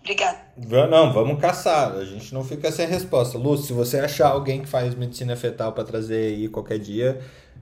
Obrigada. 0.00 0.38
Não, 0.56 1.12
vamos 1.12 1.40
caçar. 1.40 1.92
A 1.92 2.04
gente 2.04 2.32
não 2.32 2.42
fica 2.42 2.72
sem 2.72 2.86
resposta. 2.86 3.36
Lúcio, 3.36 3.66
se 3.66 3.72
você 3.72 3.98
achar 3.98 4.28
alguém 4.28 4.62
que 4.62 4.68
faz 4.68 4.94
medicina 4.94 5.36
fetal 5.36 5.72
para 5.72 5.84
trazer 5.84 6.34
aí 6.34 6.48
qualquer 6.48 6.78
dia, 6.78 7.20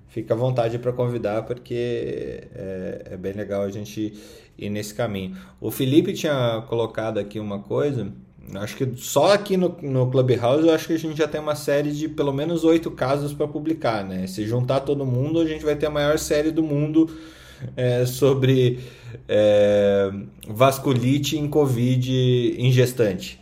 fica 0.09 0.33
à 0.33 0.37
vontade 0.37 0.79
para 0.79 0.93
convidar, 0.93 1.43
porque 1.43 2.49
é, 2.55 3.09
é, 3.11 3.17
bem 3.17 3.33
legal 3.33 3.63
a 3.63 3.71
gente 3.71 4.15
ir 4.57 4.71
nesse 4.71 4.95
caminho. 4.95 5.37
O 5.61 5.71
Felipe 5.71 6.13
tinha 6.13 6.65
colocado 6.69 7.19
aqui 7.19 7.41
uma 7.41 7.59
coisa. 7.59 8.13
Acho 8.55 8.77
que 8.77 8.95
só 8.97 9.33
aqui 9.33 9.57
no, 9.57 9.77
no 9.83 10.11
Clubhouse 10.11 10.67
eu 10.67 10.75
acho 10.75 10.87
que 10.87 10.93
a 10.93 10.99
gente 10.99 11.19
já 11.19 11.27
tem 11.27 11.41
uma 11.41 11.57
série 11.57 11.91
de 11.91 12.09
pelo 12.09 12.33
menos 12.33 12.65
oito 12.65 12.91
casos 12.91 13.33
para 13.33 13.49
publicar, 13.49 14.05
né? 14.05 14.27
Se 14.27 14.47
juntar 14.47 14.81
todo 14.81 15.05
mundo, 15.05 15.41
a 15.41 15.47
gente 15.47 15.65
vai 15.65 15.75
ter 15.75 15.87
a 15.87 15.91
maior 15.91 16.19
série 16.19 16.51
do 16.51 16.63
mundo 16.63 17.11
é, 17.77 18.07
sobre 18.07 18.81
é, 19.29 20.11
vasculite 20.47 21.37
em 21.37 21.49
Covid 21.49 22.57
em 22.59 22.71
gestante. 22.71 23.41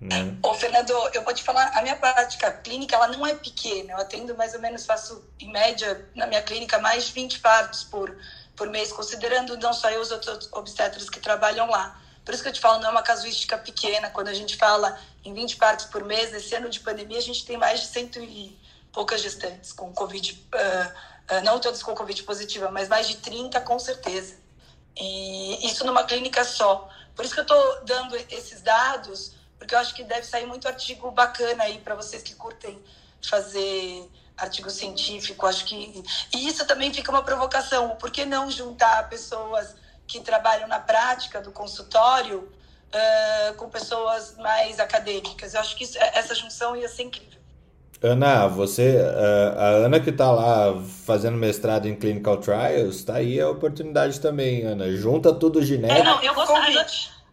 Né? 0.00 0.36
Ô, 0.42 0.52
Fernando, 0.54 0.90
eu 1.14 1.22
vou 1.22 1.32
te 1.32 1.44
falar, 1.44 1.70
a 1.76 1.82
minha 1.82 1.94
prática 1.94 2.50
clínica 2.50 2.96
ela 2.96 3.08
não 3.08 3.24
é 3.24 3.34
pequena. 3.34 3.92
Eu 3.92 3.98
atendo 3.98 4.36
mais 4.36 4.52
ou 4.52 4.60
menos, 4.60 4.84
faço 4.84 5.24
em 5.38 5.52
média 5.52 6.08
na 6.16 6.26
minha 6.26 6.42
clínica 6.42 6.78
mais 6.80 7.06
de 7.06 7.12
20 7.12 7.38
partos 7.38 7.84
por, 7.84 8.16
por 8.56 8.68
mês, 8.68 8.92
considerando 8.92 9.56
não 9.58 9.72
só 9.72 9.90
eu, 9.90 10.00
os 10.00 10.10
outros 10.10 10.48
obstetras 10.52 11.08
que 11.08 11.20
trabalham 11.20 11.70
lá. 11.70 12.01
Por 12.24 12.34
isso 12.34 12.42
que 12.42 12.48
eu 12.48 12.52
te 12.52 12.60
falo, 12.60 12.80
não 12.80 12.88
é 12.88 12.90
uma 12.92 13.02
casuística 13.02 13.58
pequena. 13.58 14.10
Quando 14.10 14.28
a 14.28 14.34
gente 14.34 14.56
fala 14.56 14.98
em 15.24 15.34
20 15.34 15.56
partos 15.56 15.86
por 15.86 16.04
mês, 16.04 16.30
nesse 16.30 16.54
ano 16.54 16.68
de 16.68 16.80
pandemia, 16.80 17.18
a 17.18 17.22
gente 17.22 17.44
tem 17.44 17.56
mais 17.56 17.80
de 17.80 17.86
cento 17.86 18.20
e 18.20 18.58
poucas 18.92 19.20
gestantes 19.20 19.72
com 19.72 19.92
Covid. 19.92 20.32
Uh, 20.32 21.12
ah, 21.28 21.40
não 21.40 21.58
todos 21.58 21.82
com 21.82 21.94
Covid 21.94 22.22
positiva, 22.24 22.70
mas 22.70 22.88
mais 22.88 23.08
de 23.08 23.16
30 23.16 23.60
com 23.62 23.78
certeza. 23.78 24.36
E 24.96 25.66
isso 25.66 25.84
numa 25.84 26.04
clínica 26.04 26.44
só. 26.44 26.88
Por 27.14 27.24
isso 27.24 27.34
que 27.34 27.40
eu 27.40 27.44
estou 27.44 27.84
dando 27.84 28.16
esses 28.30 28.60
dados, 28.62 29.34
porque 29.58 29.74
eu 29.74 29.78
acho 29.78 29.94
que 29.94 30.04
deve 30.04 30.26
sair 30.26 30.46
muito 30.46 30.68
artigo 30.68 31.10
bacana 31.10 31.64
aí 31.64 31.78
para 31.78 31.94
vocês 31.94 32.22
que 32.22 32.34
curtem 32.34 32.82
fazer 33.22 34.10
artigo 34.36 34.70
científico. 34.70 35.46
Acho 35.46 35.64
que 35.64 36.04
e 36.34 36.46
isso 36.46 36.66
também 36.66 36.92
fica 36.92 37.10
uma 37.10 37.22
provocação. 37.22 37.96
Por 37.96 38.10
que 38.10 38.24
não 38.24 38.50
juntar 38.50 39.08
pessoas 39.08 39.74
que 40.06 40.20
trabalham 40.20 40.68
na 40.68 40.78
prática 40.78 41.40
do 41.40 41.52
consultório 41.52 42.40
uh, 42.40 43.54
com 43.54 43.68
pessoas 43.68 44.36
mais 44.36 44.78
acadêmicas? 44.78 45.54
Eu 45.54 45.60
acho 45.60 45.76
que 45.76 45.84
isso, 45.84 45.98
essa 45.98 46.34
junção 46.34 46.76
ia 46.76 46.88
ser 46.88 47.04
incrível. 47.04 47.40
Ana, 48.02 48.48
você, 48.48 48.98
a, 49.56 49.86
Ana 49.86 50.00
que 50.00 50.10
está 50.10 50.30
lá 50.32 50.74
fazendo 51.06 51.36
mestrado 51.36 51.86
em 51.86 51.94
clinical 51.94 52.36
trials, 52.38 53.04
tá 53.04 53.14
aí 53.14 53.40
a 53.40 53.48
oportunidade 53.48 54.20
também, 54.20 54.62
Ana. 54.64 54.90
Junta 54.96 55.32
tudo 55.32 55.64
genético. 55.64 56.00
É, 56.00 56.02
não, 56.02 56.20
eu 56.20 56.34
gostaria, 56.34 56.84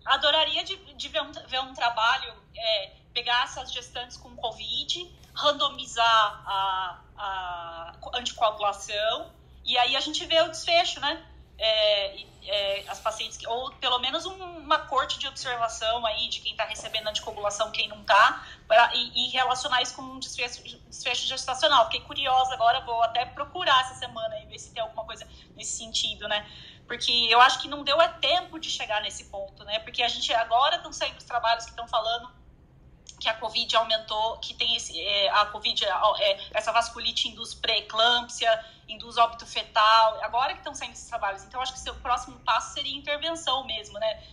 adoraria 0.05 0.63
de, 0.63 0.75
de 0.77 1.07
ver, 1.07 1.23
um, 1.23 1.31
ver 1.47 1.59
um 1.61 1.73
trabalho, 1.73 2.31
é, 2.55 2.91
pegar 3.13 3.45
essas 3.45 3.73
gestantes 3.73 4.15
com 4.15 4.29
Covid, 4.35 5.11
randomizar 5.33 6.43
a, 6.45 6.99
a 7.17 7.93
anticoagulação 8.13 9.31
e 9.65 9.77
aí 9.77 9.95
a 9.95 9.99
gente 9.99 10.25
vê 10.25 10.41
o 10.41 10.49
desfecho, 10.49 10.99
né? 10.99 11.21
É, 11.61 12.25
é, 12.49 12.85
as 12.87 12.99
pacientes, 12.99 13.37
ou 13.45 13.71
pelo 13.73 13.99
menos 13.99 14.25
um, 14.25 14.33
uma 14.59 14.79
corte 14.79 15.19
de 15.19 15.27
observação 15.27 16.05
aí 16.05 16.29
de 16.29 16.39
quem 16.39 16.53
está 16.53 16.63
recebendo 16.63 17.07
anticoagulação, 17.07 17.69
quem 17.71 17.87
não 17.87 18.01
está, 18.01 18.43
e, 18.93 19.25
e, 19.25 19.29
relacionar 19.29 19.81
isso 19.81 19.95
com 19.95 20.01
um 20.01 20.19
desfecho, 20.19 20.63
desfecho 20.87 21.27
gestacional. 21.27 21.85
Fiquei 21.85 22.01
curiosa 22.01 22.53
agora, 22.53 22.79
vou 22.81 23.03
até 23.03 23.25
procurar 23.25 23.81
essa 23.81 23.95
semana 23.95 24.39
e 24.39 24.45
ver 24.45 24.57
se 24.57 24.73
tem 24.73 24.81
alguma 24.81 25.03
coisa 25.05 25.27
nesse 25.55 25.77
sentido, 25.77 26.27
né? 26.27 26.49
Porque 26.87 27.11
eu 27.29 27.39
acho 27.39 27.61
que 27.61 27.67
não 27.67 27.83
deu 27.83 28.01
é 28.01 28.07
tempo 28.07 28.57
de 28.57 28.69
chegar 28.69 29.01
nesse 29.01 29.25
ponto, 29.25 29.63
né? 29.63 29.79
Porque 29.79 30.01
a 30.01 30.07
gente 30.07 30.33
agora 30.33 30.77
estão 30.77 30.91
saindo 30.91 31.17
os 31.17 31.23
trabalhos 31.23 31.65
que 31.65 31.71
estão 31.71 31.87
falando 31.87 32.38
que 33.19 33.27
a 33.27 33.33
Covid 33.33 33.75
aumentou, 33.75 34.37
que 34.37 34.53
tem 34.53 34.75
esse, 34.75 34.99
é, 34.99 35.29
a 35.29 35.45
Covid, 35.47 35.85
é, 35.85 35.89
é 36.19 36.39
essa 36.53 36.71
vasculite 36.71 37.27
induz 37.27 37.53
pré-eclâmpsia, 37.53 38.65
induz 38.87 39.17
óbito 39.17 39.45
fetal, 39.45 40.19
agora 40.23 40.53
que 40.53 40.59
estão 40.59 40.73
saindo 40.73 40.93
esses 40.93 41.07
trabalhos. 41.07 41.43
Então, 41.43 41.61
acho 41.61 41.73
que 41.73 41.79
o 41.79 41.81
seu 41.81 41.95
próximo 41.95 42.39
passo 42.39 42.73
seria 42.73 42.97
intervenção 42.97 43.63
mesmo, 43.65 43.99
né? 43.99 44.23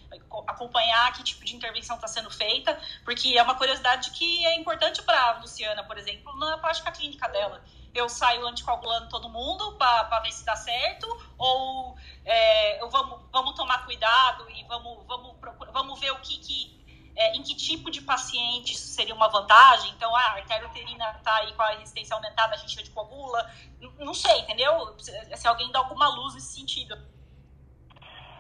Acompanhar 0.46 1.12
que 1.12 1.22
tipo 1.22 1.44
de 1.44 1.54
intervenção 1.54 1.96
está 1.96 2.08
sendo 2.08 2.30
feita, 2.30 2.78
porque 3.04 3.36
é 3.36 3.42
uma 3.42 3.56
curiosidade 3.56 4.10
que 4.12 4.46
é 4.46 4.56
importante 4.56 5.02
para 5.02 5.20
a 5.20 5.38
Luciana, 5.40 5.82
por 5.82 5.98
exemplo, 5.98 6.34
na 6.38 6.56
prática 6.58 6.90
clínica 6.92 7.28
dela. 7.28 7.62
Eu 7.94 8.08
saio 8.08 8.46
anticoagulando 8.46 9.08
todo 9.08 9.28
mundo 9.28 9.72
para 9.72 10.20
ver 10.20 10.30
se 10.30 10.44
dá 10.44 10.54
certo, 10.54 11.06
ou 11.38 11.96
é, 12.24 12.78
vamos, 12.90 13.20
vamos 13.32 13.54
tomar 13.54 13.84
cuidado 13.84 14.48
e 14.50 14.64
vamos, 14.64 15.04
vamos, 15.06 15.34
vamos 15.72 16.00
ver 16.00 16.12
o 16.12 16.20
que, 16.20 16.38
que 16.38 16.76
é, 17.16 17.34
em 17.34 17.43
que 17.43 17.55
tipo 17.55 17.90
de 17.90 18.02
paciente 18.02 18.74
isso 18.74 18.88
seria 18.88 19.14
uma 19.14 19.28
vantagem. 19.28 19.90
Então, 19.93 20.14
ah, 20.14 20.20
a 20.20 20.32
artéria 20.34 20.68
uterina 20.68 21.10
está 21.16 21.34
aí 21.36 21.52
com 21.55 21.62
a 21.62 21.70
resistência 21.70 22.14
aumentada, 22.14 22.55
a 22.55 22.59
gente 22.59 22.78
anticoagula. 22.78 23.51
Não 23.98 24.12
sei, 24.12 24.40
entendeu? 24.40 24.94
Se 24.98 25.48
alguém 25.48 25.72
dá 25.72 25.78
alguma 25.78 26.09
luz 26.09 26.34
nesse 26.34 26.55
sentido. 26.55 26.97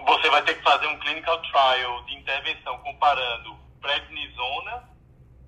Você 0.04 0.30
vai 0.30 0.42
ter 0.44 0.54
que 0.54 0.62
fazer 0.62 0.86
um 0.86 0.98
clinical 1.00 1.40
trial 1.42 2.04
de 2.04 2.14
intervenção 2.14 2.78
comparando 2.78 3.56
prednisona, 3.80 4.88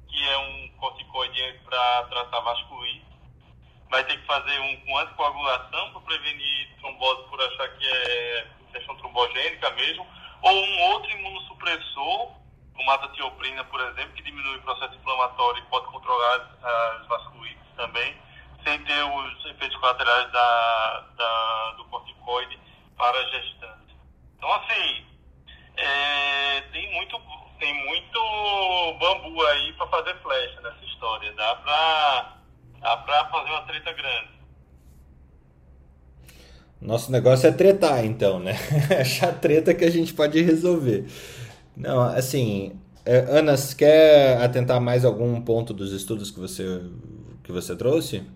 que 0.09 0.29
é 0.29 0.39
um 0.39 0.69
corticoide 0.79 1.61
para 1.65 2.05
tratar 2.05 2.41
vasculite, 2.41 3.07
vai 3.91 4.05
ter 4.05 4.19
que 4.19 4.27
fazer 4.27 4.59
um 4.61 4.77
com 4.81 4.99
anticoagulação 4.99 5.93
para 5.93 6.01
prevenir 6.01 6.77
trombose 6.81 7.29
por 7.29 7.41
achar 7.41 7.69
que 7.77 7.87
é 7.87 8.47
infecção 8.69 8.97
trombogênica 8.97 9.71
mesmo, 9.71 10.07
ou 10.43 10.53
um 10.53 10.81
outro 10.93 11.11
imunossupressor 11.11 12.38
como 12.79 12.91
a 12.93 12.95
azatioprina, 12.95 13.65
por 13.65 13.81
exemplo, 13.81 14.13
que 14.15 14.23
diminui 14.23 14.57
o 14.57 14.63
processo 14.63 14.95
inflamatório 14.95 15.61
e 15.61 15.67
pode 15.67 15.87
controlar 15.87 16.49
as 16.63 17.07
vasculites 17.09 17.67
também, 17.77 18.17
sem 18.65 18.79
ter 18.85 19.03
os 19.03 19.47
efeitos 19.47 19.77
colaterais 19.79 20.31
da, 20.31 21.05
da 21.17 21.75
do 21.77 21.85
corticoide 21.87 22.59
para 22.97 23.19
a 23.19 23.25
gestante. 23.25 23.97
Então, 24.37 24.53
assim, 24.55 25.07
é, 25.77 26.61
tem, 26.73 26.93
muito, 26.95 27.21
tem 27.59 27.75
muito 27.85 28.21
bambu 29.01 29.45
aí 29.47 29.73
para 29.73 29.87
fazer 29.89 30.15
flecha 30.23 30.61
nessa 30.61 30.85
história. 30.85 31.33
Dá 31.33 31.57
para 31.57 33.25
fazer 33.25 33.51
uma 33.51 33.63
treta 33.63 33.93
grande. 33.93 34.39
Nosso 36.81 37.11
negócio 37.11 37.49
é 37.49 37.53
tretar, 37.53 38.05
então, 38.05 38.39
né? 38.39 38.55
Achar 39.01 39.33
treta 39.33 39.75
que 39.75 39.85
a 39.85 39.91
gente 39.91 40.15
pode 40.15 40.41
resolver. 40.41 41.07
Não, 41.79 42.03
assim, 42.03 42.79
é, 43.05 43.19
Ana, 43.31 43.57
você 43.57 43.75
quer 43.75 44.43
atentar 44.43 44.81
mais 44.81 45.05
algum 45.05 45.41
ponto 45.41 45.73
dos 45.73 45.93
estudos 45.93 46.29
que 46.31 46.41
você, 46.41 46.83
que 47.45 47.53
você 47.53 47.77
trouxe? 47.77 48.29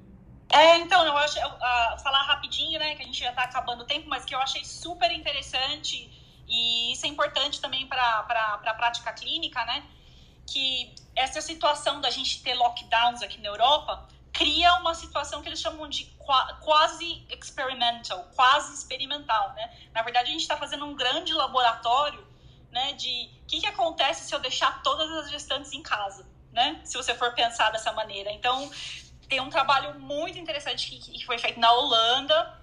É, 0.49 0.79
então, 0.79 1.05
eu 1.05 1.17
acho, 1.17 1.39
uh, 1.39 1.99
falar 2.03 2.23
rapidinho, 2.23 2.79
né, 2.79 2.95
que 2.95 3.03
a 3.03 3.05
gente 3.05 3.19
já 3.19 3.31
está 3.31 3.43
acabando 3.43 3.83
o 3.83 3.85
tempo, 3.85 4.09
mas 4.09 4.25
que 4.25 4.35
eu 4.35 4.39
achei 4.39 4.65
super 4.65 5.11
interessante 5.11 6.09
e 6.47 6.93
isso 6.93 7.05
é 7.05 7.09
importante 7.09 7.61
também 7.61 7.87
para 7.87 8.25
a 8.65 8.75
prática 8.75 9.13
clínica, 9.13 9.65
né, 9.65 9.83
que 10.47 10.95
essa 11.17 11.41
situação 11.41 12.01
da 12.01 12.11
gente 12.11 12.43
ter 12.43 12.55
lockdowns 12.55 13.23
aqui 13.23 13.41
na 13.41 13.49
Europa 13.49 14.07
cria 14.33 14.75
uma 14.77 14.95
situação 14.95 15.43
que 15.43 15.49
eles 15.49 15.61
chamam 15.61 15.89
de 15.89 16.05
quase 16.61 17.25
experimental, 17.29 18.29
quase 18.35 18.73
experimental, 18.75 19.53
né? 19.55 19.71
Na 19.93 20.03
verdade, 20.03 20.29
a 20.29 20.33
gente 20.33 20.41
está 20.41 20.57
fazendo 20.57 20.87
um 20.87 20.95
grande 20.95 21.35
laboratório 21.35 22.32
né, 22.73 22.95
de 22.95 23.31
o 23.43 23.47
que, 23.47 23.61
que 23.61 23.67
acontece 23.67 24.27
se 24.27 24.35
eu 24.35 24.41
deixar 24.41 24.83
todas 24.83 25.09
as 25.19 25.31
gestantes 25.31 25.73
em 25.73 25.83
casa, 25.83 26.27
né? 26.51 26.81
Se 26.85 26.97
você 26.97 27.15
for 27.15 27.33
pensar 27.35 27.71
dessa 27.71 27.93
maneira. 27.93 28.33
Então, 28.33 28.71
tem 29.29 29.41
um 29.41 29.51
trabalho 29.51 30.01
muito 30.01 30.39
interessante 30.39 30.89
que, 30.89 30.99
que 30.99 31.27
foi 31.27 31.39
feito 31.39 31.61
na 31.61 31.71
Holanda, 31.71 32.59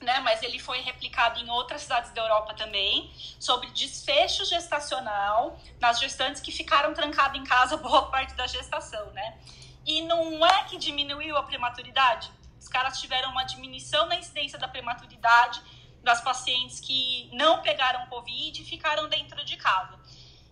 né, 0.00 0.20
mas 0.20 0.42
ele 0.42 0.58
foi 0.58 0.80
replicado 0.80 1.40
em 1.40 1.48
outras 1.48 1.82
cidades 1.82 2.10
da 2.12 2.22
Europa 2.22 2.54
também, 2.54 3.12
sobre 3.38 3.70
desfecho 3.70 4.44
gestacional 4.44 5.58
nas 5.80 5.98
gestantes 6.00 6.40
que 6.40 6.50
ficaram 6.50 6.92
trancadas 6.92 7.40
em 7.40 7.44
casa 7.44 7.76
boa 7.76 8.08
parte 8.10 8.34
da 8.34 8.46
gestação, 8.46 9.10
né? 9.12 9.38
E 9.86 10.02
não 10.02 10.44
é 10.44 10.64
que 10.64 10.78
diminuiu 10.78 11.36
a 11.36 11.42
prematuridade. 11.42 12.30
Os 12.58 12.68
caras 12.68 12.98
tiveram 12.98 13.30
uma 13.30 13.44
diminuição 13.44 14.06
na 14.06 14.16
incidência 14.16 14.58
da 14.58 14.66
prematuridade 14.66 15.62
das 16.04 16.20
pacientes 16.20 16.78
que 16.78 17.28
não 17.32 17.62
pegaram 17.62 18.06
Covid 18.06 18.60
e 18.60 18.64
ficaram 18.64 19.08
dentro 19.08 19.44
de 19.44 19.56
casa. 19.56 19.98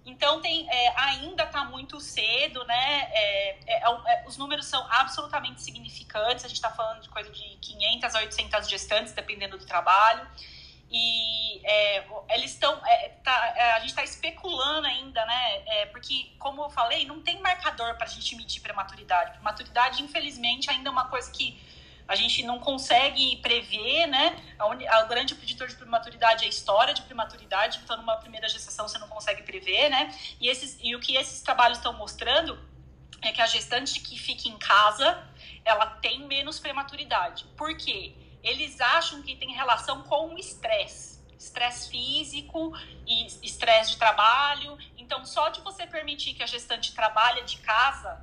Então 0.04 0.40
tem 0.40 0.68
é, 0.68 1.00
ainda 1.00 1.44
está 1.44 1.64
muito 1.64 2.00
cedo, 2.00 2.64
né? 2.64 3.08
É, 3.12 3.58
é, 3.66 3.82
é, 3.84 4.24
os 4.26 4.36
números 4.36 4.66
são 4.66 4.84
absolutamente 4.90 5.62
significantes. 5.62 6.44
A 6.44 6.48
gente 6.48 6.56
está 6.56 6.70
falando 6.70 7.02
de 7.02 7.08
coisa 7.08 7.30
de 7.30 7.56
500 7.60 8.14
a 8.14 8.18
800 8.18 8.68
gestantes, 8.68 9.12
dependendo 9.12 9.56
do 9.56 9.64
trabalho. 9.64 10.26
E 10.90 11.64
é, 11.64 12.04
eles 12.30 12.50
estão. 12.50 12.84
É, 12.84 13.10
tá, 13.22 13.54
a 13.76 13.78
gente 13.78 13.90
está 13.90 14.02
especulando 14.02 14.88
ainda, 14.88 15.24
né? 15.24 15.86
porque, 15.92 16.32
como 16.38 16.64
eu 16.64 16.70
falei, 16.70 17.06
não 17.06 17.22
tem 17.22 17.40
marcador 17.40 17.94
para 17.94 18.04
a 18.04 18.10
gente 18.10 18.34
medir 18.34 18.60
prematuridade. 18.60 19.32
Prematuridade, 19.32 20.02
infelizmente, 20.02 20.68
ainda 20.68 20.88
é 20.88 20.92
uma 20.92 21.08
coisa 21.08 21.30
que 21.30 21.58
a 22.12 22.14
gente 22.14 22.42
não 22.42 22.58
consegue 22.58 23.38
prever, 23.38 24.06
né? 24.06 24.36
O 24.60 25.08
grande 25.08 25.34
preditor 25.34 25.66
de 25.66 25.74
prematuridade 25.74 26.44
é 26.44 26.46
a 26.46 26.50
história 26.50 26.92
de 26.92 27.00
prematuridade, 27.00 27.80
então 27.82 27.96
numa 27.96 28.18
primeira 28.18 28.46
gestação 28.50 28.86
você 28.86 28.98
não 28.98 29.08
consegue 29.08 29.42
prever, 29.42 29.88
né? 29.88 30.14
E, 30.38 30.46
esses, 30.46 30.78
e 30.82 30.94
o 30.94 31.00
que 31.00 31.16
esses 31.16 31.40
trabalhos 31.40 31.78
estão 31.78 31.94
mostrando 31.94 32.58
é 33.22 33.32
que 33.32 33.40
a 33.40 33.46
gestante 33.46 33.98
que 34.00 34.18
fica 34.18 34.46
em 34.46 34.58
casa, 34.58 35.26
ela 35.64 35.86
tem 35.86 36.26
menos 36.26 36.60
prematuridade. 36.60 37.46
Por 37.56 37.74
quê? 37.78 38.14
Eles 38.42 38.78
acham 38.82 39.22
que 39.22 39.34
tem 39.34 39.50
relação 39.54 40.02
com 40.02 40.34
o 40.34 40.38
estresse. 40.38 41.18
Estresse 41.38 41.90
físico 41.90 42.74
e 43.06 43.26
estresse 43.42 43.92
de 43.92 43.96
trabalho. 43.96 44.76
Então, 44.98 45.24
só 45.24 45.48
de 45.48 45.62
você 45.62 45.86
permitir 45.86 46.34
que 46.34 46.42
a 46.42 46.46
gestante 46.46 46.94
trabalhe 46.94 47.42
de 47.44 47.56
casa, 47.56 48.22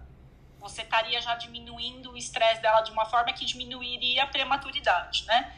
você 0.60 0.82
estaria 0.82 1.22
já 1.22 1.36
diminuindo 1.36 2.12
o 2.12 2.18
estresse 2.18 2.62
dela 2.62 2.82
de 2.82 2.92
uma 2.92 3.06
forma 3.06 3.32
que 3.34 3.46
diminuiria 3.46 4.24
a 4.24 4.28
prematuridade, 4.28 5.26
né? 5.26 5.56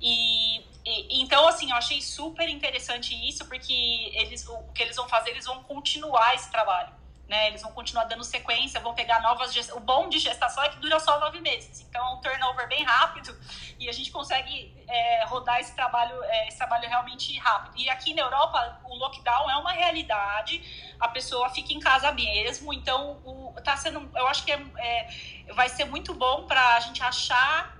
E, 0.00 0.58
e, 0.86 1.20
então, 1.20 1.46
assim, 1.48 1.70
eu 1.70 1.76
achei 1.76 2.00
super 2.00 2.48
interessante 2.48 3.14
isso, 3.28 3.46
porque 3.46 4.12
eles, 4.14 4.46
o 4.46 4.72
que 4.72 4.82
eles 4.82 4.96
vão 4.96 5.08
fazer, 5.08 5.30
eles 5.30 5.44
vão 5.44 5.62
continuar 5.64 6.34
esse 6.34 6.50
trabalho 6.50 6.98
né? 7.28 7.48
Eles 7.48 7.60
vão 7.60 7.70
continuar 7.72 8.04
dando 8.04 8.24
sequência, 8.24 8.80
vão 8.80 8.94
pegar 8.94 9.20
novas. 9.20 9.54
O 9.70 9.80
bom 9.80 10.08
de 10.08 10.18
gestação 10.18 10.64
é 10.64 10.70
que 10.70 10.78
dura 10.78 10.98
só 10.98 11.20
nove 11.20 11.40
meses. 11.40 11.82
Então 11.88 12.04
é 12.04 12.14
um 12.14 12.20
turnover 12.20 12.66
bem 12.68 12.82
rápido 12.82 13.36
e 13.78 13.88
a 13.88 13.92
gente 13.92 14.10
consegue 14.10 14.74
é, 14.88 15.24
rodar 15.26 15.60
esse 15.60 15.74
trabalho, 15.74 16.22
é, 16.24 16.48
esse 16.48 16.56
trabalho 16.56 16.88
realmente 16.88 17.36
rápido. 17.38 17.78
E 17.78 17.90
aqui 17.90 18.14
na 18.14 18.22
Europa, 18.22 18.80
o 18.84 18.94
lockdown 18.96 19.50
é 19.50 19.56
uma 19.56 19.72
realidade, 19.72 20.94
a 20.98 21.08
pessoa 21.08 21.50
fica 21.50 21.72
em 21.72 21.78
casa 21.78 22.10
mesmo. 22.12 22.72
Então, 22.72 23.20
o, 23.24 23.54
tá 23.62 23.76
sendo. 23.76 24.10
Eu 24.16 24.26
acho 24.26 24.44
que 24.44 24.52
é, 24.52 24.66
é 24.78 25.52
vai 25.52 25.68
ser 25.68 25.84
muito 25.84 26.14
bom 26.14 26.46
para 26.46 26.76
a 26.76 26.80
gente 26.80 27.02
achar 27.02 27.76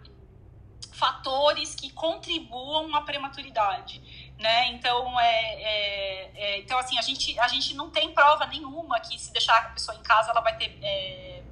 fatores 0.92 1.74
que 1.74 1.90
contribuam 1.90 2.94
à 2.94 3.02
prematuridade 3.02 4.17
né? 4.38 4.68
Então, 4.68 5.18
é, 5.18 5.62
é, 5.62 6.30
é, 6.34 6.58
então 6.60 6.78
assim, 6.78 6.98
a 6.98 7.02
gente, 7.02 7.38
a 7.38 7.48
gente 7.48 7.74
não 7.74 7.90
tem 7.90 8.12
prova 8.12 8.46
nenhuma 8.46 9.00
que 9.00 9.18
se 9.18 9.32
deixar 9.32 9.56
a 9.58 9.68
pessoa 9.70 9.96
em 9.96 10.02
casa, 10.02 10.30
ela 10.30 10.40
vai 10.40 10.56
ter 10.56 10.78
é, 10.80 11.42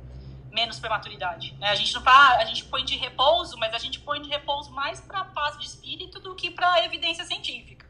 menos 0.52 0.78
prematuridade, 0.78 1.54
né? 1.54 1.70
A 1.70 1.74
gente 1.74 1.92
não 1.94 2.02
fala, 2.02 2.36
a 2.36 2.44
gente 2.44 2.64
põe 2.64 2.84
de 2.84 2.96
repouso, 2.96 3.58
mas 3.58 3.74
a 3.74 3.78
gente 3.78 3.98
põe 4.00 4.22
de 4.22 4.28
repouso 4.28 4.70
mais 4.70 5.00
para 5.00 5.24
paz 5.24 5.58
de 5.58 5.66
espírito 5.66 6.20
do 6.20 6.34
que 6.34 6.50
para 6.50 6.84
evidência 6.84 7.24
científica, 7.24 7.86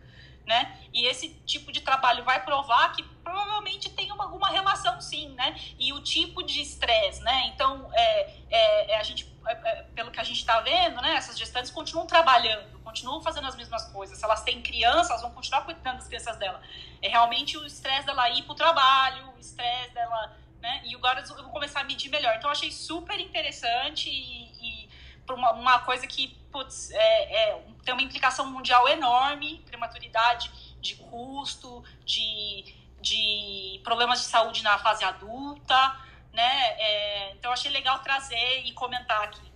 né? 0.46 0.78
E 0.92 1.06
esse 1.06 1.28
tipo 1.44 1.70
de 1.70 1.82
trabalho 1.82 2.24
vai 2.24 2.42
provar 2.42 2.92
que 2.92 3.02
provavelmente 3.22 3.90
tem 3.90 4.10
uma, 4.10 4.24
alguma 4.24 4.48
relação, 4.48 4.98
sim, 5.00 5.28
né? 5.34 5.54
E 5.78 5.92
o 5.92 6.00
tipo 6.00 6.42
de 6.42 6.62
estresse, 6.62 7.22
né? 7.22 7.52
Então, 7.54 7.88
é, 7.92 8.32
é, 8.50 8.92
é 8.92 8.98
a 8.98 9.02
gente 9.02 9.36
é, 9.46 9.52
é, 9.52 9.82
pelo 9.94 10.10
que 10.10 10.18
a 10.18 10.24
gente 10.24 10.38
está 10.38 10.60
vendo, 10.60 11.00
né, 11.00 11.14
essas 11.14 11.38
gestantes 11.38 11.70
continuam 11.70 12.06
trabalhando, 12.06 12.75
continuam 12.86 13.20
fazendo 13.20 13.48
as 13.48 13.56
mesmas 13.56 13.84
coisas. 13.86 14.16
Se 14.16 14.24
elas 14.24 14.44
têm 14.44 14.62
crianças, 14.62 15.10
elas 15.10 15.22
vão 15.22 15.32
continuar 15.32 15.62
cuidando 15.62 15.96
das 15.96 16.06
crianças 16.06 16.36
dela. 16.36 16.62
É 17.02 17.08
realmente 17.08 17.58
o 17.58 17.66
estresse 17.66 18.06
dela 18.06 18.30
ir 18.30 18.44
para 18.44 18.52
o 18.52 18.54
trabalho, 18.54 19.34
o 19.36 19.40
estresse 19.40 19.92
dela, 19.92 20.36
né? 20.60 20.82
E 20.84 20.94
agora 20.94 21.20
eu 21.28 21.42
vou 21.42 21.52
começar 21.52 21.80
a 21.80 21.84
medir 21.84 22.08
melhor. 22.08 22.36
Então, 22.36 22.48
eu 22.48 22.52
achei 22.52 22.70
super 22.70 23.18
interessante 23.20 24.08
e, 24.08 24.84
e 24.84 24.88
uma, 25.28 25.50
uma 25.50 25.78
coisa 25.80 26.06
que, 26.06 26.28
putz, 26.52 26.92
é, 26.92 27.50
é, 27.50 27.62
tem 27.84 27.92
uma 27.92 28.02
implicação 28.02 28.46
mundial 28.46 28.88
enorme, 28.88 29.64
prematuridade 29.66 30.48
de 30.80 30.94
custo, 30.94 31.82
de, 32.04 32.72
de 33.00 33.80
problemas 33.82 34.20
de 34.20 34.26
saúde 34.26 34.62
na 34.62 34.78
fase 34.78 35.02
adulta, 35.04 35.96
né? 36.32 36.76
É, 36.78 37.32
então, 37.32 37.52
achei 37.52 37.70
legal 37.72 37.98
trazer 37.98 38.60
e 38.64 38.72
comentar 38.72 39.24
aqui. 39.24 39.55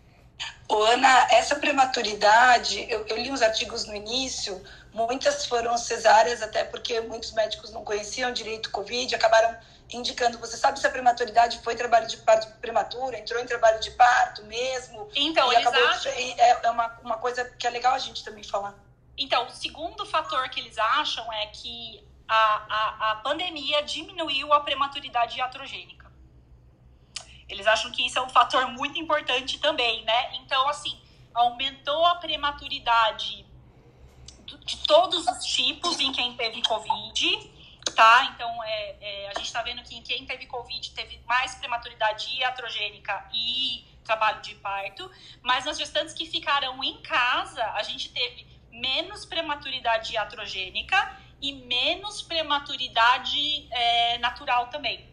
Ô, 0.68 0.82
Ana, 0.84 1.26
essa 1.32 1.56
prematuridade, 1.56 2.86
eu, 2.88 3.04
eu, 3.06 3.16
li 3.16 3.30
uns 3.30 3.42
artigos 3.42 3.86
no 3.86 3.94
início, 3.94 4.62
muitas 4.92 5.44
foram 5.46 5.76
cesáreas, 5.76 6.42
até 6.42 6.62
porque 6.64 7.00
muitos 7.00 7.32
médicos 7.32 7.72
não 7.72 7.84
conheciam 7.84 8.32
direito 8.32 8.66
o 8.66 8.70
Covid, 8.70 9.14
acabaram 9.14 9.56
indicando, 9.92 10.38
você 10.38 10.56
sabe 10.56 10.78
se 10.78 10.86
a 10.86 10.90
prematuridade 10.90 11.58
foi 11.64 11.74
trabalho 11.74 12.06
de 12.06 12.18
parto 12.18 12.46
prematuro, 12.60 13.16
entrou 13.16 13.40
em 13.40 13.46
trabalho 13.46 13.80
de 13.80 13.90
parto 13.92 14.44
mesmo? 14.44 15.08
Então, 15.16 15.52
eles 15.52 15.66
acabou, 15.66 15.88
acham... 15.88 16.12
É, 16.12 16.60
é 16.62 16.70
uma, 16.70 16.98
uma 17.02 17.18
coisa 17.18 17.44
que 17.58 17.66
é 17.66 17.70
legal 17.70 17.94
a 17.94 17.98
gente 17.98 18.22
também 18.24 18.44
falar. 18.44 18.74
Então, 19.18 19.46
o 19.46 19.50
segundo 19.50 20.06
fator 20.06 20.48
que 20.48 20.60
eles 20.60 20.78
acham 20.78 21.30
é 21.32 21.46
que 21.46 22.02
a, 22.28 22.34
a, 22.34 23.10
a 23.10 23.14
pandemia 23.16 23.82
diminuiu 23.82 24.52
a 24.52 24.60
prematuridade 24.60 25.36
iatrogênica. 25.38 25.99
Eles 27.50 27.66
acham 27.66 27.90
que 27.90 28.06
isso 28.06 28.18
é 28.18 28.22
um 28.22 28.28
fator 28.28 28.66
muito 28.68 28.98
importante 28.98 29.58
também, 29.58 30.04
né? 30.04 30.34
Então, 30.36 30.68
assim, 30.68 30.98
aumentou 31.34 32.06
a 32.06 32.14
prematuridade 32.14 33.44
de 34.64 34.76
todos 34.86 35.26
os 35.26 35.44
tipos 35.44 35.98
em 36.00 36.12
quem 36.12 36.34
teve 36.36 36.62
Covid, 36.62 37.50
tá? 37.94 38.30
Então, 38.34 38.62
é, 38.64 38.96
é 39.00 39.28
a 39.28 39.34
gente 39.34 39.46
está 39.46 39.62
vendo 39.62 39.82
que 39.82 39.96
em 39.96 40.02
quem 40.02 40.24
teve 40.26 40.46
Covid 40.46 40.90
teve 40.92 41.20
mais 41.26 41.54
prematuridade 41.56 42.28
iatrogênica 42.38 43.28
e 43.34 43.84
trabalho 44.04 44.40
de 44.40 44.54
parto, 44.56 45.10
mas 45.42 45.64
nas 45.64 45.78
gestantes 45.78 46.14
que 46.14 46.26
ficaram 46.26 46.82
em 46.82 47.00
casa, 47.02 47.64
a 47.72 47.82
gente 47.82 48.10
teve 48.10 48.46
menos 48.70 49.24
prematuridade 49.24 50.12
iatrogênica 50.12 51.16
e 51.40 51.52
menos 51.52 52.22
prematuridade 52.22 53.68
é, 53.70 54.18
natural 54.18 54.68
também. 54.68 55.09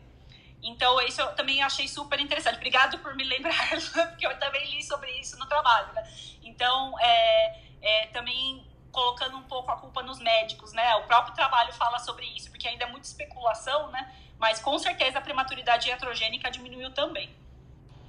Então, 0.62 1.00
isso 1.02 1.22
eu 1.22 1.28
também 1.36 1.62
achei 1.62 1.88
super 1.88 2.20
interessante. 2.20 2.56
Obrigado 2.56 3.00
por 3.00 3.16
me 3.16 3.24
lembrar, 3.24 3.54
porque 4.10 4.26
eu 4.26 4.38
também 4.40 4.70
li 4.72 4.84
sobre 4.84 5.12
isso 5.20 5.38
no 5.38 5.46
trabalho. 5.46 5.94
Né? 5.94 6.04
Então, 6.44 6.98
é, 7.00 7.62
é, 7.82 8.08
também 8.08 8.66
colocando 8.92 9.38
um 9.38 9.44
pouco 9.44 9.72
a 9.72 9.76
culpa 9.76 10.02
nos 10.02 10.20
médicos, 10.20 10.74
né? 10.74 10.96
O 10.96 11.04
próprio 11.04 11.36
trabalho 11.36 11.72
fala 11.74 12.00
sobre 12.00 12.26
isso, 12.36 12.50
porque 12.50 12.68
ainda 12.68 12.86
é 12.86 12.88
muita 12.90 13.08
especulação, 13.08 13.92
né? 13.92 14.12
Mas 14.40 14.60
com 14.60 14.78
certeza 14.80 15.20
a 15.20 15.22
prematuridade 15.22 15.88
iatrogênica 15.88 16.50
diminuiu 16.50 16.92
também. 16.92 17.30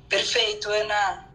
Perfeito, 0.08 0.70
Ana. 0.70 1.28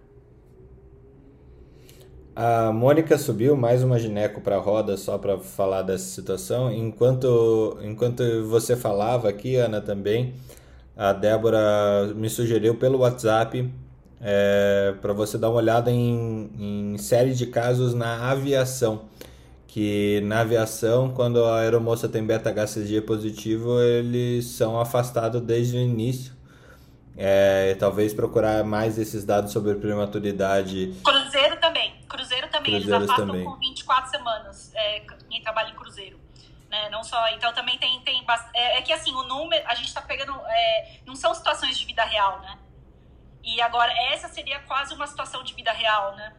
A 2.35 2.71
Mônica 2.71 3.15
subiu 3.15 3.55
mais 3.55 3.83
uma 3.83 3.99
gineco 3.99 4.41
para 4.41 4.55
a 4.55 4.59
roda 4.59 4.97
só 4.97 5.19
para 5.19 5.37
falar 5.37 5.83
dessa 5.83 6.05
situação. 6.05 6.71
Enquanto, 6.71 7.77
enquanto 7.83 8.23
você 8.47 8.75
falava 8.75 9.29
aqui, 9.29 9.55
Ana, 9.55 9.79
também, 9.79 10.33
a 10.95 11.11
Débora 11.11 12.13
me 12.15 12.29
sugeriu 12.29 12.75
pelo 12.75 12.99
WhatsApp 12.99 13.71
é, 14.21 14.93
para 15.01 15.11
você 15.11 15.37
dar 15.37 15.49
uma 15.49 15.57
olhada 15.57 15.91
em, 15.91 16.51
em 16.57 16.97
série 16.97 17.33
de 17.33 17.47
casos 17.47 17.93
na 17.93 18.29
aviação. 18.29 19.09
Que 19.67 20.21
na 20.21 20.41
aviação, 20.41 21.11
quando 21.11 21.43
a 21.43 21.61
aeromoça 21.61 22.07
tem 22.07 22.23
beta-HCG 22.23 23.01
positivo, 23.01 23.81
eles 23.81 24.45
são 24.45 24.79
afastados 24.79 25.41
desde 25.41 25.77
o 25.77 25.79
início. 25.79 26.31
É, 27.17 27.75
talvez 27.79 28.13
procurar 28.13 28.63
mais 28.63 28.97
esses 28.99 29.25
dados 29.25 29.51
sobre 29.51 29.75
prematuridade. 29.75 30.93
Cruzeiro 31.03 31.59
também. 31.59 31.93
Cruzeiro 32.07 32.47
também. 32.49 32.71
Cruzeiros 32.71 32.87
eles 32.87 33.09
afastam 33.09 33.27
também. 33.27 33.45
com 33.45 33.57
24 33.57 34.11
semanas 34.11 34.71
é, 34.75 34.99
quem 35.29 35.41
trabalha 35.41 35.71
em 35.71 35.75
cruzeiro 35.75 36.22
né? 36.73 36.89
Não 36.89 37.03
só. 37.03 37.29
Então 37.29 37.53
também 37.53 37.77
tem. 37.77 38.01
tem 38.01 38.25
é, 38.55 38.79
é 38.79 38.81
que 38.81 38.91
assim, 38.91 39.13
o 39.13 39.23
número. 39.23 39.63
A 39.67 39.75
gente 39.75 39.87
está 39.87 40.01
pegando. 40.01 40.33
É, 40.47 40.97
não 41.05 41.15
são 41.15 41.33
situações 41.35 41.77
de 41.77 41.85
vida 41.85 42.03
real, 42.03 42.41
né? 42.41 42.57
E 43.43 43.61
agora, 43.61 43.93
essa 44.11 44.27
seria 44.27 44.59
quase 44.61 44.93
uma 44.95 45.05
situação 45.05 45.43
de 45.43 45.53
vida 45.53 45.71
real, 45.71 46.15
né? 46.15 46.33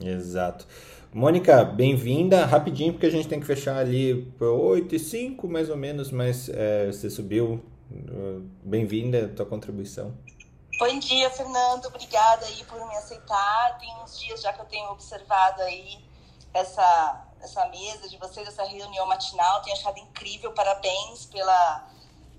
Exato. 0.00 0.66
Mônica, 1.12 1.64
bem-vinda. 1.64 2.44
Rapidinho, 2.44 2.92
porque 2.92 3.06
a 3.06 3.10
gente 3.10 3.28
tem 3.28 3.38
que 3.38 3.46
fechar 3.46 3.76
ali 3.76 4.22
por 4.36 4.48
8 4.48 4.96
e 4.96 4.98
5, 4.98 5.46
mais 5.46 5.70
ou 5.70 5.76
menos, 5.76 6.10
mas 6.10 6.48
é, 6.48 6.86
você 6.86 7.08
subiu. 7.08 7.64
Bem-vinda, 8.64 9.28
tua 9.28 9.46
contribuição. 9.46 10.16
Bom 10.80 10.98
dia, 10.98 11.30
Fernando. 11.30 11.86
Obrigada 11.86 12.44
aí 12.46 12.64
por 12.64 12.84
me 12.88 12.96
aceitar. 12.96 13.78
Tem 13.78 13.94
uns 14.02 14.18
dias 14.18 14.42
já 14.42 14.52
que 14.52 14.60
eu 14.60 14.64
tenho 14.64 14.90
observado 14.90 15.62
aí 15.62 16.04
essa 16.52 17.28
essa 17.44 17.66
mesa 17.66 18.08
de 18.08 18.16
vocês, 18.16 18.48
essa 18.48 18.64
reunião 18.64 19.06
matinal. 19.06 19.62
Tenho 19.62 19.76
achado 19.76 19.98
incrível. 19.98 20.52
Parabéns 20.52 21.26
pela, 21.26 21.86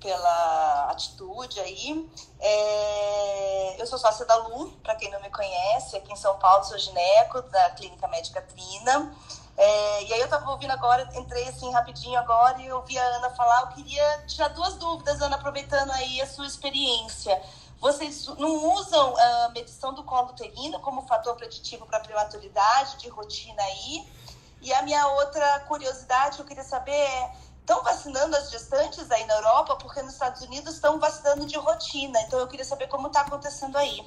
pela 0.02 0.90
atitude 0.90 1.60
aí. 1.60 2.10
É, 2.40 3.76
eu 3.80 3.88
sou 3.88 3.98
sócia 3.98 4.26
da 4.26 4.36
Lu, 4.36 4.72
para 4.84 4.96
quem 4.96 5.10
não 5.12 5.22
me 5.22 5.30
conhece, 5.30 5.96
aqui 5.96 6.12
em 6.12 6.18
São 6.18 6.38
Paulo, 6.40 6.64
sou 6.64 6.78
gineco 6.78 7.42
da 7.44 7.70
Clínica 7.72 8.08
Médica 8.08 8.42
Trina. 8.42 9.16
É, 9.58 10.04
e 10.04 10.14
aí 10.14 10.20
eu 10.20 10.28
tava 10.28 10.52
ouvindo 10.52 10.72
agora, 10.72 11.10
entrei 11.16 11.48
assim 11.48 11.72
rapidinho 11.72 12.20
agora 12.20 12.62
e 12.62 12.66
eu 12.66 12.82
vi 12.82 12.98
a 12.98 13.06
Ana 13.18 13.30
falar. 13.30 13.62
Eu 13.62 13.68
queria 13.68 14.26
tirar 14.28 14.50
duas 14.50 14.76
dúvidas, 14.76 15.22
Ana, 15.22 15.38
aproveitando 15.38 15.92
aí 15.92 16.20
a 16.22 16.28
sua 16.28 16.46
experiência. 16.46 17.42
Vocês 17.80 18.26
não 18.38 18.74
usam 18.74 19.16
a 19.18 19.50
medição 19.50 19.94
do 19.94 20.04
colo 20.04 20.30
uterino 20.30 20.80
como 20.80 21.04
fator 21.04 21.36
preditivo 21.36 21.86
para 21.86 22.00
prematuridade, 22.00 22.98
de 22.98 23.10
rotina 23.10 23.62
aí? 23.62 24.08
E 24.62 24.74
a 24.74 24.82
minha 24.82 25.08
outra 25.08 25.60
curiosidade 25.62 26.36
que 26.36 26.42
eu 26.42 26.46
queria 26.46 26.64
saber 26.64 26.92
é: 26.92 27.32
estão 27.60 27.84
vacinando 27.84 28.36
as 28.36 28.52
gestantes 28.52 29.10
aí 29.12 29.26
na 29.26 29.36
Europa? 29.36 29.76
Porque 29.78 30.02
nos 30.02 30.14
Estados 30.14 30.42
Unidos 30.42 30.76
estão 30.76 31.00
vacinando 31.00 31.46
de 31.46 31.58
rotina. 31.58 32.20
Então 32.22 32.40
eu 32.40 32.48
queria 32.48 32.66
saber 32.66 32.88
como 32.88 33.08
está 33.08 33.22
acontecendo 33.22 33.78
aí. 33.78 34.02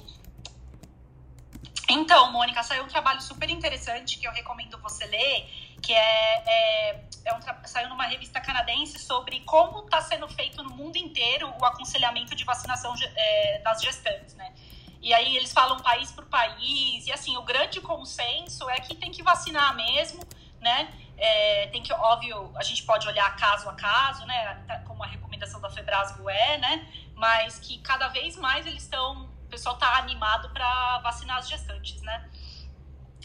Então, 1.89 2.31
Mônica, 2.31 2.61
saiu 2.61 2.83
um 2.83 2.87
trabalho 2.87 3.19
super 3.19 3.49
interessante 3.49 4.19
que 4.19 4.27
eu 4.27 4.31
recomendo 4.31 4.77
você 4.77 5.05
ler, 5.07 5.49
que 5.81 5.91
é, 5.91 6.43
é, 6.47 7.03
é 7.25 7.33
um, 7.33 7.39
saiu 7.65 7.89
numa 7.89 8.05
revista 8.05 8.39
canadense 8.39 8.99
sobre 8.99 9.39
como 9.39 9.85
está 9.85 9.99
sendo 10.01 10.27
feito 10.29 10.61
no 10.61 10.69
mundo 10.69 10.97
inteiro 10.97 11.51
o 11.59 11.65
aconselhamento 11.65 12.35
de 12.35 12.43
vacinação 12.43 12.93
é, 13.15 13.59
das 13.63 13.81
gestantes, 13.81 14.35
né? 14.35 14.53
E 15.01 15.13
aí 15.13 15.37
eles 15.37 15.53
falam 15.53 15.79
país 15.79 16.11
por 16.11 16.25
país, 16.25 17.07
e 17.07 17.11
assim, 17.11 17.37
o 17.37 17.41
grande 17.41 17.79
consenso 17.79 18.69
é 18.69 18.79
que 18.79 18.95
tem 18.95 19.11
que 19.11 19.23
vacinar 19.23 19.75
mesmo, 19.75 20.21
né? 20.59 20.93
É, 21.17 21.67
tem 21.67 21.81
que, 21.81 21.91
óbvio, 21.93 22.51
a 22.55 22.63
gente 22.63 22.83
pode 22.83 23.07
olhar 23.07 23.33
caso 23.35 23.69
a 23.69 23.73
caso, 23.73 24.25
né? 24.25 24.83
Como 24.87 25.03
a 25.03 25.07
recomendação 25.07 25.59
da 25.61 25.69
Febrasgo 25.69 26.29
é, 26.29 26.57
né? 26.57 26.87
Mas 27.15 27.59
que 27.59 27.77
cada 27.79 28.07
vez 28.09 28.35
mais 28.35 28.65
eles 28.65 28.83
estão 28.83 29.29
o 29.45 29.49
pessoal 29.49 29.73
está 29.73 29.97
animado 29.97 30.47
para 30.51 30.99
vacinar 30.99 31.37
as 31.37 31.49
gestantes, 31.49 31.99
né? 32.03 32.29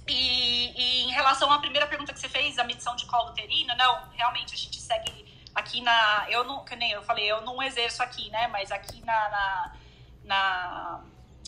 E, 0.09 0.73
e, 0.75 1.05
em 1.05 1.13
relação 1.13 1.53
à 1.53 1.59
primeira 1.59 1.87
pergunta 1.87 2.15
que 2.15 2.19
você 2.19 2.31
fez, 2.31 2.59
a 2.59 2.65
medição 2.65 2.97
de 2.97 3.05
colo 3.05 3.31
uterino, 3.31 3.75
não, 3.77 4.09
realmente 4.13 4.55
a 4.55 4.57
gente 4.57 4.81
segue 4.81 5.35
aqui 5.55 5.83
na. 5.83 6.27
Eu 6.31 6.45
não, 6.45 6.65
que 6.65 6.75
nem 6.77 6.93
eu 6.93 7.03
falei, 7.03 7.31
eu 7.31 7.43
não 7.43 7.63
exerço 7.63 8.03
aqui, 8.03 8.31
né? 8.31 8.49
Mas 8.49 8.73
aqui 8.73 9.05
na, 9.05 9.29
na, 9.29 9.73
na, 10.25 11.05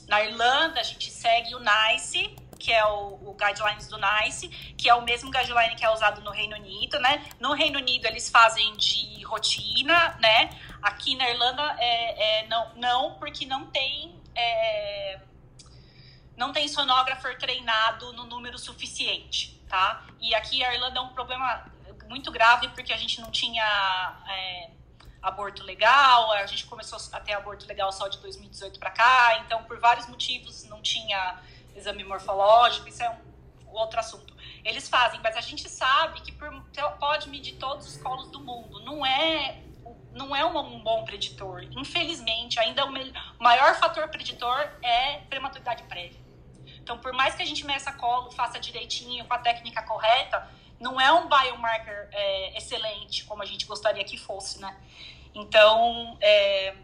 na 0.09 0.23
Irlanda 0.24 0.81
a 0.81 0.83
gente 0.83 1.11
segue 1.11 1.55
o 1.55 1.59
NICE, 1.59 2.35
que 2.59 2.73
é 2.73 2.85
o, 2.87 3.19
o, 3.28 3.35
Guidelines 3.35 3.89
do 3.89 3.99
NICE, 3.99 4.49
que 4.77 4.89
é 4.89 4.95
o 4.95 5.03
mesmo 5.03 5.31
guideline 5.31 5.74
que 5.77 5.85
é 5.85 5.91
usado 5.91 6.20
no 6.23 6.31
Reino 6.31 6.57
Unido, 6.57 6.99
né? 7.01 7.24
No 7.39 7.53
Reino 7.53 7.78
Unido 7.78 8.07
eles 8.07 8.31
fazem 8.31 8.77
de 8.77 9.23
rotina, 9.24 10.16
né? 10.20 10.51
Aqui 10.81 11.16
na 11.16 11.28
Irlanda 11.28 11.77
é, 11.78 12.41
é 12.41 12.47
não, 12.47 12.74
não, 12.77 13.15
porque 13.15 13.45
não 13.47 13.66
tem 13.66 14.20
é, 14.35 15.20
não 16.37 16.53
tem 16.53 16.69
sonógrafo 16.69 17.27
treinado 17.39 18.12
no 18.12 18.24
número 18.24 18.59
suficiente, 18.59 19.61
tá? 19.69 20.05
E 20.20 20.35
aqui 20.35 20.65
a 20.65 20.74
Irlanda 20.74 20.99
é 20.99 21.03
um 21.03 21.09
problema 21.09 21.65
muito 22.09 22.31
grave 22.31 22.69
porque 22.69 22.93
a 22.93 22.97
gente 22.97 23.20
não 23.20 23.31
tinha 23.31 23.65
é, 24.28 24.70
aborto 25.23 25.63
legal, 25.63 26.33
a 26.33 26.47
gente 26.47 26.67
começou 26.67 26.99
a 27.13 27.21
ter 27.21 27.33
aborto 27.33 27.67
legal 27.67 27.91
só 27.93 28.09
de 28.09 28.19
2018 28.19 28.79
para 28.79 28.91
cá, 28.91 29.43
então 29.45 29.65
por 29.65 29.79
vários 29.79 30.07
motivos 30.07 30.65
não 30.65 30.81
tinha 30.81 31.41
exame 31.75 32.05
morfológico, 32.05 32.89
isso 32.89 33.03
é 33.03 33.11
um 33.11 33.71
outro 33.73 33.99
assunto. 34.01 34.35
Eles 34.65 34.89
fazem, 34.89 35.21
mas 35.23 35.37
a 35.37 35.41
gente 35.41 35.69
sabe 35.69 36.21
que 36.21 36.33
por, 36.33 36.51
pode 36.99 37.29
medir 37.29 37.57
todos 37.57 37.87
os 37.87 37.97
colos 37.99 38.31
do 38.31 38.41
mundo, 38.41 38.81
não 38.81 39.05
é 39.05 39.63
não 40.13 40.35
é 40.35 40.45
um, 40.45 40.81
bom 40.81 41.05
preditor. 41.05 41.63
Infelizmente, 41.73 42.59
ainda 42.59 42.87
o 42.87 42.93
maior 43.39 43.75
fator 43.77 44.09
preditor 44.09 44.59
é 44.83 45.19
prematuridade 45.29 45.83
prévia. 45.85 46.19
Então, 46.87 46.99
por 46.99 47.13
mais 47.13 47.35
que 47.35 47.43
a 47.43 47.47
gente 47.47 47.67
meça 47.67 47.93
colo, 47.93 48.31
faça 48.31 48.59
direitinho, 48.59 49.27
com 49.27 49.35
a 49.35 49.39
técnica 49.39 49.83
correta, 49.83 50.49
não 50.78 51.01
é 51.01 51.12
um 51.12 51.28
biomarker 51.28 52.09
é, 52.12 52.59
excelente, 52.59 53.24
como 53.24 53.43
a 53.43 53.47
gente 53.47 53.66
gostaria 53.66 54.05
que 54.05 54.19
fosse, 54.19 54.61
né? 54.61 54.77
Então, 55.35 56.16
é, 56.20 56.74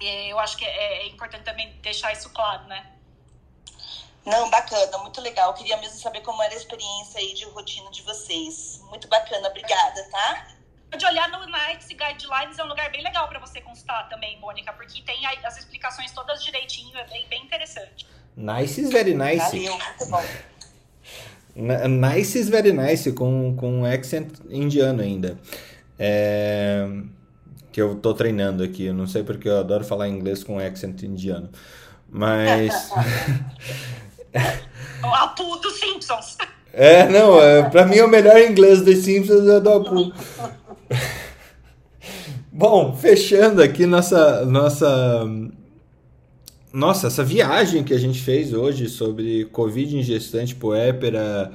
é, 0.00 0.28
eu 0.28 0.38
acho 0.38 0.56
que 0.56 0.64
é, 0.64 1.02
é 1.02 1.06
importante 1.08 1.44
também 1.44 1.72
deixar 1.82 2.12
isso 2.12 2.30
claro, 2.30 2.64
né? 2.64 2.86
Não, 4.24 4.50
bacana, 4.50 4.98
muito 4.98 5.20
legal. 5.20 5.50
Eu 5.50 5.54
queria 5.54 5.76
mesmo 5.78 5.98
saber 5.98 6.20
como 6.20 6.42
era 6.42 6.52
a 6.52 6.56
experiência 6.56 7.20
aí 7.20 7.32
de 7.34 7.44
rotina 7.46 7.90
de 7.90 8.02
vocês. 8.02 8.80
Muito 8.90 9.08
bacana, 9.08 9.48
obrigada, 9.48 10.10
tá? 10.10 10.46
de 10.96 11.06
olhar 11.06 11.28
no 11.28 11.46
Nights 11.46 11.86
Guidelines 11.88 12.58
é 12.58 12.64
um 12.64 12.66
lugar 12.66 12.90
bem 12.90 13.02
legal 13.02 13.28
para 13.28 13.38
você 13.38 13.60
consultar 13.60 14.08
também, 14.08 14.38
Mônica, 14.40 14.72
porque 14.72 15.02
tem 15.02 15.24
as 15.44 15.56
explicações 15.56 16.10
todas 16.10 16.42
direitinho, 16.42 16.96
é 16.98 17.04
bem, 17.04 17.26
bem 17.28 17.44
interessante. 17.44 18.06
Nice 18.36 18.80
is 18.80 18.90
very 18.90 19.14
nice. 19.14 19.38
Valeu, 19.38 19.78
muito 19.78 20.06
bom. 20.06 20.24
Nice 21.60 22.38
is 22.38 22.48
very 22.48 22.72
nice, 22.72 23.10
com, 23.12 23.54
com 23.56 23.84
accent 23.84 24.28
indiano 24.48 25.02
ainda. 25.02 25.38
É, 25.98 26.88
que 27.70 27.80
eu 27.80 27.96
tô 27.96 28.14
treinando 28.14 28.62
aqui, 28.62 28.86
eu 28.86 28.94
não 28.94 29.06
sei 29.06 29.22
porque 29.22 29.48
eu 29.48 29.58
adoro 29.58 29.84
falar 29.84 30.08
inglês 30.08 30.42
com 30.42 30.58
accent 30.58 31.02
indiano. 31.02 31.50
Mas. 32.08 32.90
o 35.02 35.06
Apu 35.06 35.56
dos 35.56 35.78
Simpsons. 35.78 36.38
É, 36.72 37.08
não, 37.08 37.42
é, 37.42 37.68
pra 37.68 37.84
mim 37.84 37.98
o 37.98 38.06
melhor 38.06 38.40
inglês 38.40 38.80
dos 38.82 38.98
Simpsons 38.98 39.44
é 39.48 39.58
do 39.58 39.70
Apu. 39.70 40.12
Bom, 42.52 42.94
fechando 42.94 43.60
aqui 43.60 43.86
nossa 43.86 44.46
nossa 44.46 45.26
nossa 46.72 47.08
essa 47.08 47.24
viagem 47.24 47.84
que 47.84 47.92
a 47.92 47.98
gente 47.98 48.20
fez 48.20 48.52
hoje 48.52 48.88
sobre 48.88 49.44
Covid 49.46 49.96
em 49.96 50.02
gestante 50.02 50.54
puépera 50.54 51.50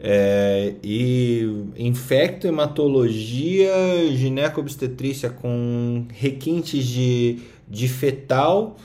é, 0.00 0.74
e 0.82 1.46
infectohematologia 1.76 3.70
gineco-obstetrícia 4.12 5.28
com 5.30 6.06
requintes 6.12 6.84
de, 6.84 7.38
de 7.68 7.88
fetal 7.88 8.76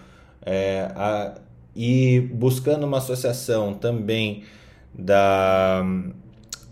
é, 0.45 0.89
a, 0.95 1.35
e 1.75 2.21
buscando 2.33 2.85
uma 2.87 2.99
associação 2.99 3.75
também 3.75 4.45
da, 4.95 5.85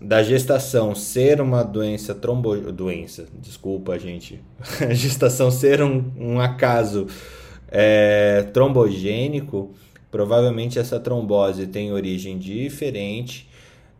da 0.01 0.23
gestação 0.23 0.95
ser 0.95 1.41
uma 1.41 1.63
doença 1.63 2.15
trombo 2.15 2.55
doença 2.71 3.25
desculpa 3.39 3.99
gente 3.99 4.41
a 4.81 4.93
gestação 4.93 5.51
ser 5.51 5.83
um, 5.83 6.11
um 6.17 6.39
acaso 6.39 7.05
é, 7.69 8.47
trombogênico 8.53 9.75
provavelmente 10.15 10.79
essa 10.79 10.97
trombose 10.97 11.67
tem 11.67 11.91
origem 11.91 12.37
diferente 12.37 13.49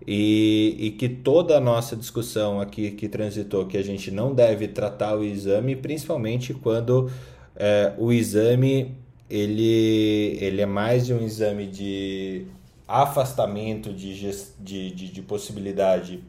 e, 0.07 0.73
e, 0.79 0.91
que 0.91 1.09
toda 1.09 1.57
a 1.57 1.59
nossa 1.59 1.93
discussão 1.93 2.61
aqui 2.61 2.91
que 2.91 3.09
transitou 3.09 3.65
que 3.65 3.77
a 3.77 3.83
gente 3.83 4.09
não 4.11 4.33
deve 4.33 4.69
tratar 4.69 5.17
o 5.17 5.25
exame, 5.25 5.75
principalmente 5.75 6.53
quando 6.53 7.11
é, 7.53 7.93
o 7.97 8.13
exame 8.13 8.95
ele, 9.29 10.37
ele 10.39 10.61
é 10.61 10.65
mais 10.65 11.05
de 11.05 11.13
um 11.13 11.21
exame 11.21 11.67
de 11.67 12.45
afastamento 12.87 13.91
de, 13.91 14.31
de, 14.57 14.91
de, 14.91 15.11
de 15.11 15.21
possibilidade 15.21 16.23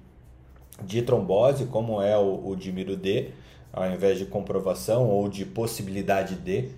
de 0.82 1.00
trombose, 1.02 1.66
como 1.66 2.02
é 2.02 2.18
o, 2.18 2.44
o 2.44 2.56
dímero 2.56 2.96
D, 2.96 3.28
ao 3.72 3.88
invés 3.88 4.18
de 4.18 4.24
comprovação 4.24 5.08
ou 5.08 5.28
de 5.28 5.44
possibilidade 5.44 6.34
de. 6.34 6.70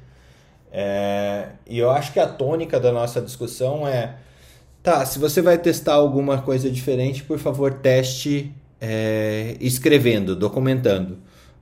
É, 0.70 1.48
e 1.66 1.78
eu 1.78 1.90
acho 1.90 2.12
que 2.12 2.20
a 2.20 2.26
tônica 2.26 2.78
da 2.78 2.92
nossa 2.92 3.20
discussão 3.20 3.86
é: 3.86 4.16
tá, 4.82 5.04
se 5.04 5.18
você 5.18 5.40
vai 5.40 5.58
testar 5.58 5.94
alguma 5.94 6.42
coisa 6.42 6.70
diferente, 6.70 7.22
por 7.24 7.38
favor, 7.38 7.74
teste 7.74 8.52
é, 8.80 9.56
escrevendo, 9.60 10.36
documentando, 10.36 11.18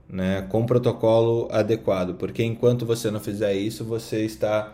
né, 0.07 0.45
com 0.49 0.65
protocolo 0.65 1.47
adequado, 1.51 2.15
porque 2.15 2.43
enquanto 2.43 2.85
você 2.85 3.09
não 3.09 3.19
fizer 3.19 3.53
isso, 3.53 3.83
você 3.83 4.25
está 4.25 4.73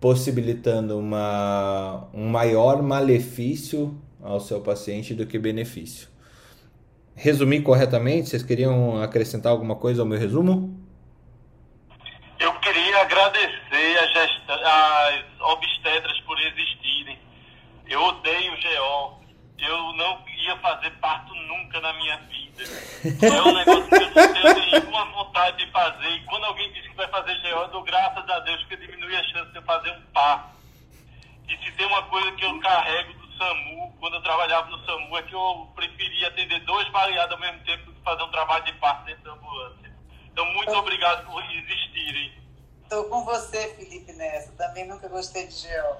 possibilitando 0.00 0.98
uma, 0.98 2.08
um 2.12 2.28
maior 2.28 2.82
malefício 2.82 3.96
ao 4.22 4.40
seu 4.40 4.60
paciente 4.60 5.14
do 5.14 5.26
que 5.26 5.38
benefício. 5.38 6.08
Resumi 7.14 7.62
corretamente? 7.62 8.28
Vocês 8.28 8.42
queriam 8.42 9.02
acrescentar 9.02 9.50
alguma 9.50 9.74
coisa 9.74 10.02
ao 10.02 10.06
meu 10.06 10.18
resumo? 10.18 10.78
Eu 12.38 12.52
queria 12.60 12.75
agradecer 13.06 13.98
a 13.98 14.06
gesta, 14.08 14.54
as 14.54 15.40
obstetras 15.40 16.20
por 16.20 16.38
existirem. 16.40 17.18
Eu 17.86 18.02
odeio 18.02 18.52
GO. 18.52 19.26
Eu 19.58 19.92
não 19.94 20.22
ia 20.28 20.54
fazer 20.58 20.90
parto 20.98 21.34
nunca 21.34 21.80
na 21.80 21.92
minha 21.94 22.16
vida. 22.18 22.64
É 23.22 23.42
um 23.42 23.54
negócio 23.54 23.88
que 23.88 23.94
eu 23.94 24.00
não 24.00 24.34
tenho 24.34 24.70
nenhuma 24.70 25.04
vontade 25.06 25.64
de 25.64 25.72
fazer. 25.72 26.08
E 26.08 26.24
quando 26.24 26.44
alguém 26.44 26.70
diz 26.72 26.86
que 26.86 26.94
vai 26.94 27.08
fazer 27.08 27.34
GO, 27.40 27.48
eu 27.48 27.68
dou 27.68 27.82
graças 27.82 28.28
a 28.28 28.38
Deus 28.40 28.62
que 28.64 28.76
diminui 28.76 29.16
a 29.16 29.22
chance 29.24 29.50
de 29.52 29.56
eu 29.56 29.62
fazer 29.62 29.90
um 29.92 30.02
parto. 30.12 30.56
E 31.48 31.56
se 31.56 31.72
tem 31.72 31.86
uma 31.86 32.02
coisa 32.02 32.32
que 32.32 32.44
eu 32.44 32.60
carrego 32.60 33.12
do 33.14 33.38
SAMU, 33.38 33.96
quando 33.98 34.14
eu 34.14 34.22
trabalhava 34.22 34.68
no 34.68 34.84
SAMU, 34.84 35.16
é 35.16 35.22
que 35.22 35.34
eu 35.34 35.72
preferia 35.74 36.28
atender 36.28 36.60
dois 36.64 36.86
baleados 36.88 37.32
ao 37.32 37.40
mesmo 37.40 37.60
tempo 37.64 37.84
do 37.86 37.94
que 37.94 38.02
fazer 38.02 38.22
um 38.24 38.30
trabalho 38.30 38.64
de 38.64 38.72
parto 38.74 39.04
dentro 39.06 39.22
da 39.22 39.32
ambulância. 39.32 39.96
Então, 40.32 40.44
muito 40.52 40.72
obrigado 40.72 41.24
por 41.30 41.42
existirem. 41.44 42.46
Estou 42.86 43.02
com 43.04 43.15
você, 43.26 43.74
Felipe, 43.74 44.12
nessa. 44.14 44.52
Também 44.52 44.86
nunca 44.86 45.08
gostei 45.08 45.46
de 45.48 45.66
GO. 45.68 45.96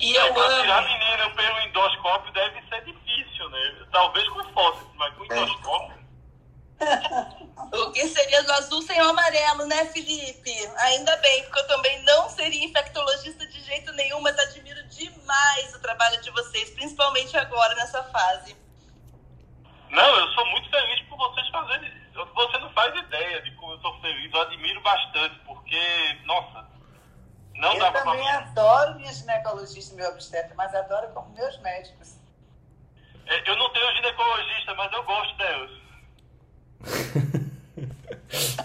E 0.00 0.14
eu 0.14 0.32
Pra 0.34 0.60
tirar 0.62 0.76
a 0.76 0.78
amo. 0.78 0.88
menina 0.88 1.30
pelo 1.30 1.60
endoscópio 1.60 2.32
deve 2.32 2.60
ser 2.68 2.84
difícil, 2.84 3.48
né? 3.50 3.86
Talvez 3.92 4.26
com 4.30 4.42
fósseis, 4.52 4.88
mas 4.94 5.14
com 5.14 5.24
endoscópio. 5.24 6.02
O 7.72 7.92
que 7.92 8.06
seria 8.08 8.42
do 8.42 8.52
azul 8.52 8.82
sem 8.82 9.00
o 9.00 9.08
amarelo, 9.08 9.64
né, 9.66 9.84
Felipe? 9.86 10.52
Ainda 10.78 11.16
bem, 11.18 11.42
porque 11.44 11.60
eu 11.60 11.66
também 11.68 12.02
não 12.02 12.28
seria 12.28 12.64
infectologista 12.64 13.46
de 13.46 13.60
jeito 13.62 13.92
nenhum, 13.92 14.20
mas 14.20 14.36
admiro 14.38 14.82
demais 14.88 15.74
o 15.74 15.80
trabalho 15.80 16.20
de 16.20 16.30
vocês, 16.32 16.70
principalmente 16.70 17.34
agora 17.36 17.74
nessa 17.76 18.02
fase. 18.04 18.56
Não, 19.90 20.16
eu 20.18 20.28
sou 20.32 20.44
muito 20.46 20.68
feliz 20.70 21.00
por 21.08 21.16
vocês 21.18 21.48
fazerem 21.50 21.88
isso. 21.88 22.01
Você 22.14 22.58
não 22.58 22.70
faz 22.72 22.94
ideia 22.96 23.42
de 23.42 23.50
como 23.56 23.72
eu 23.72 23.80
sou 23.80 24.00
feliz. 24.00 24.32
Eu 24.32 24.42
admiro 24.42 24.80
bastante, 24.82 25.38
porque, 25.46 25.78
nossa, 26.24 26.66
não 27.54 27.72
eu 27.72 27.78
dava 27.78 27.92
pra 27.92 28.02
também 28.02 28.20
mim. 28.24 28.28
adoro 28.30 28.94
minha 28.96 29.12
ginecologista 29.12 29.94
e 29.94 29.96
meu 29.96 30.10
obstetra, 30.10 30.54
mas 30.54 30.74
adoro 30.74 31.08
como 31.14 31.30
meus 31.34 31.58
médicos. 31.60 32.18
É, 33.26 33.48
Eu 33.50 33.56
não 33.56 33.70
tenho 33.72 33.94
ginecologista, 33.96 34.74
mas 34.74 34.92
eu 34.92 35.02
gosto 35.04 35.36
delas. 35.36 35.70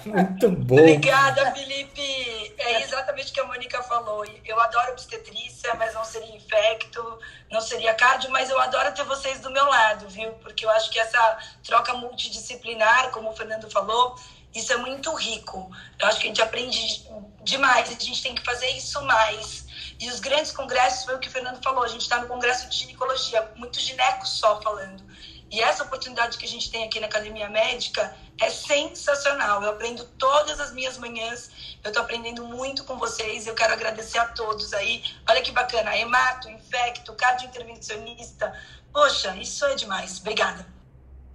Muito 0.05 0.49
bom. 0.49 0.79
Obrigada, 0.79 1.51
Felipe. 1.53 2.53
É 2.57 2.81
exatamente 2.81 3.31
o 3.31 3.33
que 3.33 3.39
a 3.39 3.45
Mônica 3.45 3.83
falou. 3.83 4.25
Eu 4.45 4.59
adoro 4.59 4.93
obstetrícia, 4.93 5.73
mas 5.75 5.93
não 5.93 6.05
seria 6.05 6.35
infecto, 6.35 7.19
não 7.51 7.59
seria 7.59 7.93
cardio, 7.93 8.31
mas 8.31 8.49
eu 8.49 8.59
adoro 8.59 8.93
ter 8.93 9.03
vocês 9.03 9.39
do 9.39 9.51
meu 9.51 9.65
lado, 9.65 10.07
viu? 10.09 10.31
Porque 10.33 10.65
eu 10.65 10.69
acho 10.71 10.89
que 10.89 10.99
essa 10.99 11.37
troca 11.63 11.93
multidisciplinar, 11.93 13.11
como 13.11 13.29
o 13.29 13.35
Fernando 13.35 13.69
falou, 13.69 14.15
isso 14.55 14.71
é 14.71 14.77
muito 14.77 15.13
rico. 15.13 15.69
Eu 15.99 16.07
acho 16.07 16.19
que 16.19 16.25
a 16.25 16.29
gente 16.29 16.41
aprende 16.41 17.05
demais, 17.43 17.89
a 17.89 17.99
gente 17.99 18.23
tem 18.23 18.33
que 18.33 18.43
fazer 18.43 18.69
isso 18.71 19.01
mais. 19.03 19.65
E 19.99 20.09
os 20.09 20.19
grandes 20.19 20.51
congressos, 20.51 21.05
foi 21.05 21.15
o 21.15 21.19
que 21.19 21.27
o 21.27 21.31
Fernando 21.31 21.61
falou, 21.61 21.83
a 21.83 21.87
gente 21.87 22.01
está 22.01 22.19
no 22.19 22.27
congresso 22.27 22.69
de 22.69 22.77
ginecologia, 22.77 23.51
muito 23.55 23.79
gineco 23.79 24.25
só 24.27 24.61
falando. 24.61 25.03
E 25.49 25.61
essa 25.61 25.83
oportunidade 25.83 26.37
que 26.37 26.45
a 26.45 26.47
gente 26.47 26.69
tem 26.69 26.83
aqui 26.83 26.99
na 26.99 27.07
Academia 27.07 27.49
Médica 27.49 28.13
é 28.39 28.49
sensacional. 28.49 29.61
Eu 29.63 29.71
aprendo 29.71 30.03
todas 30.17 30.59
as 30.59 30.71
minhas 30.73 30.97
manhãs, 30.97 31.77
eu 31.83 31.89
estou 31.89 32.03
aprendendo 32.03 32.45
muito 32.45 32.83
com 32.83 32.97
vocês. 32.97 33.47
Eu 33.47 33.55
quero 33.55 33.73
agradecer 33.73 34.19
a 34.19 34.27
todos 34.27 34.73
aí. 34.73 35.03
Olha 35.29 35.41
que 35.41 35.51
bacana, 35.51 35.95
hemato, 35.97 36.49
infecto, 36.49 37.13
cardiointervencionista. 37.15 38.53
Poxa, 38.93 39.35
isso 39.37 39.65
é 39.65 39.75
demais. 39.75 40.19
Obrigada. 40.19 40.65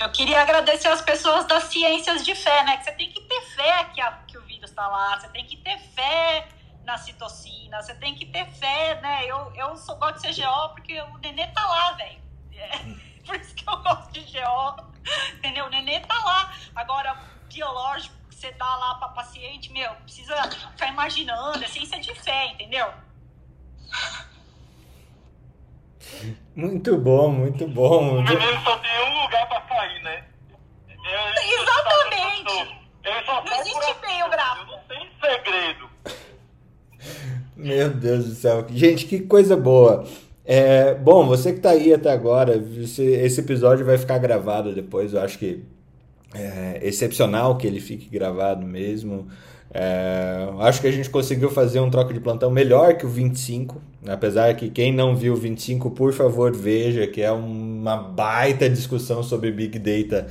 Eu 0.00 0.10
queria 0.10 0.40
agradecer 0.42 0.88
as 0.88 1.00
pessoas 1.00 1.46
das 1.46 1.64
ciências 1.64 2.24
de 2.24 2.34
fé, 2.34 2.64
né? 2.64 2.76
Que 2.78 2.84
você 2.84 2.92
tem 2.92 3.12
que 3.12 3.20
ter 3.22 3.40
fé 3.54 3.84
que, 3.94 4.00
a- 4.00 4.18
que 4.26 4.36
o 4.38 4.42
vírus 4.42 4.70
está 4.70 4.88
lá, 4.88 5.18
você 5.20 5.28
tem 5.28 5.46
que 5.46 5.56
ter 5.58 5.78
fé 5.94 6.48
na 6.84 6.98
citocina, 6.98 7.80
você 7.80 7.94
tem 7.94 8.14
que 8.14 8.26
ter 8.26 8.44
fé, 8.54 9.00
né? 9.00 9.24
Eu, 9.26 9.52
eu 9.54 9.76
sou, 9.76 9.94
gosto 9.96 10.20
de 10.20 10.34
ser 10.34 10.42
GO 10.44 10.68
porque 10.70 11.00
o 11.00 11.18
nenê 11.18 11.46
tá 11.48 11.64
lá, 11.66 11.92
velho. 11.92 12.20
É, 12.54 13.11
por 13.24 13.34
isso 13.36 13.54
que 13.54 13.68
eu 13.68 13.76
gosto 13.78 14.12
de 14.12 14.20
GO, 14.20 14.84
entendeu? 15.38 15.66
O 15.66 15.70
nenê 15.70 16.00
tá 16.00 16.14
lá. 16.24 16.52
Agora, 16.74 17.16
biológico, 17.52 18.14
que 18.28 18.34
você 18.34 18.52
dá 18.52 18.76
lá 18.76 18.94
pra 18.96 19.08
paciente, 19.08 19.72
meu, 19.72 19.90
precisa 19.96 20.34
ficar 20.50 20.88
imaginando, 20.88 21.62
é 21.62 21.68
ciência 21.68 22.00
de 22.00 22.14
fé, 22.14 22.46
entendeu? 22.48 22.86
Muito 26.54 26.96
bom, 26.98 27.30
muito 27.30 27.66
bom. 27.68 28.18
O 28.18 28.22
menino 28.22 28.60
só 28.64 28.76
tem 28.78 29.04
um 29.10 29.22
lugar 29.22 29.48
pra 29.48 29.62
sair, 29.68 30.02
né? 30.02 30.24
Eu- 30.88 31.60
Exatamente. 31.62 32.82
Ele 33.04 33.24
só 33.26 33.34
Não 33.34 33.42
tem 33.44 33.60
existe 33.60 33.94
meio 34.06 34.30
gráfico. 34.30 34.70
Não 34.72 34.78
tem 34.84 35.10
segredo. 35.20 35.90
Meu 37.56 37.90
Deus 37.94 38.24
do 38.26 38.34
céu. 38.34 38.66
Gente, 38.70 39.06
que 39.06 39.20
coisa 39.20 39.56
boa. 39.56 40.06
É, 40.44 40.94
bom, 40.94 41.26
você 41.26 41.52
que 41.52 41.60
tá 41.60 41.70
aí 41.70 41.92
até 41.94 42.10
agora, 42.10 42.56
esse, 42.78 43.02
esse 43.02 43.40
episódio 43.40 43.86
vai 43.86 43.96
ficar 43.96 44.18
gravado 44.18 44.74
depois. 44.74 45.12
Eu 45.12 45.20
acho 45.20 45.38
que 45.38 45.62
é 46.34 46.80
excepcional 46.82 47.56
que 47.56 47.66
ele 47.66 47.80
fique 47.80 48.08
gravado 48.08 48.66
mesmo. 48.66 49.28
É, 49.74 50.48
acho 50.60 50.80
que 50.80 50.86
a 50.86 50.92
gente 50.92 51.08
conseguiu 51.08 51.50
fazer 51.50 51.80
um 51.80 51.88
troca 51.88 52.12
de 52.12 52.20
plantão 52.20 52.50
melhor 52.50 52.96
que 52.96 53.06
o 53.06 53.08
25. 53.08 53.80
Apesar 54.06 54.54
que 54.54 54.68
quem 54.68 54.92
não 54.92 55.14
viu 55.14 55.34
o 55.34 55.36
25, 55.36 55.90
por 55.92 56.12
favor, 56.12 56.54
veja 56.54 57.06
que 57.06 57.22
é 57.22 57.30
uma 57.30 57.96
baita 57.96 58.68
discussão 58.68 59.22
sobre 59.22 59.50
Big 59.52 59.78
Data 59.78 60.26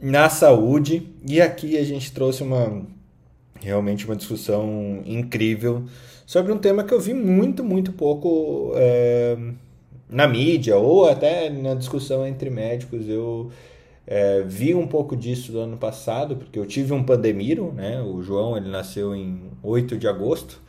na 0.00 0.28
saúde. 0.28 1.08
E 1.26 1.40
aqui 1.40 1.78
a 1.78 1.84
gente 1.84 2.12
trouxe 2.12 2.42
uma 2.42 2.82
realmente 3.60 4.04
uma 4.04 4.14
discussão 4.14 5.02
incrível 5.04 5.84
sobre 6.28 6.52
um 6.52 6.58
tema 6.58 6.84
que 6.84 6.92
eu 6.92 7.00
vi 7.00 7.14
muito, 7.14 7.64
muito 7.64 7.90
pouco 7.90 8.72
é, 8.74 9.34
na 10.10 10.28
mídia 10.28 10.76
ou 10.76 11.08
até 11.08 11.48
na 11.48 11.72
discussão 11.72 12.26
entre 12.26 12.50
médicos. 12.50 13.08
Eu 13.08 13.50
é, 14.06 14.42
vi 14.42 14.74
um 14.74 14.86
pouco 14.86 15.16
disso 15.16 15.50
do 15.52 15.58
ano 15.58 15.78
passado, 15.78 16.36
porque 16.36 16.58
eu 16.58 16.66
tive 16.66 16.92
um 16.92 17.02
pandemiro, 17.02 17.72
né? 17.72 18.02
O 18.02 18.20
João 18.20 18.58
ele 18.58 18.68
nasceu 18.68 19.14
em 19.14 19.40
8 19.62 19.96
de 19.96 20.06
agosto, 20.06 20.60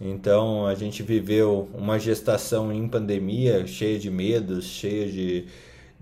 então 0.00 0.64
a 0.64 0.76
gente 0.76 1.02
viveu 1.02 1.68
uma 1.74 1.98
gestação 1.98 2.72
em 2.72 2.86
pandemia, 2.86 3.66
cheia 3.66 3.98
de 3.98 4.12
medos, 4.12 4.64
cheia 4.64 5.10
de, 5.10 5.46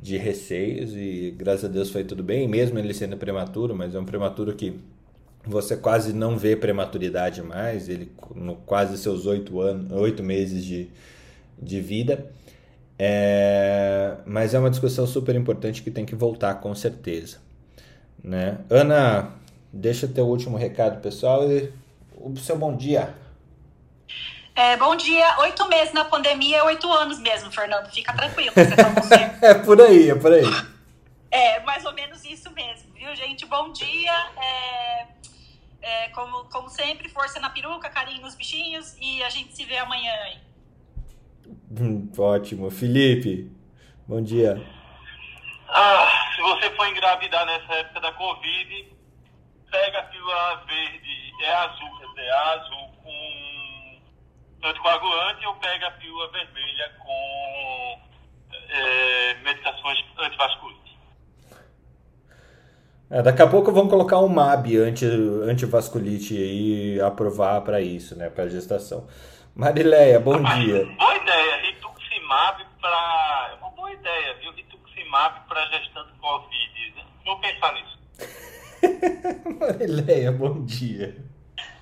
de 0.03 0.19
receios, 0.19 0.95
e 0.95 1.35
graças 1.35 1.65
a 1.65 1.69
Deus 1.69 1.89
foi 1.89 2.05
tudo 2.05 2.23
bem, 2.23 2.47
mesmo 2.47 2.79
ele 2.79 2.93
sendo 2.93 3.17
prematuro, 3.17 3.75
mas 3.75 3.95
é 3.95 3.99
um 3.99 4.05
prematuro 4.05 4.55
que 4.55 4.79
você 5.49 5.77
quase 5.77 6.13
não 6.13 6.37
vê 6.37 6.55
prematuridade 6.55 7.43
mais, 7.43 7.89
ele 7.89 8.13
no 8.35 8.57
quase 8.57 8.99
seus 8.99 9.25
oito 9.25 9.61
anos, 9.61 9.91
oito 9.93 10.23
meses 10.23 10.65
de, 10.65 10.91
de 11.61 11.81
vida. 11.81 12.31
É, 12.99 14.17
mas 14.27 14.55
é 14.55 14.59
uma 14.59 14.71
discussão 14.71 15.07
super 15.07 15.35
importante 15.35 15.83
que 15.83 15.91
tem 15.91 16.05
que 16.05 16.15
voltar 16.15 16.57
com 16.57 16.75
certeza. 16.75 17.39
Né? 18.23 18.59
Ana, 18.69 19.33
deixa 19.73 20.07
teu 20.07 20.27
último 20.27 20.59
recado, 20.59 21.01
pessoal, 21.01 21.51
e 21.51 21.73
o 22.17 22.37
seu 22.37 22.59
bom 22.59 22.77
dia. 22.77 23.15
É, 24.55 24.77
bom 24.77 24.97
dia. 24.97 25.39
Oito 25.39 25.69
meses 25.69 25.95
na 25.95 26.05
pandemia 26.05 26.59
é 26.59 26.63
oito 26.65 26.93
anos 26.93 27.21
mesmo, 27.21 27.51
Fernando. 27.51 27.89
Fica 27.91 28.13
tranquilo, 28.13 28.53
você 28.53 28.77
tá 28.77 28.89
você. 28.91 29.15
É 29.41 29.55
por 29.55 29.81
aí, 29.81 30.11
é 30.11 30.15
por 30.17 30.33
aí. 30.33 30.45
É, 31.31 31.61
mais 31.61 31.85
ou 31.85 31.93
menos 31.93 32.25
isso 32.25 32.51
mesmo, 32.51 32.93
viu, 32.93 33.15
gente? 33.15 33.47
Bom 33.47 33.71
dia. 33.71 34.13
É, 34.43 35.07
é, 35.89 36.09
como, 36.11 36.45
como 36.45 36.69
sempre, 36.69 37.09
força 37.09 37.41
na 37.41 37.51
peruca, 37.51 37.89
carinho 37.89 38.23
nos 38.23 38.35
bichinhos 38.35 38.97
e 39.01 39.23
a 39.23 39.31
gente 39.31 39.55
se 39.55 39.65
vê 39.65 39.79
amanhã 39.79 40.13
aí. 40.25 40.39
Hum, 41.71 42.11
Ótimo. 42.17 42.71
Felipe, 42.71 43.51
bom 44.07 44.23
dia. 44.23 44.63
Ah, 45.69 46.33
se 46.35 46.43
você 46.43 46.71
for 46.77 46.87
engravidar 46.89 47.47
nessa 47.47 47.75
época 47.75 48.01
da 48.01 48.13
Covid, 48.13 48.93
pega 49.71 49.99
a 49.99 50.03
pílula 50.05 50.65
verde, 50.67 51.33
é 51.43 51.55
azul, 51.55 51.99
quer 51.99 52.07
dizer, 52.09 52.23
é 52.23 52.55
azul 52.55 52.89
com 53.03 54.03
anticoagulante 54.65 55.47
ou 55.47 55.55
pega 55.57 55.89
a 55.89 55.91
pílula 55.93 56.31
vermelha 56.33 56.97
com 57.03 58.01
é, 58.69 59.35
medicações 59.43 60.05
antivasculite. 60.19 60.78
É, 63.11 63.23
daqui 63.23 63.41
a 63.41 63.47
pouco 63.47 63.73
vamos 63.73 63.89
colocar 63.89 64.19
um 64.19 64.29
MAB 64.29 64.77
anti, 64.77 65.07
antivasculite 65.07 66.35
e 66.35 67.01
aprovar 67.01 67.63
para 67.63 67.81
isso, 67.81 68.15
né, 68.15 68.29
para 68.29 68.49
gestação. 68.49 69.07
Marileia, 69.55 70.21
bom 70.21 70.39
Mas, 70.39 70.63
dia. 70.63 70.85
Boa 70.99 71.17
ideia, 71.17 71.57
rituximab 71.63 72.67
para. 72.79 73.51
É 73.51 73.55
uma 73.63 73.71
boa 73.71 73.91
ideia, 73.91 74.37
viu? 74.41 74.53
Rituximab 74.53 75.49
para 75.49 75.65
gestante 75.71 76.11
Covid. 76.21 77.07
Vou 77.25 77.41
pensar 77.41 77.75
nisso. 77.75 77.99
Marileia, 79.59 80.31
bom 80.31 80.63
dia. 80.65 81.17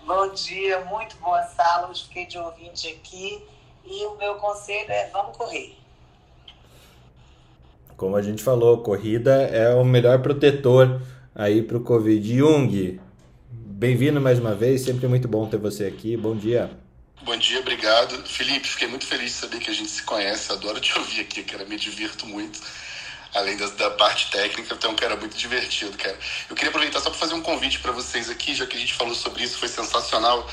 Bom 0.06 0.32
dia, 0.32 0.80
muito 0.84 1.16
boa 1.16 1.42
sala. 1.42 1.88
Hoje 1.88 2.04
fiquei 2.04 2.26
de 2.26 2.38
ouvinte 2.38 2.88
aqui. 2.88 3.44
E 3.84 4.06
o 4.06 4.16
meu 4.16 4.36
conselho 4.36 4.92
é: 4.92 5.10
vamos 5.10 5.36
correr. 5.36 5.76
Como 7.96 8.14
a 8.14 8.22
gente 8.22 8.42
falou, 8.42 8.78
corrida 8.82 9.42
é 9.42 9.74
o 9.74 9.84
melhor 9.84 10.22
protetor 10.22 11.00
aí 11.36 11.62
para 11.62 11.76
o 11.76 11.80
Covid. 11.80 12.38
Jung, 12.38 12.98
bem-vindo 13.50 14.20
mais 14.20 14.38
uma 14.38 14.54
vez, 14.54 14.80
sempre 14.80 15.06
muito 15.06 15.28
bom 15.28 15.46
ter 15.46 15.58
você 15.58 15.84
aqui. 15.84 16.16
Bom 16.16 16.34
dia. 16.34 16.70
Bom 17.22 17.36
dia, 17.36 17.60
obrigado. 17.60 18.16
Felipe, 18.26 18.66
fiquei 18.66 18.88
muito 18.88 19.06
feliz 19.06 19.32
de 19.32 19.36
saber 19.36 19.58
que 19.58 19.70
a 19.70 19.74
gente 19.74 19.90
se 19.90 20.02
conhece. 20.02 20.50
Adoro 20.50 20.80
te 20.80 20.96
ouvir 20.98 21.20
aqui, 21.20 21.42
cara. 21.42 21.64
Me 21.66 21.76
divirto 21.76 22.26
muito. 22.26 22.58
Além 23.34 23.56
da, 23.58 23.66
da 23.66 23.90
parte 23.90 24.30
técnica, 24.30 24.78
é 24.82 24.88
um 24.88 24.96
cara 24.96 25.14
muito 25.16 25.36
divertido, 25.36 25.96
cara. 25.98 26.18
Eu 26.48 26.56
queria 26.56 26.70
aproveitar 26.70 27.00
só 27.00 27.10
para 27.10 27.18
fazer 27.18 27.34
um 27.34 27.42
convite 27.42 27.80
para 27.80 27.92
vocês 27.92 28.30
aqui, 28.30 28.54
já 28.54 28.66
que 28.66 28.76
a 28.76 28.80
gente 28.80 28.94
falou 28.94 29.14
sobre 29.14 29.44
isso, 29.44 29.58
foi 29.58 29.68
sensacional. 29.68 30.48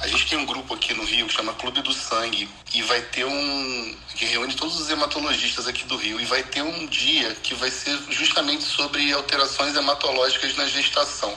A 0.00 0.06
gente 0.06 0.28
tem 0.28 0.38
um 0.38 0.44
grupo 0.44 0.74
aqui 0.74 0.92
no 0.92 1.04
Rio 1.04 1.26
que 1.26 1.32
chama 1.32 1.54
Clube 1.54 1.80
do 1.80 1.92
Sangue 1.92 2.48
e 2.74 2.82
vai 2.82 3.00
ter 3.00 3.24
um 3.24 3.96
que 4.14 4.26
reúne 4.26 4.54
todos 4.54 4.78
os 4.78 4.90
hematologistas 4.90 5.66
aqui 5.66 5.84
do 5.86 5.96
Rio 5.96 6.20
e 6.20 6.24
vai 6.26 6.42
ter 6.42 6.62
um 6.62 6.86
dia 6.86 7.34
que 7.36 7.54
vai 7.54 7.70
ser 7.70 7.98
justamente 8.10 8.62
sobre 8.62 9.10
alterações 9.12 9.74
hematológicas 9.74 10.54
na 10.56 10.66
gestação. 10.66 11.34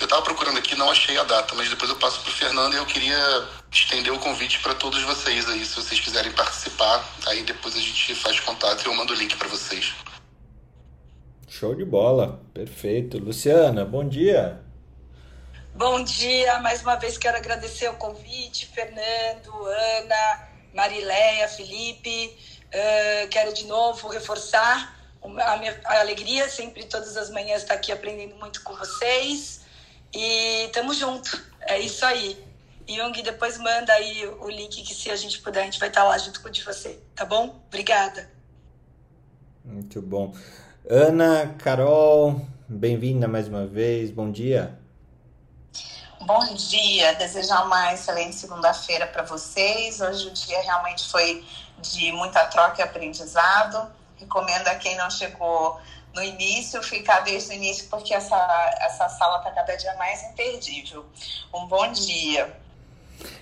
Eu 0.00 0.04
estava 0.04 0.22
procurando 0.22 0.58
aqui, 0.58 0.74
não 0.74 0.90
achei 0.90 1.16
a 1.18 1.22
data, 1.22 1.54
mas 1.54 1.68
depois 1.68 1.90
eu 1.90 1.96
passo 1.96 2.20
para 2.22 2.30
o 2.30 2.32
Fernando 2.32 2.74
e 2.74 2.76
eu 2.76 2.86
queria 2.86 3.48
estender 3.70 4.12
o 4.12 4.18
convite 4.18 4.58
para 4.60 4.74
todos 4.74 5.02
vocês 5.02 5.48
aí, 5.48 5.64
se 5.64 5.76
vocês 5.76 6.00
quiserem 6.00 6.32
participar. 6.32 7.06
Aí 7.26 7.42
depois 7.42 7.76
a 7.76 7.80
gente 7.80 8.14
faz 8.14 8.40
contato 8.40 8.82
e 8.82 8.86
eu 8.86 8.94
mando 8.94 9.12
o 9.12 9.16
link 9.16 9.36
para 9.36 9.48
vocês. 9.48 9.92
Show 11.46 11.74
de 11.74 11.84
bola, 11.84 12.40
perfeito. 12.54 13.18
Luciana, 13.18 13.84
bom 13.84 14.08
dia. 14.08 14.61
Bom 15.74 16.04
dia, 16.04 16.58
mais 16.60 16.82
uma 16.82 16.96
vez 16.96 17.16
quero 17.16 17.38
agradecer 17.38 17.88
o 17.88 17.94
convite, 17.94 18.66
Fernando, 18.66 19.50
Ana, 19.64 20.48
Marileia, 20.74 21.48
Felipe. 21.48 22.36
Uh, 22.66 23.28
quero 23.30 23.54
de 23.54 23.66
novo 23.66 24.06
reforçar 24.08 25.00
a 25.22 25.56
minha 25.56 25.80
a 25.84 26.00
alegria, 26.00 26.46
sempre 26.48 26.84
todas 26.84 27.16
as 27.16 27.30
manhãs 27.30 27.62
estar 27.62 27.74
aqui 27.74 27.90
aprendendo 27.90 28.36
muito 28.36 28.62
com 28.62 28.74
vocês. 28.74 29.62
E 30.12 30.68
tamo 30.74 30.92
junto, 30.92 31.42
é 31.62 31.80
isso 31.80 32.04
aí. 32.04 32.38
Jung, 32.86 33.22
depois 33.22 33.56
manda 33.56 33.94
aí 33.94 34.26
o 34.26 34.50
link 34.50 34.82
que 34.82 34.94
se 34.94 35.10
a 35.10 35.16
gente 35.16 35.40
puder, 35.40 35.62
a 35.62 35.64
gente 35.64 35.80
vai 35.80 35.88
estar 35.88 36.04
lá 36.04 36.18
junto 36.18 36.42
com 36.42 36.48
o 36.48 36.50
de 36.50 36.62
você, 36.62 37.00
tá 37.14 37.24
bom? 37.24 37.62
Obrigada. 37.68 38.30
Muito 39.64 40.02
bom. 40.02 40.34
Ana, 40.88 41.54
Carol, 41.58 42.42
bem-vinda 42.68 43.26
mais 43.26 43.48
uma 43.48 43.66
vez, 43.66 44.10
bom 44.10 44.30
dia. 44.30 44.81
Bom 46.26 46.54
dia, 46.54 47.14
desejar 47.14 47.64
uma 47.64 47.92
excelente 47.92 48.36
segunda-feira 48.36 49.08
para 49.08 49.24
vocês. 49.24 50.00
Hoje 50.00 50.28
o 50.28 50.30
dia 50.30 50.60
realmente 50.62 51.10
foi 51.10 51.42
de 51.80 52.12
muita 52.12 52.44
troca 52.44 52.80
e 52.80 52.82
aprendizado. 52.82 53.90
Recomendo 54.16 54.68
a 54.68 54.76
quem 54.76 54.96
não 54.96 55.10
chegou 55.10 55.80
no 56.14 56.22
início 56.22 56.80
ficar 56.80 57.20
desde 57.20 57.50
o 57.50 57.54
início, 57.54 57.88
porque 57.90 58.14
essa, 58.14 58.36
essa 58.82 59.08
sala 59.08 59.38
está 59.38 59.50
cada 59.50 59.74
dia 59.74 59.94
mais 59.96 60.22
imperdível. 60.22 61.04
Um 61.52 61.66
bom 61.66 61.90
dia. 61.90 62.56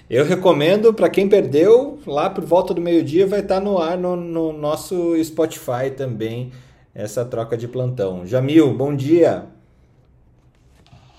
Eu 0.09 0.24
recomendo 0.24 0.94
para 0.94 1.11
quem 1.11 1.28
perdeu, 1.28 2.01
lá 2.07 2.31
por 2.31 2.47
volta 2.47 2.73
do 2.73 2.81
meio-dia 2.81 3.27
vai 3.27 3.40
estar 3.40 3.57
tá 3.57 3.61
no 3.61 3.78
ar 3.78 3.98
no, 3.98 4.16
no 4.16 4.55
nosso 4.55 5.23
Spotify 5.23 5.90
também, 5.94 6.51
essa 6.94 7.27
troca 7.27 7.59
de 7.59 7.69
plantão. 7.69 8.27
Jamil, 8.27 8.73
bom 8.73 8.97
dia. 8.97 9.47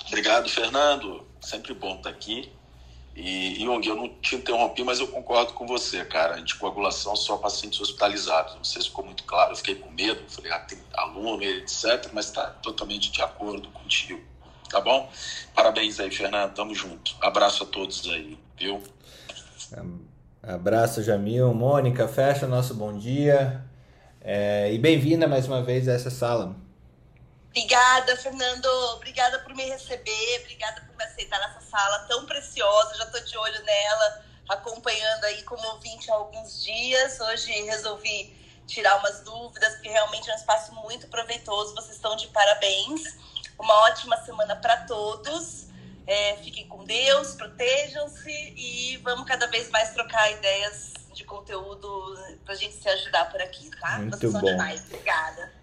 Obrigado, 0.08 0.50
Fernando 0.50 1.31
sempre 1.42 1.74
bom 1.74 1.96
estar 1.96 2.10
aqui. 2.10 2.52
E, 3.16 3.56
Jung, 3.60 3.86
eu 3.86 3.96
não 3.96 4.08
te 4.08 4.36
interrompi, 4.36 4.84
mas 4.84 5.00
eu 5.00 5.08
concordo 5.08 5.54
com 5.54 5.68
você, 5.68 6.06
cara. 6.06 6.38
Anticoagulação 6.38 7.16
só 7.16 7.38
pacientes 7.38 7.80
hospitalizados. 7.82 8.56
Não 8.56 8.64
sei 8.64 8.82
se 8.82 8.88
ficou 8.88 9.04
muito 9.04 9.24
claro, 9.26 9.52
eu 9.52 9.56
fiquei 9.58 9.76
com 9.76 9.90
medo. 9.92 10.22
Falei, 10.30 10.52
ah, 10.52 10.60
tem 10.60 10.80
aluno, 10.94 11.44
etc. 11.44 12.10
Mas 12.14 12.28
está 12.28 12.46
totalmente 12.48 13.12
de 13.12 13.22
acordo 13.22 13.68
contigo. 13.70 14.22
Tá 14.70 14.80
bom? 14.80 15.10
Parabéns 15.54 16.00
aí, 16.00 16.10
Fernando. 16.10 16.54
Tamo 16.54 16.74
junto. 16.74 17.16
Abraço 17.20 17.64
a 17.64 17.66
todos 17.66 18.08
aí, 18.10 18.38
viu? 18.58 18.82
Abraço, 20.42 21.04
Jamil. 21.04 21.54
Mônica, 21.54 22.08
fecha 22.08 22.48
nosso 22.48 22.74
bom 22.74 22.98
dia. 22.98 23.62
É, 24.22 24.72
e 24.74 24.78
bem-vinda 24.78 25.28
mais 25.28 25.48
uma 25.48 25.62
vez 25.62 25.90
a 25.90 25.94
essa 25.94 26.10
sala. 26.10 26.56
Obrigada, 27.52 28.16
Fernando. 28.16 28.66
Obrigada 28.96 29.40
por 29.40 29.54
me 29.54 29.66
receber. 29.66 30.40
Obrigada 30.42 30.82
por 30.82 30.96
me 30.96 31.04
aceitar 31.04 31.38
nessa 31.40 31.60
sala 31.60 32.00
tão 32.08 32.26
preciosa. 32.26 32.96
Já 32.96 33.04
estou 33.04 33.22
de 33.22 33.38
olho 33.38 33.64
nela, 33.64 34.26
acompanhando 34.50 35.26
aí 35.26 35.44
como 35.44 35.62
ouvinte 35.68 36.10
há 36.10 36.16
alguns 36.16 36.64
dias. 36.64 37.20
Hoje 37.20 37.52
resolvi 37.64 38.34
tirar 38.66 38.98
umas 39.00 39.20
dúvidas, 39.20 39.74
porque 39.74 39.90
realmente 39.90 40.30
é 40.30 40.34
um 40.34 40.38
espaço 40.38 40.74
muito 40.76 41.08
proveitoso. 41.08 41.76
Vocês 41.76 41.96
estão 41.96 42.16
de 42.16 42.28
parabéns. 42.30 43.18
Uma 43.60 43.76
ótima 43.84 44.16
semana 44.24 44.56
para 44.56 44.78
todos. 44.86 45.68
É, 46.08 46.38
fiquem 46.38 46.68
com 46.68 46.84
Deus, 46.86 47.36
protejam-se 47.36 48.32
e 48.58 48.98
vamos 49.04 49.26
cada 49.28 49.48
vez 49.48 49.70
mais 49.70 49.94
trocar 49.94 50.32
ideias 50.32 50.94
de 51.14 51.24
conteúdo 51.26 52.18
para 52.44 52.54
a 52.54 52.58
gente 52.58 52.74
se 52.76 52.90
ajudar 52.90 53.30
por 53.30 53.42
aqui, 53.42 53.70
tá? 53.80 54.00
Muito 54.00 54.18
Vocês 54.18 54.32
são 54.32 54.42
bom. 54.42 54.48
demais. 54.48 54.82
Obrigada. 54.86 55.61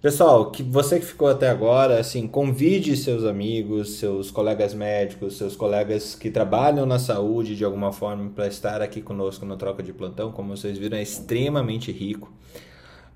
Pessoal, 0.00 0.52
que 0.52 0.62
você 0.62 1.00
que 1.00 1.06
ficou 1.06 1.26
até 1.26 1.50
agora, 1.50 1.98
assim, 1.98 2.28
convide 2.28 2.96
seus 2.96 3.24
amigos, 3.24 3.94
seus 3.94 4.30
colegas 4.30 4.72
médicos, 4.72 5.36
seus 5.36 5.56
colegas 5.56 6.14
que 6.14 6.30
trabalham 6.30 6.86
na 6.86 7.00
saúde 7.00 7.56
de 7.56 7.64
alguma 7.64 7.92
forma 7.92 8.30
para 8.30 8.46
estar 8.46 8.80
aqui 8.80 9.02
conosco 9.02 9.44
no 9.44 9.56
troca 9.56 9.82
de 9.82 9.92
plantão. 9.92 10.30
Como 10.30 10.56
vocês 10.56 10.78
viram, 10.78 10.96
é 10.96 11.02
extremamente 11.02 11.90
rico. 11.90 12.32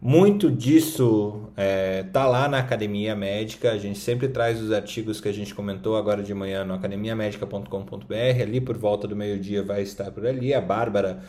Muito 0.00 0.50
disso 0.50 1.52
é, 1.56 2.02
tá 2.12 2.26
lá 2.26 2.48
na 2.48 2.58
Academia 2.58 3.14
Médica. 3.14 3.70
A 3.70 3.78
gente 3.78 4.00
sempre 4.00 4.26
traz 4.26 4.60
os 4.60 4.72
artigos 4.72 5.20
que 5.20 5.28
a 5.28 5.32
gente 5.32 5.54
comentou 5.54 5.96
agora 5.96 6.20
de 6.20 6.34
manhã 6.34 6.64
no 6.64 6.74
academiamedica.com.br. 6.74 8.42
Ali 8.42 8.60
por 8.60 8.76
volta 8.76 9.06
do 9.06 9.14
meio-dia 9.14 9.62
vai 9.62 9.82
estar 9.82 10.10
por 10.10 10.26
ali. 10.26 10.52
A 10.52 10.60
Bárbara, 10.60 11.20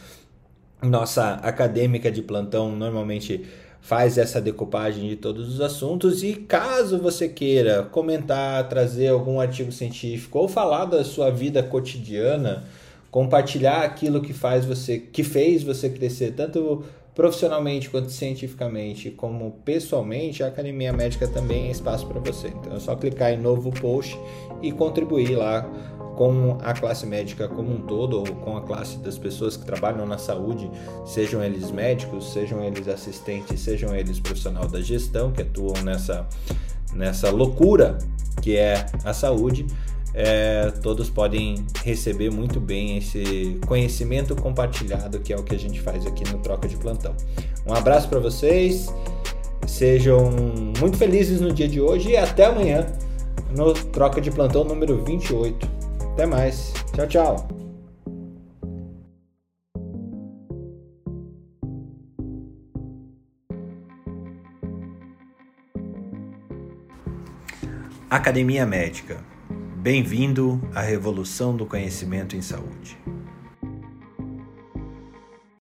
nossa 0.81 1.35
acadêmica 1.35 2.11
de 2.11 2.23
plantão, 2.23 2.75
normalmente 2.75 3.45
faz 3.83 4.17
essa 4.17 4.39
decupagem 4.39 5.09
de 5.09 5.17
todos 5.17 5.53
os 5.53 5.59
assuntos 5.59 6.23
e 6.23 6.35
caso 6.35 6.97
você 6.99 7.27
queira 7.27 7.83
comentar, 7.83 8.69
trazer 8.69 9.09
algum 9.09 9.41
artigo 9.41 9.73
científico 9.73 10.39
ou 10.39 10.47
falar 10.47 10.85
da 10.85 11.03
sua 11.03 11.29
vida 11.29 11.61
cotidiana, 11.61 12.63
compartilhar 13.11 13.83
aquilo 13.83 14.21
que 14.21 14.31
faz 14.31 14.63
você, 14.63 14.97
que 14.97 15.21
fez 15.21 15.63
você 15.63 15.89
crescer 15.89 16.31
tanto 16.31 16.85
profissionalmente 17.13 17.89
quanto 17.89 18.09
cientificamente, 18.09 19.11
como 19.11 19.51
pessoalmente, 19.65 20.41
a 20.43 20.47
Academia 20.47 20.93
Médica 20.93 21.27
também 21.27 21.67
é 21.67 21.71
espaço 21.71 22.07
para 22.07 22.21
você. 22.21 22.47
Então 22.47 22.77
é 22.77 22.79
só 22.79 22.95
clicar 22.95 23.33
em 23.33 23.37
novo 23.37 23.69
post 23.69 24.17
e 24.61 24.71
contribuir 24.71 25.35
lá 25.35 25.69
com 26.15 26.57
a 26.61 26.73
classe 26.73 27.05
médica 27.05 27.47
como 27.47 27.73
um 27.73 27.81
todo, 27.81 28.19
ou 28.19 28.25
com 28.25 28.57
a 28.57 28.61
classe 28.61 28.97
das 28.97 29.17
pessoas 29.17 29.57
que 29.57 29.65
trabalham 29.65 30.05
na 30.05 30.17
saúde, 30.17 30.69
sejam 31.05 31.43
eles 31.43 31.71
médicos, 31.71 32.31
sejam 32.31 32.63
eles 32.63 32.87
assistentes, 32.87 33.59
sejam 33.59 33.95
eles 33.95 34.19
profissional 34.19 34.67
da 34.67 34.81
gestão 34.81 35.31
que 35.31 35.41
atuam 35.41 35.81
nessa, 35.83 36.27
nessa 36.93 37.29
loucura 37.29 37.97
que 38.41 38.57
é 38.57 38.85
a 39.03 39.13
saúde. 39.13 39.65
É, 40.15 40.69
todos 40.83 41.09
podem 41.09 41.65
receber 41.83 42.29
muito 42.29 42.59
bem 42.59 42.97
esse 42.97 43.59
conhecimento 43.65 44.35
compartilhado, 44.35 45.19
que 45.19 45.33
é 45.33 45.35
o 45.35 45.41
que 45.41 45.55
a 45.55 45.59
gente 45.59 45.81
faz 45.81 46.05
aqui 46.05 46.23
no 46.31 46.37
Troca 46.37 46.67
de 46.67 46.77
Plantão. 46.77 47.15
Um 47.65 47.73
abraço 47.73 48.07
para 48.09 48.19
vocês, 48.19 48.93
sejam 49.65 50.29
muito 50.79 50.97
felizes 50.97 51.41
no 51.41 51.51
dia 51.51 51.67
de 51.67 51.81
hoje 51.81 52.11
e 52.11 52.17
até 52.17 52.45
amanhã 52.45 52.85
no 53.55 53.73
Troca 53.73 54.21
de 54.21 54.29
Plantão 54.29 54.63
número 54.63 55.03
28. 55.03 55.82
Até 56.13 56.27
mais. 56.27 56.71
Tchau, 56.93 57.07
tchau. 57.07 57.47
Academia 68.07 68.63
Médica. 68.63 69.17
Bem-vindo 69.77 70.61
à 70.75 70.81
revolução 70.81 71.57
do 71.57 71.65
conhecimento 71.65 72.35
em 72.35 72.43
saúde. 72.43 72.95